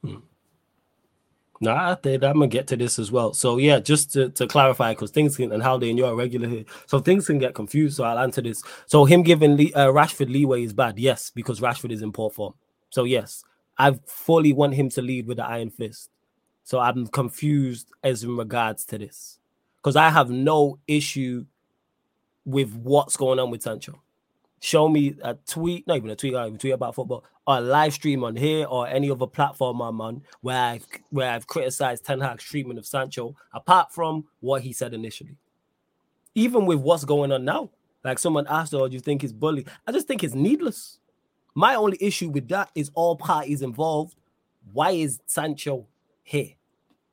Hmm. 0.03 0.17
No, 1.61 1.73
I 1.73 1.95
think 1.95 2.23
I'm 2.23 2.33
gonna 2.33 2.47
get 2.47 2.67
to 2.67 2.77
this 2.77 2.99
as 2.99 3.11
well. 3.11 3.33
So 3.33 3.57
yeah, 3.57 3.79
just 3.79 4.13
to, 4.13 4.29
to 4.29 4.47
clarify, 4.47 4.93
because 4.93 5.11
things 5.11 5.35
can 5.35 5.51
and 5.51 5.63
how 5.63 5.77
they 5.77 5.91
you're 5.91 6.11
a 6.11 6.15
regular 6.15 6.47
here, 6.47 6.65
so 6.85 6.99
things 6.99 7.27
can 7.27 7.39
get 7.39 7.53
confused. 7.53 7.97
So 7.97 8.03
I'll 8.03 8.19
answer 8.19 8.41
this. 8.41 8.63
So 8.85 9.05
him 9.05 9.23
giving 9.23 9.57
Lee, 9.57 9.73
uh, 9.73 9.87
Rashford 9.87 10.29
leeway 10.29 10.63
is 10.63 10.73
bad, 10.73 10.97
yes, 10.99 11.31
because 11.33 11.59
Rashford 11.59 11.91
is 11.91 12.01
in 12.01 12.11
poor 12.11 12.29
form. 12.29 12.53
So 12.89 13.03
yes, 13.03 13.43
I 13.77 13.99
fully 14.05 14.53
want 14.53 14.75
him 14.75 14.89
to 14.89 15.01
lead 15.01 15.27
with 15.27 15.37
the 15.37 15.45
iron 15.45 15.69
fist. 15.69 16.09
So 16.63 16.79
I'm 16.79 17.07
confused 17.07 17.91
as 18.03 18.23
in 18.23 18.37
regards 18.37 18.85
to 18.85 18.97
this 18.97 19.39
because 19.77 19.95
I 19.95 20.09
have 20.09 20.29
no 20.29 20.79
issue 20.87 21.45
with 22.45 22.73
what's 22.75 23.17
going 23.17 23.39
on 23.39 23.51
with 23.51 23.61
Sancho. 23.61 24.01
Show 24.61 24.89
me 24.89 25.15
a 25.23 25.35
tweet, 25.35 25.87
not 25.87 25.97
even 25.97 26.09
a 26.09 26.15
tweet, 26.15 26.35
I 26.35 26.47
even 26.47 26.57
tweet 26.57 26.73
about 26.73 26.95
football, 26.95 27.23
or 27.47 27.57
a 27.57 27.61
live 27.61 27.93
stream 27.93 28.23
on 28.23 28.35
here 28.35 28.65
or 28.67 28.87
any 28.87 29.09
other 29.09 29.25
platform 29.25 29.81
I'm 29.81 30.01
on 30.01 30.21
where 30.41 30.61
I've 30.61 30.85
where 31.11 31.31
I've 31.31 31.47
criticized 31.47 32.05
Ten 32.05 32.19
Hag's 32.19 32.43
treatment 32.43 32.77
of 32.77 32.85
Sancho, 32.85 33.35
apart 33.53 33.93
from 33.93 34.25
what 34.41 34.61
he 34.61 34.73
said 34.73 34.93
initially. 34.93 35.37
Even 36.35 36.65
with 36.65 36.79
what's 36.79 37.05
going 37.05 37.31
on 37.31 37.45
now, 37.45 37.69
like 38.03 38.19
someone 38.19 38.45
asked, 38.47 38.73
"Oh, 38.73 38.87
do 38.87 38.93
you 38.93 38.99
think 38.99 39.21
he's 39.21 39.33
bully?" 39.33 39.65
I 39.87 39.91
just 39.91 40.07
think 40.07 40.23
it's 40.23 40.35
needless. 40.35 40.99
My 41.55 41.75
only 41.75 41.97
issue 42.01 42.29
with 42.29 42.47
that 42.49 42.69
is 42.75 42.91
all 42.93 43.15
parties 43.15 43.61
involved. 43.61 44.15
Why 44.73 44.91
is 44.91 45.19
Sancho 45.25 45.87
here? 46.29 46.53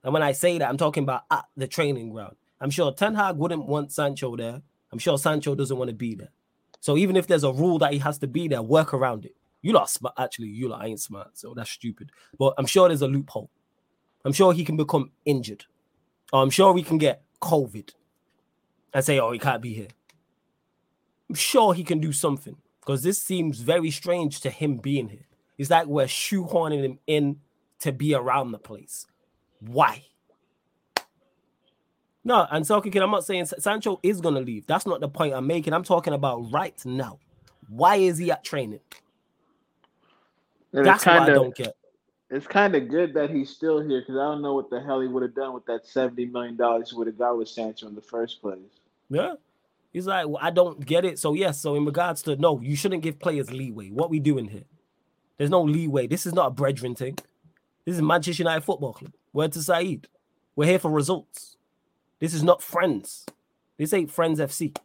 And 0.04 0.12
when 0.12 0.22
I 0.22 0.32
say 0.32 0.58
that, 0.58 0.68
I'm 0.68 0.76
talking 0.76 1.02
about 1.02 1.22
at 1.30 1.46
the 1.56 1.66
training 1.66 2.10
ground. 2.10 2.36
I'm 2.60 2.70
sure 2.70 2.92
Ten 2.92 3.14
Hag 3.14 3.36
wouldn't 3.36 3.66
want 3.66 3.90
Sancho 3.90 4.36
there. 4.36 4.62
I'm 4.92 4.98
sure 4.98 5.18
Sancho 5.18 5.54
doesn't 5.54 5.76
want 5.76 5.88
to 5.88 5.96
be 5.96 6.14
there. 6.14 6.30
So 6.80 6.96
even 6.96 7.16
if 7.16 7.26
there's 7.26 7.42
a 7.42 7.52
rule 7.52 7.78
that 7.78 7.92
he 7.92 7.98
has 7.98 8.18
to 8.18 8.26
be 8.26 8.46
there, 8.46 8.62
work 8.62 8.94
around 8.94 9.24
it. 9.24 9.34
You 9.62 9.72
lot 9.72 9.90
smart. 9.90 10.14
Actually, 10.18 10.48
you 10.48 10.68
lot 10.68 10.84
ain't 10.84 11.00
smart, 11.00 11.36
so 11.38 11.54
that's 11.54 11.70
stupid. 11.70 12.10
But 12.38 12.54
I'm 12.58 12.66
sure 12.66 12.88
there's 12.88 13.02
a 13.02 13.08
loophole. 13.08 13.50
I'm 14.24 14.32
sure 14.32 14.52
he 14.52 14.64
can 14.64 14.76
become 14.76 15.10
injured. 15.24 15.64
Or 16.32 16.42
I'm 16.42 16.50
sure 16.50 16.72
we 16.72 16.82
can 16.82 16.98
get 16.98 17.22
COVID 17.40 17.90
and 18.92 19.04
say, 19.04 19.18
oh, 19.18 19.32
he 19.32 19.38
can't 19.38 19.62
be 19.62 19.74
here. 19.74 19.88
I'm 21.28 21.34
sure 21.34 21.74
he 21.74 21.84
can 21.84 22.00
do 22.00 22.12
something 22.12 22.56
because 22.80 23.02
this 23.02 23.20
seems 23.20 23.60
very 23.60 23.90
strange 23.90 24.40
to 24.40 24.50
him 24.50 24.76
being 24.76 25.08
here. 25.08 25.26
It's 25.58 25.70
like 25.70 25.86
we're 25.86 26.04
shoehorning 26.04 26.84
him 26.84 26.98
in 27.06 27.40
to 27.80 27.92
be 27.92 28.14
around 28.14 28.52
the 28.52 28.58
place. 28.58 29.06
Why? 29.60 30.04
No, 32.24 32.46
and 32.50 32.64
Selkie 32.64 32.92
Kid, 32.92 33.02
I'm 33.02 33.10
not 33.12 33.24
saying 33.24 33.46
Sancho 33.46 34.00
is 34.02 34.20
gonna 34.20 34.40
leave. 34.40 34.66
That's 34.66 34.84
not 34.84 35.00
the 35.00 35.08
point 35.08 35.32
I'm 35.32 35.46
making. 35.46 35.72
I'm 35.72 35.84
talking 35.84 36.12
about 36.12 36.50
right 36.52 36.74
now. 36.84 37.20
Why 37.68 37.96
is 37.96 38.18
he 38.18 38.32
at 38.32 38.42
training? 38.42 38.80
And 40.72 40.84
That's 40.84 41.04
kinda, 41.04 41.20
what 41.20 41.30
I 41.30 41.34
don't 41.34 41.54
get. 41.54 41.76
It's 42.28 42.46
kind 42.46 42.74
of 42.74 42.88
good 42.88 43.14
that 43.14 43.30
he's 43.30 43.50
still 43.50 43.80
here 43.80 44.00
because 44.00 44.16
I 44.16 44.24
don't 44.24 44.42
know 44.42 44.54
what 44.54 44.70
the 44.70 44.80
hell 44.80 45.00
he 45.00 45.06
would 45.06 45.22
have 45.22 45.34
done 45.36 45.54
with 45.54 45.64
that 45.66 45.86
seventy 45.86 46.26
million 46.26 46.56
dollars 46.56 46.90
he 46.90 46.96
would 46.96 47.06
have 47.06 47.16
got 47.16 47.38
with 47.38 47.48
Sancho 47.48 47.86
in 47.86 47.94
the 47.94 48.02
first 48.02 48.42
place. 48.42 48.58
Yeah, 49.08 49.34
he's 49.92 50.08
like, 50.08 50.26
well, 50.26 50.40
I 50.42 50.50
don't 50.50 50.84
get 50.84 51.04
it. 51.04 51.20
So 51.20 51.34
yes, 51.34 51.60
so 51.60 51.76
in 51.76 51.84
regards 51.84 52.22
to 52.22 52.34
no, 52.34 52.60
you 52.60 52.74
shouldn't 52.74 53.04
give 53.04 53.20
players 53.20 53.52
leeway. 53.52 53.90
What 53.90 54.10
we 54.10 54.18
doing 54.18 54.48
here? 54.48 54.64
There's 55.38 55.50
no 55.50 55.62
leeway. 55.62 56.08
This 56.08 56.26
is 56.26 56.32
not 56.32 56.48
a 56.48 56.50
brethren 56.50 56.96
thing. 56.96 57.16
This 57.86 57.94
is 57.94 58.02
Manchester 58.02 58.42
United 58.42 58.64
Football 58.64 58.94
Club. 58.94 59.12
Word 59.32 59.52
to 59.52 59.62
Saeed. 59.62 60.08
We're 60.56 60.66
here 60.66 60.80
for 60.80 60.90
results. 60.90 61.56
This 62.18 62.34
is 62.34 62.42
not 62.42 62.60
friends. 62.60 63.24
This 63.78 63.92
ain't 63.92 64.10
Friends 64.10 64.40
FC. 64.40 64.76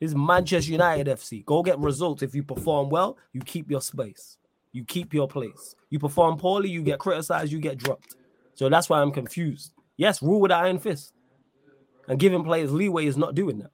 This 0.00 0.10
is 0.10 0.16
Manchester 0.16 0.72
United 0.72 1.06
FC. 1.06 1.44
Go 1.44 1.62
get 1.62 1.78
results. 1.78 2.24
If 2.24 2.34
you 2.34 2.42
perform 2.42 2.90
well, 2.90 3.18
you 3.32 3.40
keep 3.40 3.70
your 3.70 3.80
space. 3.80 4.36
You 4.72 4.84
keep 4.84 5.14
your 5.14 5.28
place. 5.28 5.76
You 5.90 6.00
perform 6.00 6.38
poorly, 6.38 6.68
you 6.68 6.82
get 6.82 6.98
criticized, 6.98 7.52
you 7.52 7.60
get 7.60 7.78
dropped. 7.78 8.16
So 8.54 8.68
that's 8.68 8.88
why 8.88 9.00
I'm 9.00 9.12
confused. 9.12 9.72
Yes, 9.96 10.20
rule 10.20 10.40
with 10.40 10.50
the 10.50 10.56
iron 10.56 10.80
fist. 10.80 11.12
And 12.08 12.18
giving 12.18 12.42
players 12.42 12.72
leeway 12.72 13.06
is 13.06 13.16
not 13.16 13.36
doing 13.36 13.60
that. 13.60 13.70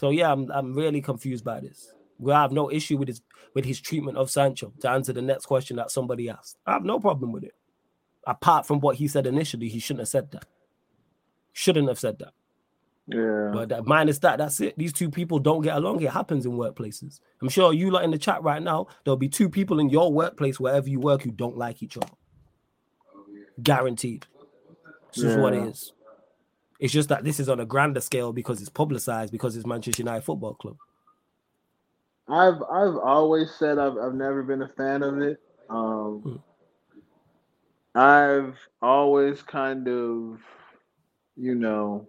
So 0.00 0.10
yeah, 0.10 0.32
I'm 0.32 0.50
I'm 0.50 0.74
really 0.74 1.00
confused 1.00 1.44
by 1.44 1.60
this. 1.60 1.94
We 2.18 2.32
have 2.32 2.50
no 2.50 2.72
issue 2.72 2.96
with 2.96 3.06
his 3.06 3.20
with 3.54 3.64
his 3.64 3.80
treatment 3.80 4.18
of 4.18 4.32
Sancho. 4.32 4.72
To 4.80 4.90
answer 4.90 5.12
the 5.12 5.22
next 5.22 5.46
question 5.46 5.76
that 5.76 5.92
somebody 5.92 6.28
asked, 6.28 6.58
I 6.66 6.72
have 6.72 6.84
no 6.84 6.98
problem 6.98 7.30
with 7.30 7.44
it. 7.44 7.54
Apart 8.28 8.66
from 8.66 8.80
what 8.80 8.96
he 8.96 9.08
said 9.08 9.26
initially, 9.26 9.70
he 9.70 9.78
shouldn't 9.78 10.02
have 10.02 10.08
said 10.08 10.30
that. 10.32 10.44
Shouldn't 11.54 11.88
have 11.88 11.98
said 11.98 12.18
that. 12.18 12.34
Yeah. 13.06 13.50
But 13.54 13.70
that, 13.70 13.86
minus 13.86 14.18
that, 14.18 14.36
that's 14.36 14.60
it. 14.60 14.76
These 14.76 14.92
two 14.92 15.10
people 15.10 15.38
don't 15.38 15.62
get 15.62 15.74
along. 15.74 16.02
It 16.02 16.10
happens 16.10 16.44
in 16.44 16.52
workplaces. 16.52 17.20
I'm 17.40 17.48
sure 17.48 17.72
you 17.72 17.90
lot 17.90 18.04
in 18.04 18.10
the 18.10 18.18
chat 18.18 18.42
right 18.42 18.62
now, 18.62 18.88
there'll 19.02 19.16
be 19.16 19.30
two 19.30 19.48
people 19.48 19.80
in 19.80 19.88
your 19.88 20.12
workplace, 20.12 20.60
wherever 20.60 20.86
you 20.90 21.00
work, 21.00 21.22
who 21.22 21.30
don't 21.30 21.56
like 21.56 21.82
each 21.82 21.96
other. 21.96 22.06
Guaranteed. 23.62 24.26
This 25.14 25.24
yeah. 25.24 25.30
is 25.30 25.36
what 25.38 25.54
it 25.54 25.62
is. 25.62 25.94
It's 26.78 26.92
just 26.92 27.08
that 27.08 27.24
this 27.24 27.40
is 27.40 27.48
on 27.48 27.60
a 27.60 27.64
grander 27.64 28.02
scale 28.02 28.34
because 28.34 28.60
it's 28.60 28.68
publicized 28.68 29.32
because 29.32 29.56
it's 29.56 29.66
Manchester 29.66 30.02
United 30.02 30.24
Football 30.24 30.52
Club. 30.54 30.76
I've 32.28 32.62
I've 32.70 32.96
always 32.96 33.50
said 33.58 33.78
I've 33.78 33.96
I've 33.96 34.14
never 34.14 34.42
been 34.42 34.60
a 34.60 34.68
fan 34.68 35.02
of 35.02 35.18
it. 35.22 35.40
Um, 35.70 36.22
mm. 36.26 36.42
I've 37.98 38.56
always 38.80 39.42
kind 39.42 39.88
of, 39.88 40.38
you 41.36 41.56
know, 41.56 42.06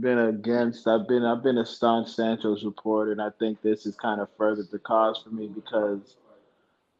been 0.00 0.18
against. 0.18 0.88
I've 0.88 1.06
been 1.06 1.22
I've 1.22 1.42
been 1.42 1.58
a 1.58 1.66
staunch 1.66 2.08
Sancho 2.08 2.56
supporter, 2.56 3.12
and 3.12 3.20
I 3.20 3.28
think 3.38 3.60
this 3.60 3.84
is 3.84 3.94
kind 3.94 4.22
of 4.22 4.28
furthered 4.38 4.70
the 4.72 4.78
cause 4.78 5.20
for 5.22 5.28
me 5.28 5.48
because 5.48 6.16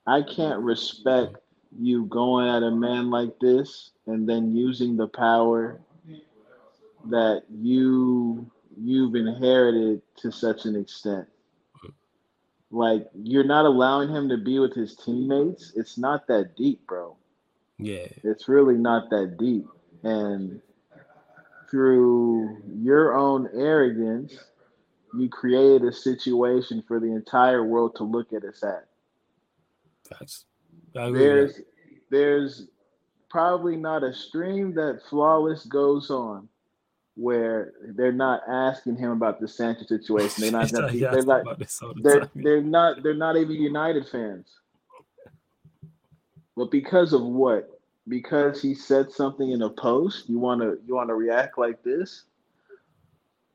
I 0.07 0.21
can't 0.21 0.61
respect 0.61 1.37
you 1.81 2.05
going 2.05 2.49
at 2.49 2.63
a 2.63 2.71
man 2.71 3.09
like 3.09 3.39
this 3.41 3.93
and 4.07 4.29
then 4.29 4.55
using 4.55 4.99
the 4.99 5.09
power 5.09 5.81
that 7.07 7.45
you 7.51 8.51
you've 8.79 9.15
inherited 9.15 10.03
to 10.17 10.31
such 10.31 10.67
an 10.67 10.77
extent. 10.77 11.27
Like 12.71 13.09
you're 13.15 13.43
not 13.43 13.65
allowing 13.65 14.11
him 14.11 14.29
to 14.29 14.37
be 14.37 14.59
with 14.59 14.75
his 14.75 14.97
teammates. 14.97 15.73
It's 15.77 15.97
not 15.97 16.27
that 16.27 16.57
deep, 16.57 16.87
bro. 16.87 17.17
Yeah. 17.79 18.07
It's 18.25 18.49
really 18.49 18.77
not 18.77 19.11
that 19.11 19.37
deep. 19.39 19.67
And 20.03 20.61
through 21.71 22.59
your 22.83 23.17
own 23.17 23.49
arrogance, 23.55 24.35
you 25.15 25.29
created 25.29 25.85
a 25.85 25.93
situation 25.93 26.83
for 26.87 27.01
the 27.01 27.07
entire 27.07 27.65
world 27.65 27.97
to 27.97 28.05
look 28.05 28.33
at 28.33 28.45
us 28.45 28.63
at. 28.63 28.87
That's 30.11 30.45
there's 30.95 31.61
there's 32.11 32.67
probably 33.29 33.77
not 33.77 34.03
a 34.03 34.15
stream 34.15 34.75
that 34.75 35.01
flawless 35.09 35.65
goes 35.67 36.11
on 36.11 36.49
where 37.15 37.73
they're 37.97 38.13
not 38.13 38.43
asking 38.49 38.97
him 38.97 39.11
about 39.11 39.41
the 39.41 39.49
Sancho 39.49 39.85
situation. 39.85 40.41
They're 40.43 40.53
not. 40.53 40.71
they're 40.71 41.23
not. 41.25 41.45
They're, 41.97 42.31
they're 42.35 42.63
not. 42.63 43.03
They're 43.03 43.15
not 43.15 43.37
even 43.37 43.57
United 43.57 44.09
fans. 44.09 44.47
But 46.59 46.71
because 46.71 47.13
of 47.13 47.23
what? 47.23 47.81
Because 48.09 48.61
he 48.61 48.75
said 48.75 49.11
something 49.11 49.51
in 49.51 49.63
a 49.63 49.71
post, 49.71 50.29
you 50.29 50.39
want 50.39 50.61
to 50.61 50.79
you 50.87 50.95
want 50.95 51.09
to 51.09 51.15
react 51.15 51.59
like 51.59 51.83
this? 51.83 52.25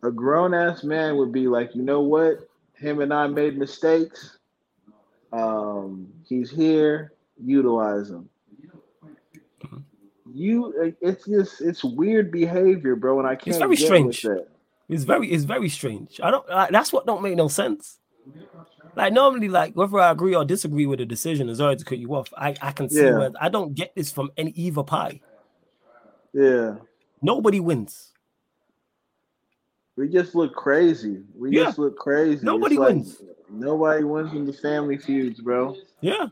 A 0.04 0.12
grown 0.12 0.54
ass 0.54 0.84
man 0.84 1.18
would 1.18 1.32
be 1.32 1.47
like, 1.47 1.76
you 1.76 1.84
know 1.84 2.01
what? 2.01 2.47
Him 2.74 3.01
and 3.01 3.14
I 3.14 3.28
made 3.28 3.58
mistakes. 3.58 4.38
Um, 5.32 6.08
he's 6.28 6.49
here. 6.49 7.14
Utilize 7.38 8.10
him 8.10 8.30
you 10.34 10.95
it's 10.99 11.26
just 11.26 11.62
it's 11.62 11.84
weird 11.84 12.32
behavior, 12.32 12.95
bro, 12.95 13.20
and 13.20 13.28
I 13.28 13.36
can't. 13.36 13.49
It's 13.49 13.58
very 13.58 13.76
strange. 13.78 14.26
It's 14.89 15.04
very 15.04 15.32
it's 15.32 15.43
very 15.43 15.70
strange. 15.70 16.20
I 16.22 16.32
don't. 16.32 16.47
Like, 16.49 16.72
that's 16.72 16.91
what 16.91 17.06
don't 17.06 17.22
make 17.22 17.36
no 17.36 17.47
sense. 17.47 17.99
Like 18.95 19.13
normally, 19.13 19.49
like 19.49 19.74
whether 19.76 19.99
I 19.99 20.11
agree 20.11 20.36
or 20.36 20.45
disagree 20.45 20.86
with 20.86 20.99
the 20.99 21.05
decision, 21.05 21.49
is 21.49 21.59
already 21.59 21.80
to 21.80 21.86
cut 21.86 21.97
you 21.97 22.13
off. 22.13 22.32
I 22.38 22.55
I 22.61 22.71
can 22.71 22.89
see 22.89 23.03
yeah. 23.03 23.17
where 23.17 23.32
I 23.39 23.49
don't 23.49 23.74
get 23.74 23.95
this 23.95 24.11
from 24.11 24.32
any 24.38 24.51
either 24.51 24.84
pie. 24.84 25.19
Yeah. 26.34 26.76
Nobody 27.21 27.59
wins. 27.59 28.11
We 29.95 30.09
just 30.09 30.36
look 30.36 30.55
crazy. 30.55 31.21
We 31.36 31.55
yeah. 31.55 31.65
just 31.65 31.78
look 31.78 31.97
crazy. 31.97 32.43
Nobody 32.43 32.78
like, 32.78 32.89
wins. 32.89 33.21
Nobody 33.49 34.03
wins 34.03 34.34
in 34.34 34.45
the 34.45 34.53
family 34.53 34.97
feuds, 34.97 35.39
bro. 35.39 35.76
Yeah. 36.01 36.28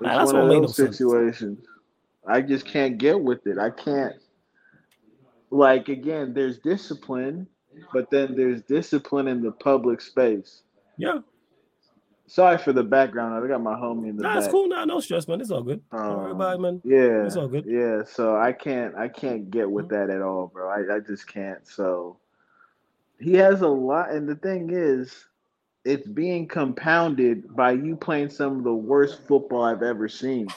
Nah, 0.00 0.18
that's 0.18 0.32
one 0.32 0.48
what 0.48 0.56
of 0.56 0.62
those 0.62 0.78
no 0.78 0.90
situations. 0.90 1.58
Sense. 1.58 1.68
I 2.26 2.40
just 2.40 2.66
can't 2.66 2.98
get 2.98 3.20
with 3.20 3.46
it. 3.46 3.58
I 3.58 3.70
can't. 3.70 4.14
Like 5.50 5.88
again, 5.88 6.34
there's 6.34 6.58
discipline, 6.58 7.46
but 7.92 8.10
then 8.10 8.34
there's 8.34 8.62
discipline 8.62 9.28
in 9.28 9.42
the 9.42 9.52
public 9.52 10.00
space. 10.00 10.62
Yeah. 10.96 11.18
Sorry 12.26 12.56
for 12.56 12.72
the 12.72 12.82
background. 12.82 13.44
I 13.44 13.46
got 13.46 13.62
my 13.62 13.74
homie 13.74 14.08
in 14.08 14.16
the. 14.16 14.22
Nah, 14.22 14.34
back. 14.34 14.44
it's 14.44 14.50
cool. 14.50 14.66
Nah, 14.66 14.84
no 14.86 15.00
stress, 15.00 15.28
man. 15.28 15.40
It's 15.40 15.50
all 15.50 15.62
good. 15.62 15.82
Um, 15.92 16.20
Everybody, 16.20 16.58
man. 16.58 16.82
Yeah, 16.84 17.26
it's 17.26 17.36
all 17.36 17.48
good. 17.48 17.66
Yeah, 17.66 18.02
so 18.04 18.36
I 18.36 18.52
can't, 18.52 18.94
I 18.96 19.08
can't 19.08 19.50
get 19.50 19.70
with 19.70 19.90
that 19.90 20.08
at 20.08 20.22
all, 20.22 20.46
bro. 20.46 20.70
I, 20.70 20.96
I 20.96 21.00
just 21.00 21.26
can't. 21.28 21.66
So 21.68 22.16
he 23.20 23.34
has 23.34 23.60
a 23.60 23.68
lot, 23.68 24.10
and 24.10 24.26
the 24.26 24.36
thing 24.36 24.70
is, 24.72 25.26
it's 25.84 26.08
being 26.08 26.48
compounded 26.48 27.54
by 27.54 27.72
you 27.72 27.94
playing 27.94 28.30
some 28.30 28.58
of 28.58 28.64
the 28.64 28.74
worst 28.74 29.20
football 29.28 29.62
I've 29.62 29.82
ever 29.82 30.08
seen. 30.08 30.48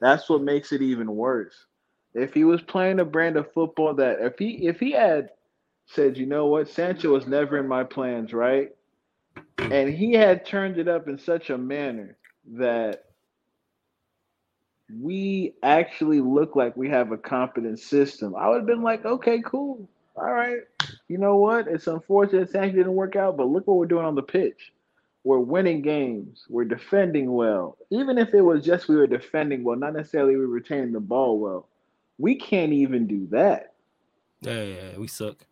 That's 0.00 0.28
what 0.28 0.42
makes 0.42 0.72
it 0.72 0.80
even 0.80 1.14
worse. 1.14 1.66
If 2.14 2.32
he 2.32 2.44
was 2.44 2.62
playing 2.62 2.98
a 2.98 3.04
brand 3.04 3.36
of 3.36 3.52
football 3.52 3.94
that 3.94 4.20
if 4.20 4.38
he 4.38 4.66
if 4.66 4.80
he 4.80 4.92
had 4.92 5.30
said, 5.86 6.16
you 6.16 6.26
know 6.26 6.46
what, 6.46 6.68
Sancho 6.68 7.12
was 7.12 7.26
never 7.26 7.58
in 7.58 7.68
my 7.68 7.84
plans, 7.84 8.32
right? 8.32 8.70
And 9.72 9.92
he 9.92 10.12
had 10.12 10.44
turned 10.44 10.78
it 10.78 10.88
up 10.88 11.08
in 11.08 11.18
such 11.18 11.50
a 11.50 11.58
manner 11.58 12.16
that 12.54 13.04
we 15.00 15.54
actually 15.62 16.20
look 16.20 16.56
like 16.56 16.76
we 16.76 16.88
have 16.88 17.12
a 17.12 17.18
competent 17.18 17.78
system. 17.78 18.34
I 18.34 18.48
would 18.48 18.58
have 18.58 18.66
been 18.66 18.82
like, 18.82 19.04
okay, 19.04 19.40
cool. 19.44 19.88
All 20.16 20.32
right. 20.32 20.60
You 21.08 21.18
know 21.18 21.36
what? 21.36 21.68
It's 21.68 21.86
unfortunate 21.86 22.50
Sancho 22.50 22.76
didn't 22.76 22.94
work 22.94 23.16
out, 23.16 23.36
but 23.36 23.48
look 23.48 23.66
what 23.66 23.76
we're 23.76 23.86
doing 23.86 24.04
on 24.04 24.16
the 24.16 24.22
pitch 24.22 24.72
we're 25.24 25.38
winning 25.38 25.82
games, 25.82 26.44
we're 26.48 26.64
defending 26.64 27.32
well. 27.32 27.76
Even 27.90 28.18
if 28.18 28.32
it 28.34 28.40
was 28.40 28.64
just 28.64 28.88
we 28.88 28.96
were 28.96 29.06
defending 29.06 29.64
well, 29.64 29.76
not 29.76 29.94
necessarily 29.94 30.36
we 30.36 30.46
were 30.46 30.54
retaining 30.54 30.92
the 30.92 31.00
ball 31.00 31.38
well, 31.38 31.68
we 32.18 32.34
can't 32.34 32.72
even 32.72 33.06
do 33.06 33.26
that. 33.30 33.74
Yeah, 34.40 34.62
yeah, 34.62 34.98
we 34.98 35.06
suck. 35.06 35.44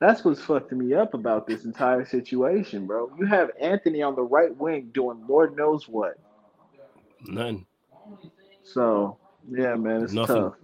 That's 0.00 0.24
what's 0.24 0.40
fucking 0.40 0.78
me 0.78 0.94
up 0.94 1.14
about 1.14 1.46
this 1.46 1.64
entire 1.64 2.04
situation, 2.04 2.86
bro. 2.86 3.10
You 3.18 3.26
have 3.26 3.50
Antony 3.60 4.02
on 4.02 4.16
the 4.16 4.22
right 4.22 4.56
wing 4.56 4.90
doing 4.92 5.22
Lord 5.28 5.56
knows 5.56 5.86
what. 5.88 6.18
None. 7.26 7.66
So 8.64 9.18
yeah, 9.50 9.74
man, 9.76 10.02
it's 10.02 10.12
nothing. 10.12 10.36
tough. 10.36 10.54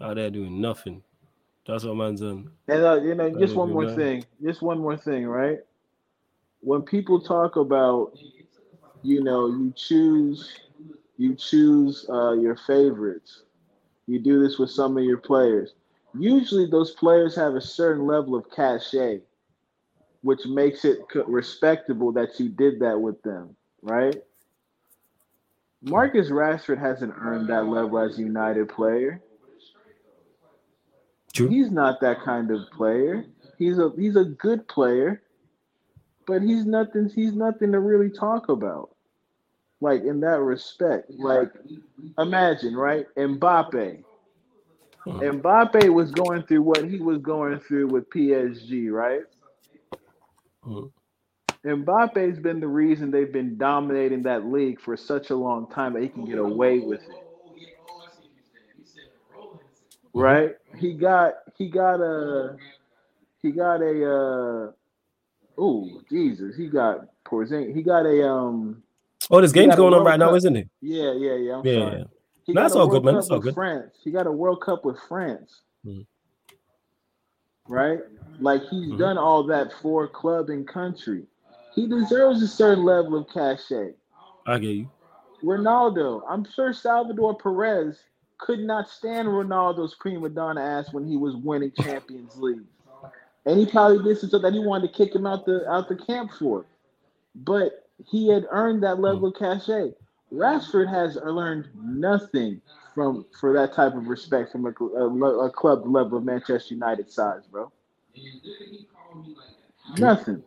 Out 0.00 0.16
there 0.16 0.30
doing 0.30 0.60
nothing. 0.60 1.02
That's 1.66 1.84
what 1.84 1.96
man's 1.96 2.20
doing. 2.20 2.50
And 2.66 2.82
uh, 2.82 3.00
you 3.00 3.14
know, 3.14 3.30
just 3.38 3.54
one 3.54 3.70
more 3.70 3.84
nothing. 3.84 3.96
thing. 3.96 4.24
Just 4.42 4.62
one 4.62 4.78
more 4.80 4.96
thing, 4.96 5.26
right? 5.26 5.60
when 6.60 6.82
people 6.82 7.20
talk 7.20 7.56
about, 7.56 8.12
you 9.02 9.22
know, 9.24 9.46
you 9.48 9.72
choose, 9.74 10.52
you 11.16 11.34
choose 11.34 12.06
uh, 12.08 12.32
your 12.32 12.56
favorites. 12.66 13.42
You 14.06 14.18
do 14.18 14.42
this 14.42 14.58
with 14.58 14.70
some 14.70 14.96
of 14.96 15.04
your 15.04 15.18
players. 15.18 15.74
Usually 16.18 16.66
those 16.66 16.92
players 16.92 17.34
have 17.36 17.54
a 17.54 17.60
certain 17.60 18.06
level 18.06 18.34
of 18.34 18.50
cachet, 18.50 19.20
which 20.22 20.46
makes 20.46 20.84
it 20.84 20.98
respectable 21.26 22.12
that 22.12 22.38
you 22.38 22.48
did 22.48 22.80
that 22.80 23.00
with 23.00 23.20
them, 23.22 23.56
right? 23.82 24.22
Marcus 25.82 26.28
Rashford 26.28 26.78
hasn't 26.78 27.14
earned 27.16 27.48
that 27.48 27.66
level 27.66 27.98
as 27.98 28.18
a 28.18 28.22
United 28.22 28.68
player. 28.68 29.22
True. 31.32 31.48
He's 31.48 31.70
not 31.70 32.00
that 32.00 32.20
kind 32.22 32.50
of 32.50 32.70
player. 32.70 33.24
He's 33.56 33.78
a 33.78 33.92
he's 33.96 34.16
a 34.16 34.24
good 34.24 34.66
player, 34.68 35.22
but 36.26 36.42
he's 36.42 36.66
nothing. 36.66 37.10
He's 37.14 37.32
nothing 37.32 37.72
to 37.72 37.80
really 37.80 38.10
talk 38.10 38.48
about. 38.48 38.90
Like 39.80 40.02
in 40.02 40.20
that 40.20 40.40
respect, 40.40 41.10
like 41.10 41.50
imagine 42.18 42.76
right, 42.76 43.06
Mbappe. 43.16 44.02
Hmm. 45.04 45.18
Mbappe 45.18 45.92
was 45.92 46.10
going 46.10 46.42
through 46.42 46.62
what 46.62 46.84
he 46.88 46.98
was 46.98 47.18
going 47.18 47.58
through 47.60 47.88
with 47.88 48.10
PSG, 48.10 48.90
right? 48.90 49.22
Hmm. 50.62 50.86
Mbappe's 51.64 52.38
been 52.38 52.60
the 52.60 52.68
reason 52.68 53.10
they've 53.10 53.32
been 53.32 53.56
dominating 53.58 54.22
that 54.22 54.46
league 54.46 54.80
for 54.80 54.96
such 54.96 55.30
a 55.30 55.36
long 55.36 55.66
time 55.68 55.92
that 55.94 56.02
he 56.02 56.08
can 56.08 56.24
get 56.24 56.38
away 56.38 56.78
with 56.78 57.02
it. 57.02 57.26
Right? 60.12 60.56
He 60.76 60.94
got 60.94 61.34
he 61.56 61.68
got 61.68 62.00
a 62.00 62.56
he 63.42 63.52
got 63.52 63.80
a 63.82 64.04
uh 64.04 64.72
oh 65.58 66.02
Jesus, 66.08 66.56
he 66.56 66.68
got 66.68 67.06
Porzing 67.24 67.74
he 67.74 67.82
got 67.82 68.06
a 68.06 68.28
um 68.28 68.82
Oh, 69.30 69.40
this 69.40 69.52
game's 69.52 69.76
going 69.76 69.94
on 69.94 70.04
right 70.04 70.18
now, 70.18 70.34
isn't 70.34 70.56
it? 70.56 70.68
Yeah, 70.80 71.12
yeah, 71.12 71.34
yeah. 71.34 71.56
I'm 71.58 71.66
yeah, 71.66 71.78
sorry. 71.78 72.04
He 72.50 72.54
no, 72.54 72.62
that's 72.62 72.74
all 72.74 72.88
good, 72.88 73.04
man. 73.04 73.14
That's 73.14 73.30
all 73.30 73.38
good. 73.38 73.54
France. 73.54 73.94
He 74.02 74.10
got 74.10 74.26
a 74.26 74.32
World 74.32 74.60
Cup 74.60 74.84
with 74.84 74.98
France. 75.08 75.62
Mm-hmm. 75.86 76.02
Right? 77.72 78.00
Like 78.40 78.62
he's 78.62 78.88
mm-hmm. 78.88 78.98
done 78.98 79.18
all 79.18 79.44
that 79.44 79.72
for 79.80 80.08
club 80.08 80.50
and 80.50 80.66
country. 80.66 81.24
He 81.74 81.86
deserves 81.86 82.42
a 82.42 82.48
certain 82.48 82.84
level 82.84 83.16
of 83.16 83.28
cachet. 83.28 83.92
I 84.46 84.58
get 84.58 84.70
you. 84.70 84.90
Ronaldo, 85.44 86.22
I'm 86.28 86.44
sure 86.44 86.72
Salvador 86.72 87.36
Perez 87.38 88.00
could 88.38 88.58
not 88.58 88.88
stand 88.88 89.28
Ronaldo's 89.28 89.94
prima 89.94 90.28
donna 90.28 90.60
ass 90.60 90.92
when 90.92 91.06
he 91.06 91.16
was 91.16 91.36
winning 91.36 91.72
Champions 91.80 92.36
League. 92.36 92.64
And 93.46 93.58
he 93.58 93.66
probably 93.66 94.02
did 94.02 94.18
so 94.18 94.38
that 94.38 94.52
he 94.52 94.58
wanted 94.58 94.88
to 94.88 94.94
kick 94.94 95.14
him 95.14 95.26
out 95.26 95.46
the 95.46 95.70
out 95.70 95.88
the 95.88 95.96
camp 95.96 96.32
for. 96.38 96.66
But 97.34 97.88
he 98.04 98.28
had 98.28 98.46
earned 98.50 98.82
that 98.82 98.98
level 98.98 99.28
of 99.28 99.34
cachet. 99.34 99.92
Rashford 100.32 100.88
has 100.88 101.16
learned 101.16 101.68
nothing 101.74 102.60
from 102.94 103.26
for 103.38 103.52
that 103.54 103.74
type 103.74 103.94
of 103.94 104.06
respect 104.06 104.52
from 104.52 104.66
a, 104.66 104.84
a, 104.84 105.46
a 105.46 105.50
club 105.50 105.82
level 105.86 106.18
of 106.18 106.24
Manchester 106.24 106.74
United 106.74 107.10
size, 107.10 107.42
bro. 107.50 107.70
Nothing. 109.98 110.42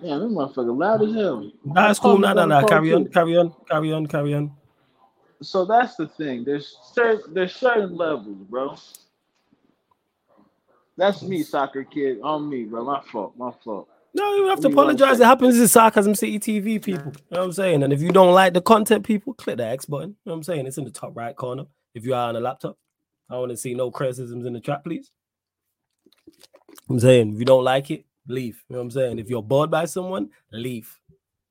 Yeah, 0.00 0.18
that 0.18 0.26
motherfucker 0.26 0.78
loud 0.78 1.02
as 1.02 1.14
hell. 1.14 1.50
That's 1.64 1.98
cool. 1.98 2.18
No, 2.18 2.32
no, 2.32 2.46
no. 2.46 2.64
Carry 2.64 2.92
on, 2.92 3.06
carry 3.08 3.36
on, 3.36 3.54
carry 3.68 3.92
on, 3.92 4.06
carry 4.06 4.34
on. 4.34 4.52
So 5.42 5.64
that's 5.64 5.96
the 5.96 6.06
thing. 6.06 6.44
There's 6.44 6.76
certain 6.92 7.34
there's 7.34 7.54
certain 7.54 7.96
levels, 7.96 8.38
bro. 8.48 8.76
That's 10.96 11.22
me, 11.22 11.42
soccer 11.42 11.84
kid. 11.84 12.18
On 12.22 12.48
me, 12.48 12.64
bro. 12.64 12.84
My 12.84 13.02
fault. 13.10 13.34
My 13.36 13.52
fault. 13.64 13.88
No, 14.14 14.34
you 14.34 14.48
have 14.48 14.60
to 14.60 14.68
apologize. 14.68 15.20
It 15.20 15.24
happens 15.24 15.58
in 15.60 15.68
Sarcasm 15.68 16.14
City 16.14 16.38
TV, 16.38 16.82
people. 16.82 17.12
You 17.12 17.22
know 17.30 17.40
what 17.40 17.44
I'm 17.44 17.52
saying? 17.52 17.82
And 17.82 17.92
if 17.92 18.00
you 18.00 18.10
don't 18.10 18.34
like 18.34 18.54
the 18.54 18.60
content, 18.60 19.04
people, 19.04 19.34
click 19.34 19.58
the 19.58 19.66
X 19.66 19.84
button. 19.84 20.10
You 20.10 20.16
know 20.26 20.32
what 20.32 20.36
I'm 20.36 20.42
saying? 20.42 20.66
It's 20.66 20.78
in 20.78 20.84
the 20.84 20.90
top 20.90 21.16
right 21.16 21.36
corner. 21.36 21.64
If 21.94 22.04
you 22.04 22.14
are 22.14 22.28
on 22.28 22.36
a 22.36 22.40
laptop, 22.40 22.76
I 23.30 23.36
want 23.36 23.50
to 23.50 23.56
see 23.56 23.74
no 23.74 23.90
criticisms 23.90 24.46
in 24.46 24.54
the 24.54 24.60
chat, 24.60 24.82
please. 24.82 25.10
I'm 26.88 26.98
saying 26.98 27.34
if 27.34 27.38
you 27.38 27.44
don't 27.44 27.64
like 27.64 27.90
it, 27.90 28.04
leave. 28.26 28.62
You 28.68 28.74
know 28.74 28.78
what 28.78 28.84
I'm 28.84 28.90
saying? 28.90 29.18
If 29.18 29.28
you're 29.28 29.42
bored 29.42 29.70
by 29.70 29.84
someone, 29.84 30.30
leave. 30.52 30.98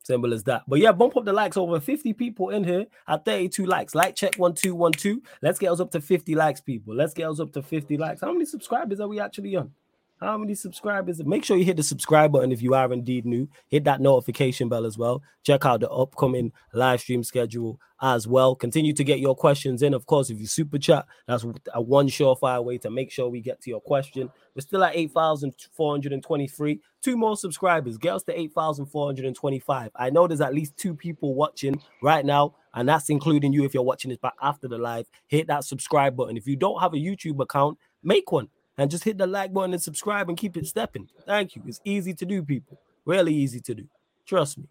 Simple 0.03 0.33
as 0.33 0.43
that. 0.45 0.63
But 0.67 0.79
yeah, 0.79 0.93
bump 0.93 1.17
up 1.17 1.25
the 1.25 1.33
likes. 1.33 1.57
Over 1.57 1.79
50 1.79 2.13
people 2.13 2.49
in 2.49 2.63
here 2.63 2.85
at 3.07 3.25
32 3.25 3.65
likes. 3.65 3.93
Like 3.93 4.15
check 4.15 4.35
one 4.37 4.53
two 4.53 4.73
one 4.73 4.93
two. 4.93 5.21
Let's 5.41 5.59
get 5.59 5.71
us 5.71 5.79
up 5.81 5.91
to 5.91 6.01
50 6.01 6.33
likes, 6.33 6.61
people. 6.61 6.95
Let's 6.95 7.13
get 7.13 7.29
us 7.29 7.39
up 7.39 7.51
to 7.53 7.61
50 7.61 7.97
likes. 7.97 8.21
How 8.21 8.31
many 8.31 8.45
subscribers 8.45 8.99
are 9.01 9.07
we 9.07 9.19
actually 9.19 9.55
on? 9.57 9.71
How 10.19 10.35
many 10.35 10.55
subscribers? 10.55 11.23
Make 11.23 11.45
sure 11.45 11.57
you 11.57 11.63
hit 11.63 11.77
the 11.77 11.83
subscribe 11.83 12.31
button 12.31 12.51
if 12.51 12.59
you 12.59 12.73
are 12.73 12.91
indeed 12.91 13.23
new. 13.23 13.47
Hit 13.67 13.83
that 13.83 14.01
notification 14.01 14.67
bell 14.67 14.87
as 14.87 14.97
well. 14.97 15.21
Check 15.43 15.63
out 15.63 15.81
the 15.81 15.91
upcoming 15.91 16.53
live 16.73 17.01
stream 17.01 17.23
schedule 17.23 17.79
as 18.01 18.27
well. 18.27 18.55
Continue 18.55 18.93
to 18.93 19.03
get 19.03 19.19
your 19.19 19.35
questions 19.35 19.83
in. 19.83 19.93
Of 19.93 20.07
course, 20.07 20.31
if 20.31 20.39
you 20.39 20.47
super 20.47 20.79
chat, 20.79 21.05
that's 21.27 21.45
a 21.71 21.81
one 21.81 22.07
surefire 22.07 22.63
way 22.63 22.79
to 22.79 22.89
make 22.89 23.11
sure 23.11 23.29
we 23.29 23.41
get 23.41 23.61
to 23.61 23.69
your 23.69 23.79
question. 23.79 24.31
We're 24.55 24.61
still 24.61 24.83
at 24.83 24.95
8,423. 24.95 26.79
Two 27.03 27.15
more 27.15 27.37
subscribers. 27.37 27.99
Get 27.99 28.15
us 28.15 28.23
to 28.23 28.39
8,425. 28.39 29.91
I 29.95 30.09
know 30.09 30.25
there's 30.25 30.41
at 30.41 30.55
least 30.55 30.77
two 30.77 30.95
people 30.95 31.35
watching 31.35 31.79
right 32.01 32.25
now, 32.25 32.55
and 32.73 32.89
that's 32.89 33.11
including 33.11 33.53
you 33.53 33.65
if 33.65 33.75
you're 33.75 33.83
watching 33.83 34.09
this 34.09 34.17
back 34.17 34.33
after 34.41 34.67
the 34.67 34.79
live. 34.79 35.05
Hit 35.27 35.45
that 35.45 35.63
subscribe 35.63 36.17
button. 36.17 36.37
If 36.37 36.47
you 36.47 36.55
don't 36.55 36.81
have 36.81 36.95
a 36.95 36.97
YouTube 36.97 37.39
account, 37.39 37.77
make 38.01 38.31
one 38.31 38.49
and 38.77 38.91
just 38.91 39.03
hit 39.03 39.17
the 39.17 39.27
like 39.27 39.53
button 39.53 39.73
and 39.73 39.81
subscribe 39.81 40.29
and 40.29 40.37
keep 40.37 40.55
it 40.57 40.67
stepping. 40.67 41.09
Thank 41.25 41.55
you. 41.55 41.63
It's 41.65 41.81
easy 41.83 42.13
to 42.13 42.25
do, 42.25 42.43
people. 42.43 42.79
Really 43.05 43.33
easy 43.33 43.59
to 43.61 43.75
do. 43.75 43.87
Trust 44.25 44.57
me. 44.57 44.69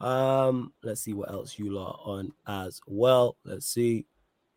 Um, 0.00 0.72
let's 0.82 1.02
see 1.02 1.12
what 1.12 1.30
else 1.30 1.58
you 1.58 1.78
are 1.78 1.98
on 2.04 2.32
as 2.46 2.80
well. 2.86 3.36
Let's 3.44 3.66
see 3.66 4.06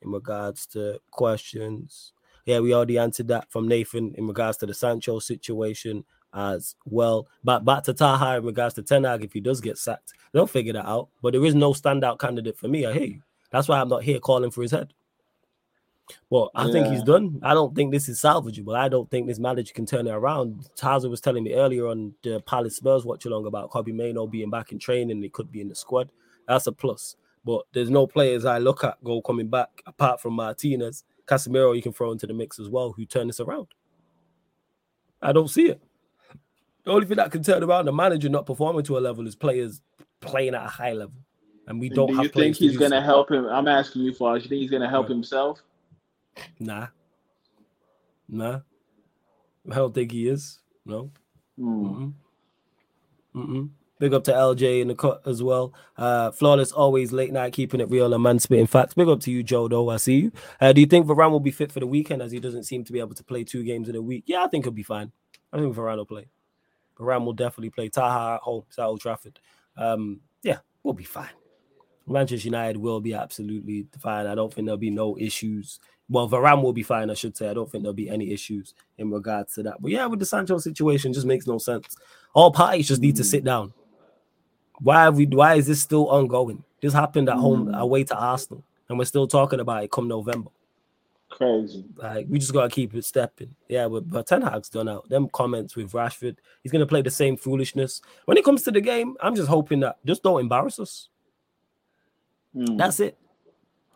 in 0.01 0.11
regards 0.11 0.65
to 0.67 0.99
questions. 1.11 2.13
Yeah, 2.45 2.59
we 2.59 2.73
already 2.73 2.97
answered 2.97 3.27
that 3.27 3.51
from 3.51 3.67
Nathan 3.67 4.15
in 4.17 4.27
regards 4.27 4.57
to 4.59 4.65
the 4.65 4.73
Sancho 4.73 5.19
situation 5.19 6.05
as 6.33 6.75
well. 6.85 7.27
But 7.43 7.65
back 7.65 7.83
to 7.83 7.93
Taha 7.93 8.37
in 8.37 8.45
regards 8.45 8.75
to 8.75 8.83
Ten 8.83 9.03
Hag, 9.03 9.23
if 9.23 9.33
he 9.33 9.41
does 9.41 9.61
get 9.61 9.77
sacked, 9.77 10.13
they'll 10.31 10.47
figure 10.47 10.73
that 10.73 10.87
out. 10.87 11.09
But 11.21 11.33
there 11.33 11.45
is 11.45 11.55
no 11.55 11.73
standout 11.73 12.19
candidate 12.19 12.57
for 12.57 12.67
me. 12.67 12.85
I 12.85 12.93
hear 12.93 13.03
you. 13.03 13.21
That's 13.51 13.67
why 13.67 13.79
I'm 13.79 13.89
not 13.89 14.03
here 14.03 14.19
calling 14.19 14.51
for 14.51 14.61
his 14.61 14.71
head. 14.71 14.93
Well, 16.29 16.51
I 16.55 16.65
yeah. 16.65 16.71
think 16.71 16.87
he's 16.87 17.03
done. 17.03 17.39
I 17.43 17.53
don't 17.53 17.75
think 17.75 17.91
this 17.91 18.07
is 18.07 18.21
salvageable. 18.21 18.75
I 18.75 18.89
don't 18.89 19.09
think 19.09 19.27
this 19.27 19.39
manager 19.39 19.73
can 19.73 19.85
turn 19.85 20.07
it 20.07 20.11
around. 20.11 20.69
Taza 20.75 21.09
was 21.09 21.21
telling 21.21 21.43
me 21.43 21.53
earlier 21.53 21.87
on 21.87 22.13
the 22.23 22.41
Palace 22.41 22.77
Spurs 22.77 23.05
watch 23.05 23.25
along 23.25 23.45
about 23.45 23.71
Kobbie 23.71 23.91
Mainoo 23.91 24.27
being 24.27 24.49
back 24.49 24.71
in 24.71 24.79
training. 24.79 25.21
He 25.21 25.29
could 25.29 25.51
be 25.51 25.61
in 25.61 25.69
the 25.69 25.75
squad. 25.75 26.11
That's 26.47 26.67
a 26.67 26.71
plus. 26.71 27.15
But 27.45 27.63
there's 27.73 27.89
no 27.89 28.07
players 28.07 28.45
I 28.45 28.57
look 28.57 28.83
at 28.83 29.01
go 29.03 29.21
coming 29.21 29.47
back 29.47 29.81
apart 29.85 30.21
from 30.21 30.33
Martinez. 30.33 31.03
Casemiro 31.25 31.75
you 31.75 31.81
can 31.81 31.93
throw 31.93 32.11
into 32.11 32.27
the 32.27 32.33
mix 32.33 32.59
as 32.59 32.69
well, 32.69 32.93
who 32.93 33.05
turn 33.05 33.27
this 33.27 33.39
around. 33.39 33.67
I 35.21 35.31
don't 35.31 35.49
see 35.49 35.69
it. 35.69 35.81
The 36.83 36.91
only 36.91 37.05
thing 37.05 37.17
that 37.17 37.31
can 37.31 37.43
turn 37.43 37.63
around 37.63 37.85
the 37.85 37.91
manager 37.91 38.29
not 38.29 38.45
performing 38.45 38.83
to 38.85 38.97
a 38.97 38.99
level 38.99 39.27
is 39.27 39.35
players 39.35 39.81
playing 40.21 40.55
at 40.55 40.63
a 40.63 40.69
high 40.69 40.93
level. 40.93 41.15
And 41.67 41.81
we 41.81 41.89
don't 41.89 42.07
do 42.07 42.15
have 42.15 42.25
you 42.25 42.29
think 42.31 42.55
he's 42.55 42.77
gonna 42.77 43.01
help 43.01 43.29
him? 43.29 43.45
I'm 43.45 43.67
asking 43.67 44.03
you, 44.03 44.13
for. 44.13 44.37
Do 44.37 44.43
you 44.43 44.49
think 44.49 44.61
he's 44.61 44.71
gonna 44.71 44.89
help 44.89 45.07
right. 45.07 45.15
himself? 45.15 45.61
Nah. 46.59 46.87
Nah. 48.29 48.59
I 49.69 49.75
don't 49.75 49.93
think 49.93 50.11
he 50.11 50.27
is. 50.27 50.59
No. 50.85 51.11
Mm. 51.59 51.83
Mm-mm. 51.83 52.13
Mm-mm. 53.35 53.69
Big 53.99 54.13
up 54.13 54.23
to 54.25 54.31
LJ 54.31 54.81
in 54.81 54.89
the 54.89 54.95
cut 54.95 55.21
as 55.25 55.41
well. 55.41 55.73
Uh, 55.97 56.29
flawless, 56.31 56.71
always 56.71 57.11
late 57.11 57.33
night, 57.33 57.53
keeping 57.53 57.79
it 57.81 57.89
real 57.89 58.13
and 58.13 58.21
man 58.21 58.37
spitting 58.37 58.67
facts. 58.67 58.93
Big 58.93 59.07
up 59.07 59.19
to 59.21 59.31
you, 59.31 59.41
Joe. 59.41 59.67
Though 59.67 59.89
I 59.89 59.97
see 59.97 60.17
you. 60.17 60.31
Uh, 60.61 60.71
do 60.71 60.81
you 60.81 60.87
think 60.87 61.07
Varane 61.07 61.31
will 61.31 61.39
be 61.39 61.51
fit 61.51 61.71
for 61.71 61.79
the 61.79 61.87
weekend 61.87 62.21
as 62.21 62.31
he 62.31 62.39
doesn't 62.39 62.63
seem 62.65 62.83
to 62.83 62.93
be 62.93 62.99
able 62.99 63.15
to 63.15 63.23
play 63.23 63.43
two 63.43 63.63
games 63.63 63.89
in 63.89 63.95
a 63.95 64.01
week? 64.01 64.25
Yeah, 64.27 64.43
I 64.43 64.47
think 64.47 64.65
he'll 64.65 64.71
be 64.71 64.83
fine. 64.83 65.11
I 65.51 65.57
think 65.57 65.75
Varane 65.75 65.97
will 65.97 66.05
play. 66.05 66.27
Varane 66.99 67.25
will 67.25 67.33
definitely 67.33 67.71
play. 67.71 67.89
Taha 67.89 68.35
at 68.35 68.41
home, 68.41 68.63
South 68.69 68.87
Old 68.87 69.01
Trafford. 69.01 69.39
Um, 69.75 70.19
yeah, 70.43 70.59
we'll 70.83 70.93
be 70.93 71.03
fine. 71.03 71.29
Manchester 72.07 72.47
United 72.47 72.77
will 72.77 73.01
be 73.01 73.13
absolutely 73.13 73.87
fine. 73.99 74.27
I 74.27 74.35
don't 74.35 74.53
think 74.53 74.65
there'll 74.65 74.77
be 74.77 74.89
no 74.89 75.17
issues 75.17 75.79
well, 76.09 76.29
Varane 76.29 76.61
will 76.63 76.73
be 76.73 76.83
fine, 76.83 77.09
I 77.09 77.15
should 77.15 77.35
say. 77.35 77.49
I 77.49 77.53
don't 77.53 77.69
think 77.69 77.83
there'll 77.83 77.93
be 77.93 78.09
any 78.09 78.31
issues 78.31 78.73
in 78.97 79.11
regards 79.11 79.53
to 79.55 79.63
that. 79.63 79.81
But 79.81 79.91
yeah, 79.91 80.05
with 80.05 80.19
the 80.19 80.25
Sancho 80.25 80.57
situation, 80.57 81.13
just 81.13 81.25
makes 81.25 81.47
no 81.47 81.57
sense. 81.57 81.97
All 82.33 82.51
parties 82.51 82.87
just 82.87 83.01
need 83.01 83.17
to 83.17 83.23
sit 83.23 83.43
down. 83.43 83.73
Why 84.79 85.03
have 85.03 85.17
we? 85.17 85.25
Why 85.25 85.55
is 85.55 85.67
this 85.67 85.81
still 85.81 86.07
ongoing? 86.09 86.63
This 86.81 86.93
happened 86.93 87.29
at 87.29 87.35
home 87.35 87.67
mm. 87.67 87.77
away 87.77 88.03
to 88.05 88.15
Arsenal, 88.15 88.63
and 88.87 88.97
we're 88.97 89.05
still 89.05 89.27
talking 89.27 89.59
about 89.59 89.83
it 89.83 89.91
come 89.91 90.07
November. 90.07 90.51
Crazy. 91.29 91.83
Like 91.95 92.27
we 92.29 92.39
just 92.39 92.53
gotta 92.53 92.69
keep 92.69 92.93
it 92.93 93.03
stepping. 93.03 93.53
Yeah, 93.67 93.89
but, 93.89 94.07
but 94.07 94.27
Ten 94.27 94.41
Hag's 94.41 94.69
done 94.69 94.87
out. 94.87 95.09
Them 95.09 95.27
comments 95.33 95.75
with 95.75 95.91
Rashford, 95.91 96.37
he's 96.63 96.71
gonna 96.71 96.85
play 96.85 97.01
the 97.01 97.11
same 97.11 97.35
foolishness. 97.35 98.01
When 98.25 98.37
it 98.37 98.45
comes 98.45 98.61
to 98.63 98.71
the 98.71 98.79
game, 98.79 99.17
I'm 99.19 99.35
just 99.35 99.49
hoping 99.49 99.81
that 99.81 99.97
just 100.05 100.23
don't 100.23 100.39
embarrass 100.39 100.79
us. 100.79 101.09
Mm. 102.55 102.77
That's 102.77 102.99
it. 102.99 103.17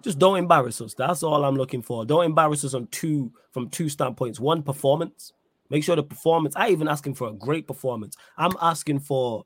Just 0.01 0.19
don't 0.19 0.37
embarrass 0.37 0.81
us. 0.81 0.93
That's 0.93 1.23
all 1.23 1.43
I'm 1.45 1.55
looking 1.55 1.81
for. 1.81 2.05
Don't 2.05 2.25
embarrass 2.25 2.65
us 2.65 2.73
on 2.73 2.87
two 2.87 3.31
from 3.51 3.69
two 3.69 3.89
standpoints. 3.89 4.39
One, 4.39 4.63
performance. 4.63 5.33
Make 5.69 5.83
sure 5.83 5.95
the 5.95 6.03
performance. 6.03 6.55
I 6.55 6.69
even 6.69 6.87
asking 6.87 7.15
for 7.15 7.29
a 7.29 7.33
great 7.33 7.67
performance. 7.67 8.17
I'm 8.37 8.53
asking 8.61 8.99
for 8.99 9.45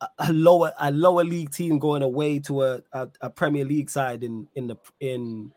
a, 0.00 0.08
a 0.20 0.32
lower 0.32 0.72
a 0.80 0.90
lower 0.90 1.24
league 1.24 1.50
team 1.50 1.78
going 1.78 2.02
away 2.02 2.38
to 2.40 2.62
a, 2.62 2.82
a, 2.92 3.08
a, 3.20 3.30
Premier 3.30 3.64
League 3.64 3.90
side 3.90 4.22
in 4.22 4.48
in 4.54 4.66
the 4.68 4.76
in 5.00 5.52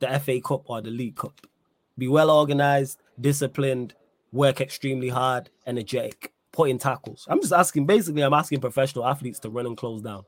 the 0.00 0.18
FA 0.20 0.40
Cup 0.40 0.62
or 0.66 0.80
the 0.82 0.90
League 0.90 1.16
Cup. 1.16 1.40
Be 1.98 2.08
well 2.08 2.30
organized, 2.30 3.02
disciplined, 3.20 3.94
work 4.32 4.60
extremely 4.60 5.08
hard, 5.08 5.50
energetic, 5.66 6.32
put 6.52 6.70
in 6.70 6.78
tackles. 6.78 7.26
I'm 7.28 7.40
just 7.40 7.52
asking, 7.52 7.86
basically, 7.86 8.22
I'm 8.22 8.34
asking 8.34 8.60
professional 8.60 9.06
athletes 9.06 9.38
to 9.40 9.50
run 9.50 9.66
and 9.66 9.76
close 9.76 10.02
down. 10.02 10.24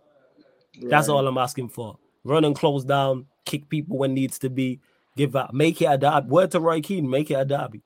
Right. 0.77 0.91
That's 0.91 1.09
all 1.09 1.27
I'm 1.27 1.39
asking 1.39 1.71
for. 1.71 1.99
Run 2.25 2.45
and 2.45 2.55
close 2.55 2.85
down, 2.85 3.27
kick 3.45 3.69
people 3.69 3.99
when 3.99 4.15
needs 4.15 4.39
to 4.41 4.51
be, 4.51 4.81
give 5.17 5.35
up, 5.35 5.53
make 5.53 5.81
it 5.81 5.87
a 5.87 5.99
derby. 5.99 6.29
Word 6.29 6.51
to 6.53 6.61
Roy 6.61 6.81
Keane, 6.81 7.09
make 7.09 7.31
it 7.31 7.35
a 7.35 7.45
derby. 7.45 7.83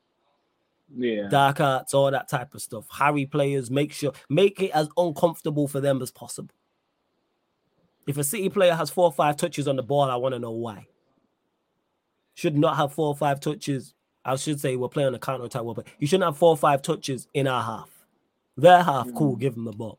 Yeah. 0.95 1.29
Dark 1.29 1.61
arts, 1.61 1.95
all 1.95 2.11
that 2.11 2.29
type 2.29 2.55
of 2.55 2.61
stuff. 2.61 2.87
Harry 2.91 3.27
players, 3.27 3.71
make 3.71 3.93
sure, 3.93 4.13
make 4.29 4.61
it 4.61 4.71
as 4.73 4.89
uncomfortable 4.97 5.69
for 5.69 5.81
them 5.81 6.03
as 6.03 6.11
possible. 6.11 6.55
If 8.07 8.19
a 8.19 8.25
City 8.25 8.49
player 8.49 8.75
has 8.75 8.91
four 8.91 9.05
or 9.05 9.13
five 9.13 9.37
touches 9.37 9.69
on 9.69 9.77
the 9.77 9.83
ball, 9.83 10.11
I 10.11 10.17
want 10.17 10.35
to 10.35 10.39
know 10.39 10.51
why. 10.51 10.87
Should 12.35 12.57
not 12.57 12.77
have 12.77 12.93
four 12.93 13.09
or 13.09 13.17
five 13.17 13.41
touches. 13.41 13.95
I 14.25 14.37
should 14.37 14.61
say 14.61 14.77
we're 14.77 14.89
playing 14.89 15.15
a 15.15 15.19
counter 15.19 15.45
attack, 15.45 15.63
but 15.65 15.87
you 15.99 16.07
shouldn't 16.07 16.27
have 16.27 16.39
four 16.39 16.51
or 16.51 16.57
five 16.57 16.83
touches 16.83 17.29
in 17.35 17.47
our 17.47 17.63
half. 17.63 17.91
Their 18.57 18.83
half, 18.83 19.07
mm-hmm. 19.07 19.17
cool, 19.17 19.37
give 19.37 19.55
them 19.55 19.65
the 19.65 19.73
ball. 19.73 19.99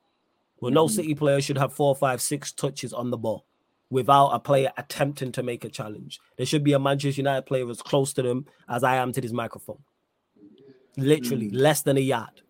Well, 0.64 0.72
no 0.72 0.88
City 0.88 1.14
player 1.14 1.41
should 1.41 1.57
have 1.57 1.74
four, 1.74 1.93
five, 1.93 2.22
six 2.22 2.53
touches 2.53 2.93
on 2.93 3.09
the 3.09 3.18
ball 3.18 3.45
without 3.89 4.30
a 4.30 4.39
player 4.39 4.72
attempting 4.78 5.34
to 5.34 5.43
make 5.43 5.66
a 5.66 5.70
challenge. 5.70 6.22
There 6.38 6.45
should 6.45 6.64
be 6.64 6.72
a 6.72 6.80
Manchester 6.80 7.20
United 7.20 7.45
player 7.45 7.70
as 7.70 7.82
close 7.82 8.14
to 8.14 8.22
them 8.22 8.45
as 8.70 8.82
I 8.82 8.95
am 8.95 9.11
to 9.11 9.20
this 9.20 9.34
microphone. 9.34 9.80
Literally 10.95 11.47
mm-hmm. 11.47 11.57
less 11.57 11.82
than 11.82 11.97
a 11.97 11.99
yard. 11.99 12.43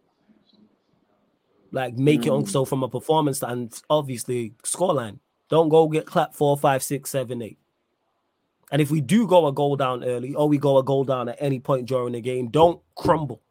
Like 1.72 1.98
make 1.98 2.28
it 2.28 2.30
on 2.30 2.44
mm. 2.44 2.50
so 2.50 2.66
from 2.66 2.84
a 2.84 2.88
performance 2.88 3.42
and 3.42 3.74
obviously 3.90 4.54
scoreline. 4.64 5.18
Don't 5.50 5.70
go 5.70 5.88
get 5.88 6.06
clapped 6.06 6.36
four, 6.36 6.56
five, 6.56 6.84
six, 6.84 7.10
seven, 7.10 7.42
eight. 7.42 7.58
And 8.72 8.80
if 8.80 8.92
we 8.92 9.02
do 9.02 9.26
go 9.26 9.48
a 9.48 9.52
goal 9.52 9.76
down 9.76 10.04
early 10.04 10.36
or 10.36 10.48
we 10.48 10.60
go 10.60 10.78
a 10.78 10.84
goal 10.84 11.04
down 11.04 11.30
at 11.30 11.38
any 11.40 11.60
point 11.60 11.88
during 11.88 12.14
the 12.14 12.22
game, 12.22 12.50
don't 12.50 12.80
crumble. 12.94 13.42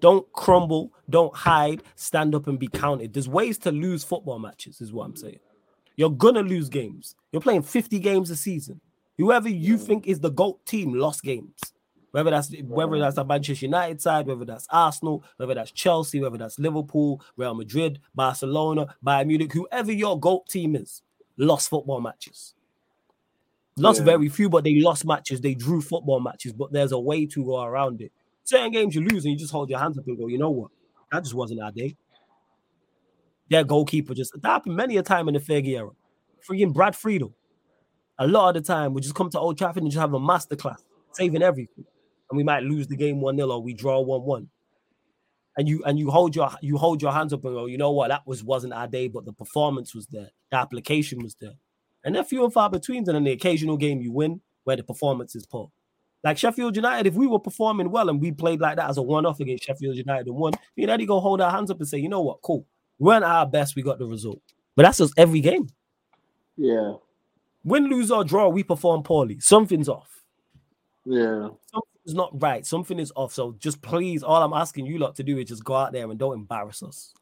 Don't 0.00 0.30
crumble, 0.32 0.92
don't 1.08 1.34
hide, 1.34 1.82
stand 1.96 2.34
up 2.34 2.46
and 2.46 2.58
be 2.58 2.68
counted. 2.68 3.12
There's 3.12 3.28
ways 3.28 3.58
to 3.58 3.72
lose 3.72 4.04
football 4.04 4.38
matches, 4.38 4.80
is 4.80 4.92
what 4.92 5.04
I'm 5.04 5.16
saying. 5.16 5.40
You're 5.96 6.10
gonna 6.10 6.42
lose 6.42 6.68
games. 6.68 7.14
You're 7.32 7.42
playing 7.42 7.62
50 7.62 7.98
games 7.98 8.30
a 8.30 8.36
season. 8.36 8.80
Whoever 9.18 9.50
you 9.50 9.76
think 9.76 10.06
is 10.06 10.20
the 10.20 10.30
GOAT 10.30 10.64
team 10.64 10.94
lost 10.94 11.22
games. 11.22 11.58
Whether 12.12 12.30
that's 12.30 12.52
whether 12.64 12.98
that's 12.98 13.18
a 13.18 13.24
Manchester 13.24 13.66
United 13.66 14.00
side, 14.00 14.26
whether 14.26 14.44
that's 14.44 14.66
Arsenal, 14.70 15.22
whether 15.36 15.54
that's 15.54 15.70
Chelsea, 15.70 16.20
whether 16.20 16.38
that's 16.38 16.58
Liverpool, 16.58 17.22
Real 17.36 17.54
Madrid, 17.54 18.00
Barcelona, 18.14 18.94
Bayern 19.04 19.26
Munich, 19.26 19.52
whoever 19.52 19.92
your 19.92 20.18
GOAT 20.18 20.48
team 20.48 20.74
is, 20.74 21.02
lost 21.36 21.68
football 21.68 22.00
matches. 22.00 22.54
Lost 23.76 24.00
yeah. 24.00 24.06
very 24.06 24.28
few, 24.28 24.48
but 24.48 24.64
they 24.64 24.80
lost 24.80 25.04
matches. 25.04 25.40
They 25.40 25.54
drew 25.54 25.80
football 25.80 26.20
matches, 26.20 26.52
but 26.52 26.72
there's 26.72 26.92
a 26.92 26.98
way 26.98 27.26
to 27.26 27.44
go 27.44 27.62
around 27.62 28.00
it. 28.00 28.12
Certain 28.50 28.72
games 28.72 28.94
you 28.94 29.02
lose 29.02 29.24
and 29.24 29.32
you 29.32 29.38
just 29.38 29.52
hold 29.52 29.70
your 29.70 29.78
hands 29.78 29.96
up 29.96 30.06
and 30.06 30.18
go, 30.18 30.26
you 30.26 30.38
know 30.38 30.50
what? 30.50 30.70
That 31.12 31.22
just 31.22 31.34
wasn't 31.34 31.60
our 31.60 31.70
day. 31.72 31.96
Their 33.48 33.64
goalkeeper 33.64 34.14
just 34.14 34.32
that 34.40 34.48
happened 34.48 34.76
many 34.76 34.96
a 34.96 35.02
time 35.02 35.28
in 35.28 35.34
the 35.34 35.40
Fergie 35.40 35.76
era. 35.76 35.90
Freaking 36.48 36.72
Brad 36.72 36.96
Friedel. 36.96 37.34
A 38.18 38.26
lot 38.26 38.56
of 38.56 38.62
the 38.62 38.66
time 38.66 38.92
we 38.92 39.00
just 39.00 39.14
come 39.14 39.30
to 39.30 39.38
Old 39.38 39.56
Trafford 39.56 39.82
and 39.82 39.90
just 39.90 40.00
have 40.00 40.14
a 40.14 40.18
masterclass, 40.18 40.84
saving 41.12 41.42
everything 41.42 41.84
and 42.30 42.36
we 42.36 42.44
might 42.44 42.62
lose 42.62 42.86
the 42.86 42.96
game 42.96 43.20
1-0 43.20 43.50
or 43.50 43.60
we 43.60 43.74
draw 43.74 44.02
1-1. 44.02 44.46
And 45.56 45.68
you 45.68 45.82
and 45.84 45.98
you 45.98 46.10
hold 46.10 46.36
your 46.36 46.48
you 46.62 46.78
hold 46.78 47.02
your 47.02 47.12
hands 47.12 47.32
up 47.32 47.44
and 47.44 47.54
go, 47.54 47.66
you 47.66 47.76
know 47.76 47.90
what, 47.90 48.08
that 48.08 48.22
was 48.24 48.42
wasn't 48.44 48.72
our 48.72 48.86
day, 48.86 49.08
but 49.08 49.24
the 49.24 49.32
performance 49.32 49.94
was 49.94 50.06
there, 50.06 50.30
the 50.50 50.56
application 50.56 51.22
was 51.22 51.34
there. 51.40 51.54
And 52.04 52.14
then 52.14 52.24
few 52.24 52.44
and 52.44 52.52
far 52.52 52.70
between, 52.70 52.98
and 52.98 53.08
then 53.08 53.24
the 53.24 53.32
occasional 53.32 53.76
game 53.76 54.00
you 54.00 54.12
win 54.12 54.40
where 54.64 54.76
the 54.76 54.84
performance 54.84 55.34
is 55.34 55.44
poor. 55.46 55.70
Like 56.22 56.36
Sheffield 56.36 56.76
United, 56.76 57.06
if 57.06 57.14
we 57.14 57.26
were 57.26 57.38
performing 57.38 57.90
well 57.90 58.10
and 58.10 58.20
we 58.20 58.30
played 58.30 58.60
like 58.60 58.76
that 58.76 58.90
as 58.90 58.98
a 58.98 59.02
one-off 59.02 59.40
against 59.40 59.64
Sheffield 59.64 59.96
United 59.96 60.26
and 60.26 60.36
won, 60.36 60.52
you 60.76 60.86
know, 60.86 60.96
go 60.98 61.18
hold 61.18 61.40
our 61.40 61.50
hands 61.50 61.70
up 61.70 61.78
and 61.78 61.88
say, 61.88 61.98
you 61.98 62.08
know 62.08 62.20
what, 62.20 62.42
cool. 62.42 62.66
We 62.98 63.06
weren't 63.06 63.24
our 63.24 63.46
best, 63.46 63.74
we 63.74 63.82
got 63.82 63.98
the 63.98 64.06
result. 64.06 64.42
But 64.76 64.82
that's 64.82 64.98
just 64.98 65.14
every 65.16 65.40
game. 65.40 65.68
Yeah. 66.56 66.94
Win, 67.64 67.86
lose, 67.86 68.10
or 68.10 68.22
draw, 68.24 68.48
we 68.48 68.62
perform 68.62 69.02
poorly. 69.02 69.40
Something's 69.40 69.88
off. 69.88 70.22
Yeah 71.06 71.48
Something's 72.10 72.14
not 72.14 72.42
right. 72.42 72.66
Something 72.66 72.98
is 72.98 73.12
off. 73.16 73.32
So 73.32 73.56
just 73.58 73.80
please, 73.82 74.22
all 74.22 74.42
I'm 74.42 74.52
asking 74.52 74.86
you 74.86 74.98
lot 74.98 75.16
to 75.16 75.22
do 75.22 75.38
is 75.38 75.48
just 75.48 75.64
go 75.64 75.74
out 75.74 75.92
there 75.92 76.08
and 76.08 76.18
don't 76.18 76.34
embarrass 76.34 76.82
us. 76.82 77.14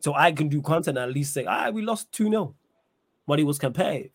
So 0.00 0.14
I 0.14 0.32
can 0.32 0.48
do 0.48 0.62
content 0.62 0.96
and 0.98 1.08
at 1.10 1.14
least 1.14 1.34
say, 1.34 1.44
ah, 1.44 1.70
we 1.70 1.82
lost 1.82 2.12
2 2.12 2.30
0. 2.30 2.54
But 3.26 3.40
it 3.40 3.44
was 3.44 3.58
competitive. 3.58 4.12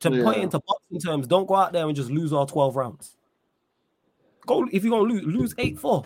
To 0.00 0.10
yeah. 0.10 0.24
point 0.24 0.38
into 0.38 0.60
boxing 0.60 1.00
terms, 1.00 1.26
don't 1.26 1.46
go 1.46 1.54
out 1.54 1.72
there 1.72 1.86
and 1.86 1.96
just 1.96 2.10
lose 2.10 2.32
all 2.32 2.46
12 2.46 2.76
rounds. 2.76 3.16
Go 4.46 4.68
if 4.70 4.84
you're 4.84 4.90
gonna 4.90 5.12
lose, 5.12 5.24
lose 5.24 5.54
8 5.56 5.78
4. 5.78 6.04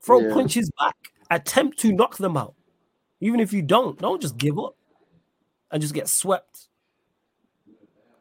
Throw 0.00 0.20
yeah. 0.20 0.34
punches 0.34 0.70
back. 0.78 0.96
Attempt 1.30 1.78
to 1.80 1.92
knock 1.92 2.16
them 2.16 2.36
out. 2.36 2.54
Even 3.20 3.40
if 3.40 3.52
you 3.52 3.62
don't, 3.62 3.98
don't 3.98 4.20
just 4.20 4.36
give 4.36 4.58
up 4.58 4.76
and 5.70 5.80
just 5.80 5.94
get 5.94 6.08
swept 6.08 6.68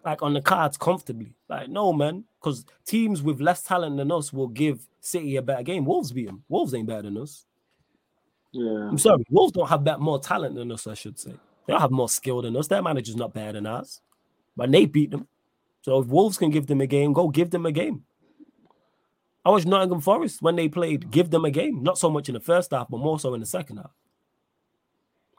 like 0.05 0.21
on 0.21 0.33
the 0.33 0.41
cards 0.41 0.77
comfortably. 0.77 1.35
Like, 1.49 1.69
no, 1.69 1.93
man, 1.93 2.25
because 2.39 2.65
teams 2.85 3.21
with 3.21 3.41
less 3.41 3.63
talent 3.63 3.97
than 3.97 4.11
us 4.11 4.31
will 4.31 4.47
give 4.47 4.87
City 4.99 5.35
a 5.35 5.41
better 5.41 5.63
game. 5.63 5.85
Wolves 5.85 6.11
beat 6.11 6.27
them. 6.27 6.43
Wolves 6.47 6.73
ain't 6.73 6.87
better 6.87 7.03
than 7.03 7.17
us. 7.17 7.45
Yeah. 8.51 8.87
I'm 8.89 8.97
sorry. 8.97 9.23
Wolves 9.29 9.53
don't 9.53 9.69
have 9.69 9.83
that 9.85 9.99
more 9.99 10.19
talent 10.19 10.55
than 10.55 10.71
us, 10.71 10.87
I 10.87 10.93
should 10.93 11.17
say. 11.17 11.33
They 11.65 11.73
don't 11.73 11.81
have 11.81 11.91
more 11.91 12.09
skill 12.09 12.41
than 12.41 12.55
us. 12.57 12.67
Their 12.67 12.81
manager's 12.81 13.15
not 13.15 13.33
better 13.33 13.53
than 13.53 13.65
us. 13.65 14.01
But 14.55 14.71
they 14.71 14.85
beat 14.85 15.11
them. 15.11 15.27
So 15.81 15.99
if 15.99 16.07
Wolves 16.07 16.37
can 16.37 16.49
give 16.49 16.67
them 16.67 16.81
a 16.81 16.87
game, 16.87 17.13
go 17.13 17.29
give 17.29 17.49
them 17.49 17.65
a 17.65 17.71
game. 17.71 18.03
I 19.43 19.49
watched 19.49 19.65
Nottingham 19.65 20.01
Forest 20.01 20.41
when 20.41 20.55
they 20.55 20.67
played, 20.67 21.09
give 21.09 21.31
them 21.31 21.45
a 21.45 21.51
game. 21.51 21.81
Not 21.81 21.97
so 21.97 22.09
much 22.09 22.29
in 22.29 22.33
the 22.33 22.39
first 22.39 22.71
half, 22.71 22.87
but 22.89 22.99
more 22.99 23.19
so 23.19 23.33
in 23.33 23.39
the 23.39 23.45
second 23.45 23.77
half. 23.77 23.91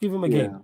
Give 0.00 0.10
them 0.10 0.24
a 0.24 0.28
yeah. 0.28 0.38
game. 0.38 0.60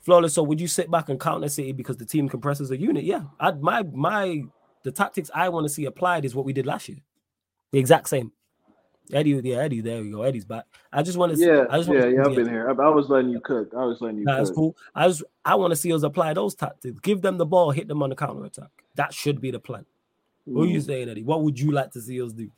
Flawless. 0.00 0.34
So 0.34 0.42
would 0.42 0.60
you 0.60 0.68
sit 0.68 0.90
back 0.90 1.10
and 1.10 1.20
counter 1.20 1.48
City 1.48 1.72
because 1.72 1.98
the 1.98 2.06
team 2.06 2.28
compresses 2.28 2.70
a 2.70 2.76
unit? 2.76 3.04
Yeah. 3.04 3.24
I 3.38 3.52
my 3.52 3.82
my 3.82 4.42
the 4.82 4.90
tactics 4.90 5.30
I 5.34 5.48
want 5.50 5.64
to 5.64 5.68
see 5.68 5.84
applied 5.84 6.24
is 6.24 6.34
what 6.34 6.46
we 6.46 6.52
did 6.52 6.66
last 6.66 6.88
year. 6.88 6.98
The 7.70 7.78
exact 7.78 8.08
same. 8.08 8.32
Eddie, 9.10 9.40
yeah, 9.42 9.56
Eddie, 9.56 9.80
there 9.80 10.00
we 10.00 10.10
go. 10.10 10.22
Eddie's 10.22 10.44
back. 10.44 10.64
I 10.92 11.02
just 11.02 11.18
want 11.18 11.34
to. 11.34 11.38
Yeah, 11.38 11.64
I 11.68 11.78
just 11.78 11.90
yeah, 11.90 12.06
yeah. 12.06 12.24
I've 12.24 12.36
been 12.36 12.48
here. 12.48 12.68
I, 12.68 12.84
I, 12.84 12.88
was 12.88 13.08
letting 13.08 13.30
you 13.30 13.40
cook. 13.40 13.72
I 13.76 13.84
was 13.84 14.00
letting 14.00 14.18
you. 14.18 14.24
That's 14.24 14.50
cool. 14.50 14.76
I 14.94 15.06
was. 15.06 15.22
I 15.44 15.54
want 15.56 15.72
to 15.72 15.76
see 15.76 15.92
us 15.92 16.02
apply 16.02 16.34
those 16.34 16.54
tactics. 16.54 17.00
Give 17.00 17.20
them 17.20 17.36
the 17.36 17.46
ball, 17.46 17.72
hit 17.72 17.88
them 17.88 18.02
on 18.02 18.10
the 18.10 18.16
counter 18.16 18.44
attack. 18.44 18.70
That 18.94 19.12
should 19.12 19.40
be 19.40 19.50
the 19.50 19.58
plan. 19.58 19.84
Mm. 20.48 20.52
What 20.52 20.62
are 20.62 20.70
you 20.70 20.80
mm. 20.80 20.86
saying, 20.86 21.08
Eddie? 21.08 21.24
What 21.24 21.42
would 21.42 21.58
you 21.58 21.72
like 21.72 21.90
to 21.92 22.00
see 22.00 22.22
us 22.22 22.32
do? 22.32 22.50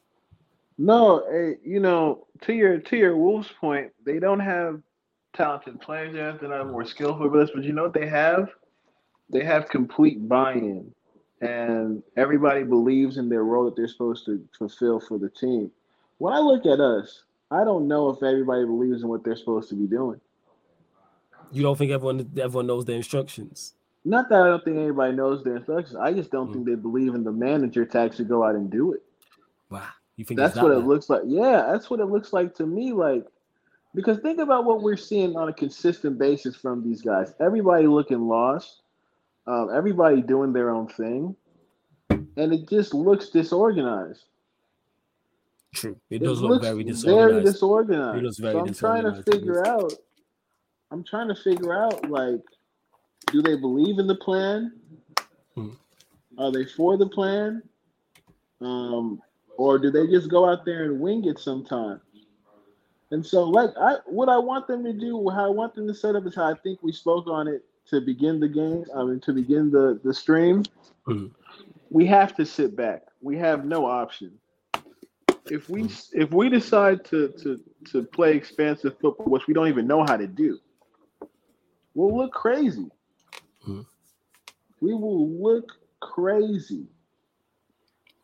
No, 0.77 1.25
hey, 1.31 1.57
you 1.65 1.81
know, 1.81 2.27
to 2.43 2.53
your 2.53 2.79
to 2.79 2.97
your 2.97 3.17
Wolves 3.17 3.49
point, 3.61 3.93
they 4.05 4.19
don't 4.19 4.41
have 4.41 4.81
talented 5.35 5.81
players 5.81 6.13
there 6.13 6.33
that 6.33 6.53
are 6.53 6.65
more 6.65 6.85
skillful 6.85 7.29
with 7.29 7.43
us, 7.43 7.51
but 7.55 7.65
you 7.65 7.73
know 7.73 7.85
what 7.85 7.95
they 7.95 8.07
have? 8.07 8.51
They 9.31 9.45
have 9.45 9.69
complete 9.69 10.29
buy-in, 10.29 10.93
and 11.41 12.03
everybody 12.17 12.63
believes 12.63 13.17
in 13.17 13.29
their 13.29 13.45
role 13.45 13.65
that 13.65 13.77
they're 13.77 13.89
supposed 13.89 14.27
to 14.27 14.45
fulfill 14.57 15.01
for 15.01 15.19
the 15.19 15.31
team. 15.31 15.71
When 16.19 16.33
I 16.33 16.39
look 16.39 16.67
at 16.67 16.81
us, 16.81 17.23
I 17.51 17.65
don't 17.65 17.89
know 17.89 18.11
if 18.11 18.23
everybody 18.23 18.65
believes 18.65 19.03
in 19.03 19.09
what 19.09 19.25
they're 19.25 19.37
supposed 19.37 19.69
to 19.71 19.75
be 19.75 19.87
doing. 19.87 20.21
You 21.53 21.63
don't 21.63 21.77
think 21.77 21.93
everyone 21.93 22.31
everyone 22.39 22.67
knows 22.67 22.85
their 22.85 22.97
instructions? 22.97 23.75
Not 24.05 24.29
that 24.29 24.43
I 24.43 24.47
don't 24.49 24.65
think 24.65 24.77
anybody 24.77 25.15
knows 25.15 25.45
their 25.45 25.57
instructions. 25.57 25.97
I 25.97 26.13
just 26.13 26.31
don't 26.31 26.51
mm. 26.51 26.53
think 26.53 26.67
they 26.67 26.75
believe 26.75 27.15
in 27.15 27.25
the 27.25 27.33
manager 27.33 27.85
to 27.85 27.99
actually 27.99 28.27
go 28.27 28.45
out 28.45 28.55
and 28.55 28.71
do 28.71 28.93
it. 28.93 29.03
Wow, 29.71 29.87
you 30.17 30.25
think 30.25 30.39
that's 30.39 30.57
what 30.57 30.73
it 30.73 30.81
looks 30.81 31.09
like? 31.09 31.23
Yeah, 31.27 31.69
that's 31.71 31.89
what 31.91 32.01
it 32.01 32.07
looks 32.07 32.33
like 32.33 32.55
to 32.57 32.67
me. 32.67 32.93
Like 32.93 33.27
because 33.95 34.19
think 34.19 34.41
about 34.41 34.65
what 34.65 34.83
we're 34.83 34.97
seeing 34.97 35.37
on 35.37 35.49
a 35.49 35.53
consistent 35.53 36.19
basis 36.19 36.57
from 36.57 36.83
these 36.83 37.01
guys. 37.01 37.33
Everybody 37.41 37.87
looking 37.87 38.27
lost, 38.27 38.83
um, 39.47 39.71
everybody 39.73 40.21
doing 40.21 40.53
their 40.53 40.71
own 40.71 40.89
thing, 40.89 41.37
and 42.11 42.53
it 42.53 42.69
just 42.69 42.93
looks 42.93 43.29
disorganized. 43.29 44.25
True, 45.75 45.97
it 46.09 46.21
does 46.23 46.41
look 46.41 46.63
very 46.63 46.85
disorganized. 46.85 47.33
Very 47.33 47.45
disorganized. 47.45 48.19
It 48.19 48.23
looks 48.23 48.39
very 48.39 48.53
so 48.53 48.61
I'm 48.61 48.75
trying 48.75 49.03
to 49.03 49.23
figure 49.23 49.67
out. 49.67 49.93
I'm 50.91 51.05
trying 51.05 51.29
to 51.29 51.35
figure 51.35 51.75
out 51.75 52.09
like, 52.09 52.41
do 53.33 53.43
they 53.43 53.57
believe 53.57 53.99
in 53.99 54.07
the 54.07 54.15
plan? 54.15 54.73
Hmm. 55.55 55.71
Are 56.39 56.53
they 56.53 56.65
for 56.65 56.97
the 56.97 57.09
plan? 57.09 57.63
Um, 58.61 59.21
or 59.57 59.79
do 59.79 59.91
they 59.91 60.07
just 60.07 60.31
go 60.31 60.49
out 60.49 60.65
there 60.65 60.85
and 60.85 61.01
wing 61.01 61.25
it 61.25 61.39
sometimes? 61.39 62.01
And 63.11 63.25
so, 63.25 63.45
like, 63.45 63.71
I 63.81 63.97
what 64.07 64.29
I 64.29 64.39
want 64.39 64.67
them 64.67 64.85
to 64.85 64.93
do, 64.93 65.29
how 65.31 65.47
I 65.47 65.51
want 65.51 65.75
them 65.75 65.87
to 65.87 65.95
set 65.95 66.17
up 66.17 66.27
is 66.27 66.35
how 66.35 66.51
I 66.51 66.55
think 66.55 66.83
we 66.83 66.93
spoke 66.93 67.27
on 67.27 67.49
it 67.49 67.65
to 67.91 68.01
begin 68.01 68.41
the 68.41 68.49
game. 68.49 68.85
I 68.95 69.05
mean, 69.05 69.21
to 69.21 69.33
begin 69.33 69.71
the 69.71 70.01
the 70.03 70.15
stream. 70.15 70.63
Mm-hmm. 71.07 71.27
We 71.91 72.07
have 72.07 72.35
to 72.37 72.47
sit 72.47 72.75
back. 72.77 73.03
We 73.21 73.37
have 73.39 73.65
no 73.65 73.87
option. 73.87 74.33
If 75.51 75.69
we 75.69 75.83
mm. 75.83 76.09
if 76.13 76.31
we 76.31 76.49
decide 76.49 77.05
to 77.07 77.29
to 77.43 77.61
to 77.93 78.03
play 78.03 78.35
expansive 78.35 78.99
football, 78.99 79.27
which 79.27 79.47
we 79.47 79.55
don't 79.55 79.69
even 79.69 79.87
know 79.87 80.03
how 80.03 80.17
to 80.17 80.27
do, 80.27 80.59
we'll 81.95 82.17
look 82.17 82.33
crazy. 82.33 82.89
Mm. 83.69 83.87
we 84.81 84.95
will 84.95 85.29
look 85.29 85.73
crazy. 86.01 86.87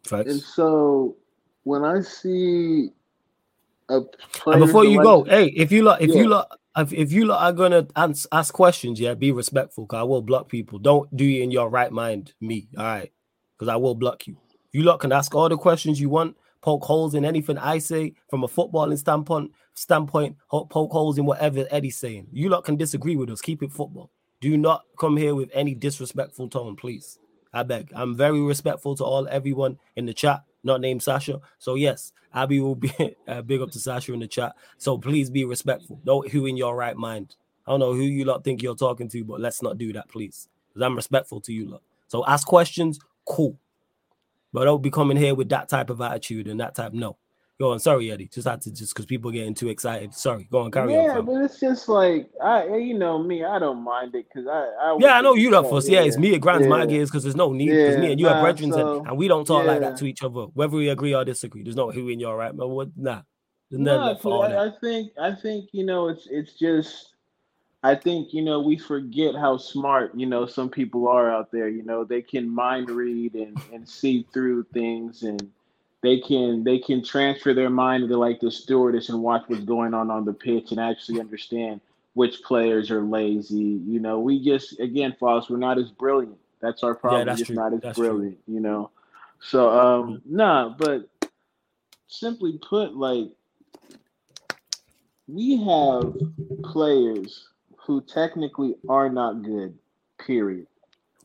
Facts. 0.05 0.31
And 0.31 0.41
so 0.41 1.17
when 1.65 1.85
I 1.85 2.01
see 2.01 2.91
a 3.89 4.01
And 4.47 4.61
before 4.61 4.85
you 4.85 5.03
go, 5.03 5.25
hey, 5.25 5.47
if 5.49 5.73
you 5.73 5.83
lot, 5.83 6.01
if 6.01 6.11
Yeah. 6.11 6.17
you 6.17 6.29
lot, 6.29 6.59
if, 6.77 6.93
if 6.93 7.13
you 7.13 7.27
lot 7.27 7.43
are 7.43 7.53
gonna 7.53 7.87
ans- 7.97 8.27
ask 8.33 8.53
questions, 8.55 9.01
yeah, 9.01 9.15
be 9.15 9.33
respectful. 9.33 9.87
Cause 9.87 9.99
I 9.99 10.03
will 10.05 10.23
block 10.23 10.49
people. 10.49 10.79
Don't 10.79 11.15
do 11.17 11.25
it 11.25 11.43
in 11.43 11.51
your 11.51 11.69
right 11.69 11.93
mind, 11.93 12.33
me. 12.41 12.69
All 12.77 12.85
right, 12.85 13.13
because 13.57 13.69
I 13.69 13.77
will 13.77 13.95
block 13.95 14.27
you. 14.27 14.37
You 14.73 14.85
lot 14.85 15.01
can 15.01 15.13
ask 15.13 15.35
all 15.35 15.49
the 15.49 15.57
questions 15.57 16.01
you 16.01 16.09
want. 16.09 16.37
Poke 16.63 16.85
holes 16.85 17.15
in 17.15 17.25
anything 17.25 17.59
I 17.59 17.79
say 17.79 18.15
from 18.29 18.45
a 18.45 18.49
footballing 18.49 18.99
standpoint. 18.99 19.53
Standpoint, 19.75 20.37
poke 20.51 20.93
holes 20.93 21.19
in 21.19 21.25
whatever 21.25 21.67
Eddie's 21.71 21.97
saying. 21.97 22.27
You 22.33 22.49
lot 22.51 22.65
can 22.65 22.77
disagree 22.77 23.17
with 23.17 23.31
us. 23.31 23.41
Keep 23.41 23.63
it 23.63 23.73
football. 23.73 24.11
Do 24.41 24.57
not 24.57 24.85
come 24.99 25.17
here 25.17 25.35
with 25.35 25.51
any 25.55 25.75
disrespectful 25.75 26.49
tone, 26.49 26.77
please. 26.77 27.19
I 27.53 27.63
beg. 27.63 27.91
I'm 27.95 28.17
very 28.17 28.41
respectful 28.41 28.95
to 28.97 29.05
all 29.05 29.27
everyone 29.29 29.79
in 29.97 30.07
the 30.07 30.15
chat, 30.15 30.43
not 30.63 30.81
named 30.81 31.03
Sasha. 31.03 31.41
So 31.59 31.75
yes, 31.75 32.13
Abby 32.33 32.61
will 32.61 32.75
be 32.75 32.93
uh, 33.29 33.43
big 33.43 33.61
up 33.61 33.71
to 33.73 33.79
Sasha 33.79 34.13
in 34.13 34.21
the 34.21 34.29
chat. 34.29 34.55
So 34.79 34.99
please 34.99 35.31
be 35.31 35.45
respectful. 35.45 36.01
Don't 36.05 36.29
who 36.31 36.47
in 36.47 36.57
your 36.57 36.77
right 36.77 36.97
mind. 36.97 37.37
I 37.67 37.73
don't 37.73 37.81
know 37.81 37.95
who 37.95 38.03
you 38.03 38.25
lot 38.25 38.45
think 38.45 38.63
you're 38.63 38.75
talking 38.77 39.09
to, 39.11 39.25
but 39.25 39.41
let's 39.41 39.63
not 39.63 39.79
do 39.79 39.93
that, 39.93 40.09
please. 40.09 40.49
Because 40.69 40.83
I'm 40.87 40.97
respectful 40.97 41.41
to 41.43 41.53
you 41.53 41.69
lot. 41.71 41.83
So 42.09 42.25
ask 42.27 42.47
questions, 42.47 42.99
cool. 43.27 43.59
But 44.53 44.65
don't 44.65 44.83
be 44.83 44.91
coming 44.91 45.17
here 45.17 45.35
with 45.35 45.49
that 45.51 45.69
type 45.69 45.91
of 45.91 46.01
attitude 46.01 46.49
and 46.49 46.61
that 46.61 46.75
type. 46.75 46.93
No. 46.93 47.17
Go 47.61 47.73
on. 47.73 47.79
Sorry, 47.79 48.11
Eddie. 48.11 48.27
Just 48.27 48.49
had 48.49 48.63
to 48.63 48.71
just 48.73 48.95
because 48.95 49.05
people 49.05 49.31
getting 49.31 49.53
too 49.55 49.69
excited. 49.69 50.15
Sorry. 50.15 50.49
Go 50.51 50.61
on, 50.61 50.71
carry 50.71 50.95
yeah, 50.95 51.11
on. 51.11 51.17
fam. 51.17 51.27
but 51.27 51.45
it's 51.45 51.61
just 51.61 51.91
like 51.91 52.31
I, 52.43 52.67
eh, 52.69 52.77
you 52.79 52.99
know, 52.99 53.23
me. 53.23 53.45
I 53.45 53.59
don't 53.59 53.85
mind 53.85 54.15
it 54.15 54.25
because 54.33 54.49
I, 54.49 54.71
I. 54.81 54.97
Yeah, 54.99 55.19
I 55.19 55.21
know 55.21 55.35
you 55.35 55.53
say, 55.53 55.63
fuss. 55.69 55.87
Yeah, 55.87 56.01
it's 56.01 56.17
me. 56.17 56.33
It 56.33 56.41
grinds 56.41 56.67
my 56.67 56.87
gears 56.87 57.11
because 57.11 57.23
there's 57.23 57.37
no 57.37 57.53
need. 57.53 57.69
Because 57.69 57.99
me 57.99 58.13
and 58.13 58.19
you 58.19 58.29
are 58.29 58.37
nah, 58.37 58.41
brethren, 58.41 58.73
so, 58.73 59.01
and, 59.01 59.09
and 59.09 59.19
we 59.19 59.29
don't 59.29 59.47
talk 59.47 59.67
like 59.67 59.81
that 59.81 59.99
to 59.99 60.07
each 60.07 60.23
other, 60.23 60.47
whether 60.55 60.75
we 60.75 60.89
agree 60.89 61.15
or 61.15 61.23
disagree. 61.23 61.63
There's 61.63 61.77
no 61.77 61.91
who 61.91 62.09
in 62.09 62.19
your 62.19 62.35
right, 62.35 62.57
but 62.57 62.67
what? 62.69 62.89
Nah, 62.97 63.21
there's 63.71 63.83
No, 63.83 64.07
left 64.07 64.23
for 64.23 64.33
all 64.33 64.41
'cause 64.43 64.51
that. 64.53 64.59
I, 64.59 64.65
I 64.65 64.73
think 64.81 65.13
I 65.21 65.33
think 65.35 65.69
you 65.73 65.85
know 65.85 66.09
it's 66.09 66.27
it's 66.31 66.55
just 66.55 67.15
I 67.83 67.95
think 67.95 68.35
you 68.35 68.43
know 68.43 68.61
we 68.61 68.77
forget 68.77 69.35
how 69.35 69.57
smart 69.57 70.15
you 70.15 70.27
know 70.27 70.47
some 70.47 70.69
people 70.69 71.09
are 71.09 71.31
out 71.31 71.51
there. 71.51 71.69
You 71.69 71.83
know 71.83 72.05
they 72.05 72.23
can 72.23 72.49
mind 72.49 72.91
read 72.91 73.35
and 73.35 73.57
and 73.73 73.89
see 73.89 74.27
through 74.33 74.65
things 74.75 75.23
and 75.23 75.51
they 76.03 76.21
can 76.21 76.63
they 76.65 76.79
can 76.79 77.03
transfer 77.03 77.55
their 77.55 77.71
mind 77.71 78.05
into 78.05 78.17
like 78.17 78.41
the 78.41 78.51
stewardess 78.51 79.09
and 79.09 79.23
watch 79.23 79.45
what's 79.47 79.65
going 79.65 79.95
on 79.95 80.11
on 80.11 80.25
the 80.25 80.33
pitch 80.33 80.71
and 80.73 80.81
actually 80.81 81.21
understand 81.21 81.81
which 82.15 82.43
players 82.43 82.91
are 82.91 83.03
lazy. 83.03 83.81
You 83.87 84.01
know 84.01 84.21
we 84.21 84.45
just 84.45 84.79
again, 84.79 85.17
Foss, 85.19 85.49
we're 85.49 85.57
not 85.57 85.79
as 85.79 85.91
brilliant. 85.91 86.37
That's 86.61 86.83
our 86.83 86.95
problem. 86.95 87.21
Yeah, 87.21 87.25
that's 87.25 87.37
we're 87.37 87.39
just 87.39 87.47
true. 87.49 87.57
not 87.57 87.73
as 87.73 87.81
That's 87.81 87.99
true. 87.99 88.09
brilliant. 88.09 88.39
You 88.47 88.61
know. 88.61 88.91
So 89.41 89.71
um 89.71 90.21
nah, 90.27 90.69
but 90.77 91.09
simply 92.09 92.59
put, 92.59 92.95
like 92.95 93.31
we 95.29 95.57
have 95.65 96.15
players 96.65 97.49
who 97.87 98.01
technically 98.03 98.77
are 98.89 99.09
not 99.09 99.43
good, 99.43 99.79
period. 100.19 100.67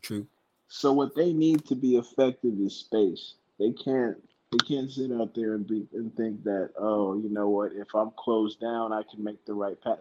True. 0.01 0.27
So 0.67 0.93
what 0.93 1.15
they 1.15 1.33
need 1.33 1.65
to 1.65 1.75
be 1.75 1.97
effective 1.97 2.59
is 2.59 2.75
space. 2.75 3.35
They 3.59 3.71
can't 3.71 4.17
they 4.51 4.59
can't 4.67 4.91
sit 4.91 5.11
out 5.11 5.35
there 5.35 5.55
and 5.55 5.67
be 5.67 5.87
and 5.93 6.15
think 6.15 6.43
that, 6.43 6.71
oh, 6.77 7.17
you 7.17 7.29
know 7.29 7.49
what, 7.49 7.71
if 7.73 7.93
I'm 7.95 8.11
closed 8.17 8.59
down 8.59 8.93
I 8.93 9.03
can 9.03 9.23
make 9.23 9.43
the 9.45 9.53
right 9.53 9.79
pass. 9.81 9.99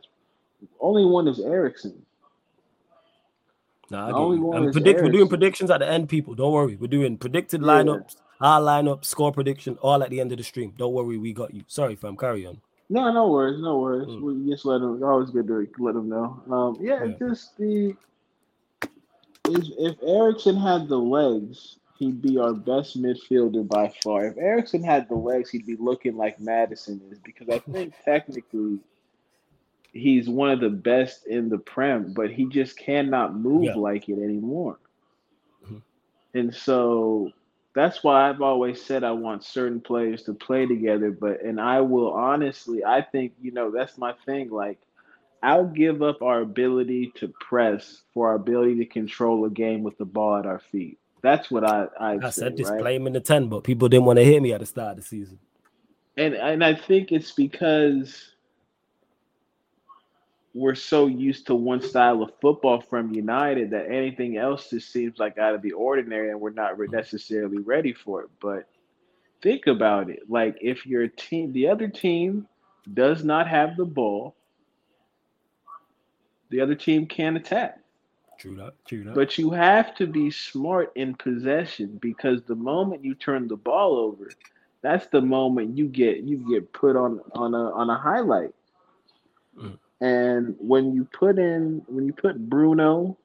Only 0.80 1.04
one 1.04 1.28
is 1.28 1.40
Eriksen. 1.40 2.04
Nah, 3.90 4.12
get 4.12 4.16
only 4.16 4.38
one 4.38 4.56
And 4.58 4.66
is 4.66 4.74
predict, 4.74 5.00
we're 5.02 5.10
doing 5.10 5.28
predictions 5.28 5.70
at 5.70 5.80
the 5.80 5.88
end, 5.88 6.08
people. 6.08 6.34
Don't 6.34 6.52
worry. 6.52 6.76
We're 6.76 6.88
doing 6.88 7.18
predicted 7.18 7.60
Yeah. 7.60 7.82
lineups, 7.82 8.16
our 8.40 8.60
lineup, 8.60 9.04
score 9.04 9.32
prediction, 9.32 9.78
all 9.82 10.02
at 10.02 10.10
the 10.10 10.20
end 10.20 10.32
of 10.32 10.38
the 10.38 10.44
stream. 10.44 10.74
Don't 10.76 10.92
worry, 10.94 11.18
we 11.18 11.32
got 11.32 11.54
you. 11.54 11.64
Sorry, 11.68 11.96
fam. 11.96 12.16
Carry 12.16 12.46
on. 12.46 12.60
No, 12.94 13.10
no 13.10 13.28
worries, 13.28 13.60
no 13.60 13.80
worries. 13.80 14.06
Mm. 14.06 14.20
We 14.20 14.50
just 14.52 14.64
let 14.64 14.78
them. 14.80 15.02
Always 15.02 15.30
good 15.30 15.48
to 15.48 15.66
let 15.80 15.94
them 15.94 16.08
know. 16.08 16.40
Um, 16.48 16.78
yeah, 16.80 17.02
Yeah. 17.02 17.16
just 17.18 17.56
the 17.58 17.96
if 19.48 19.64
if 19.76 19.96
Eriksen 20.00 20.56
had 20.56 20.86
the 20.88 20.96
legs, 20.96 21.78
he'd 21.98 22.22
be 22.22 22.38
our 22.38 22.52
best 22.54 22.96
midfielder 23.02 23.66
by 23.66 23.92
far. 24.04 24.26
If 24.26 24.38
Eriksen 24.38 24.84
had 24.84 25.08
the 25.08 25.16
legs, 25.16 25.50
he'd 25.50 25.66
be 25.66 25.74
looking 25.74 26.16
like 26.16 26.38
Maddison 26.38 27.00
is 27.10 27.18
because 27.18 27.48
I 27.48 27.58
think 27.58 27.94
technically 28.04 28.78
he's 29.92 30.28
one 30.28 30.52
of 30.52 30.60
the 30.60 30.70
best 30.70 31.26
in 31.26 31.48
the 31.48 31.58
prem, 31.58 32.12
but 32.14 32.30
he 32.30 32.46
just 32.46 32.78
cannot 32.78 33.34
move 33.34 33.64
Yeah. 33.64 33.74
like 33.74 34.08
it 34.08 34.22
anymore. 34.22 34.78
Mhm. 35.66 35.82
And 36.34 36.54
so 36.54 37.32
that's 37.74 38.04
why 38.04 38.28
I've 38.28 38.40
always 38.40 38.80
said 38.80 39.02
I 39.02 39.10
want 39.12 39.44
certain 39.44 39.80
players 39.80 40.22
to 40.24 40.32
play 40.32 40.64
together. 40.64 41.10
But 41.10 41.42
and 41.42 41.60
I 41.60 41.80
will 41.80 42.12
honestly, 42.12 42.84
I 42.84 43.02
think 43.02 43.32
you 43.42 43.50
know 43.50 43.70
that's 43.70 43.98
my 43.98 44.14
thing. 44.24 44.50
Like 44.50 44.78
I'll 45.42 45.66
give 45.66 46.02
up 46.02 46.22
our 46.22 46.40
ability 46.40 47.12
to 47.16 47.28
press 47.40 48.02
for 48.14 48.28
our 48.28 48.36
ability 48.36 48.76
to 48.78 48.86
control 48.86 49.44
a 49.44 49.50
game 49.50 49.82
with 49.82 49.98
the 49.98 50.04
ball 50.04 50.36
at 50.36 50.46
our 50.46 50.60
feet. 50.70 50.98
That's 51.20 51.50
what 51.50 51.64
I 51.64 51.88
I, 51.98 52.18
I 52.22 52.30
said 52.30 52.56
this, 52.56 52.70
right? 52.70 52.94
in 52.94 53.12
the 53.12 53.20
10, 53.20 53.48
but 53.48 53.64
people 53.64 53.88
didn't 53.88 54.04
want 54.04 54.18
to 54.18 54.24
hear 54.24 54.40
me 54.40 54.52
at 54.52 54.60
the 54.60 54.66
start 54.66 54.92
of 54.92 54.96
the 54.98 55.02
season. 55.02 55.38
and 56.16 56.34
and 56.34 56.64
I 56.64 56.74
think 56.74 57.10
it's 57.10 57.32
because 57.32 58.33
we're 60.54 60.76
so 60.76 61.08
used 61.08 61.46
to 61.48 61.54
one 61.54 61.82
style 61.82 62.22
of 62.22 62.30
football 62.40 62.80
from 62.80 63.12
United 63.12 63.70
that 63.70 63.90
anything 63.90 64.36
else 64.36 64.70
just 64.70 64.92
seems 64.92 65.18
like 65.18 65.36
out 65.36 65.54
of 65.54 65.62
the 65.62 65.72
ordinary, 65.72 66.30
and 66.30 66.40
we're 66.40 66.50
not 66.50 66.78
re- 66.78 66.88
necessarily 66.88 67.58
ready 67.58 67.92
for 67.92 68.22
it. 68.22 68.30
But 68.40 68.68
think 69.42 69.66
about 69.66 70.08
it: 70.08 70.22
like 70.28 70.56
if 70.60 70.86
your 70.86 71.08
team, 71.08 71.52
the 71.52 71.68
other 71.68 71.88
team, 71.88 72.46
does 72.92 73.24
not 73.24 73.48
have 73.48 73.76
the 73.76 73.84
ball, 73.84 74.36
the 76.50 76.60
other 76.60 76.76
team 76.76 77.06
can't 77.06 77.36
attack. 77.36 77.80
True 78.38 78.54
that. 78.56 78.74
True 78.86 79.02
that. 79.04 79.14
But 79.14 79.36
you 79.38 79.50
have 79.50 79.94
to 79.96 80.06
be 80.06 80.30
smart 80.30 80.92
in 80.94 81.14
possession 81.14 81.98
because 82.00 82.42
the 82.42 82.54
moment 82.54 83.04
you 83.04 83.16
turn 83.16 83.48
the 83.48 83.56
ball 83.56 83.96
over, 83.96 84.30
that's 84.82 85.06
the 85.08 85.20
moment 85.20 85.76
you 85.76 85.88
get 85.88 86.18
you 86.18 86.48
get 86.48 86.72
put 86.72 86.94
on 86.94 87.20
on 87.32 87.54
a 87.54 87.72
on 87.72 87.90
a 87.90 87.98
highlight. 87.98 88.54
Mm. 89.58 89.78
And 90.00 90.54
when 90.58 90.92
you 90.92 91.04
put 91.04 91.38
in 91.38 91.82
when 91.86 92.06
you 92.06 92.12
put 92.12 92.48
Bruno, 92.48 93.16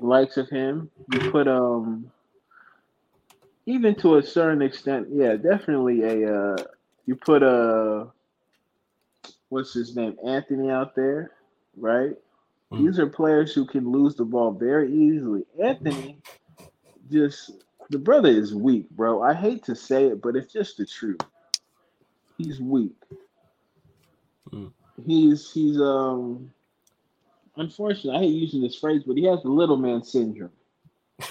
likes 0.00 0.36
of 0.36 0.48
him, 0.48 0.90
you 1.10 1.30
put 1.30 1.48
um 1.48 2.10
even 3.66 3.94
to 3.96 4.16
a 4.16 4.22
certain 4.22 4.62
extent, 4.62 5.08
yeah, 5.10 5.36
definitely 5.36 6.02
a 6.02 6.34
uh 6.34 6.56
you 7.06 7.16
put 7.16 7.42
a 7.42 8.08
what's 9.48 9.72
his 9.72 9.96
name, 9.96 10.16
Antony 10.26 10.70
out 10.70 10.94
there, 10.94 11.32
right? 11.76 12.14
Mm. 12.72 12.84
These 12.84 12.98
are 12.98 13.06
players 13.06 13.54
who 13.54 13.64
can 13.64 13.90
lose 13.90 14.16
the 14.16 14.24
ball 14.24 14.52
very 14.52 14.92
easily. 14.92 15.44
Antony 15.62 16.18
just 17.10 17.52
the 17.90 17.98
brother 17.98 18.28
is 18.28 18.54
weak, 18.54 18.88
bro. 18.90 19.22
I 19.22 19.34
hate 19.34 19.62
to 19.64 19.76
say 19.76 20.06
it, 20.06 20.22
but 20.22 20.36
it's 20.36 20.52
just 20.52 20.78
the 20.78 20.86
truth. 20.86 21.20
He's 22.38 22.60
weak. 22.60 22.96
He's 25.06 25.50
he's 25.52 25.80
um 25.80 26.50
unfortunately 27.56 28.18
I 28.18 28.22
hate 28.22 28.34
using 28.34 28.62
this 28.62 28.78
phrase, 28.78 29.02
but 29.06 29.16
he 29.16 29.24
has 29.24 29.42
the 29.42 29.48
little 29.48 29.76
man 29.76 30.02
syndrome. 30.02 30.50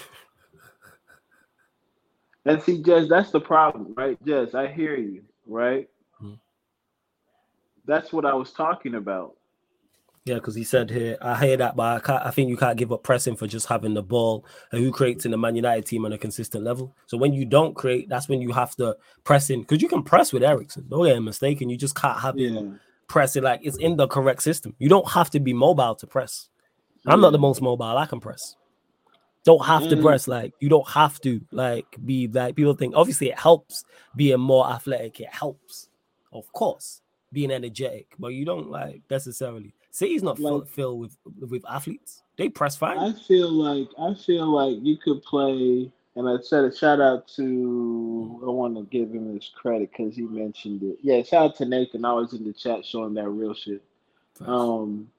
And 2.46 2.62
see, 2.62 2.82
Jess, 2.82 3.08
that's 3.08 3.30
the 3.30 3.40
problem, 3.40 3.94
right? 3.96 4.22
Jess, 4.22 4.54
I 4.54 4.66
hear 4.66 4.96
you, 4.96 5.22
right? 5.46 5.88
Mhm. 6.20 6.38
That's 7.86 8.12
what 8.12 8.26
I 8.26 8.34
was 8.34 8.52
talking 8.52 8.96
about. 8.96 9.34
Yeah, 10.26 10.36
because 10.36 10.54
he 10.54 10.64
said 10.64 10.90
here, 10.90 11.18
I 11.20 11.38
hear 11.38 11.56
that, 11.58 11.76
but 11.76 11.82
I, 11.82 12.00
can't, 12.00 12.26
I 12.26 12.30
think 12.30 12.48
you 12.48 12.56
can't 12.56 12.78
give 12.78 12.92
up 12.92 13.02
pressing 13.02 13.36
for 13.36 13.46
just 13.46 13.66
having 13.66 13.92
the 13.92 14.02
ball. 14.02 14.46
And 14.72 14.82
who 14.82 14.90
creates 14.90 15.26
in 15.26 15.30
the 15.30 15.36
Man 15.36 15.54
United 15.54 15.84
team 15.84 16.06
on 16.06 16.14
a 16.14 16.18
consistent 16.18 16.64
level? 16.64 16.94
So 17.06 17.18
when 17.18 17.34
you 17.34 17.44
don't 17.44 17.74
create, 17.74 18.08
that's 18.08 18.26
when 18.26 18.40
you 18.40 18.52
have 18.52 18.74
to 18.76 18.96
press 19.24 19.50
in 19.50 19.60
because 19.60 19.82
you 19.82 19.88
can 19.88 20.02
press 20.02 20.32
with 20.32 20.42
Eriksen. 20.42 20.86
Don't 20.88 21.04
get 21.04 21.20
mistaken. 21.20 21.68
You 21.68 21.76
just 21.76 21.94
can't 21.94 22.18
have 22.18 22.38
him 22.38 22.54
Yeah. 22.54 22.72
Press 23.08 23.36
it 23.36 23.42
like 23.44 23.60
it's 23.62 23.76
in 23.78 23.96
the 23.96 24.06
correct 24.06 24.42
system. 24.42 24.74
You 24.78 24.88
don't 24.88 25.08
have 25.10 25.30
to 25.30 25.40
be 25.40 25.52
mobile 25.52 25.94
to 25.96 26.06
press. 26.06 26.48
I'm 27.06 27.20
not 27.20 27.30
the 27.32 27.38
most 27.38 27.60
mobile. 27.60 27.84
I 27.98 28.06
can 28.06 28.20
press. 28.20 28.56
Don't 29.44 29.64
have 29.66 29.88
to 29.90 29.96
Mm. 29.96 30.02
press. 30.02 30.26
Like 30.26 30.54
you 30.60 30.68
don't 30.70 30.88
have 30.88 31.20
to 31.20 31.40
like 31.50 31.86
be 32.04 32.26
like 32.28 32.56
people 32.56 32.74
think. 32.74 32.94
Obviously, 32.96 33.28
it 33.28 33.38
helps 33.38 33.84
being 34.16 34.40
more 34.40 34.66
athletic. 34.70 35.20
It 35.20 35.28
helps, 35.32 35.88
of 36.32 36.50
course, 36.54 37.02
being 37.32 37.50
energetic, 37.50 38.06
but 38.18 38.28
you 38.28 38.46
don't 38.46 38.70
like 38.70 39.02
necessarily. 39.10 39.74
City's 39.90 40.22
not 40.22 40.38
full- 40.38 40.60
Like- 40.60 40.68
filled 40.68 41.00
with 41.00 41.16
with 41.50 41.62
athletes. 41.68 42.22
They 42.38 42.48
press 42.48 42.74
fine. 42.76 42.96
I 42.98 43.12
feel 43.12 43.50
like 43.52 43.88
I 43.98 44.14
feel 44.14 44.46
like 44.46 44.78
you 44.82 44.96
could 44.96 45.22
play, 45.22 45.92
and 46.16 46.28
I 46.28 46.36
said 46.42 46.64
a 46.64 46.74
shout 46.74 47.00
out 47.00 47.26
to. 47.36 48.40
I 48.46 48.50
want 48.50 48.76
to 48.76 48.84
give 48.84 49.12
him 49.12 49.34
his 49.34 49.50
credit 49.54 49.90
because 49.90 50.14
he 50.14 50.22
mentioned 50.22 50.82
it. 50.82 50.98
Yeah, 51.02 51.22
shout 51.22 51.50
out 51.50 51.56
to 51.56 51.64
Nathan. 51.64 52.04
Always 52.04 52.32
in 52.32 52.44
the 52.44 52.52
chat 52.52 52.86
showing 52.86 53.14
that 53.14 53.28
real 53.28 53.54
shit. 53.54 53.82
Um, 54.40 55.10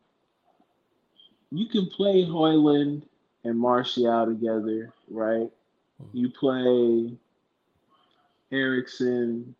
you 1.51 1.67
can 1.67 1.87
play 1.87 2.25
Højlund 2.25 3.03
and 3.43 3.59
Martial 3.59 4.25
together, 4.25 4.93
right? 5.09 5.49
You 6.13 6.29
play 6.29 7.11
Eriksen, 8.51 9.55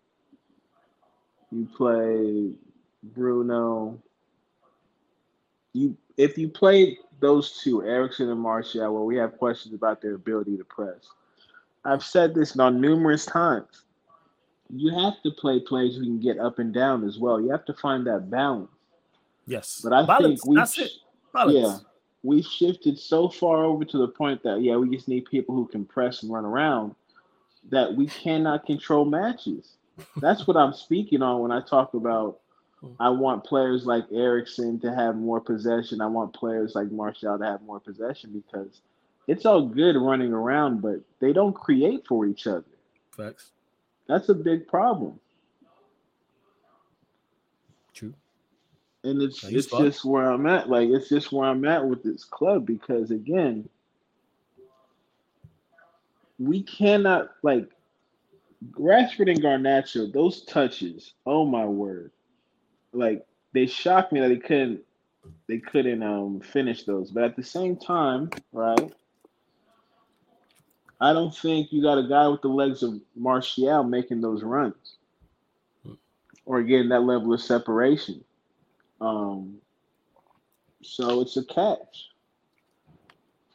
you 1.51 1.67
play 1.75 2.51
Bruno. 3.03 3.99
You 5.73 5.97
if 6.17 6.37
you 6.37 6.47
play 6.47 6.97
those 7.19 7.61
two, 7.61 7.83
Eriksen 7.83 8.29
and 8.29 8.39
Martial, 8.39 8.93
where 8.93 9.03
we 9.03 9.17
have 9.17 9.37
questions 9.37 9.73
about 9.73 10.01
their 10.01 10.15
ability 10.15 10.57
to 10.57 10.63
press. 10.63 11.07
I've 11.85 12.03
said 12.03 12.33
this 12.33 12.57
on 12.57 12.81
numerous 12.81 13.25
times. 13.25 13.83
You 14.69 14.93
have 14.97 15.13
to 15.23 15.31
play 15.31 15.59
plays 15.59 15.95
who 15.95 16.03
can 16.03 16.19
get 16.19 16.39
up 16.39 16.59
and 16.59 16.73
down 16.73 17.07
as 17.07 17.19
well. 17.19 17.39
You 17.39 17.51
have 17.51 17.65
to 17.65 17.73
find 17.73 18.05
that 18.07 18.29
balance. 18.29 18.69
Yes. 19.45 19.79
But 19.83 19.93
I 19.93 20.05
Balance. 20.05 20.41
think 20.41 20.47
we 20.47 20.55
That's 20.55 20.77
it. 20.79 20.91
Balance. 21.31 21.53
yeah, 21.55 21.77
we 22.23 22.41
shifted 22.41 22.97
so 22.97 23.29
far 23.29 23.63
over 23.63 23.85
to 23.85 23.97
the 23.99 24.07
point 24.07 24.41
that 24.43 24.61
yeah, 24.61 24.75
we 24.75 24.89
just 24.95 25.07
need 25.07 25.25
people 25.25 25.53
who 25.53 25.67
can 25.67 25.85
press 25.85 26.23
and 26.23 26.31
run 26.33 26.45
around 26.45 26.95
that 27.69 27.93
we 27.95 28.07
cannot 28.07 28.65
control 28.65 29.05
matches. 29.05 29.77
That's 30.17 30.47
what 30.47 30.57
I'm 30.57 30.73
speaking 30.73 31.21
on 31.21 31.41
when 31.41 31.51
I 31.51 31.61
talk 31.61 31.93
about 31.93 32.39
I 32.99 33.09
want 33.09 33.43
players 33.43 33.85
like 33.85 34.05
Eriksen 34.11 34.79
to 34.81 34.93
have 34.93 35.15
more 35.15 35.39
possession. 35.39 36.01
I 36.01 36.07
want 36.07 36.33
players 36.33 36.75
like 36.75 36.91
Martial 36.91 37.37
to 37.37 37.45
have 37.45 37.61
more 37.63 37.79
possession 37.79 38.31
because 38.31 38.81
it's 39.27 39.45
all 39.45 39.65
good 39.65 39.95
running 39.95 40.33
around, 40.33 40.81
but 40.81 41.01
they 41.19 41.33
don't 41.33 41.53
create 41.53 42.05
for 42.07 42.25
each 42.25 42.47
other. 42.47 42.65
Facts. 43.11 43.51
That's 44.07 44.29
a 44.29 44.33
big 44.33 44.67
problem. 44.67 45.19
True. 47.93 48.13
And 49.03 49.21
it's 49.21 49.43
it's 49.43 49.67
just 49.67 50.05
where 50.05 50.31
I'm 50.31 50.45
at. 50.45 50.69
Like 50.69 50.89
it's 50.89 51.09
just 51.09 51.31
where 51.31 51.47
I'm 51.47 51.65
at 51.65 51.87
with 51.87 52.03
this 52.03 52.23
club 52.23 52.65
because 52.65 53.11
again, 53.11 53.67
we 56.37 56.61
cannot 56.63 57.29
like 57.41 57.69
Rashford 58.73 59.29
and 59.29 59.41
Garnacho, 59.41 60.11
those 60.11 60.43
touches, 60.43 61.13
oh 61.25 61.45
my 61.45 61.65
word. 61.65 62.11
Like 62.93 63.25
they 63.53 63.65
shocked 63.65 64.11
me 64.11 64.19
that 64.21 64.29
they 64.29 64.37
couldn't 64.37 64.81
they 65.47 65.59
couldn't 65.59 66.03
um 66.03 66.39
finish 66.41 66.83
those. 66.83 67.11
But 67.11 67.23
at 67.23 67.35
the 67.35 67.43
same 67.43 67.75
time, 67.75 68.29
right? 68.51 68.91
I 70.99 71.13
don't 71.13 71.35
think 71.35 71.71
you 71.71 71.81
got 71.81 71.97
a 71.97 72.07
guy 72.07 72.27
with 72.27 72.41
the 72.41 72.47
legs 72.47 72.83
of 72.83 72.99
Martial 73.15 73.83
making 73.83 74.21
those 74.21 74.43
runs 74.43 74.95
or 76.45 76.61
getting 76.63 76.89
that 76.89 77.01
level 77.01 77.33
of 77.33 77.41
separation. 77.41 78.23
Um, 79.01 79.57
so 80.81 81.21
it's 81.21 81.37
a 81.37 81.43
catch. 81.43 82.09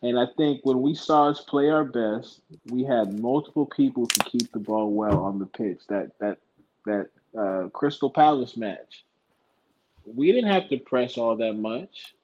And 0.03 0.19
I 0.19 0.27
think 0.37 0.61
when 0.65 0.81
we 0.81 0.95
saw 0.95 1.29
us 1.29 1.41
play 1.41 1.69
our 1.69 1.85
best, 1.85 2.41
we 2.67 2.85
had 2.85 3.19
multiple 3.19 3.67
people 3.67 4.07
to 4.07 4.25
keep 4.25 4.51
the 4.53 4.59
ball 4.59 4.91
well 4.93 5.19
on 5.21 5.39
the 5.39 5.47
pitch. 5.47 5.81
That 5.89 6.19
that 6.19 6.39
that 6.87 7.09
uh, 7.39 7.69
Crystal 7.69 8.09
Palace 8.11 8.57
match, 8.57 9.05
we 10.07 10.33
didn't 10.33 10.51
have 10.51 10.69
to 10.71 10.79
press 10.79 11.19
all 11.19 11.37
that 11.37 11.53
much, 11.55 12.15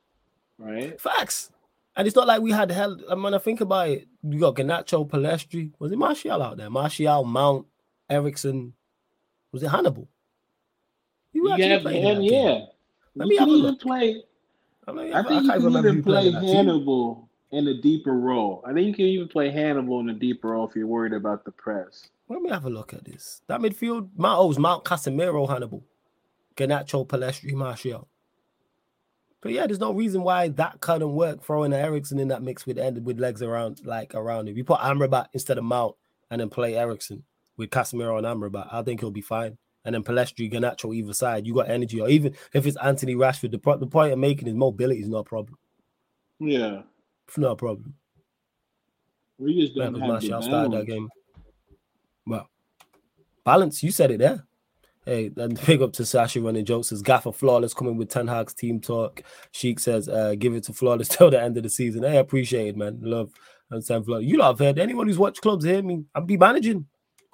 right? 0.58 0.98
Facts. 0.98 1.50
And 1.96 2.06
it's 2.06 2.16
not 2.16 2.26
like 2.26 2.42
we 2.42 2.50
had 2.50 2.70
hell. 2.70 2.98
I 3.10 3.14
mean, 3.14 3.32
I 3.32 3.38
think 3.38 3.62
about 3.62 3.88
it. 3.88 4.06
You 4.22 4.38
got 4.38 4.56
Garnacho, 4.56 5.08
Pellistri. 5.08 5.72
Was 5.78 5.92
it 5.92 5.98
Martial 5.98 6.42
out 6.42 6.58
there? 6.58 6.68
Martial, 6.68 7.24
Mount, 7.24 7.66
Eriksen. 8.10 8.74
Was 9.50 9.62
it 9.62 9.68
Hannibal? 9.68 10.06
You 11.32 11.50
actually 11.50 11.68
have 11.68 11.82
played 11.82 12.04
him, 12.04 12.22
yeah. 12.22 12.66
Let 13.14 13.28
me 13.28 13.34
you 13.34 13.40
have 13.40 13.48
a 13.48 13.52
even 13.52 13.70
look. 13.70 13.80
play. 13.80 14.22
I, 14.86 14.92
mean, 14.92 15.12
I 15.14 15.22
think 15.22 15.44
you 15.44 15.50
can't 15.50 15.62
can 15.62 15.76
even 15.76 16.02
play 16.02 16.26
in 16.28 16.34
that 16.34 16.40
team. 16.42 16.54
Hannibal 16.54 17.28
in 17.50 17.66
a 17.68 17.80
deeper 17.80 18.12
role. 18.12 18.62
I 18.66 18.72
think 18.72 18.88
you 18.88 18.94
can 18.94 19.06
even 19.06 19.28
play 19.28 19.50
Hannibal 19.50 20.00
in 20.00 20.10
a 20.10 20.14
deeper 20.14 20.48
role 20.48 20.68
if 20.68 20.76
you're 20.76 20.86
worried 20.86 21.14
about 21.14 21.44
the 21.44 21.50
press. 21.50 22.08
Let 22.28 22.42
me 22.42 22.50
have 22.50 22.66
a 22.66 22.70
look 22.70 22.92
at 22.92 23.04
this. 23.04 23.42
That 23.46 23.60
midfield, 23.60 24.10
Mount 24.16 24.40
oh, 24.40 24.44
it 24.44 24.48
was 24.48 24.58
Mount 24.58 24.84
Casemiro, 24.84 25.48
Hannibal, 25.48 25.82
Garnacho, 26.56 27.06
Pellistri, 27.06 27.52
Martial. 27.54 28.08
But 29.42 29.52
yeah, 29.52 29.66
there's 29.66 29.80
no 29.80 29.92
reason 29.92 30.22
why 30.22 30.48
that 30.48 30.80
couldn't 30.80 31.12
work. 31.12 31.42
Throwing 31.42 31.72
Eriksen 31.72 32.18
in 32.18 32.28
that 32.28 32.42
mix 32.42 32.66
with 32.66 32.78
end 32.78 33.04
with 33.04 33.20
legs 33.20 33.42
around 33.42 33.80
like 33.84 34.14
around 34.14 34.48
it. 34.48 34.54
We 34.54 34.62
put 34.62 34.80
Amrabat 34.80 35.28
instead 35.32 35.58
of 35.58 35.64
Mount 35.64 35.94
and 36.30 36.40
then 36.40 36.48
play 36.48 36.76
Eriksen 36.76 37.22
with 37.56 37.70
Casemiro 37.70 38.18
and 38.18 38.26
Amrabat. 38.26 38.72
I 38.72 38.82
think 38.82 39.00
he'll 39.00 39.10
be 39.10 39.20
fine. 39.20 39.58
And 39.84 39.94
then 39.94 40.02
Pellistri, 40.02 40.52
Garnacho 40.52 40.94
either 40.94 41.12
side. 41.12 41.46
You 41.46 41.54
got 41.54 41.70
energy, 41.70 42.00
or 42.00 42.08
even 42.08 42.34
if 42.52 42.66
it's 42.66 42.76
Antony 42.78 43.14
Rashford, 43.14 43.52
the, 43.52 43.58
pro- 43.58 43.76
the 43.76 43.86
point 43.86 44.12
I'm 44.12 44.18
making 44.18 44.48
is 44.48 44.54
mobility 44.54 45.00
is 45.00 45.08
not 45.08 45.18
a 45.18 45.24
problem. 45.24 45.56
Yeah. 46.40 46.82
It's 47.28 47.38
not 47.38 47.52
a 47.52 47.56
problem. 47.56 47.94
We 49.38 49.60
just 49.60 49.76
don't 49.76 49.94
have 50.00 50.22
started 50.22 50.72
that 50.72 50.86
game. 50.86 51.08
Well, 52.26 52.48
balance. 53.44 53.82
You 53.82 53.92
said 53.92 54.10
it 54.10 54.18
there. 54.18 54.44
Hey, 55.06 55.30
and 55.36 55.58
big 55.66 55.82
up 55.82 55.92
to 55.94 56.04
Sasha 56.04 56.40
running 56.40 56.64
jokes. 56.64 56.88
Says 56.88 57.00
Gaffer 57.00 57.32
Flawless 57.32 57.72
coming 57.72 57.96
with 57.96 58.10
Ten 58.10 58.26
Hag's 58.26 58.52
team 58.52 58.80
talk. 58.80 59.22
Sheik 59.52 59.78
says, 59.78 60.08
uh, 60.08 60.34
give 60.36 60.54
it 60.54 60.64
to 60.64 60.72
Flawless 60.72 61.08
till 61.16 61.30
the 61.30 61.40
end 61.40 61.56
of 61.56 61.62
the 61.62 61.70
season. 61.70 62.02
Hey, 62.02 62.18
appreciate 62.18 62.68
it, 62.68 62.76
man. 62.76 62.98
Love 63.00 63.32
and 63.70 63.84
Sam 63.84 64.04
Flawless. 64.04 64.26
You 64.26 64.38
lot 64.38 64.48
have 64.48 64.58
heard 64.58 64.78
anyone 64.78 65.06
who's 65.06 65.18
watched 65.18 65.40
clubs 65.40 65.64
hear 65.64 65.82
me. 65.82 66.04
I'll 66.14 66.22
be 66.22 66.36
managing. 66.36 66.86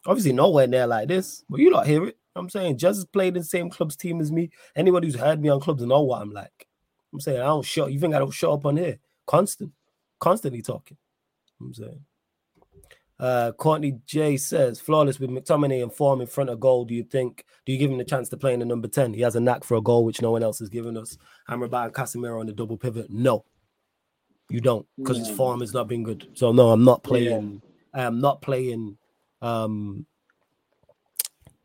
Obviously, 0.07 0.33
nowhere 0.33 0.67
near 0.67 0.87
like 0.87 1.09
this, 1.09 1.45
but 1.49 1.61
you 1.61 1.71
lot 1.71 1.87
hear 1.87 2.07
it. 2.09 2.19
I'm 2.35 2.49
saying 2.49 2.79
just 2.79 2.99
has 2.99 3.05
played 3.05 3.37
in 3.37 3.43
the 3.43 3.49
same 3.49 3.71
club's 3.71 3.97
team 3.97 4.21
as 4.21 4.33
me. 4.33 4.51
Anyone 4.75 5.03
who's 5.03 5.15
heard 5.15 5.41
me 5.41 5.49
on 5.49 5.61
clubs 5.61 5.83
know 5.83 6.03
what 6.03 6.23
I'm 6.23 6.33
like. 6.33 6.67
I'm 7.13 7.21
saying 7.21 7.41
I 7.41 7.45
don't 7.45 7.65
shut. 7.65 7.93
You 7.93 8.01
think 8.01 8.15
I 8.15 8.19
don't 8.19 8.33
shut 8.33 8.51
up 8.51 8.67
on 8.67 8.79
here? 8.79 8.99
Constant, 9.27 9.71
constantly 10.19 10.63
talking. 10.63 10.97
I'm 11.61 11.75
saying. 11.75 12.01
Uh, 13.23 13.53
Courtney 13.53 14.01
J 14.05 14.37
says, 14.37 14.81
flawless 14.81 15.21
with 15.21 15.31
McTominay 15.31 15.81
and 15.81 15.93
form 15.93 16.21
in 16.21 16.27
front 16.27 16.51
of 16.51 16.59
goal. 16.59 16.85
Do 16.85 16.93
you 16.93 17.05
think, 17.05 17.45
do 17.65 17.73
you 17.73 17.79
give 17.79 17.89
him 17.89 17.99
the 17.99 18.05
chance 18.05 18.29
to 18.31 18.37
play 18.37 18.53
in 18.53 18.59
the 18.59 18.67
number 18.67 18.89
10? 18.89 19.15
He 19.15 19.21
has 19.21 19.37
a 19.37 19.41
knack 19.41 19.63
for 19.63 19.77
a 19.77 19.81
goal, 19.81 20.05
which 20.05 20.21
no 20.21 20.33
one 20.33 20.43
else 20.43 20.59
has 20.59 20.69
given 20.69 20.97
us. 20.97 21.17
Amrabat 21.49 21.85
and 21.85 21.95
Casemiro 21.95 22.41
on 22.41 22.47
the 22.47 22.53
double 22.53 22.77
pivot. 22.77 23.11
No, 23.11 23.45
you 24.51 24.61
don't, 24.61 24.85
because 24.99 25.19
his 25.19 25.31
form 25.31 25.61
has 25.61 25.73
not 25.73 25.87
been 25.87 26.03
good. 26.03 26.31
So, 26.35 26.51
no, 26.51 26.71
I'm 26.71 26.83
not 26.83 27.05
playing, 27.05 27.63
I 27.95 28.03
am 28.03 28.21
not 28.21 28.43
playing 28.43 28.99
um 29.41 30.05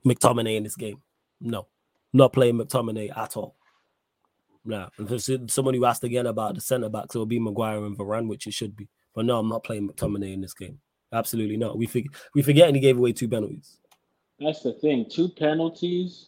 McTominay 0.06 0.58
in 0.58 0.64
this 0.64 0.76
game. 0.76 1.02
No, 1.42 1.68
not 2.14 2.34
playing 2.34 2.60
McTominay 2.60 3.18
at 3.18 3.36
all. 3.36 3.56
Nah, 4.64 4.90
if 5.00 5.52
someone 5.52 5.74
who 5.74 5.86
asked 5.86 6.04
again 6.04 6.28
about 6.28 6.54
the 6.54 6.62
centre 6.62 6.90
backs, 6.90 7.16
it 7.16 7.18
will 7.18 7.26
be 7.26 7.40
Maguire 7.40 7.84
and 7.84 7.98
Varane, 7.98 8.28
which 8.28 8.46
it 8.46 8.54
should 8.54 8.76
be. 8.76 8.90
But 9.16 9.26
no, 9.26 9.40
I'm 9.40 9.50
not 9.50 9.64
playing 9.64 9.90
McTominay 9.90 10.34
in 10.34 10.42
this 10.42 10.54
game. 10.54 10.80
Absolutely 11.14 11.58
not. 11.58 11.78
We 11.78 11.86
forget 11.86 12.12
we 12.36 12.42
forget 12.42 12.68
and 12.68 12.76
he 12.76 12.82
gave 12.82 12.98
away 12.98 13.14
two 13.14 13.30
penalties. 13.30 13.78
That's 14.40 14.62
the 14.62 14.74
thing. 14.74 15.06
Two 15.10 15.30
penalties, 15.30 16.28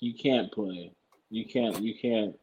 you 0.00 0.14
can't 0.14 0.50
play. 0.52 0.92
You 1.30 1.46
can't. 1.46 1.80
You 1.80 1.94
can't. 1.94 2.36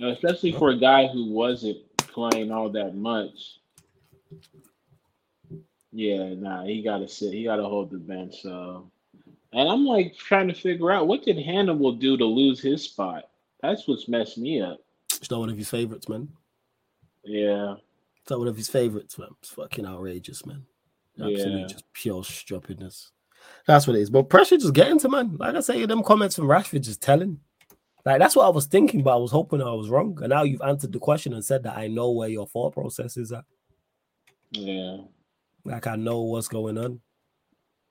Especially 0.00 0.52
for 0.52 0.70
a 0.70 0.78
guy 0.78 1.06
who 1.06 1.30
wasn't 1.30 1.78
playing 1.98 2.50
all 2.50 2.70
that 2.70 2.94
much. 2.94 3.60
Yeah, 5.92 6.34
nah, 6.34 6.64
he 6.64 6.82
got 6.82 6.98
to 6.98 7.08
sit. 7.08 7.32
He 7.32 7.44
got 7.44 7.56
to 7.56 7.64
hold 7.64 7.90
the 7.90 7.98
bench. 7.98 8.42
So, 8.42 8.90
and 9.52 9.68
I'm 9.68 9.84
like 9.84 10.16
trying 10.16 10.48
to 10.48 10.54
figure 10.54 10.90
out 10.90 11.06
what 11.06 11.22
did 11.22 11.38
Hannibal 11.38 11.92
do 11.92 12.16
to 12.16 12.24
lose 12.24 12.60
his 12.60 12.82
spot. 12.82 13.28
That's 13.62 13.86
what's 13.86 14.08
messed 14.08 14.36
me 14.36 14.60
up. 14.60 14.80
It's 15.12 15.30
not 15.30 15.40
one 15.40 15.50
of 15.50 15.56
his 15.56 15.70
favorites, 15.70 16.08
man. 16.08 16.28
Yeah, 17.24 17.76
It's 18.24 18.30
not 18.30 18.38
one 18.38 18.48
of 18.48 18.56
his 18.56 18.70
favorites, 18.70 19.18
man. 19.18 19.28
It's 19.40 19.50
fucking 19.50 19.84
outrageous, 19.84 20.46
man. 20.46 20.64
Absolutely 21.20 21.60
Yeah. 21.60 21.66
just 21.66 21.84
pure 21.92 22.24
stupidness. 22.24 23.10
That's 23.66 23.86
what 23.86 23.96
it 23.96 24.00
is. 24.00 24.08
But 24.08 24.30
pressure 24.30 24.56
just 24.56 24.72
getting 24.72 24.98
to 25.00 25.10
man. 25.10 25.36
Like 25.36 25.54
I 25.54 25.60
say, 25.60 25.84
them 25.84 26.02
comments 26.02 26.36
from 26.36 26.46
Rashford 26.46 26.80
just 26.82 27.02
telling. 27.02 27.40
Like 28.06 28.18
that's 28.18 28.34
what 28.34 28.46
I 28.46 28.48
was 28.48 28.64
thinking, 28.66 29.02
but 29.02 29.12
I 29.14 29.18
was 29.18 29.30
hoping 29.30 29.60
I 29.60 29.72
was 29.74 29.90
wrong. 29.90 30.18
And 30.22 30.30
now 30.30 30.42
you've 30.42 30.62
answered 30.62 30.92
the 30.92 30.98
question 30.98 31.34
and 31.34 31.44
said 31.44 31.62
that 31.64 31.76
I 31.76 31.86
know 31.88 32.10
where 32.12 32.28
your 32.30 32.46
thought 32.46 32.72
process 32.72 33.16
is 33.18 33.30
at. 33.32 33.44
yeah. 34.52 34.98
Like 35.66 35.86
I 35.86 35.96
know 35.96 36.22
what's 36.22 36.48
going 36.48 36.78
on. 36.78 37.00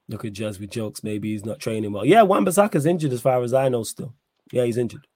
Look 0.07 0.25
at 0.25 0.34
Jazz 0.34 0.59
with 0.59 0.69
jokes. 0.71 1.03
Maybe 1.03 1.31
he's 1.31 1.45
not 1.45 1.59
training 1.59 1.91
well. 1.91 2.05
Yeah, 2.05 2.23
Wan 2.23 2.45
Bissaka's 2.45 2.86
injured 2.86 3.13
as 3.13 3.21
far 3.21 3.41
as 3.41 3.53
I 3.53 3.69
know 3.69 3.84
still. 3.84 4.13
Yeah, 4.51 4.65
he's 4.65 4.77
injured. 4.77 5.07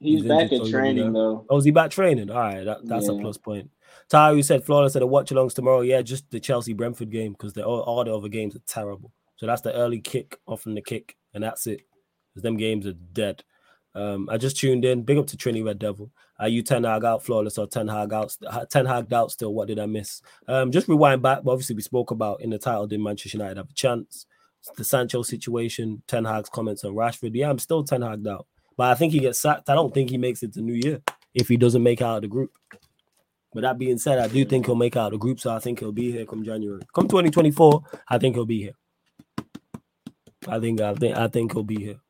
He's, 0.00 0.20
He's 0.22 0.28
back 0.28 0.42
injured, 0.50 0.60
at 0.60 0.66
so, 0.66 0.70
training 0.72 1.12
though. 1.12 1.46
Oh, 1.48 1.58
is 1.58 1.64
he 1.64 1.70
back 1.70 1.90
training? 1.90 2.28
All 2.30 2.38
right, 2.40 2.64
that, 2.64 2.86
that's 2.86 3.08
a 3.08 3.14
plus 3.14 3.38
point. 3.38 3.70
You 4.12 4.42
said 4.42 4.64
Florida 4.64 4.90
said 4.90 5.02
a 5.02 5.06
watch 5.06 5.30
alongs 5.30 5.54
tomorrow. 5.54 5.80
Yeah, 5.80 6.02
just 6.02 6.30
the 6.30 6.40
Chelsea 6.40 6.74
Brentford 6.74 7.10
game 7.10 7.32
because 7.32 7.56
all, 7.58 7.80
all 7.80 8.04
the 8.04 8.14
other 8.14 8.28
games 8.28 8.54
are 8.54 8.62
terrible. 8.66 9.12
So 9.36 9.46
that's 9.46 9.62
the 9.62 9.72
early 9.72 10.00
kick 10.00 10.38
off 10.46 10.62
from 10.62 10.74
the 10.74 10.82
kick, 10.82 11.16
and 11.34 11.42
that's 11.42 11.66
it. 11.66 11.82
Because 12.32 12.42
them 12.42 12.56
games 12.56 12.86
are 12.86 12.92
dead. 12.92 13.42
Um, 13.94 14.28
I 14.30 14.38
just 14.38 14.56
tuned 14.56 14.84
in. 14.84 15.02
Big 15.02 15.18
up 15.18 15.26
to 15.28 15.36
Trini 15.36 15.64
Red 15.64 15.78
Devil. 15.78 16.10
Are 16.38 16.48
you 16.48 16.62
Ten 16.62 16.84
Hag 16.84 17.04
out 17.04 17.22
flawless 17.22 17.58
or 17.58 17.66
Ten 17.66 17.88
Hag 17.88 18.12
out? 18.12 18.36
Ten 18.70 18.86
Hag 18.86 19.12
out 19.12 19.30
still. 19.30 19.52
What 19.54 19.68
did 19.68 19.78
I 19.78 19.86
miss? 19.86 20.22
Um, 20.48 20.72
just 20.72 20.88
rewind 20.88 21.22
back. 21.22 21.42
But 21.44 21.52
obviously, 21.52 21.76
we 21.76 21.82
spoke 21.82 22.10
about 22.10 22.40
in 22.40 22.50
the 22.50 22.58
title. 22.58 22.86
Did 22.86 23.00
Manchester 23.00 23.38
United 23.38 23.58
have 23.58 23.70
a 23.70 23.74
chance? 23.74 24.26
The 24.76 24.84
Sancho 24.84 25.22
situation. 25.22 26.02
Ten 26.06 26.24
Hag's 26.24 26.48
comments 26.48 26.84
on 26.84 26.94
Rashford. 26.94 27.32
Yeah, 27.34 27.50
I'm 27.50 27.58
still 27.58 27.84
Ten 27.84 28.02
Hag 28.02 28.26
out, 28.26 28.46
but 28.76 28.90
I 28.90 28.94
think 28.94 29.12
he 29.12 29.18
gets 29.18 29.40
sacked. 29.40 29.68
I 29.68 29.74
don't 29.74 29.92
think 29.92 30.10
he 30.10 30.18
makes 30.18 30.42
it 30.42 30.54
to 30.54 30.62
New 30.62 30.74
Year 30.74 31.02
if 31.34 31.48
he 31.48 31.56
doesn't 31.56 31.82
make 31.82 32.00
out 32.00 32.16
of 32.16 32.22
the 32.22 32.28
group. 32.28 32.52
But 33.54 33.62
that 33.62 33.78
being 33.78 33.98
said, 33.98 34.18
I 34.18 34.28
do 34.28 34.44
think 34.44 34.66
he'll 34.66 34.74
make 34.74 34.96
out 34.96 35.12
the 35.12 35.18
group, 35.18 35.38
so 35.38 35.54
I 35.54 35.58
think 35.58 35.80
he'll 35.80 35.92
be 35.92 36.10
here 36.10 36.24
come 36.24 36.42
January. 36.42 36.82
Come 36.94 37.06
2024, 37.06 37.82
I 38.08 38.18
think 38.18 38.34
he'll 38.34 38.46
be 38.46 38.62
here. 38.62 38.72
I 40.48 40.58
think 40.58 40.80
I 40.80 40.94
think 40.94 41.16
I 41.16 41.28
think 41.28 41.52
he'll 41.52 41.62
be 41.62 41.82
here. 41.82 42.00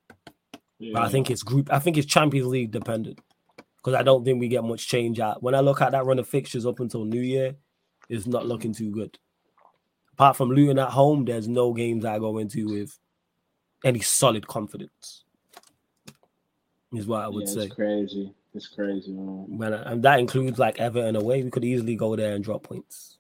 Yeah. 0.79 0.93
But 0.95 1.03
I 1.03 1.09
think 1.09 1.31
it's 1.31 1.43
group. 1.43 1.73
I 1.73 1.79
think 1.79 1.97
it's 1.99 2.07
Champions 2.07 2.49
League 2.49 2.71
dependent 2.71 3.21
because 3.77 3.95
I 3.95 4.03
don't 4.03 4.25
think 4.25 4.41
we 4.41 4.49
get 4.49 4.65
much 4.65 4.87
change 4.87 5.21
out. 5.21 5.43
When 5.43 5.55
I 5.55 5.61
look 5.61 5.81
at 5.81 5.93
that 5.93 6.07
run 6.07 6.19
of 6.19 6.29
fixtures 6.29 6.65
up 6.65 6.81
until 6.81 7.05
New 7.05 7.21
Year, 7.21 7.57
it's 8.09 8.27
not 8.27 8.47
looking 8.47 8.73
too 8.73 8.91
good. 8.91 9.19
Apart 10.13 10.37
from 10.37 10.51
Luton 10.51 10.79
at 10.79 10.91
home, 10.91 11.25
there's 11.25 11.49
no 11.49 11.73
games 11.73 12.05
I 12.05 12.19
go 12.19 12.39
into 12.39 12.69
with 12.69 12.99
any 13.85 14.01
solid 14.01 14.47
confidence. 14.47 15.25
Is 16.93 17.07
what 17.07 17.23
I 17.23 17.29
would 17.29 17.49
yeah, 17.49 17.55
say. 17.55 17.69
Crazy. 17.69 18.35
It's 18.55 18.69
crazy, 18.69 19.13
man. 19.13 19.47
When, 19.49 19.73
and 19.73 19.87
um, 19.87 20.01
that 20.03 20.19
includes 20.19 20.59
like 20.59 20.79
Everton 20.79 21.17
away. 21.17 21.43
We 21.43 21.51
could 21.51 21.65
easily 21.65 21.97
go 21.97 22.17
there 22.17 22.35
and 22.35 22.45
drop 22.45 22.63
points. 22.63 23.19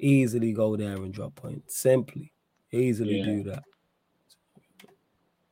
Easily 0.00 0.52
go 0.52 0.76
there 0.76 0.96
and 0.96 1.14
drop 1.14 1.36
points. 1.36 1.76
Simply, 1.76 2.32
easily 2.72 3.18
yeah. 3.18 3.24
do 3.24 3.42
that. 3.44 3.62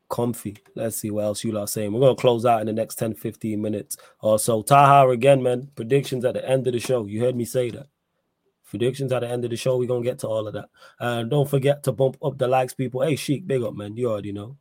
Comfy. 0.08 0.56
Let's 0.74 0.96
see 0.96 1.12
what 1.12 1.24
else 1.24 1.44
you 1.44 1.56
are 1.56 1.68
saying. 1.68 1.92
We're 1.92 2.00
gonna 2.00 2.16
close 2.16 2.44
out 2.44 2.60
in 2.60 2.66
the 2.66 2.72
next 2.72 2.96
10, 2.96 3.14
15 3.14 3.62
minutes 3.62 3.96
or 4.20 4.40
so. 4.40 4.60
Taha 4.62 5.08
again, 5.10 5.40
man. 5.40 5.70
Predictions 5.76 6.24
at 6.24 6.34
the 6.34 6.48
end 6.48 6.66
of 6.66 6.72
the 6.72 6.80
show. 6.80 7.06
You 7.06 7.20
heard 7.20 7.36
me 7.36 7.44
say 7.44 7.70
that. 7.70 7.86
Predictions 8.68 9.12
at 9.12 9.20
the 9.20 9.28
end 9.28 9.44
of 9.44 9.50
the 9.50 9.56
show. 9.56 9.76
We're 9.76 9.86
gonna 9.86 10.02
get 10.02 10.18
to 10.20 10.26
all 10.26 10.48
of 10.48 10.54
that. 10.54 10.68
And 10.98 11.30
don't 11.30 11.48
forget 11.48 11.84
to 11.84 11.92
bump 11.92 12.16
up 12.24 12.38
the 12.38 12.48
likes, 12.48 12.74
people. 12.74 13.02
Hey, 13.02 13.14
Sheik, 13.14 13.46
big 13.46 13.62
up, 13.62 13.74
man. 13.74 13.96
You 13.96 14.10
already 14.10 14.32
know. 14.32 14.56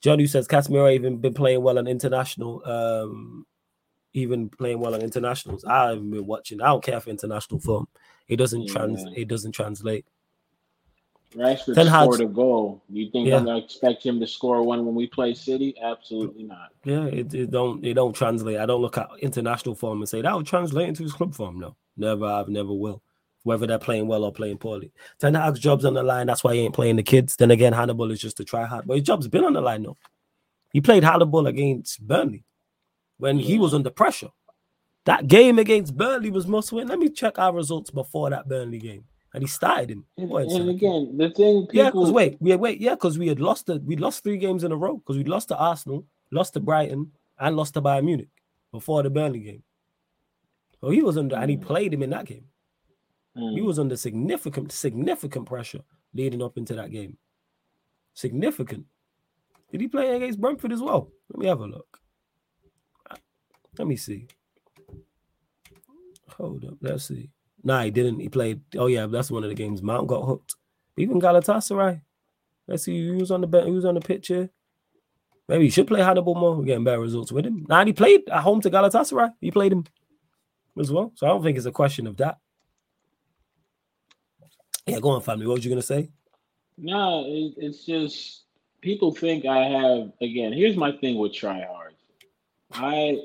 John, 0.00 0.18
who 0.18 0.26
says 0.26 0.48
Casemiro 0.48 0.92
even 0.92 1.18
been 1.18 1.34
playing 1.34 1.62
well 1.62 1.78
on 1.78 1.86
international, 1.86 2.62
um, 2.66 3.46
even 4.12 4.48
playing 4.48 4.80
well 4.80 4.94
on 4.94 5.02
internationals. 5.02 5.64
I 5.64 5.88
haven't 5.90 6.10
been 6.10 6.26
watching. 6.26 6.60
I 6.60 6.66
don't 6.66 6.84
care 6.84 7.00
for 7.00 7.10
international 7.10 7.60
form. 7.60 7.88
It 8.28 8.36
doesn't 8.36 8.62
yeah. 8.62 8.72
trans. 8.72 9.04
It 9.14 9.28
doesn't 9.28 9.52
translate. 9.52 10.06
Rashford 11.34 11.74
Ten 11.74 11.86
scored 11.86 12.20
a 12.20 12.26
goal. 12.26 12.82
You 12.88 13.10
think 13.10 13.28
yeah. 13.28 13.36
I'm 13.36 13.44
gonna 13.44 13.58
expect 13.58 14.04
him 14.04 14.20
to 14.20 14.26
score 14.26 14.62
one 14.62 14.86
when 14.86 14.94
we 14.94 15.06
play 15.06 15.34
City? 15.34 15.74
Absolutely 15.82 16.44
not. 16.44 16.70
Yeah, 16.84 17.04
it, 17.04 17.34
it 17.34 17.50
don't 17.50 17.84
it 17.84 17.94
don't 17.94 18.14
translate. 18.14 18.58
I 18.58 18.66
don't 18.66 18.80
look 18.80 18.96
at 18.96 19.08
international 19.20 19.74
form 19.74 20.00
and 20.00 20.08
say 20.08 20.22
that 20.22 20.34
would 20.34 20.46
translate 20.46 20.88
into 20.88 21.02
his 21.02 21.12
club 21.12 21.34
form. 21.34 21.58
No, 21.58 21.76
never. 21.96 22.24
I've 22.24 22.48
never 22.48 22.72
will. 22.72 23.02
Whether 23.46 23.66
they're 23.66 23.78
playing 23.78 24.08
well 24.08 24.24
or 24.24 24.32
playing 24.32 24.58
poorly. 24.58 24.90
Ten 25.20 25.34
Hag's 25.34 25.60
job's 25.60 25.84
on 25.84 25.94
the 25.94 26.02
line. 26.02 26.26
That's 26.26 26.42
why 26.42 26.54
he 26.54 26.60
ain't 26.60 26.74
playing 26.74 26.96
the 26.96 27.02
kids. 27.02 27.36
Then 27.36 27.52
again, 27.52 27.72
Hannibal 27.72 28.10
is 28.10 28.20
just 28.20 28.40
a 28.40 28.44
try 28.44 28.66
hard, 28.66 28.86
but 28.86 28.96
his 28.96 29.06
job's 29.06 29.28
been 29.28 29.44
on 29.44 29.52
the 29.52 29.60
line 29.60 29.84
though. 29.84 29.96
He 30.72 30.80
played 30.80 31.04
Hannibal 31.04 31.46
against 31.46 32.06
Burnley 32.06 32.44
when 33.18 33.38
he 33.38 33.58
was 33.58 33.72
under 33.72 33.90
pressure. 33.90 34.30
That 35.04 35.28
game 35.28 35.58
against 35.60 35.96
Burnley 35.96 36.30
was 36.30 36.46
must 36.46 36.72
win. 36.72 36.88
Let 36.88 36.98
me 36.98 37.08
check 37.08 37.38
our 37.38 37.54
results 37.54 37.90
before 37.90 38.30
that 38.30 38.48
Burnley 38.48 38.78
game 38.78 39.04
and 39.36 39.42
he 39.42 39.48
started 39.48 39.90
him. 39.90 40.04
And, 40.16 40.32
and 40.32 40.70
again, 40.70 41.14
the 41.18 41.28
thing, 41.30 41.66
people... 41.66 41.68
yeah, 41.72 41.90
because 41.90 42.10
wait, 42.10 42.38
we 42.40 42.56
wait, 42.56 42.80
yeah, 42.80 42.94
because 42.94 43.18
we 43.18 43.28
had 43.28 43.38
lost 43.38 43.66
the 43.66 43.78
we 43.84 43.94
lost 43.94 44.24
three 44.24 44.38
games 44.38 44.64
in 44.64 44.72
a 44.72 44.76
row 44.76 44.96
because 44.96 45.18
we 45.18 45.24
lost 45.24 45.48
to 45.48 45.56
Arsenal, 45.58 46.06
lost 46.30 46.54
to 46.54 46.60
Brighton, 46.60 47.12
and 47.38 47.54
lost 47.54 47.74
to 47.74 47.82
Bayern 47.82 48.04
Munich 48.04 48.30
before 48.72 49.02
the 49.02 49.10
Burnley 49.10 49.40
game. 49.40 49.62
So 50.80 50.88
he 50.88 51.02
was 51.02 51.18
under, 51.18 51.36
and 51.36 51.50
he 51.50 51.58
mm. 51.58 51.62
played 51.62 51.92
him 51.92 52.02
in 52.02 52.10
that 52.10 52.24
game. 52.24 52.44
Mm. 53.36 53.54
He 53.54 53.62
was 53.62 53.78
under 53.78 53.96
significant, 53.96 54.72
significant 54.72 55.46
pressure 55.46 55.82
leading 56.14 56.42
up 56.42 56.56
into 56.56 56.74
that 56.74 56.90
game. 56.90 57.16
Significant. 58.14 58.86
Did 59.70 59.80
he 59.80 59.88
play 59.88 60.16
against 60.16 60.40
Brentford 60.40 60.72
as 60.72 60.80
well? 60.80 61.10
Let 61.30 61.40
me 61.40 61.46
have 61.46 61.60
a 61.60 61.66
look. 61.66 62.00
Let 63.78 63.88
me 63.88 63.96
see. 63.96 64.28
Hold 66.36 66.64
up. 66.64 66.74
Let's 66.80 67.08
see. 67.08 67.30
Nah, 67.62 67.82
he 67.82 67.90
didn't. 67.90 68.20
He 68.20 68.28
played. 68.28 68.62
Oh 68.76 68.86
yeah, 68.86 69.06
that's 69.06 69.30
one 69.30 69.42
of 69.42 69.50
the 69.50 69.54
games. 69.54 69.82
Mount 69.82 70.06
got 70.06 70.24
hooked. 70.24 70.54
Even 70.96 71.20
Galatasaray. 71.20 72.00
Let's 72.68 72.84
see 72.84 73.10
was 73.10 73.30
on 73.30 73.42
the 73.42 73.46
bet. 73.46 73.64
Who 73.64 73.72
was 73.72 73.84
on 73.84 73.94
the 73.94 74.00
picture? 74.00 74.50
Maybe 75.48 75.64
he 75.64 75.70
should 75.70 75.86
play 75.86 76.02
Hannibal 76.02 76.34
more. 76.34 76.56
We're 76.56 76.64
getting 76.64 76.84
better 76.84 77.00
results 77.00 77.30
with 77.30 77.46
him. 77.46 77.66
Nah, 77.68 77.84
he 77.84 77.92
played 77.92 78.28
at 78.28 78.42
home 78.42 78.60
to 78.62 78.70
Galatasaray. 78.70 79.32
He 79.40 79.50
played 79.50 79.72
him 79.72 79.84
as 80.78 80.90
well. 80.90 81.12
So 81.14 81.26
I 81.26 81.30
don't 81.30 81.42
think 81.42 81.56
it's 81.56 81.66
a 81.66 81.72
question 81.72 82.06
of 82.06 82.16
that. 82.16 82.38
Yeah, 84.86 85.00
go 85.00 85.10
on, 85.10 85.20
family. 85.20 85.46
What 85.46 85.54
was 85.54 85.64
you 85.64 85.70
gonna 85.70 85.82
say? 85.82 86.08
No, 86.78 87.24
it, 87.26 87.54
it's 87.56 87.84
just 87.84 88.44
people 88.80 89.12
think 89.12 89.44
I 89.44 89.64
have. 89.64 90.12
Again, 90.20 90.52
here's 90.52 90.76
my 90.76 90.92
thing 90.92 91.18
with 91.18 91.32
tryhards. 91.32 91.96
I 92.72 93.18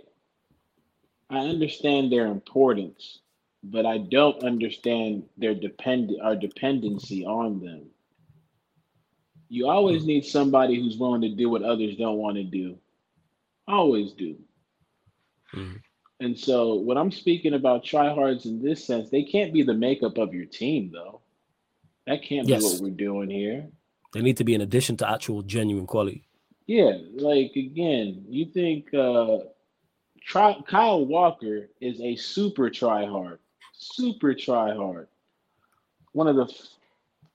I 1.30 1.40
understand 1.40 2.12
their 2.12 2.28
importance, 2.28 3.20
but 3.64 3.86
I 3.86 4.00
don't 4.00 4.44
understand 4.44 5.24
their 5.38 5.54
depend 5.54 6.12
our 6.22 6.36
dependency 6.36 7.26
on 7.26 7.60
them. 7.64 7.86
You 9.50 9.70
always 9.70 10.06
need 10.06 10.26
somebody 10.26 10.80
who's 10.80 10.98
willing 10.98 11.22
to 11.22 11.30
do 11.30 11.50
what 11.50 11.64
others 11.64 11.96
don't 11.98 12.18
want 12.18 12.38
to 12.38 12.44
do. 12.44 12.78
Always 13.68 14.14
do. 14.14 14.38
Mm-hmm. 15.54 15.78
And 16.22 16.38
so 16.38 16.76
when 16.76 16.98
I'm 16.98 17.12
speaking 17.12 17.54
about 17.54 17.84
tryhards 17.84 18.46
in 18.46 18.62
this 18.62 18.86
sense, 18.86 19.10
they 19.10 19.24
can't 19.24 19.54
be 19.54 19.64
the 19.64 19.74
makeup 19.74 20.18
of 20.18 20.34
your 20.34 20.46
team 20.46 20.92
though. 20.94 21.21
That 22.12 22.24
can't 22.24 22.48
yes. 22.48 22.62
be 22.62 22.70
what 22.74 22.82
we're 22.82 22.98
doing 22.98 23.30
here. 23.30 23.66
They 24.14 24.22
need 24.22 24.36
to 24.38 24.44
be 24.44 24.54
in 24.54 24.60
addition 24.60 24.98
to 24.98 25.10
actual 25.10 25.42
genuine 25.44 25.88
quality. 25.88 26.28
Yeah, 26.68 26.98
like 27.14 27.56
again, 27.56 28.26
you 28.28 28.46
think 28.46 28.94
uh 28.94 29.40
try 30.22 30.62
Kyle 30.68 31.06
Walker 31.06 31.70
is 31.80 32.02
a 32.02 32.16
super 32.18 32.70
tryhard 32.70 33.38
super 33.82 34.34
try 34.34 34.76
hard. 34.76 35.08
One 36.14 36.28
of 36.28 36.36
the 36.36 36.54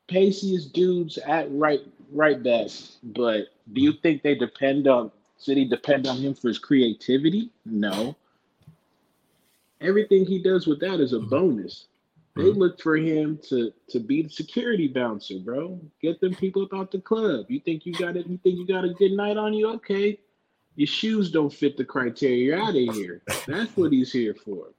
paciest 0.09 0.72
dudes 0.72 1.18
at 1.18 1.51
right 1.51 1.81
right 2.12 2.43
back. 2.43 2.68
But 3.03 3.49
do 3.72 3.81
you 3.81 3.95
think 3.95 4.22
they 4.22 4.35
depend 4.35 4.87
on 4.87 5.11
City 5.39 5.64
depend 5.64 6.07
on 6.07 6.18
him 6.18 6.35
for 6.35 6.49
his 6.49 6.59
creativity? 6.59 7.51
No. 7.64 8.14
Everything 9.81 10.27
he 10.27 10.39
does 10.39 10.66
with 10.66 10.81
that 10.81 11.01
is 11.01 11.12
a 11.12 11.16
mm-hmm. 11.16 11.29
bonus. 11.29 11.87
They 12.37 12.43
mm-hmm. 12.43 12.59
look 12.59 12.82
for 12.82 12.97
him 12.97 13.41
to 13.49 13.72
to 13.89 13.99
be 13.99 14.22
the 14.22 14.28
security 14.28 14.89
bouncer, 14.89 15.39
bro. 15.43 15.80
Get 16.03 16.20
them 16.20 16.34
people 16.34 16.64
about 16.64 16.91
the 16.91 17.01
club. 17.01 17.47
You 17.49 17.61
think 17.61 17.87
you 17.87 17.95
got 17.95 18.16
it? 18.16 18.26
You 18.26 18.39
think 18.43 18.59
you 18.59 18.66
got 18.66 18.84
a 18.84 18.93
good 18.93 19.12
night 19.12 19.39
on 19.39 19.55
you? 19.55 19.70
Okay. 19.70 20.20
Your 20.74 20.87
shoes 20.87 21.30
don't 21.30 21.53
fit 21.53 21.78
the 21.78 21.84
criteria. 21.84 22.45
You're 22.45 22.62
out 22.62 22.76
of 22.76 22.95
here. 22.95 23.22
That's 23.47 23.74
what 23.74 23.93
he's 23.93 24.12
here 24.12 24.34
for. 24.34 24.74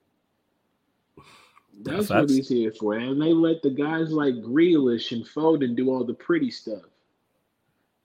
That's 1.82 2.10
what 2.10 2.30
he's 2.30 2.50
here 2.50 2.72
for. 2.72 2.94
And 2.94 3.20
they 3.20 3.34
let 3.34 3.64
the 3.64 3.72
guys 3.72 4.12
like 4.12 4.36
Grealish 4.36 5.12
and 5.12 5.26
Foden 5.26 5.76
do 5.76 5.90
all 5.90 6.04
the 6.04 6.14
pretty 6.14 6.52
stuff. 6.52 6.84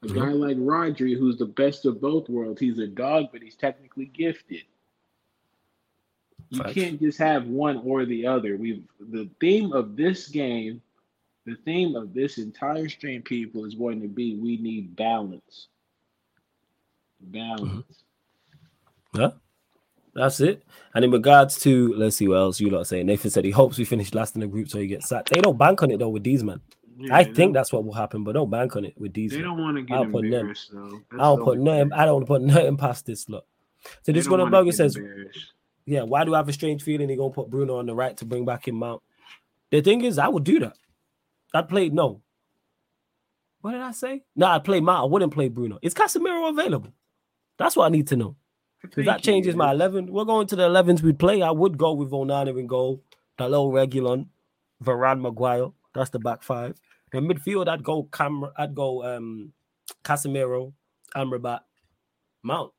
A 0.02 0.06
mm-hmm. 0.06 0.18
guy 0.18 0.28
like 0.30 0.56
Rodri, 0.56 1.18
who's 1.18 1.36
the 1.36 1.44
best 1.44 1.84
of 1.84 2.00
both 2.00 2.30
worlds, 2.30 2.60
he's 2.60 2.78
a 2.78 2.86
dog, 2.86 3.26
but 3.30 3.42
he's 3.42 3.54
technically 3.54 4.06
gifted. 4.06 4.62
You 6.52 6.62
Facts. 6.62 6.74
can't 6.74 7.00
just 7.00 7.18
have 7.18 7.46
one 7.46 7.78
or 7.78 8.04
the 8.04 8.26
other. 8.26 8.58
We've 8.58 8.82
the 9.00 9.26
theme 9.40 9.72
of 9.72 9.96
this 9.96 10.28
game, 10.28 10.82
the 11.46 11.56
theme 11.64 11.96
of 11.96 12.12
this 12.12 12.36
entire 12.36 12.90
stream, 12.90 13.22
people, 13.22 13.64
is 13.64 13.74
going 13.74 14.02
to 14.02 14.06
be 14.08 14.36
we 14.36 14.58
need 14.58 14.94
balance. 14.94 15.68
Balance. 17.22 17.86
Mm-hmm. 19.14 19.20
Yeah. 19.22 19.30
That's 20.14 20.40
it. 20.40 20.62
And 20.94 21.06
in 21.06 21.10
regards 21.10 21.58
to, 21.60 21.94
let's 21.94 22.16
see 22.16 22.28
what 22.28 22.36
else 22.36 22.60
you 22.60 22.68
lot 22.68 22.86
saying. 22.86 23.06
Nathan 23.06 23.30
said 23.30 23.46
he 23.46 23.50
hopes 23.50 23.78
we 23.78 23.86
finish 23.86 24.12
last 24.12 24.34
in 24.34 24.42
the 24.42 24.46
group 24.46 24.68
so 24.68 24.78
he 24.78 24.86
gets 24.86 25.08
sacked. 25.08 25.30
They 25.30 25.40
don't 25.40 25.56
bank 25.56 25.82
on 25.82 25.90
it 25.90 26.00
though 26.00 26.10
with 26.10 26.22
these 26.22 26.44
men. 26.44 26.60
Yeah, 26.98 27.16
I 27.16 27.24
think 27.24 27.54
that's 27.54 27.72
what 27.72 27.82
will 27.82 27.94
happen, 27.94 28.24
but 28.24 28.32
don't 28.32 28.50
bank 28.50 28.76
on 28.76 28.84
it 28.84 28.92
with 28.98 29.14
these. 29.14 29.30
They 29.30 29.38
men. 29.38 29.46
don't 29.46 29.62
want 29.62 29.78
to 29.78 29.82
get 29.84 29.96
I'll 29.96 30.02
embarrassed 30.02 30.70
put 30.70 30.90
though. 30.90 31.00
I 31.12 31.16
don't 31.16 31.42
put 31.42 31.58
nothing. 31.58 31.92
I 31.94 32.04
don't 32.04 32.26
put 32.26 32.42
nothing 32.42 32.76
past 32.76 33.06
this 33.06 33.26
look. 33.30 33.46
So 34.02 34.12
this 34.12 34.28
one 34.28 34.40
of 34.40 34.50
Burger 34.50 34.70
says, 34.70 34.98
"Yeah, 35.86 36.02
why 36.02 36.24
do 36.24 36.34
I 36.34 36.38
have 36.38 36.48
a 36.48 36.52
strange 36.52 36.82
feeling 36.82 37.08
he 37.08 37.16
gonna 37.16 37.30
put 37.32 37.50
Bruno 37.50 37.76
on 37.76 37.86
the 37.86 37.94
right 37.94 38.16
to 38.18 38.24
bring 38.24 38.44
back 38.44 38.68
in 38.68 38.74
Mount?" 38.76 39.02
The 39.70 39.80
thing 39.80 40.04
is, 40.04 40.18
I 40.18 40.28
would 40.28 40.44
do 40.44 40.60
that. 40.60 40.76
I'd 41.54 41.68
play 41.68 41.88
no. 41.88 42.22
What 43.60 43.72
did 43.72 43.80
I 43.80 43.92
say? 43.92 44.24
No, 44.34 44.48
I'd 44.48 44.64
play 44.64 44.80
Mount. 44.80 45.04
I 45.04 45.06
wouldn't 45.06 45.32
play 45.32 45.48
Bruno. 45.48 45.78
Is 45.82 45.94
Casemiro 45.94 46.50
available? 46.50 46.92
That's 47.58 47.76
what 47.76 47.86
I 47.86 47.88
need 47.90 48.08
to 48.08 48.16
know. 48.16 48.36
Because 48.82 49.06
that 49.06 49.22
changes 49.22 49.54
my 49.54 49.70
11, 49.70 50.12
we're 50.12 50.24
going 50.24 50.48
to 50.48 50.56
the 50.56 50.68
11s 50.68 51.02
we 51.02 51.12
play. 51.12 51.40
I 51.40 51.52
would 51.52 51.78
go 51.78 51.92
with 51.92 52.10
Onana 52.10 52.58
in 52.58 52.66
goal, 52.66 53.00
little 53.38 53.70
Reguilón, 53.70 54.26
Varane, 54.82 55.20
Maguire. 55.20 55.68
That's 55.94 56.10
the 56.10 56.18
back 56.18 56.42
five. 56.42 56.80
The 57.12 57.18
midfield, 57.18 57.68
I'd 57.68 57.84
go 57.84 58.08
Cam, 58.12 58.44
I'd 58.56 58.74
go 58.74 59.04
um 59.04 59.52
Casemiro, 60.02 60.72
Amrabat, 61.14 61.60
Mount. 62.42 62.72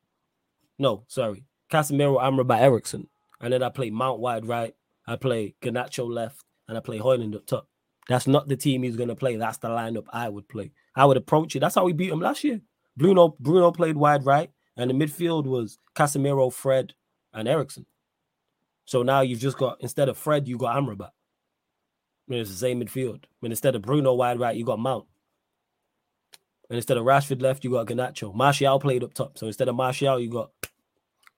No, 0.78 1.04
sorry, 1.08 1.44
Casemiro, 1.74 2.22
Amrabat, 2.22 2.60
Eriksen, 2.60 3.08
and 3.40 3.52
then 3.52 3.62
I 3.62 3.68
play 3.68 3.90
Mount 3.90 4.20
wide 4.20 4.46
right. 4.46 4.74
I 5.06 5.16
play 5.16 5.56
Garnacho 5.60 6.08
left, 6.08 6.44
and 6.68 6.78
I 6.78 6.80
play 6.80 7.00
Højlund 7.00 7.34
up 7.34 7.46
top. 7.46 7.68
That's 8.08 8.26
not 8.26 8.48
the 8.48 8.56
team 8.56 8.82
he's 8.82 8.96
gonna 8.96 9.16
play. 9.16 9.36
That's 9.36 9.58
the 9.58 9.68
lineup 9.68 10.06
I 10.10 10.28
would 10.28 10.48
play. 10.48 10.72
I 10.94 11.04
would 11.04 11.16
approach 11.16 11.56
it. 11.56 11.60
That's 11.60 11.74
how 11.74 11.84
we 11.84 11.92
beat 11.92 12.10
him 12.10 12.20
last 12.20 12.44
year. 12.44 12.60
Bruno 12.96 13.34
Bruno 13.40 13.72
played 13.72 13.96
wide 13.96 14.24
right. 14.24 14.50
And 14.76 14.90
the 14.90 14.94
midfield 14.94 15.44
was 15.46 15.78
Casemiro, 15.94 16.52
Fred, 16.52 16.94
and 17.32 17.48
Eriksen. 17.48 17.86
So 18.84 19.02
now 19.02 19.20
you've 19.20 19.40
just 19.40 19.56
got 19.56 19.78
instead 19.80 20.08
of 20.08 20.18
Fred, 20.18 20.48
you 20.48 20.58
got 20.58 20.76
Amrabat. 20.76 21.10
Mean, 22.26 22.40
it's 22.40 22.50
the 22.50 22.56
same 22.56 22.80
midfield. 22.80 23.24
Mean, 23.40 23.52
instead 23.52 23.74
of 23.74 23.82
Bruno 23.82 24.14
wide 24.14 24.40
right, 24.40 24.56
you 24.56 24.64
got 24.64 24.78
Mount. 24.78 25.06
And 26.70 26.76
instead 26.76 26.96
of 26.96 27.04
Rashford 27.04 27.42
left, 27.42 27.62
you 27.62 27.70
got 27.70 27.86
Garnacho. 27.86 28.34
Martial 28.34 28.80
played 28.80 29.04
up 29.04 29.14
top. 29.14 29.38
So 29.38 29.46
instead 29.46 29.68
of 29.68 29.74
Martial, 29.74 30.18
you 30.18 30.30
got 30.30 30.50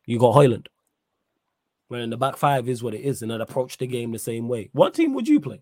you 0.07 0.18
got 0.18 0.34
Højlund. 0.34 0.66
When 1.88 2.11
the 2.11 2.16
back 2.16 2.36
five 2.36 2.68
is 2.68 2.82
what 2.82 2.94
it 2.94 3.02
is, 3.02 3.22
and 3.22 3.30
then 3.30 3.40
approach 3.40 3.78
the 3.78 3.86
game 3.86 4.11
the 4.11 4.18
same 4.18 4.48
way. 4.48 4.70
What 4.72 4.94
team 4.94 5.14
would 5.14 5.28
you 5.28 5.38
play, 5.38 5.61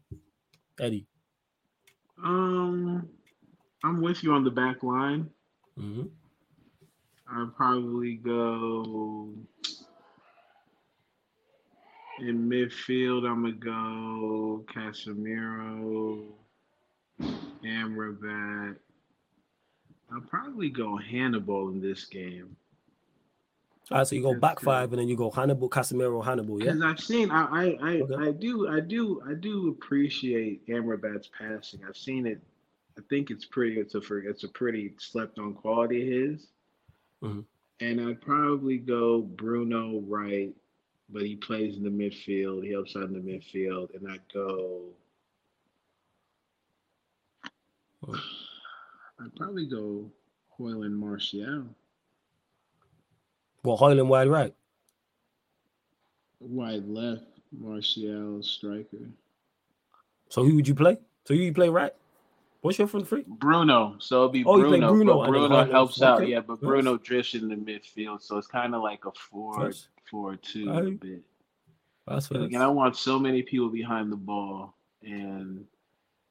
Eddie? 0.81 1.07
Um, 2.23 3.09
I'm 3.83 4.01
with 4.01 4.23
you 4.23 4.33
on 4.33 4.45
the 4.45 4.51
back 4.51 4.83
line. 4.83 5.29
Mm-hmm. 5.79 6.05
I'd 7.31 7.57
probably 7.57 8.15
go 8.15 9.29
in 12.21 12.49
midfield. 12.49 13.29
I'm 13.29 13.43
gonna 13.43 13.53
go 13.53 14.65
Casemiro, 14.73 16.23
Amrabat. 17.65 18.77
I'll 20.13 20.21
probably 20.21 20.71
go 20.71 20.97
Hannibal 20.97 21.71
in 21.71 21.81
this 21.81 22.05
game. 22.05 22.57
All 23.91 23.99
right, 23.99 24.07
so 24.07 24.17
you 24.17 24.23
go 24.23 24.35
back 24.35 24.61
five, 24.61 24.93
and 24.93 25.01
then 25.01 25.09
you 25.09 25.17
go 25.17 25.31
Hannibal, 25.31 25.69
Casemiro, 25.69 26.25
Hannibal. 26.25 26.59
Yeah, 26.59 26.73
Because 26.73 26.83
I've 26.83 27.01
seen, 27.01 27.31
I, 27.31 27.45
I, 27.45 27.65
I, 27.83 27.93
Okay. 28.01 28.15
I 28.29 28.33
do, 28.33 28.67
I 28.69 28.81
do, 28.81 29.23
I 29.29 29.35
do 29.35 29.69
appreciate 29.69 30.67
Amrabat's 30.69 31.29
passing. 31.39 31.81
I've 31.87 31.97
seen 31.97 32.27
it. 32.27 32.41
I 32.97 33.03
think 33.11 33.31
it's 33.31 33.45
pretty. 33.45 33.79
It's 33.79 33.95
a, 33.95 34.01
it's 34.27 34.45
a 34.45 34.49
pretty 34.49 34.95
slept 34.99 35.39
on 35.39 35.53
quality 35.53 36.01
of 36.03 36.31
his. 36.31 36.47
Mhm. 37.23 37.45
And 37.81 38.01
I'd 38.01 38.21
probably 38.23 38.79
go 38.79 39.21
Bruno 39.21 40.01
right, 40.07 40.55
but 41.11 41.23
he 41.23 41.37
plays 41.37 41.77
in 41.77 41.83
the 41.83 41.91
midfield. 41.91 42.65
He 42.65 42.71
helps 42.73 42.97
out 42.97 43.03
in 43.05 43.13
the 43.13 43.19
midfield, 43.19 43.95
and 43.95 44.11
I'd 44.11 44.33
go. 44.33 44.81
Mhm. 48.07 48.19
I'd 49.21 49.37
probably 49.37 49.67
go 49.67 50.11
Højlund 50.59 50.93
Martial. 50.93 51.67
Well, 53.65 53.79
Højlund 53.79 54.07
wide 54.09 54.29
right. 54.29 54.55
Wide 56.41 56.87
left, 56.87 57.25
Martial 57.53 58.43
striker. 58.43 59.09
So 60.29 60.45
who 60.45 60.55
would 60.57 60.69
you 60.69 60.75
play? 60.75 60.99
So 61.25 61.35
who 61.35 61.41
you 61.41 61.53
play 61.53 61.69
right? 61.71 61.93
What's 62.61 62.79
your 62.79 62.87
front 62.89 63.09
three? 63.09 63.25
Bruno. 63.27 63.97
So 63.99 64.23
it'd 64.23 64.33
be 64.33 64.45
Oh, 64.45 64.57
you 64.59 64.65
play 64.69 64.81
Bruno. 64.81 64.89
Bruno 64.93 65.19
but 65.19 65.29
Bruno 65.29 65.65
helps 65.65 66.03
out, 66.03 66.21
Okay. 66.21 66.31
yeah. 66.31 66.41
But 66.41 66.55
Yes. 66.61 66.67
Bruno 66.69 66.97
drifts 66.99 67.35
in 67.35 67.49
the 67.49 67.57
midfield, 67.57 68.23
so 68.23 68.37
it's 68.39 68.47
kind 68.47 68.75
of 68.75 68.83
like 68.83 69.05
a 69.07 69.13
four, 69.13 69.67
Yes. 69.67 69.89
four, 70.11 70.37
two, 70.37 70.71
a 70.71 70.91
bit. 70.91 71.23
That's 72.07 72.29
But 72.29 72.37
fair. 72.39 72.45
again, 72.47 72.63
I 72.63 72.69
want 72.69 72.97
so 72.97 73.19
many 73.19 73.43
people 73.43 73.69
behind 73.71 74.13
the 74.13 74.17
ball, 74.17 74.75
and 75.03 75.67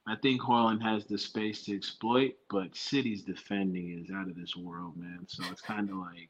I 0.08 0.16
think 0.18 0.42
Højlund 0.42 0.82
has 0.82 1.06
the 1.06 1.18
space 1.18 1.64
to 1.66 1.76
exploit. 1.76 2.36
But 2.50 2.76
City's 2.76 3.24
defending 3.24 3.90
is 4.00 4.12
out 4.12 4.28
of 4.28 4.36
this 4.36 4.56
world, 4.56 4.98
man. 4.98 5.26
So 5.28 5.44
it's 5.52 5.62
kind 5.62 5.90
of 5.90 5.98
like 5.98 6.30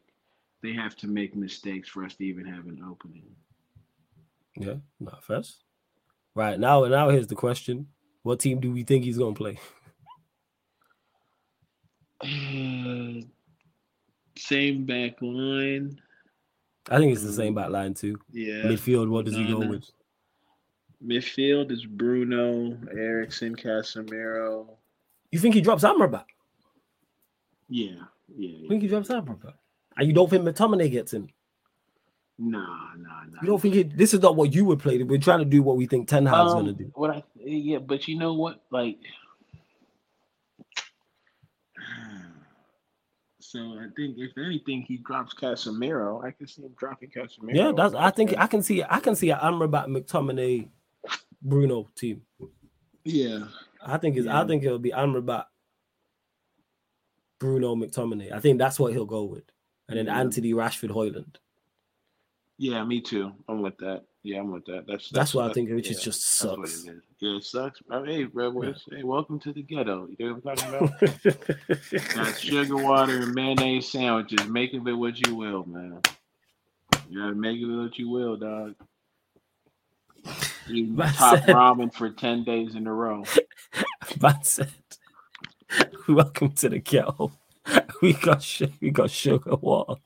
they 0.63 0.73
have 0.73 0.95
to 0.95 1.07
make 1.07 1.35
mistakes 1.35 1.89
for 1.89 2.03
us 2.03 2.15
to 2.15 2.25
even 2.25 2.45
have 2.45 2.65
an 2.65 2.81
opening. 2.89 3.35
Yeah, 4.55 4.75
not 4.99 5.23
first. 5.23 5.63
Right 6.33 6.59
now, 6.59 6.85
now 6.85 7.09
here's 7.09 7.27
the 7.27 7.35
question: 7.35 7.87
What 8.23 8.39
team 8.39 8.59
do 8.59 8.71
we 8.71 8.83
think 8.83 9.03
he's 9.03 9.19
gonna 9.19 9.35
play? 9.35 9.59
Same 14.37 14.85
back 14.85 15.21
line. 15.21 15.99
I 16.89 16.97
think 16.97 17.13
it's 17.13 17.23
the 17.23 17.31
same 17.31 17.53
back 17.53 17.69
line 17.69 17.93
too. 17.93 18.17
Yeah. 18.31 18.63
Midfield, 18.63 19.09
what 19.09 19.25
does 19.25 19.35
he 19.35 19.45
go 19.45 19.59
with? 19.59 19.89
Midfield 21.05 21.71
is 21.71 21.85
Bruno, 21.85 22.77
Eriksen, 22.91 23.55
Casemiro. 23.55 24.67
You 25.31 25.39
think 25.39 25.55
he 25.55 25.61
drops 25.61 25.83
Amrabat? 25.83 26.25
Yeah, 27.69 27.91
yeah. 28.35 28.49
Yeah. 28.57 28.69
think 28.69 28.81
he 28.81 28.87
drops 28.87 29.09
Amrabat? 29.09 29.53
And 29.97 30.07
you 30.07 30.13
don't 30.13 30.29
think 30.29 30.43
McTominay 30.43 30.91
gets 30.91 31.13
in? 31.13 31.29
Nah, 32.39 32.59
nah, 32.97 33.23
nah. 33.31 33.41
You 33.41 33.47
don't 33.47 33.61
think 33.61 33.75
it, 33.75 33.97
this 33.97 34.13
is 34.13 34.21
not 34.21 34.35
what 34.35 34.53
you 34.53 34.65
would 34.65 34.79
play? 34.79 35.01
We're 35.03 35.19
trying 35.19 35.39
to 35.39 35.45
do 35.45 35.61
what 35.61 35.77
we 35.77 35.85
think 35.85 36.07
Ten 36.07 36.25
Hag's 36.25 36.51
um, 36.53 36.59
gonna 36.59 36.73
do. 36.73 36.91
What 36.95 37.11
I 37.11 37.23
yeah, 37.35 37.77
but 37.77 38.07
you 38.07 38.17
know 38.17 38.33
what? 38.33 38.63
Like, 38.71 38.97
so 43.39 43.59
I 43.79 43.87
think 43.95 44.17
if 44.17 44.37
anything, 44.37 44.81
he 44.81 44.97
drops 44.97 45.33
Casemiro. 45.35 46.25
I 46.25 46.31
can 46.31 46.47
see 46.47 46.63
him 46.63 46.73
dropping 46.77 47.11
Casemiro. 47.11 47.53
Yeah, 47.53 47.71
that's. 47.75 47.93
I 47.93 48.09
think 48.09 48.33
I 48.37 48.47
can 48.47 48.63
see. 48.63 48.83
I 48.83 48.99
can 48.99 49.15
see 49.15 49.29
an 49.29 49.39
Amrabat, 49.39 49.87
McTominay, 49.87 50.69
Bruno 51.41 51.87
team. 51.95 52.23
Yeah, 53.03 53.45
I 53.85 53.97
think 53.97 54.17
it's. 54.17 54.27
I 54.27 54.41
Yeah. 54.41 54.47
think 54.47 54.63
it'll 54.63 54.79
be 54.79 54.91
Amrabat, 54.91 55.45
Bruno, 57.39 57.75
McTominay. 57.75 58.31
I 58.31 58.39
think 58.39 58.57
that's 58.57 58.79
what 58.79 58.91
he'll 58.93 59.05
go 59.05 59.25
with, 59.25 59.43
and 59.97 60.07
then 60.07 60.15
Yeah. 60.15 60.19
Antony, 60.19 60.53
Rashford, 60.53 60.89
Højlund. 60.89 61.35
yeah. 62.57 62.83
Me 62.83 63.01
too. 63.01 63.31
I'm 63.47 63.61
with 63.61 63.77
that. 63.77 64.03
Yeah, 64.25 64.39
I'm 64.39 64.51
with 64.51 64.65
that. 64.67 64.85
That's 64.87 65.09
That's 65.09 65.33
what 65.33 65.49
I 65.49 65.53
think, 65.53 65.69
which 65.69 65.91
is 65.91 65.97
yeah, 65.97 66.03
just 66.05 66.39
that's 66.41 66.57
what 66.57 66.67
sucks. 66.69 66.85
it 66.85 66.91
is. 66.95 67.01
Yeah, 67.19 67.35
it 67.37 67.43
sucks. 67.43 67.81
bro. 67.81 68.05
Hey, 68.05 68.23
Red 68.23 68.53
Wings, 68.53 68.85
Hey, 68.89 69.03
welcome 69.03 69.37
to 69.41 69.51
the 69.51 69.61
ghetto. 69.61 70.07
You 70.17 70.29
know 70.29 70.39
what 70.41 70.57
I'm 70.61 70.71
talking 70.71 70.87
about? 71.19 72.15
Got 72.15 72.39
sugar 72.39 72.77
water 72.77 73.17
and 73.19 73.33
mayonnaise 73.35 73.89
sandwiches. 73.89 74.47
Make 74.47 74.73
of 74.75 74.87
it 74.87 74.93
what 74.93 75.27
you 75.27 75.35
will, 75.35 75.65
man. 75.65 75.99
You 77.09 77.19
gotta 77.19 77.35
make 77.35 77.61
of 77.61 77.69
it 77.69 77.75
what 77.75 77.99
you 77.99 78.09
will, 78.09 78.37
dog. 78.37 78.75
Eating 80.69 80.95
top 80.95 81.39
said- 81.39 81.47
ramen 81.49 81.93
for 81.93 82.09
ten 82.09 82.45
days 82.45 82.75
in 82.75 82.87
a 82.87 82.93
row. 82.93 83.25
Man 84.21 84.41
said, 84.43 84.71
"Welcome 86.07 86.51
to 86.53 86.69
the 86.69 86.79
ghetto. 86.79 87.33
We 88.01 88.13
got 88.13 88.61
we 88.81 88.91
got 88.91 89.09
sugar 89.09 89.55
water 89.55 90.01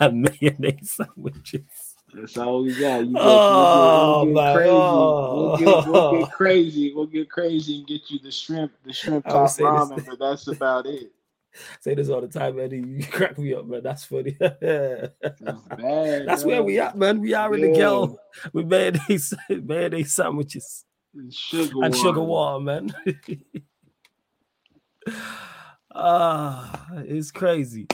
and 0.00 0.22
mayonnaise 0.40 0.90
sandwiches." 0.92 1.62
That's 2.14 2.38
all 2.38 2.62
we 2.62 2.70
got. 2.78 3.06
You 3.06 3.12
get, 3.12 3.22
Oh, 3.22 4.24
we'll 4.24 4.26
get, 4.26 4.34
my 4.34 4.54
we'll 4.56 5.56
get 5.56 5.62
crazy. 5.62 5.62
We'll 5.64 5.76
get, 5.76 5.88
we'll 5.90 6.20
get 6.20 6.30
crazy. 6.38 6.92
We'll 6.94 7.06
get 7.06 7.30
crazy 7.30 7.78
and 7.78 7.86
get 7.86 8.10
you 8.10 8.18
the 8.20 8.30
shrimp, 8.30 8.72
the 8.84 8.92
shrimp 8.94 9.26
top 9.26 9.50
say 9.50 9.64
this- 9.64 10.06
but 10.06 10.18
that's 10.18 10.46
about 10.48 10.86
it. 10.86 11.12
Say 11.80 11.94
this 11.94 12.08
all 12.08 12.20
the 12.20 12.28
time, 12.28 12.60
Eddie. 12.60 12.76
You 12.86 13.04
crack 13.04 13.36
me 13.36 13.52
up, 13.54 13.66
man. 13.66 13.82
That's 13.82 14.04
funny. 14.04 14.36
That's 14.38 14.60
bad. 14.62 16.26
That's 16.26 16.44
where 16.44 16.62
we 16.62 16.78
at, 16.78 16.96
man. 16.96 17.20
We 17.20 17.34
are 17.34 17.52
in 17.54 17.62
the 17.62 17.68
Yeah. 17.68 17.74
ghetto 17.74 18.18
with 18.52 18.66
mayonnaise, 18.66 19.34
mayonnaise 19.48 20.12
sandwiches 20.12 20.84
It's 21.16 21.36
Sugar 21.36 21.82
and 21.82 21.96
sugar 21.96 22.20
water. 22.20 22.62
water, 22.64 22.64
man. 22.64 22.94
Ah, 26.00 26.86
it's 26.98 27.30
crazy. 27.32 27.88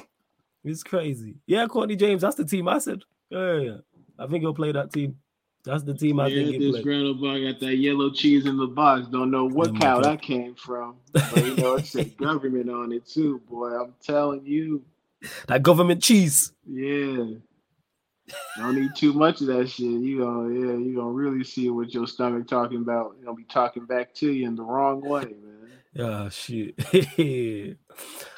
It's 0.62 0.82
crazy. 0.82 1.36
Yeah, 1.47 1.66
Courtney 1.66 1.97
James, 1.97 2.22
that's 2.22 2.36
the 2.36 2.44
team 2.44 2.68
I 2.68 2.78
said. 2.78 3.02
Yeah. 3.31 3.78
I 4.18 4.26
think 4.26 4.43
he'll 4.43 4.55
play 4.55 4.72
that 4.72 4.93
team. 4.93 5.16
That's 5.64 5.82
the 5.85 5.94
team 5.94 6.20
I 6.20 6.28
Yeah, 6.28 6.43
think 6.43 6.62
he'll 6.62 6.72
this 6.72 6.82
play. 6.82 6.93
granola 6.93 7.52
got 7.52 7.60
that 7.60 7.76
yellow 7.76 8.10
cheese 8.10 8.47
in 8.47 8.59
the 8.59 8.66
box. 8.66 9.09
Don't 9.09 9.31
know 9.31 9.47
what 9.47 9.70
Oh 9.70 9.78
cow 9.78 10.01
God. 10.01 10.05
that 10.05 10.22
came 10.22 10.55
from, 10.55 10.97
but 11.12 11.44
you 11.44 11.56
know 11.56 11.74
it 11.76 11.86
said 11.86 12.16
government 12.18 12.68
on 12.70 12.93
it 12.93 13.06
too, 13.06 13.40
boy. 13.48 13.68
I'm 13.70 13.94
telling 14.02 14.44
you, 14.44 14.85
That 15.48 15.62
government 15.62 16.02
cheese. 16.02 16.52
yeah. 16.68 17.24
Don't 18.56 18.78
eat 18.78 18.94
too 18.94 19.12
much 19.14 19.40
of 19.40 19.48
that 19.48 19.68
shit. 19.68 19.86
You 19.86 20.18
gonna, 20.20 20.55
yeah, 20.55 20.76
you 20.76 20.94
gonna 20.94 21.10
really 21.10 21.43
see 21.44 21.70
what 21.70 21.93
your 21.94 22.06
stomach 22.06 22.47
talking 22.47 22.78
about. 22.78 23.16
You 23.18 23.24
gonna 23.24 23.36
be 23.36 23.44
talking 23.44 23.85
back 23.86 24.14
to 24.16 24.31
you 24.31 24.47
in 24.47 24.55
the 24.56 24.62
wrong 24.62 25.01
way, 25.01 25.22
man. 25.24 25.53
Oh 25.97 26.29
shit. 26.29 26.75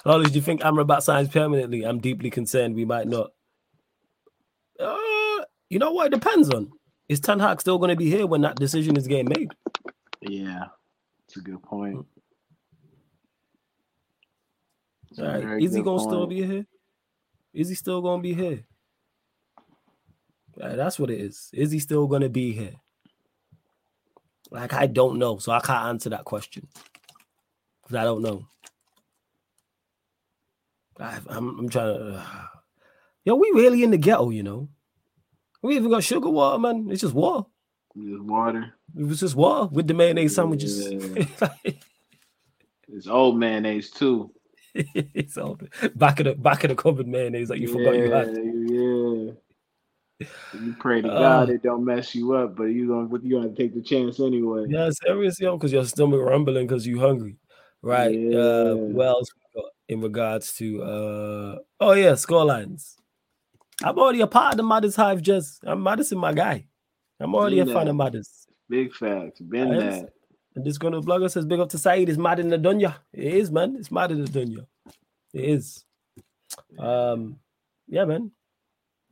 Lawless, 0.05 0.31
do 0.31 0.35
you 0.35 0.43
think 0.43 0.61
Amrabat 0.61 1.03
signs 1.03 1.29
permanently? 1.29 1.85
I'm 1.85 2.01
deeply 2.01 2.31
concerned 2.31 2.75
we 2.75 2.85
might 2.85 3.09
not. 3.09 3.31
Uh, 4.79 5.45
you 5.71 5.79
know 5.79 5.93
what? 5.93 6.09
It 6.09 6.21
depends 6.21 6.51
on. 6.51 6.71
Is 7.09 7.21
Ten 7.21 7.41
Hag 7.41 7.61
still 7.61 7.79
going 7.79 7.91
to 7.91 7.97
be 7.97 8.11
here 8.11 8.27
when 8.27 8.43
that 8.43 8.57
decision 8.57 8.97
is 8.97 9.07
getting 9.07 9.29
made? 9.29 9.53
Yeah, 10.21 10.65
it's 11.27 11.37
a 11.37 11.41
good 11.41 11.63
point. 11.63 12.05
It's 15.11 15.21
All 15.21 15.27
right. 15.27 15.63
Is 15.63 15.75
he 15.75 15.83
going 15.83 15.99
to 15.99 16.05
still 16.05 16.27
be 16.27 16.45
here? 16.45 16.67
Is 17.55 17.69
he 17.71 17.75
still 17.75 18.03
going 18.03 18.19
to 18.19 18.23
be 18.23 18.35
here? 18.35 18.65
Yeah, 20.59 20.75
that's 20.75 20.99
what 20.99 21.11
it 21.11 21.21
is. 21.21 21.49
Is 21.55 21.71
he 21.71 21.79
still 21.79 22.07
going 22.07 22.23
to 22.23 22.29
be 22.29 22.53
here? 22.53 22.75
Like 24.51 24.75
I 24.75 24.87
don't 24.87 25.19
know, 25.19 25.39
so 25.39 25.53
I 25.53 25.61
can't 25.61 25.87
answer 25.87 26.11
that 26.11 26.25
question 26.25 26.69
because 27.87 28.01
I 28.01 28.05
don't 28.05 28.23
know. 28.23 28.47
I, 30.99 31.19
I'm, 31.29 31.59
I'm 31.59 31.69
trying 31.69 31.95
to. 31.99 32.27
yo, 33.25 33.37
we 33.37 33.53
really 33.55 33.85
in 33.85 33.93
the 33.93 33.99
ghetto, 33.99 34.31
you 34.31 34.43
know. 34.43 34.69
We 35.63 35.77
even 35.77 35.91
got 35.91 36.05
sugar 36.05 36.31
water, 36.31 36.59
man. 36.59 36.89
It's 36.91 37.03
just 37.03 37.15
water. 37.15 37.47
Just 37.97 38.23
water. 38.23 38.75
It 38.99 39.05
was 39.05 39.21
just 39.21 39.35
water 39.35 39.67
with 39.67 39.87
the 39.87 39.95
mayonnaise 39.95 40.35
sandwiches. 40.35 40.89
It's 42.89 43.09
old 43.09 43.37
mayonnaise 43.37 43.91
too. 43.91 44.31
it's 44.75 45.37
all 45.37 45.59
back 45.97 46.21
of 46.21 46.27
the 46.27 46.35
back 46.35 46.63
of 46.63 46.71
the 46.71 46.77
cupboard 46.77 47.09
mayonnaise 47.09 47.49
that 47.49 47.59
you 47.59 47.67
forgot 47.67 47.97
you 47.97 48.13
had. 48.13 48.29
Yeah, 48.29 49.33
You 50.61 50.77
pray 50.79 51.03
to 51.03 51.09
God 51.09 51.51
uh, 51.51 51.55
it 51.55 51.65
don't 51.65 51.85
mess 51.85 52.15
you 52.15 52.35
up, 52.35 52.55
but 52.55 52.67
you 52.67 52.87
gonna 52.87 53.09
you 53.25 53.41
gonna 53.41 53.57
take 53.57 53.75
the 53.75 53.83
chance 53.83 54.21
anyway. 54.21 54.67
Yeah, 54.69 54.89
serious, 55.03 55.41
yo, 55.41 55.57
because 55.57 55.73
your 55.73 55.85
stomach 55.85 56.21
rumbling 56.21 56.69
because 56.69 56.87
you 56.87 57.01
hungry, 57.01 57.39
right? 57.87 58.15
Uh, 58.15 58.19
yeah. 58.19 58.39
Uh, 58.39 58.75
well, 58.75 59.23
in 59.89 60.01
regards 60.01 60.53
to 60.55 60.83
uh 60.83 61.59
oh 61.81 61.93
yeah, 61.93 62.15
score 62.15 62.45
lines. 62.45 62.97
I'm 63.83 63.99
already 63.99 64.21
a 64.23 64.27
part 64.27 64.55
of 64.55 64.57
the 64.57 64.63
Mothers 64.63 64.97
Hive. 64.97 65.23
Just 65.23 65.61
I'm 65.65 65.83
Madison, 65.83 66.19
my 66.19 66.33
guy. 66.33 66.67
I'm 67.21 67.35
already 67.35 67.57
Been 67.57 67.71
a 67.71 67.75
fan 67.75 67.89
of 67.89 67.97
Mothers. 67.97 68.47
Big 68.69 68.93
facts. 68.95 69.41
Been 69.41 69.71
that. 69.79 70.11
And 70.55 70.65
this 70.65 70.79
gonna 70.79 71.01
blogger 71.01 71.31
says 71.31 71.45
big 71.45 71.61
up 71.61 71.69
to 71.71 71.79
Saeed. 71.79 72.09
It's 72.09 72.19
mad 72.19 72.41
in 72.41 72.49
the 72.49 72.59
dunya. 72.59 72.97
It 73.13 73.35
is, 73.35 73.51
man. 73.51 73.77
It's 73.79 73.91
mad 73.91 74.11
in 74.11 74.25
the 74.25 74.31
dunya. 74.31 74.67
It 75.33 75.45
is. 75.45 75.85
Um, 76.79 77.39
yeah, 77.87 78.05
man. 78.07 78.33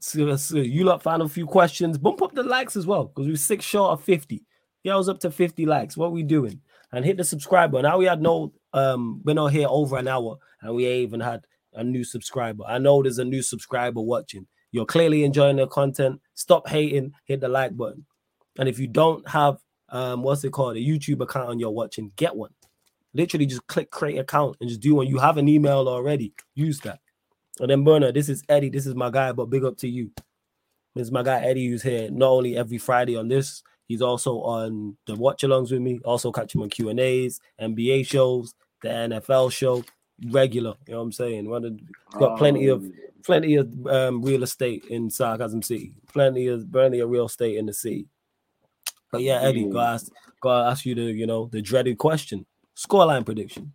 So, 0.01 0.37
so 0.37 0.57
you 0.57 0.85
lot 0.85 1.03
found 1.03 1.23
a 1.23 1.29
few 1.29 1.47
questions. 1.47 1.99
Bump 1.99 2.23
up 2.23 2.35
the 2.35 2.43
likes 2.43 2.77
as 2.77 2.87
well 2.87 3.05
because 3.05 3.27
we're 3.27 3.37
six 3.37 3.65
short 3.65 3.93
of 3.93 4.05
50. 4.05 4.45
Yeah, 4.83 4.95
I 4.95 4.97
was 4.97 5.09
up 5.09 5.21
to 5.21 5.31
50 5.31 5.65
likes. 5.67 5.97
What 5.97 6.13
we 6.13 6.23
doing? 6.23 6.61
And 6.95 7.05
hit 7.05 7.17
the 7.17 7.25
subscribe 7.25 7.73
button. 7.73 7.91
Now 7.91 7.99
we 7.99 8.05
had 8.05 8.23
no 8.23 8.53
um 8.73 9.21
been 9.25 9.39
on 9.39 9.51
here 9.51 9.67
over 9.69 9.97
an 9.97 10.09
hour 10.09 10.37
and 10.61 10.75
we 10.75 10.87
even 10.87 11.21
had 11.21 11.45
a 11.75 11.83
new 11.83 12.05
subscriber. 12.05 12.65
I 12.67 12.79
know 12.79 13.03
there's 13.03 13.19
a 13.19 13.25
new 13.25 13.43
subscriber 13.43 14.01
watching. 14.01 14.47
You're 14.71 14.87
clearly 14.87 15.25
enjoying 15.25 15.57
the 15.57 15.67
content. 15.67 16.21
Stop 16.35 16.69
hating, 16.69 17.13
hit 17.25 17.41
the 17.41 17.49
like 17.49 17.77
button. 17.77 18.07
And 18.59 18.69
if 18.69 18.79
you 18.79 18.87
don't 18.87 19.29
have 19.29 19.59
um 19.89 20.23
what's 20.23 20.45
it 20.45 20.53
called, 20.53 20.77
a 20.77 20.81
YouTube 20.81 21.21
account 21.21 21.49
on 21.49 21.59
your 21.59 21.75
watching, 21.75 22.13
get 22.17 22.37
one. 22.37 22.53
Literally 23.13 23.47
just 23.47 23.67
click 23.67 23.91
create 23.91 24.19
account 24.19 24.57
and 24.61 24.69
just 24.69 24.81
do 24.81 24.95
one. 24.95 25.09
You 25.09 25.19
have 25.19 25.37
an 25.37 25.49
email 25.49 25.89
already, 25.89 26.33
use 26.55 26.81
that. 26.81 27.01
And 27.61 27.71
then 27.71 27.85
Burner, 27.85 28.13
this 28.13 28.29
is 28.29 28.43
Eddie. 28.49 28.71
This 28.71 28.87
is 28.87 28.95
my 28.95 29.11
guy, 29.11 29.33
but 29.33 29.47
big 29.47 29.65
up 29.65 29.77
to 29.79 29.89
you. 29.89 30.11
This 30.95 31.07
is 31.09 31.13
my 31.13 31.23
guy 31.23 31.41
Eddie, 31.41 31.69
who's 31.69 31.83
here 31.83 32.09
not 32.11 32.31
only 32.31 32.57
every 32.57 32.79
Friday 32.79 33.17
on 33.17 33.29
this, 33.29 33.63
he's 33.87 34.03
also 34.03 34.41
on 34.41 34.97
the 35.07 35.15
watch 35.15 35.43
alongs 35.43 35.71
with 35.71 35.81
me. 35.81 36.01
Also 36.05 36.33
catch 36.33 36.55
him 36.55 36.63
on 36.63 36.71
Q 36.71 36.89
and 36.89 37.01
A's, 37.01 37.41
NBA 37.61 38.07
shows, 38.07 38.55
the 38.83 38.89
NFL 38.89 39.53
show, 39.53 39.85
regular. 40.29 40.75
You 40.87 40.95
know 40.95 40.99
what 40.99 41.05
I'm 41.05 41.13
saying? 41.13 41.49
One 41.49 41.65
of, 41.65 41.81
got 42.19 42.39
plenty 42.39 42.69
of 42.69 42.85
oh. 42.85 42.93
plenty 43.23 43.57
of 43.57 43.87
um, 43.87 44.23
real 44.23 44.43
estate 44.43 44.85
in 44.91 45.11
Sarcasm 45.11 45.63
City. 45.63 45.95
Plenty 46.13 46.49
of 46.49 46.71
plenty 46.71 47.01
of 47.01 47.11
real 47.11 47.27
estate 47.27 47.57
in 47.57 47.67
the 47.67 47.75
city. 47.75 48.09
But 49.11 49.23
yeah, 49.23 49.41
Eddie, 49.43 49.69
go 49.69 49.79
ask, 49.79 50.11
go 50.41 50.51
ask 50.51 50.85
you 50.85 50.95
the 50.95 51.03
you 51.03 51.27
know 51.27 51.49
the 51.53 51.63
dreaded 51.63 51.99
question. 51.99 52.47
Scoreline 52.77 53.25
prediction. 53.25 53.73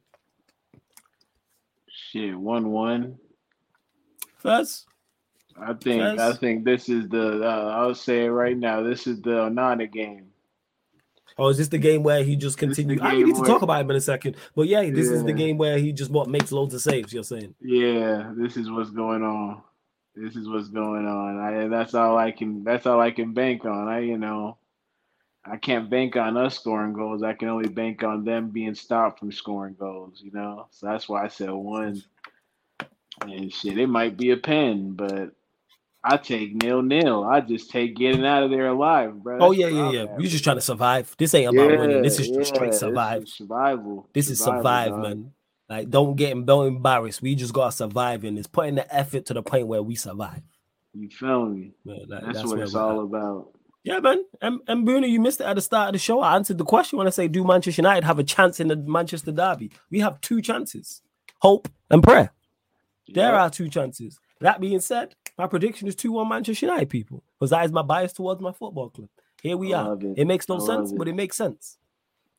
Shit, 1.88 2.38
one 2.38 2.72
one. 2.72 3.18
First. 4.38 4.89
I 5.62 5.74
think 5.74 6.02
First. 6.02 6.20
I 6.20 6.34
think 6.34 6.66
this 6.66 6.90
is 6.90 7.10
the 7.10 7.44
uh, 7.44 7.74
I'll 7.76 7.96
say 7.96 8.26
it 8.26 8.30
right 8.30 8.58
now. 8.58 8.82
This 8.82 9.08
is 9.08 9.22
the 9.22 9.32
Onana 9.32 9.92
game. 9.92 10.30
Oh, 11.38 11.48
is 11.48 11.58
this 11.58 11.70
the 11.70 11.78
game 11.78 12.04
where 12.04 12.22
he 12.22 12.36
just 12.36 12.58
continues? 12.58 13.00
I 13.02 13.16
need 13.16 13.36
to 13.36 13.44
talk 13.44 13.62
about 13.62 13.80
him 13.80 13.90
in 13.92 13.96
a 13.96 14.02
second. 14.02 14.36
But 14.56 14.68
yeah, 14.68 14.82
this 14.82 15.08
yeah. 15.08 15.16
is 15.16 15.24
the 15.24 15.32
game 15.32 15.58
where 15.58 15.78
he 15.78 15.94
just 15.94 16.12
what 16.12 16.28
makes 16.28 16.52
loads 16.52 16.74
of 16.74 16.82
saves. 16.82 17.14
You're 17.14 17.24
saying? 17.24 17.56
Yeah, 17.62 18.34
this 18.36 18.58
is 18.58 18.70
what's 18.70 18.90
going 18.90 19.24
on. 19.24 19.62
This 20.16 20.36
is 20.36 20.50
what's 20.50 20.68
going 20.68 21.06
on. 21.08 21.40
I, 21.40 21.68
that's 21.70 21.94
all 21.94 22.18
I 22.18 22.32
can. 22.32 22.66
That's 22.66 22.86
all 22.86 23.00
I 23.00 23.12
can 23.12 23.34
bank 23.34 23.64
on. 23.64 23.88
I, 23.88 24.00
you 24.00 24.18
know, 24.18 24.58
I 25.46 25.56
can't 25.56 25.90
bank 25.90 26.18
on 26.18 26.36
us 26.36 26.56
scoring 26.56 26.92
goals. 26.92 27.24
I 27.24 27.34
can 27.34 27.48
only 27.48 27.70
bank 27.70 28.04
on 28.04 28.26
them 28.26 28.50
being 28.50 28.76
stopped 28.76 29.20
from 29.20 29.32
scoring 29.32 29.78
goals. 29.80 30.22
You 30.22 30.32
know, 30.32 30.68
so 30.72 30.88
that's 30.88 31.08
why 31.08 31.24
I 31.24 31.30
said 31.30 31.52
one. 31.52 32.04
And 33.22 33.54
shit, 33.54 33.78
it 33.78 33.88
might 33.88 34.18
be 34.18 34.32
a 34.32 34.38
pen, 34.38 34.92
but 34.92 35.32
I 36.04 36.18
take 36.18 36.56
nil 36.64 36.82
nil. 36.82 37.24
I 37.24 37.42
just 37.42 37.72
take 37.72 37.96
getting 37.96 38.26
out 38.26 38.44
of 38.44 38.52
there 38.52 38.68
alive, 38.68 39.22
bro. 39.22 39.38
oh 39.40 39.52
yeah, 39.52 39.68
yeah, 39.68 39.92
yeah. 39.92 40.06
You 40.18 40.28
just 40.28 40.44
trying 40.44 40.58
to 40.58 40.62
survive. 40.62 41.14
This 41.18 41.34
ain't 41.34 41.50
about 41.50 41.70
yeah, 41.70 41.80
winning. 41.80 42.02
This 42.02 42.20
is 42.20 42.30
yeah, 42.30 42.44
straight 42.44 42.74
survive. 42.74 43.22
This 43.22 43.34
survival. 43.34 44.10
This 44.14 44.28
survival, 44.28 44.32
is 44.32 44.60
survive, 44.60 44.90
dog. 44.90 45.02
man. 45.02 45.32
Like 45.68 45.90
don't 45.90 46.16
get 46.16 46.46
don't 46.46 46.68
embarrass. 46.68 47.22
We 47.22 47.36
just 47.36 47.54
gotta 47.54 47.74
survive 47.74 48.24
and 48.24 48.38
it's 48.38 48.48
putting 48.48 48.76
the 48.76 48.96
effort 48.96 49.26
to 49.26 49.34
the 49.34 49.44
point 49.44 49.68
where 49.68 49.84
we 49.84 49.96
survive. 49.96 50.42
You 50.94 51.10
feel 51.10 51.46
me? 51.46 51.72
Man, 51.86 52.00
like, 52.08 52.22
that's, 52.24 52.40
that's, 52.40 52.50
what 52.50 52.60
it's 52.60 52.76
all 52.76 53.00
at. 53.00 53.04
about. 53.04 53.52
Yeah, 53.84 54.00
man. 54.00 54.24
And, 54.42 54.60
and 54.68 54.86
Bruno, 54.86 55.08
you 55.08 55.20
missed 55.20 55.40
it 55.40 55.46
at 55.46 55.56
the 55.56 55.62
start 55.62 55.90
of 55.90 55.94
the 55.94 56.00
show. 56.00 56.20
I 56.20 56.36
answered 56.36 56.58
the 56.58 56.66
question 56.66 56.98
when 56.98 57.08
I 57.08 57.12
say, 57.12 57.28
do 57.28 57.46
Manchester 57.46 57.82
United 57.82 58.04
have 58.04 58.20
a 58.20 58.24
chance 58.24 58.60
in 58.60 58.68
the 58.68 58.76
Manchester 58.76 59.32
Derby? 59.32 59.72
We 59.90 60.00
have 60.00 60.20
two 60.22 60.42
chances 60.42 61.02
hope 61.40 61.70
and 61.90 62.04
prayer. 62.04 62.32
There 63.14 63.36
are 63.36 63.50
two 63.50 63.70
chances. 63.70 64.20
That 64.42 64.62
being 64.62 64.80
said, 64.80 65.16
my 65.40 65.48
prediction 65.48 65.88
is 65.88 65.96
2 65.96 66.12
1 66.12 66.28
Manchester 66.28 66.66
United, 66.66 66.90
people, 66.90 67.24
because 67.40 67.52
that 67.52 67.66
is 67.66 67.72
my 67.72 67.82
bias 67.82 68.12
towards 68.12 68.42
my 68.42 68.52
football 68.52 68.90
club. 68.90 69.08
Here 69.42 69.56
we 69.56 69.74
are. 69.74 69.94
It. 69.94 70.18
it. 70.18 70.28
makes 70.28 70.50
no 70.50 70.60
sense, 70.60 70.92
but 70.92 71.08
it 71.08 71.16
makes 71.16 71.38
sense. 71.38 71.78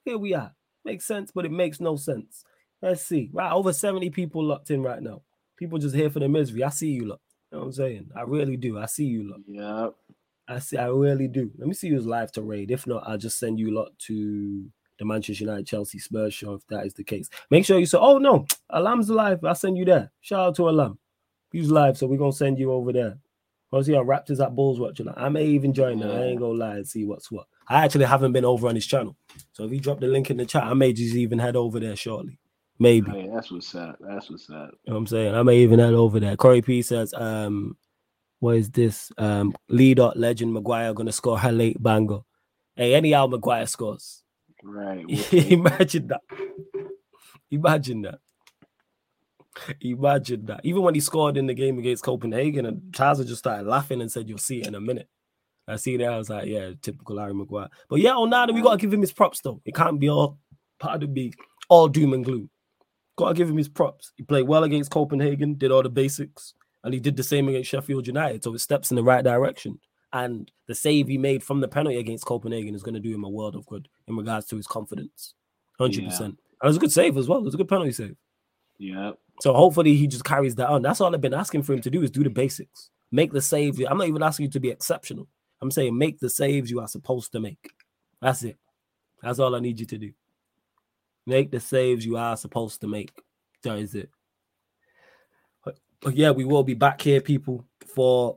Here 0.05 0.19
we 0.19 0.35
are. 0.35 0.53
Makes 0.85 1.07
sense, 1.07 1.31
but 1.35 1.47
it 1.47 1.51
makes 1.51 1.81
no 1.81 1.97
sense. 1.97 2.45
Let's 2.83 3.03
see. 3.03 3.31
Right, 3.33 3.53
over 3.53 3.73
70 3.73 4.11
people 4.11 4.45
locked 4.45 4.71
in 4.71 4.83
right 4.83 5.03
now. 5.03 5.23
People 5.57 5.79
just 5.79 5.95
here 5.95 6.11
for 6.11 6.21
the 6.21 6.29
misery. 6.29 6.63
I 6.63 6.69
see 6.69 6.91
you, 6.91 7.07
lot. 7.07 7.21
You 7.51 7.57
know 7.57 7.61
what 7.61 7.67
I'm 7.69 7.73
saying? 7.73 8.11
I 8.15 8.23
really 8.23 8.59
do. 8.59 8.79
I 8.79 8.85
see 8.85 9.07
you, 9.07 9.31
lot. 9.31 9.41
Yeah. 9.47 9.89
I 10.47 10.59
see. 10.59 10.77
I 10.77 10.89
really 10.89 11.27
do. 11.27 11.51
Let 11.57 11.69
me 11.69 11.75
see 11.75 11.89
who's 11.89 12.07
live 12.07 12.33
to 12.33 12.43
raid. 12.43 12.71
If 12.71 12.87
not, 12.87 13.05
I'll 13.07 13.19
just 13.19 13.39
send 13.39 13.59
you 13.59 13.73
lot 13.73 13.99
to 14.01 14.71
the 14.99 15.07
Manchester 15.07 15.45
United 15.45 15.67
Chelsea 15.67 15.99
Spurs 15.99 16.35
show 16.35 16.53
if 16.53 16.67
that 16.67 16.85
is 16.85 16.93
the 16.93 17.05
case. 17.05 17.31
Make 17.51 17.65
sure 17.65 17.79
you 17.79 17.87
say, 17.87 17.99
"Oh 17.99 18.19
no, 18.19 18.47
Alam's 18.71 19.09
live." 19.09 19.43
I'll 19.45 19.55
send 19.55 19.79
you 19.79 19.85
there. 19.85 20.11
Shout 20.21 20.41
out 20.41 20.55
to 20.57 20.69
Alam. 20.69 20.99
He's 21.51 21.71
live, 21.71 21.99
so 21.99 22.07
we're 22.07 22.19
gonna 22.19 22.33
send 22.33 22.59
you 22.59 22.73
over 22.73 22.93
there. 22.93 23.19
Obviously, 23.73 23.95
our 23.95 24.05
Raptors 24.05 24.45
at 24.45 24.55
Bulls 24.55 24.81
watching. 24.81 25.09
I 25.17 25.29
may 25.29 25.47
even 25.47 25.73
join 25.73 26.01
that. 26.01 26.11
I 26.11 26.25
ain't 26.25 26.41
gonna 26.41 26.55
lie 26.59 26.77
and 26.77 26.87
see 26.89 27.05
what's 27.05 27.31
what. 27.31 27.47
I 27.69 27.85
actually 27.85 28.05
haven't 28.05 28.33
been 28.33 28.45
over 28.45 28.69
on 28.69 28.75
his 28.75 28.87
channel, 28.87 29.17
so 29.53 29.65
if 29.65 29.71
he 29.71 29.79
drop 29.79 30.01
the 30.01 30.07
link 30.07 30.31
in 30.31 30.37
the 30.37 30.47
chat, 30.47 30.65
I 30.65 30.75
may 30.75 30.93
just 30.93 31.15
even 31.15 31.39
head 31.39 31.57
over 31.57 31.79
there 31.81 31.97
shortly. 31.97 32.39
Maybe. 32.79 33.11
Hey, 33.11 33.29
that's 33.33 33.51
what's 33.51 33.75
up. 33.75 33.99
That's 34.01 34.31
what's 34.31 34.49
up. 34.49 34.71
You 34.85 34.93
know 34.93 34.95
what 34.95 34.97
I'm 34.97 35.07
saying 35.07 35.35
I 35.35 35.43
may 35.43 35.59
even 35.59 35.79
head 35.79 35.93
over 35.93 36.19
there. 36.19 36.35
Corey 36.37 36.63
P 36.63 36.81
says, 36.81 37.13
um, 37.13 37.77
what 38.39 38.57
is 38.57 38.71
this? 38.71 39.13
Um, 39.19 39.55
lead 39.69 40.01
up 40.01 40.15
legend 40.17 40.53
Maguire 40.55 40.95
gonna 40.95 41.13
score 41.13 41.39
her 41.39 41.53
late 41.53 41.81
banger. 41.83 42.21
Hey, 42.75 42.95
anyhow, 42.95 43.27
Maguire 43.27 43.67
scores. 43.67 44.23
Right. 44.65 45.05
Imagine 45.33 46.09
that. 46.09 46.21
Imagine 47.51 48.03
that. 48.03 48.19
Imagine 49.81 50.47
that. 50.47 50.61
Even 50.65 50.83
when 50.83 50.95
he 50.95 51.01
scored 51.01 51.37
in 51.37 51.47
the 51.47 51.55
game 51.55 51.79
against 51.79 52.05
Copenhagen, 52.05 52.67
and 52.67 52.81
Chaza 52.93 53.27
just 53.27 53.41
started 53.41 53.67
laughing 53.67 54.01
and 54.01 54.11
said, 54.11 54.29
You'll 54.29 54.39
see 54.39 54.61
it 54.61 54.67
in 54.67 54.75
a 54.75 54.81
minute. 54.81 55.09
I 55.67 55.77
see 55.77 55.97
that. 55.97 56.13
I 56.13 56.19
was 56.19 56.31
like, 56.31 56.47
Yeah, 56.47 56.71
typical 56.81 57.19
Harry 57.19 57.35
Maguire. 57.35 57.69
But 57.89 58.01
yeah, 58.01 58.13
Onana, 58.13 58.55
we 58.55 58.63
got 58.63 58.73
to 58.73 58.79
give 58.79 58.93
him 58.93 59.01
his 59.01 59.13
props, 59.13 59.41
though. 59.41 59.61
It 59.65 59.75
can't 59.75 60.01
be 60.01 60.09
all 60.09 60.39
part 60.79 61.03
of 61.03 61.13
be 61.13 61.35
all 61.69 61.89
doom 61.89 62.13
and 62.13 62.25
gloom. 62.25 62.51
Got 63.17 63.29
to 63.29 63.35
give 63.35 63.51
him 63.51 63.57
his 63.57 63.69
props. 63.69 64.13
He 64.17 64.23
played 64.23 64.49
well 64.49 64.65
against 64.65 64.91
Copenhagen, 64.91 65.55
did 65.55 65.71
all 65.71 65.83
the 65.83 65.91
basics, 65.91 66.55
and 66.85 66.95
he 66.95 67.01
did 67.01 67.17
the 67.17 67.23
same 67.23 67.49
against 67.49 67.71
Sheffield 67.71 68.07
United. 68.07 68.43
So 68.43 68.55
it 68.55 68.61
steps 68.61 68.91
in 68.91 68.97
the 68.97 69.05
right 69.05 69.23
direction. 69.23 69.79
And 70.13 70.51
the 70.67 70.75
save 70.75 71.07
he 71.09 71.19
made 71.19 71.43
from 71.43 71.61
the 71.61 71.69
penalty 71.69 71.99
against 71.99 72.25
Copenhagen 72.25 72.75
is 72.75 72.83
going 72.83 72.95
to 72.95 73.01
do 73.01 73.15
him 73.15 73.25
a 73.25 73.29
world 73.29 73.55
of 73.55 73.67
good 73.67 73.89
in 74.09 74.17
regards 74.17 74.47
to 74.47 74.57
his 74.57 74.67
confidence. 74.67 75.35
100%. 75.81 75.99
Yeah. 75.99 76.25
And 76.25 76.37
it 76.63 76.67
was 76.67 76.77
a 76.77 76.81
good 76.81 76.93
save 76.93 77.17
as 77.17 77.29
well. 77.29 77.39
It 77.39 77.45
was 77.45 77.55
a 77.55 77.59
good 77.59 77.69
penalty 77.69 77.93
save. 77.93 78.17
Yeah. 78.79 79.13
So 79.41 79.55
hopefully 79.55 79.97
he 79.97 80.07
just 80.07 80.25
carries 80.25 80.55
that 80.57 80.69
on. 80.69 80.83
That's 80.83 81.01
all 81.01 81.15
I've 81.15 81.21
been 81.21 81.35
asking 81.35 81.63
for 81.63 81.73
him 81.73 81.81
to 81.83 81.91
do 81.91 82.03
is 82.03 82.11
do 82.11 82.23
the 82.23 82.31
basics. 82.31 82.91
Make 83.11 83.33
the 83.33 83.41
save. 83.41 83.81
I'm 83.89 83.99
not 83.99 84.07
even 84.07 84.23
asking 84.23 84.45
you 84.45 84.53
to 84.53 84.61
be 84.61 84.71
exceptional. 84.71 85.27
I'm 85.63 85.71
saying 85.71 85.97
make 85.97 86.21
the 86.21 86.31
saves 86.31 86.71
you 86.71 86.81
are 86.81 86.89
supposed 86.89 87.33
to 87.33 87.41
make. 87.41 87.73
That's 88.21 88.43
it. 88.43 88.59
That's 89.23 89.39
all 89.39 89.55
I 89.55 89.61
need 89.61 89.81
you 89.81 89.87
to 89.87 89.99
do. 89.99 90.13
Make 91.27 91.51
the 91.51 91.61
saves 91.61 92.05
you 92.05 92.17
are 92.17 92.37
supposed 92.37 92.81
to 92.83 92.87
make. 92.87 93.13
That 93.63 93.79
is 93.79 93.95
it. 93.95 94.11
But, 95.65 95.79
but 96.01 96.17
yeah, 96.17 96.31
we 96.31 96.45
will 96.45 96.65
be 96.65 96.75
back 96.75 97.01
here, 97.01 97.21
people, 97.21 97.65
for 97.87 98.37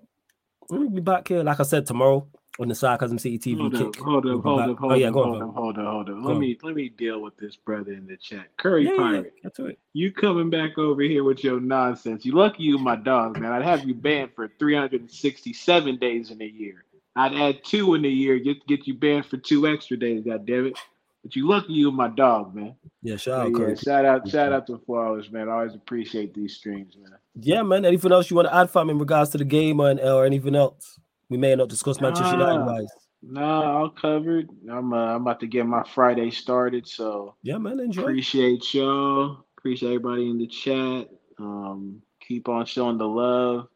we'll 0.69 0.89
be 0.89 1.01
back 1.01 1.27
here. 1.27 1.43
Like 1.43 1.59
I 1.59 1.63
said, 1.63 1.85
tomorrow 1.85 2.27
on 2.59 2.67
the 2.67 2.75
Sarcasm 2.75 3.17
City 3.17 3.39
TV 3.39 3.57
hold 3.57 3.73
kick. 3.73 3.81
Up, 3.81 3.95
hold 3.95 4.25
up, 4.27 4.43
hold 4.43 4.61
up, 4.61 4.77
hold 4.77 4.91
oh, 4.91 4.95
yeah, 4.95 5.07
up, 5.07 5.13
hold 5.13 5.41
up, 5.41 5.53
hold 5.55 5.77
up, 5.79 5.85
hold 5.85 6.09
up. 6.09 6.15
Let 6.21 6.37
me 6.37 6.57
let 6.61 6.75
me 6.75 6.89
deal 6.89 7.19
with 7.21 7.35
this 7.37 7.55
brother 7.55 7.93
in 7.93 8.05
the 8.05 8.17
chat. 8.17 8.55
Curry 8.57 8.85
yeah, 8.85 8.97
Pirate. 8.97 9.33
Yeah, 9.35 9.41
that's 9.43 9.59
right. 9.59 9.79
You 9.93 10.11
coming 10.11 10.49
back 10.49 10.77
over 10.77 11.01
here 11.01 11.23
with 11.23 11.43
your 11.43 11.59
nonsense. 11.59 12.25
You 12.25 12.33
lucky 12.33 12.63
you 12.63 12.77
my 12.77 12.95
dog, 12.95 13.39
man. 13.39 13.51
I'd 13.51 13.63
have 13.63 13.85
you 13.85 13.95
banned 13.95 14.31
for 14.35 14.49
367 14.59 15.97
days 15.97 16.31
in 16.31 16.41
a 16.41 16.45
year. 16.45 16.85
I'd 17.15 17.33
add 17.33 17.63
two 17.63 17.95
in 17.95 18.05
a 18.05 18.09
year, 18.09 18.39
get 18.39 18.65
get 18.67 18.87
you 18.87 18.93
banned 18.93 19.25
for 19.25 19.37
two 19.37 19.67
extra 19.67 19.97
days, 19.97 20.23
god 20.25 20.45
damn 20.45 20.67
it. 20.67 20.79
But 21.23 21.37
you 21.37 21.47
lucky 21.47 21.73
you 21.73 21.89
my 21.89 22.09
dog, 22.09 22.53
man. 22.53 22.75
Yeah, 23.01 23.15
shout 23.15 23.47
out, 23.47 23.59
yeah, 23.59 23.75
Shout 23.75 24.05
out, 24.05 24.27
shout 24.27 24.51
out 24.51 24.67
to 24.67 24.81
Hours, 24.89 25.31
man. 25.31 25.47
I 25.47 25.53
always 25.53 25.73
appreciate 25.73 26.33
these 26.33 26.55
streams, 26.55 26.97
man. 26.97 27.17
Yeah, 27.35 27.63
man. 27.63 27.85
Anything 27.85 28.11
else 28.11 28.29
you 28.29 28.35
want 28.35 28.49
to 28.49 28.55
add, 28.55 28.69
fam, 28.69 28.89
in 28.89 28.99
regards 28.99 29.29
to 29.31 29.37
the 29.37 29.45
game 29.45 29.79
or, 29.79 29.97
or 30.01 30.25
anything 30.25 30.53
else? 30.53 30.99
We 31.33 31.37
may 31.39 31.55
not 31.55 31.67
discuss 31.67 31.99
Manchester 31.99 32.37
United 32.37 32.63
wise. 32.63 32.91
No, 33.23 33.41
all 33.41 33.89
covered. 33.89 34.49
I'm 34.69 34.93
uh, 34.93 35.15
I'm 35.15 35.23
about 35.23 35.39
to 35.39 35.47
get 35.47 35.65
my 35.65 35.81
Friday 35.81 36.29
started, 36.29 36.87
so 36.87 37.33
yeah, 37.41 37.57
man. 37.57 37.79
Enjoy. 37.79 38.03
Appreciate 38.03 38.71
y'all. 38.71 39.43
Appreciate 39.57 39.89
everybody 39.89 40.29
in 40.29 40.37
the 40.37 40.45
chat. 40.45 41.09
Um, 41.39 42.03
keep 42.19 42.47
on 42.49 42.67
showing 42.67 42.99
the 42.99 43.07
love. 43.07 43.67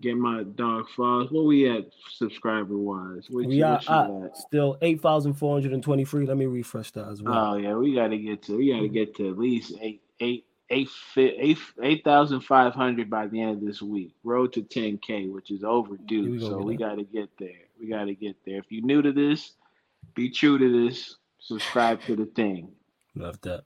get 0.00 0.16
my 0.16 0.42
dog 0.42 0.86
Foz. 0.96 1.30
What 1.30 1.44
we 1.44 1.70
at 1.70 1.84
subscriber 2.10 2.76
wise? 2.76 3.28
We 3.30 3.62
are 3.62 3.76
at, 3.76 3.88
at, 3.88 4.36
still 4.36 4.76
eight 4.82 5.00
thousand 5.00 5.34
four 5.34 5.54
hundred 5.54 5.74
and 5.74 5.82
twenty 5.84 6.04
three. 6.04 6.26
Let 6.26 6.36
me 6.36 6.46
refresh 6.46 6.90
that 6.92 7.06
as 7.06 7.22
well. 7.22 7.52
Oh 7.52 7.56
yeah, 7.58 7.74
we 7.74 7.94
got 7.94 8.08
to 8.08 8.18
get 8.18 8.42
to 8.44 8.56
we 8.56 8.72
got 8.72 8.80
to 8.80 8.88
get 8.88 9.14
to 9.18 9.28
at 9.28 9.38
least 9.38 9.74
eight 9.80 10.02
eight 10.18 10.46
eight 10.70 10.88
eight 11.16 11.58
eight 11.82 12.04
thousand 12.04 12.40
five 12.40 12.74
hundred 12.74 13.10
by 13.10 13.26
the 13.26 13.40
end 13.40 13.56
of 13.56 13.66
this 13.66 13.82
week. 13.82 14.14
Road 14.24 14.52
to 14.54 14.62
ten 14.62 14.98
k, 14.98 15.26
which 15.26 15.50
is 15.50 15.64
overdue. 15.64 16.32
We 16.32 16.40
so 16.40 16.58
we 16.58 16.76
got 16.76 16.96
to 16.96 17.04
get 17.04 17.30
there. 17.38 17.66
We 17.80 17.88
got 17.88 18.04
to 18.04 18.14
get 18.14 18.36
there. 18.44 18.58
If 18.58 18.66
you're 18.70 18.84
new 18.84 19.02
to 19.02 19.12
this, 19.12 19.52
be 20.14 20.30
true 20.30 20.58
to 20.58 20.86
this. 20.86 21.16
Subscribe 21.40 22.02
to 22.02 22.16
the 22.16 22.26
thing. 22.26 22.72
Love 23.14 23.40
that. 23.42 23.64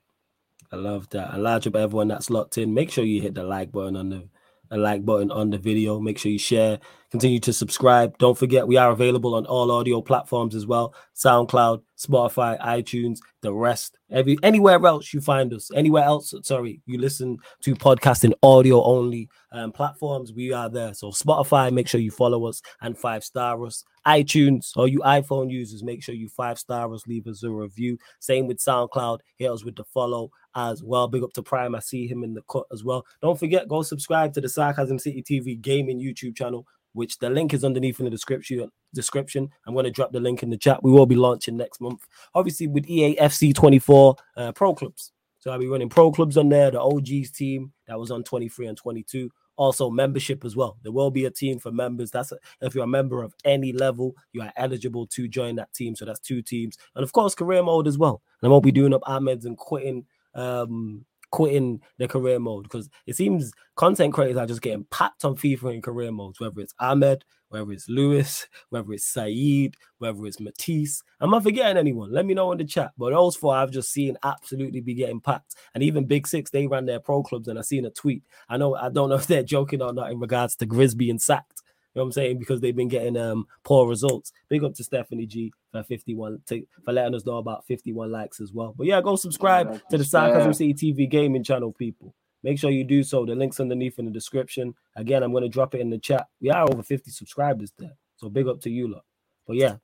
I 0.70 0.76
love 0.76 1.08
that. 1.10 1.32
And 1.34 1.42
large 1.42 1.66
up 1.66 1.76
everyone 1.76 2.08
that's 2.08 2.30
locked 2.30 2.58
in. 2.58 2.74
Make 2.74 2.90
sure 2.90 3.04
you 3.04 3.20
hit 3.20 3.34
the 3.34 3.42
like 3.42 3.72
button 3.72 3.96
on 3.96 4.08
the 4.10 4.28
a 4.70 4.78
like 4.78 5.04
button 5.04 5.30
on 5.30 5.50
the 5.50 5.58
video. 5.58 6.00
Make 6.00 6.18
sure 6.18 6.32
you 6.32 6.38
share, 6.38 6.80
continue 7.10 7.38
to 7.40 7.52
subscribe. 7.52 8.16
Don't 8.16 8.38
forget, 8.38 8.66
we 8.66 8.78
are 8.78 8.90
available 8.90 9.34
on 9.34 9.44
all 9.44 9.70
audio 9.70 10.00
platforms 10.00 10.54
as 10.54 10.66
well 10.66 10.94
SoundCloud, 11.14 11.82
Spotify, 12.04 12.58
iTunes, 12.60 13.18
the 13.42 13.52
rest. 13.52 13.98
Every 14.10 14.36
anywhere 14.42 14.84
else 14.84 15.12
you 15.12 15.20
find 15.20 15.52
us, 15.52 15.70
anywhere 15.74 16.04
else, 16.04 16.34
sorry, 16.42 16.80
you 16.86 16.98
listen 16.98 17.38
to 17.62 17.74
podcasting 17.74 18.32
audio 18.42 18.82
only 18.82 19.28
um, 19.52 19.72
platforms, 19.72 20.32
we 20.32 20.52
are 20.52 20.68
there. 20.68 20.94
So, 20.94 21.10
Spotify, 21.10 21.72
make 21.72 21.88
sure 21.88 22.00
you 22.00 22.10
follow 22.10 22.46
us 22.46 22.62
and 22.80 22.96
five 22.96 23.24
star 23.24 23.64
us. 23.64 23.84
iTunes, 24.06 24.72
or 24.76 24.88
you 24.88 25.00
iPhone 25.00 25.50
users, 25.50 25.82
make 25.82 26.02
sure 26.02 26.14
you 26.14 26.28
five 26.28 26.58
star 26.58 26.92
us, 26.92 27.06
leave 27.06 27.26
us 27.26 27.42
a 27.42 27.50
review. 27.50 27.98
Same 28.20 28.46
with 28.46 28.58
SoundCloud, 28.58 29.18
hit 29.36 29.50
us 29.50 29.64
with 29.64 29.76
the 29.76 29.84
follow 29.84 30.30
as 30.54 30.82
well. 30.82 31.08
Big 31.08 31.22
up 31.22 31.32
to 31.34 31.42
Prime. 31.42 31.74
I 31.74 31.80
see 31.80 32.06
him 32.06 32.24
in 32.24 32.34
the 32.34 32.42
cut 32.50 32.64
as 32.72 32.84
well. 32.84 33.04
Don't 33.20 33.38
forget, 33.38 33.68
go 33.68 33.82
subscribe 33.82 34.32
to 34.34 34.40
the 34.40 34.48
Sarcasm 34.48 34.98
City 34.98 35.22
TV 35.22 35.60
gaming 35.60 35.98
YouTube 35.98 36.36
channel, 36.36 36.66
which 36.93 37.19
the 37.19 37.31
link 37.31 37.55
is 37.55 37.64
underneath 37.64 37.98
in 37.98 38.05
the 38.05 38.10
description. 38.10 38.70
Description. 38.94 39.48
I'm 39.66 39.74
going 39.74 39.85
to 39.85 39.90
drop 39.90 40.12
the 40.12 40.20
link 40.20 40.43
in 40.43 40.51
the 40.51 40.56
chat. 40.56 40.82
We 40.82 40.93
will 40.93 41.06
be 41.06 41.16
launching 41.16 41.56
next 41.56 41.81
month, 41.81 42.06
obviously 42.35 42.66
with 42.66 42.86
EAFC 42.86 43.55
24 43.55 44.16
uh, 44.36 44.52
Pro 44.52 44.74
Clubs. 44.74 45.12
So 45.39 45.51
I'll 45.51 45.59
be 45.59 45.66
running 45.66 45.89
Pro 45.89 46.12
Clubs 46.12 46.36
on 46.36 46.48
there. 46.48 46.70
The 46.70 46.81
OGs 46.81 47.31
team 47.32 47.73
that 47.89 47.98
was 47.98 48.10
on 48.10 48.23
23 48.23 48.69
and 48.69 48.77
22 48.77 49.31
also 49.56 49.90
membership 49.90 50.44
as 50.44 50.56
well. 50.56 50.78
There 50.82 50.93
will 50.93 51.10
be 51.10 51.27
a 51.27 51.31
team 51.31 51.59
for 51.59 51.70
members. 51.70 52.10
That's 52.10 52.32
a, 52.32 52.39
if 52.60 52.74
you're 52.74 52.85
a 52.85 52.89
member 52.89 53.23
of 53.23 53.35
any 53.44 53.73
level, 53.73 54.14
you 54.32 54.43
are 54.43 54.52
eligible 54.56 55.06
to 55.09 55.28
join 55.28 55.56
that 55.56 55.73
team. 55.74 55.94
So 55.94 56.05
that's 56.05 56.20
two 56.20 56.43
teams, 56.43 56.77
and 56.94 57.02
of 57.02 57.12
course 57.12 57.35
career 57.35 57.62
mode 57.62 57.86
as 57.86 57.98
well. 57.98 58.23
And 58.40 58.48
I 58.48 58.51
won't 58.51 58.64
be 58.64 58.73
doing 58.73 58.94
up 58.94 59.02
Ahmed's 59.06 59.44
and 59.44 59.56
quitting 59.56 60.05
um 60.35 61.05
quitting 61.32 61.80
the 61.98 62.06
career 62.06 62.38
mode 62.38 62.62
because 62.62 62.88
it 63.06 63.16
seems 63.16 63.52
content 63.74 64.12
creators 64.12 64.36
are 64.36 64.46
just 64.46 64.62
getting 64.62 64.84
packed 64.90 65.24
on 65.24 65.34
FIFA 65.34 65.74
in 65.74 65.82
career 65.82 66.12
modes, 66.12 66.38
whether 66.38 66.60
it's 66.60 66.74
Ahmed, 66.78 67.24
whether 67.48 67.72
it's 67.72 67.88
Lewis, 67.88 68.46
whether 68.68 68.92
it's 68.92 69.06
Saeed, 69.06 69.74
whether 69.98 70.24
it's 70.26 70.38
Matisse. 70.38 71.02
I'm 71.20 71.30
not 71.30 71.42
forgetting 71.42 71.78
anyone. 71.78 72.12
Let 72.12 72.26
me 72.26 72.34
know 72.34 72.52
in 72.52 72.59
the 72.59 72.64
chat. 72.64 72.92
But 72.96 73.10
those 73.10 73.34
four 73.34 73.56
I've 73.56 73.72
just 73.72 73.90
seen 73.90 74.16
absolutely 74.22 74.80
be 74.80 74.94
getting 74.94 75.20
packed. 75.20 75.56
And 75.74 75.82
even 75.82 76.04
Big 76.04 76.28
Six, 76.28 76.50
they 76.50 76.66
ran 76.66 76.86
their 76.86 77.00
pro 77.00 77.22
clubs 77.22 77.48
and 77.48 77.59
I 77.59 77.62
seen 77.62 77.86
a 77.86 77.90
tweet. 77.90 78.22
I 78.48 78.59
know 78.59 78.76
I 78.76 78.90
don't 78.90 79.09
know 79.09 79.16
if 79.16 79.26
they're 79.26 79.42
joking 79.42 79.82
or 79.82 79.92
not 79.92 80.12
in 80.12 80.20
regards 80.20 80.54
to 80.56 80.66
Grizz 80.66 80.96
being 80.96 81.18
sacked. 81.18 81.61
You 81.94 81.98
know 82.01 82.05
what 82.05 82.09
I'm 82.09 82.12
saying? 82.12 82.39
Because 82.39 82.60
they've 82.60 82.74
been 82.74 82.89
getting 82.89 83.16
um 83.19 83.47
poor 83.64 83.86
results. 83.86 84.32
Big 84.48 84.64
up 84.64 84.74
to 84.74 84.85
Stephanie 84.85 85.27
G 85.27 85.52
for 85.73 85.82
51 85.82 86.40
to, 86.47 86.62
for 86.85 86.93
letting 86.93 87.14
us 87.14 87.27
know 87.27 87.36
about 87.36 87.66
51 87.66 88.10
likes 88.10 88.40
as 88.40 88.52
well. 88.52 88.74
But 88.77 88.86
yeah, 88.86 89.01
go 89.02 89.16
subscribe 89.16 89.73
yeah, 89.73 89.78
to 89.90 89.98
the 89.98 90.05
Sarcasm 90.05 90.55
City 90.55 90.74
TV 90.74 91.09
gaming 91.09 91.44
channel, 91.44 91.73
people. 91.73 92.14
Make 92.43 92.59
sure 92.59 92.70
you 92.70 92.85
do 92.85 93.02
so. 93.02 93.27
The 93.27 93.35
link's 93.35 93.60
underneath 93.60 93.98
in 93.98 94.06
the 94.06 94.10
description. 94.10 94.74
Again, 94.97 95.23
I'm 95.23 95.32
going 95.32 95.44
to 95.44 95.48
drop 95.48 95.74
it 95.74 95.81
in 95.81 95.90
the 95.90 95.98
chat. 95.98 96.27
We 96.40 96.51
are 96.51 96.64
over 96.64 96.82
50 96.82 97.10
subscribers 97.10 97.73
there. 97.78 97.93
So 98.16 98.28
big 98.28 98.48
up 98.48 98.60
to 98.62 98.70
you 98.70 98.89
lot. 98.89 99.05
But 99.47 99.56
yeah, 99.56 99.77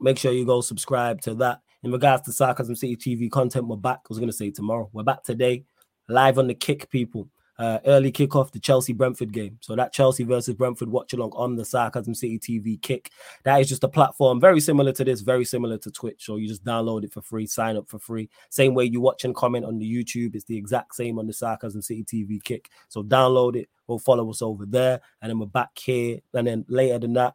make 0.00 0.16
sure 0.16 0.32
you 0.32 0.46
go 0.46 0.60
subscribe 0.60 1.20
to 1.22 1.34
that. 1.34 1.60
In 1.82 1.92
regards 1.92 2.22
to 2.22 2.32
Sarcasm 2.32 2.76
City 2.76 2.96
TV 2.96 3.30
content, 3.30 3.66
we're 3.66 3.76
back. 3.76 3.98
I 3.98 4.08
was 4.08 4.18
going 4.18 4.30
to 4.30 4.36
say 4.36 4.50
tomorrow. 4.50 4.88
We're 4.92 5.02
back 5.02 5.22
today, 5.22 5.64
live 6.08 6.38
on 6.38 6.46
the 6.46 6.54
kick, 6.54 6.88
people 6.90 7.28
uh, 7.58 7.78
early 7.86 8.12
kickoff, 8.12 8.52
the 8.52 8.60
Chelsea 8.60 8.92
Brentford 8.92 9.32
game. 9.32 9.58
So 9.60 9.74
that 9.74 9.92
Chelsea 9.92 10.24
versus 10.24 10.54
Brentford 10.54 10.88
watch 10.88 11.12
along 11.12 11.32
on 11.34 11.56
the 11.56 11.64
Sarcasm 11.64 12.14
City 12.14 12.38
TV 12.38 12.80
kick. 12.80 13.10
That 13.44 13.60
is 13.60 13.68
just 13.68 13.84
a 13.84 13.88
platform 13.88 14.40
very 14.40 14.60
similar 14.60 14.92
to 14.92 15.04
this, 15.04 15.20
very 15.20 15.44
similar 15.44 15.78
to 15.78 15.90
Twitch. 15.90 16.24
So 16.24 16.36
you 16.36 16.46
just 16.46 16.64
download 16.64 17.04
it 17.04 17.12
for 17.12 17.22
free, 17.22 17.46
sign 17.46 17.76
up 17.76 17.88
for 17.88 17.98
free. 17.98 18.30
Same 18.50 18.74
way 18.74 18.84
you 18.84 19.00
watch 19.00 19.24
and 19.24 19.34
comment 19.34 19.64
on 19.64 19.78
the 19.78 19.86
YouTube, 19.86 20.34
it's 20.34 20.44
the 20.44 20.56
exact 20.56 20.94
same 20.94 21.18
on 21.18 21.26
the 21.26 21.32
Sarcasm 21.32 21.82
City 21.82 22.04
TV 22.04 22.42
kick. 22.42 22.70
So 22.88 23.02
download 23.02 23.56
it 23.56 23.68
or 23.86 23.98
follow 23.98 24.30
us 24.30 24.42
over 24.42 24.64
there. 24.64 25.00
And 25.20 25.30
then 25.30 25.38
we're 25.38 25.46
back 25.46 25.76
here. 25.76 26.18
And 26.34 26.46
then 26.46 26.64
later 26.68 26.98
than 27.00 27.14
that, 27.14 27.34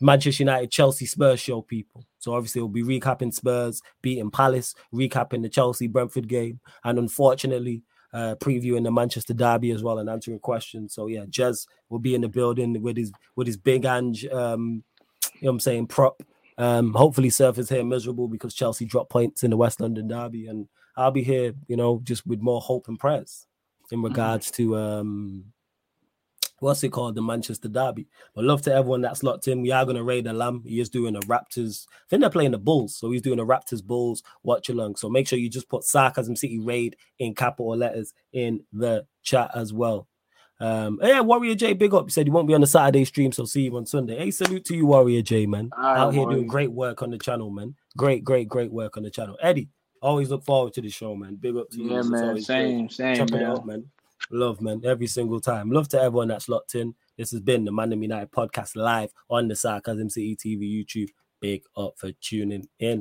Manchester 0.00 0.42
United 0.42 0.70
Chelsea 0.70 1.04
Spurs 1.04 1.40
show 1.40 1.60
people. 1.60 2.04
So 2.18 2.34
obviously 2.34 2.62
we'll 2.62 2.70
be 2.70 2.82
recapping 2.82 3.34
Spurs 3.34 3.82
beating 4.02 4.30
Palace, 4.30 4.74
recapping 4.94 5.42
the 5.42 5.48
Chelsea 5.48 5.86
Brentford 5.86 6.26
game, 6.26 6.60
and 6.84 6.98
unfortunately 6.98 7.82
uh, 8.12 8.34
previewing 8.36 8.84
the 8.84 8.90
Manchester 8.90 9.34
Derby 9.34 9.70
as 9.70 9.82
well 9.82 9.98
and 9.98 10.08
answering 10.08 10.38
questions. 10.38 10.94
So 10.94 11.06
yeah, 11.06 11.24
Jez 11.26 11.66
will 11.88 11.98
be 11.98 12.14
in 12.14 12.20
the 12.20 12.28
building 12.28 12.80
with 12.82 12.96
his 12.96 13.12
with 13.36 13.46
his 13.46 13.56
big 13.56 13.84
Ange, 13.84 14.26
um, 14.26 14.82
you 15.34 15.42
know 15.42 15.48
what 15.48 15.50
I'm 15.52 15.60
saying, 15.60 15.86
prop. 15.86 16.22
Um, 16.58 16.92
hopefully 16.92 17.30
Surf 17.30 17.58
is 17.58 17.70
here 17.70 17.84
miserable 17.84 18.28
because 18.28 18.52
Chelsea 18.54 18.84
dropped 18.84 19.10
points 19.10 19.42
in 19.42 19.50
the 19.50 19.56
West 19.56 19.80
London 19.80 20.08
Derby, 20.08 20.46
and 20.46 20.68
I'll 20.96 21.10
be 21.10 21.22
here, 21.22 21.54
you 21.68 21.76
know, 21.76 22.00
just 22.04 22.26
with 22.26 22.40
more 22.40 22.60
hope 22.60 22.88
and 22.88 22.98
prayers 22.98 23.46
in 23.90 23.98
mm-hmm. 23.98 24.06
regards 24.06 24.50
to 24.52 24.76
um 24.76 25.44
what's 26.60 26.84
it 26.84 26.90
called, 26.90 27.16
the 27.16 27.22
Manchester 27.22 27.68
Derby. 27.68 28.06
But 28.34 28.44
love 28.44 28.62
to 28.62 28.72
everyone 28.72 29.00
that's 29.00 29.22
locked 29.22 29.48
in. 29.48 29.62
We 29.62 29.72
are 29.72 29.84
going 29.84 29.96
to 29.96 30.04
raid 30.04 30.24
the 30.24 30.32
Lamb. 30.32 30.62
He 30.64 30.80
is 30.80 30.88
doing 30.88 31.14
the 31.14 31.20
Raptors. 31.20 31.86
I 31.88 32.08
think 32.08 32.20
they're 32.20 32.30
playing 32.30 32.52
the 32.52 32.58
Bulls, 32.58 32.96
so 32.96 33.10
he's 33.10 33.22
doing 33.22 33.38
the 33.38 33.46
Raptors 33.46 33.82
Bulls 33.82 34.22
watch 34.42 34.68
along. 34.68 34.96
So 34.96 35.08
make 35.08 35.26
sure 35.26 35.38
you 35.38 35.50
just 35.50 35.68
put 35.68 35.84
Sarcasm 35.84 36.36
City 36.36 36.58
Raid 36.58 36.96
in 37.18 37.34
capital 37.34 37.76
letters 37.76 38.14
in 38.32 38.64
the 38.72 39.06
chat 39.22 39.50
as 39.54 39.72
well. 39.72 40.06
Um, 40.60 40.98
yeah, 41.02 41.20
Warrior 41.20 41.54
J, 41.54 41.72
big 41.72 41.94
up. 41.94 42.04
He 42.06 42.10
said 42.10 42.26
he 42.26 42.30
won't 42.30 42.46
be 42.46 42.54
on 42.54 42.60
the 42.60 42.66
Saturday 42.66 43.06
stream, 43.06 43.32
so 43.32 43.46
see 43.46 43.62
you 43.62 43.76
on 43.76 43.86
Sunday. 43.86 44.18
Hey, 44.18 44.30
salute 44.30 44.66
to 44.66 44.76
you, 44.76 44.84
Warrior 44.84 45.22
J, 45.22 45.46
man. 45.46 45.70
Right, 45.76 45.96
Out 45.96 46.12
here 46.12 46.26
doing 46.26 46.46
great 46.46 46.70
work 46.70 47.02
on 47.02 47.10
the 47.10 47.18
channel, 47.18 47.50
man. 47.50 47.74
Great, 47.96 48.22
great, 48.22 48.46
great 48.46 48.70
work 48.70 48.98
on 48.98 49.02
the 49.02 49.10
channel. 49.10 49.38
Eddie, 49.40 49.70
always 50.02 50.28
look 50.28 50.44
forward 50.44 50.74
to 50.74 50.82
the 50.82 50.90
show, 50.90 51.16
man. 51.16 51.36
Big 51.36 51.56
up 51.56 51.70
to 51.70 51.78
you. 51.78 51.90
Yeah, 51.90 52.02
man. 52.02 52.40
Same, 52.42 52.80
great. 52.80 52.92
same, 52.92 53.26
man. 53.32 53.44
Up, 53.44 53.64
man. 53.64 53.86
Love, 54.32 54.60
man, 54.60 54.80
every 54.84 55.06
single 55.08 55.40
time. 55.40 55.70
Love 55.70 55.88
to 55.88 56.00
everyone 56.00 56.28
that's 56.28 56.48
locked 56.48 56.74
in. 56.74 56.94
This 57.18 57.32
has 57.32 57.40
been 57.40 57.64
the 57.64 57.72
Man 57.72 57.90
United 58.00 58.30
podcast 58.30 58.76
live 58.76 59.12
on 59.28 59.48
the 59.48 59.56
Sarcasm 59.56 60.08
City 60.08 60.36
TV 60.36 60.72
YouTube. 60.72 61.08
Big 61.40 61.62
up 61.76 61.94
for 61.96 62.12
tuning 62.20 62.68
in. 62.78 62.98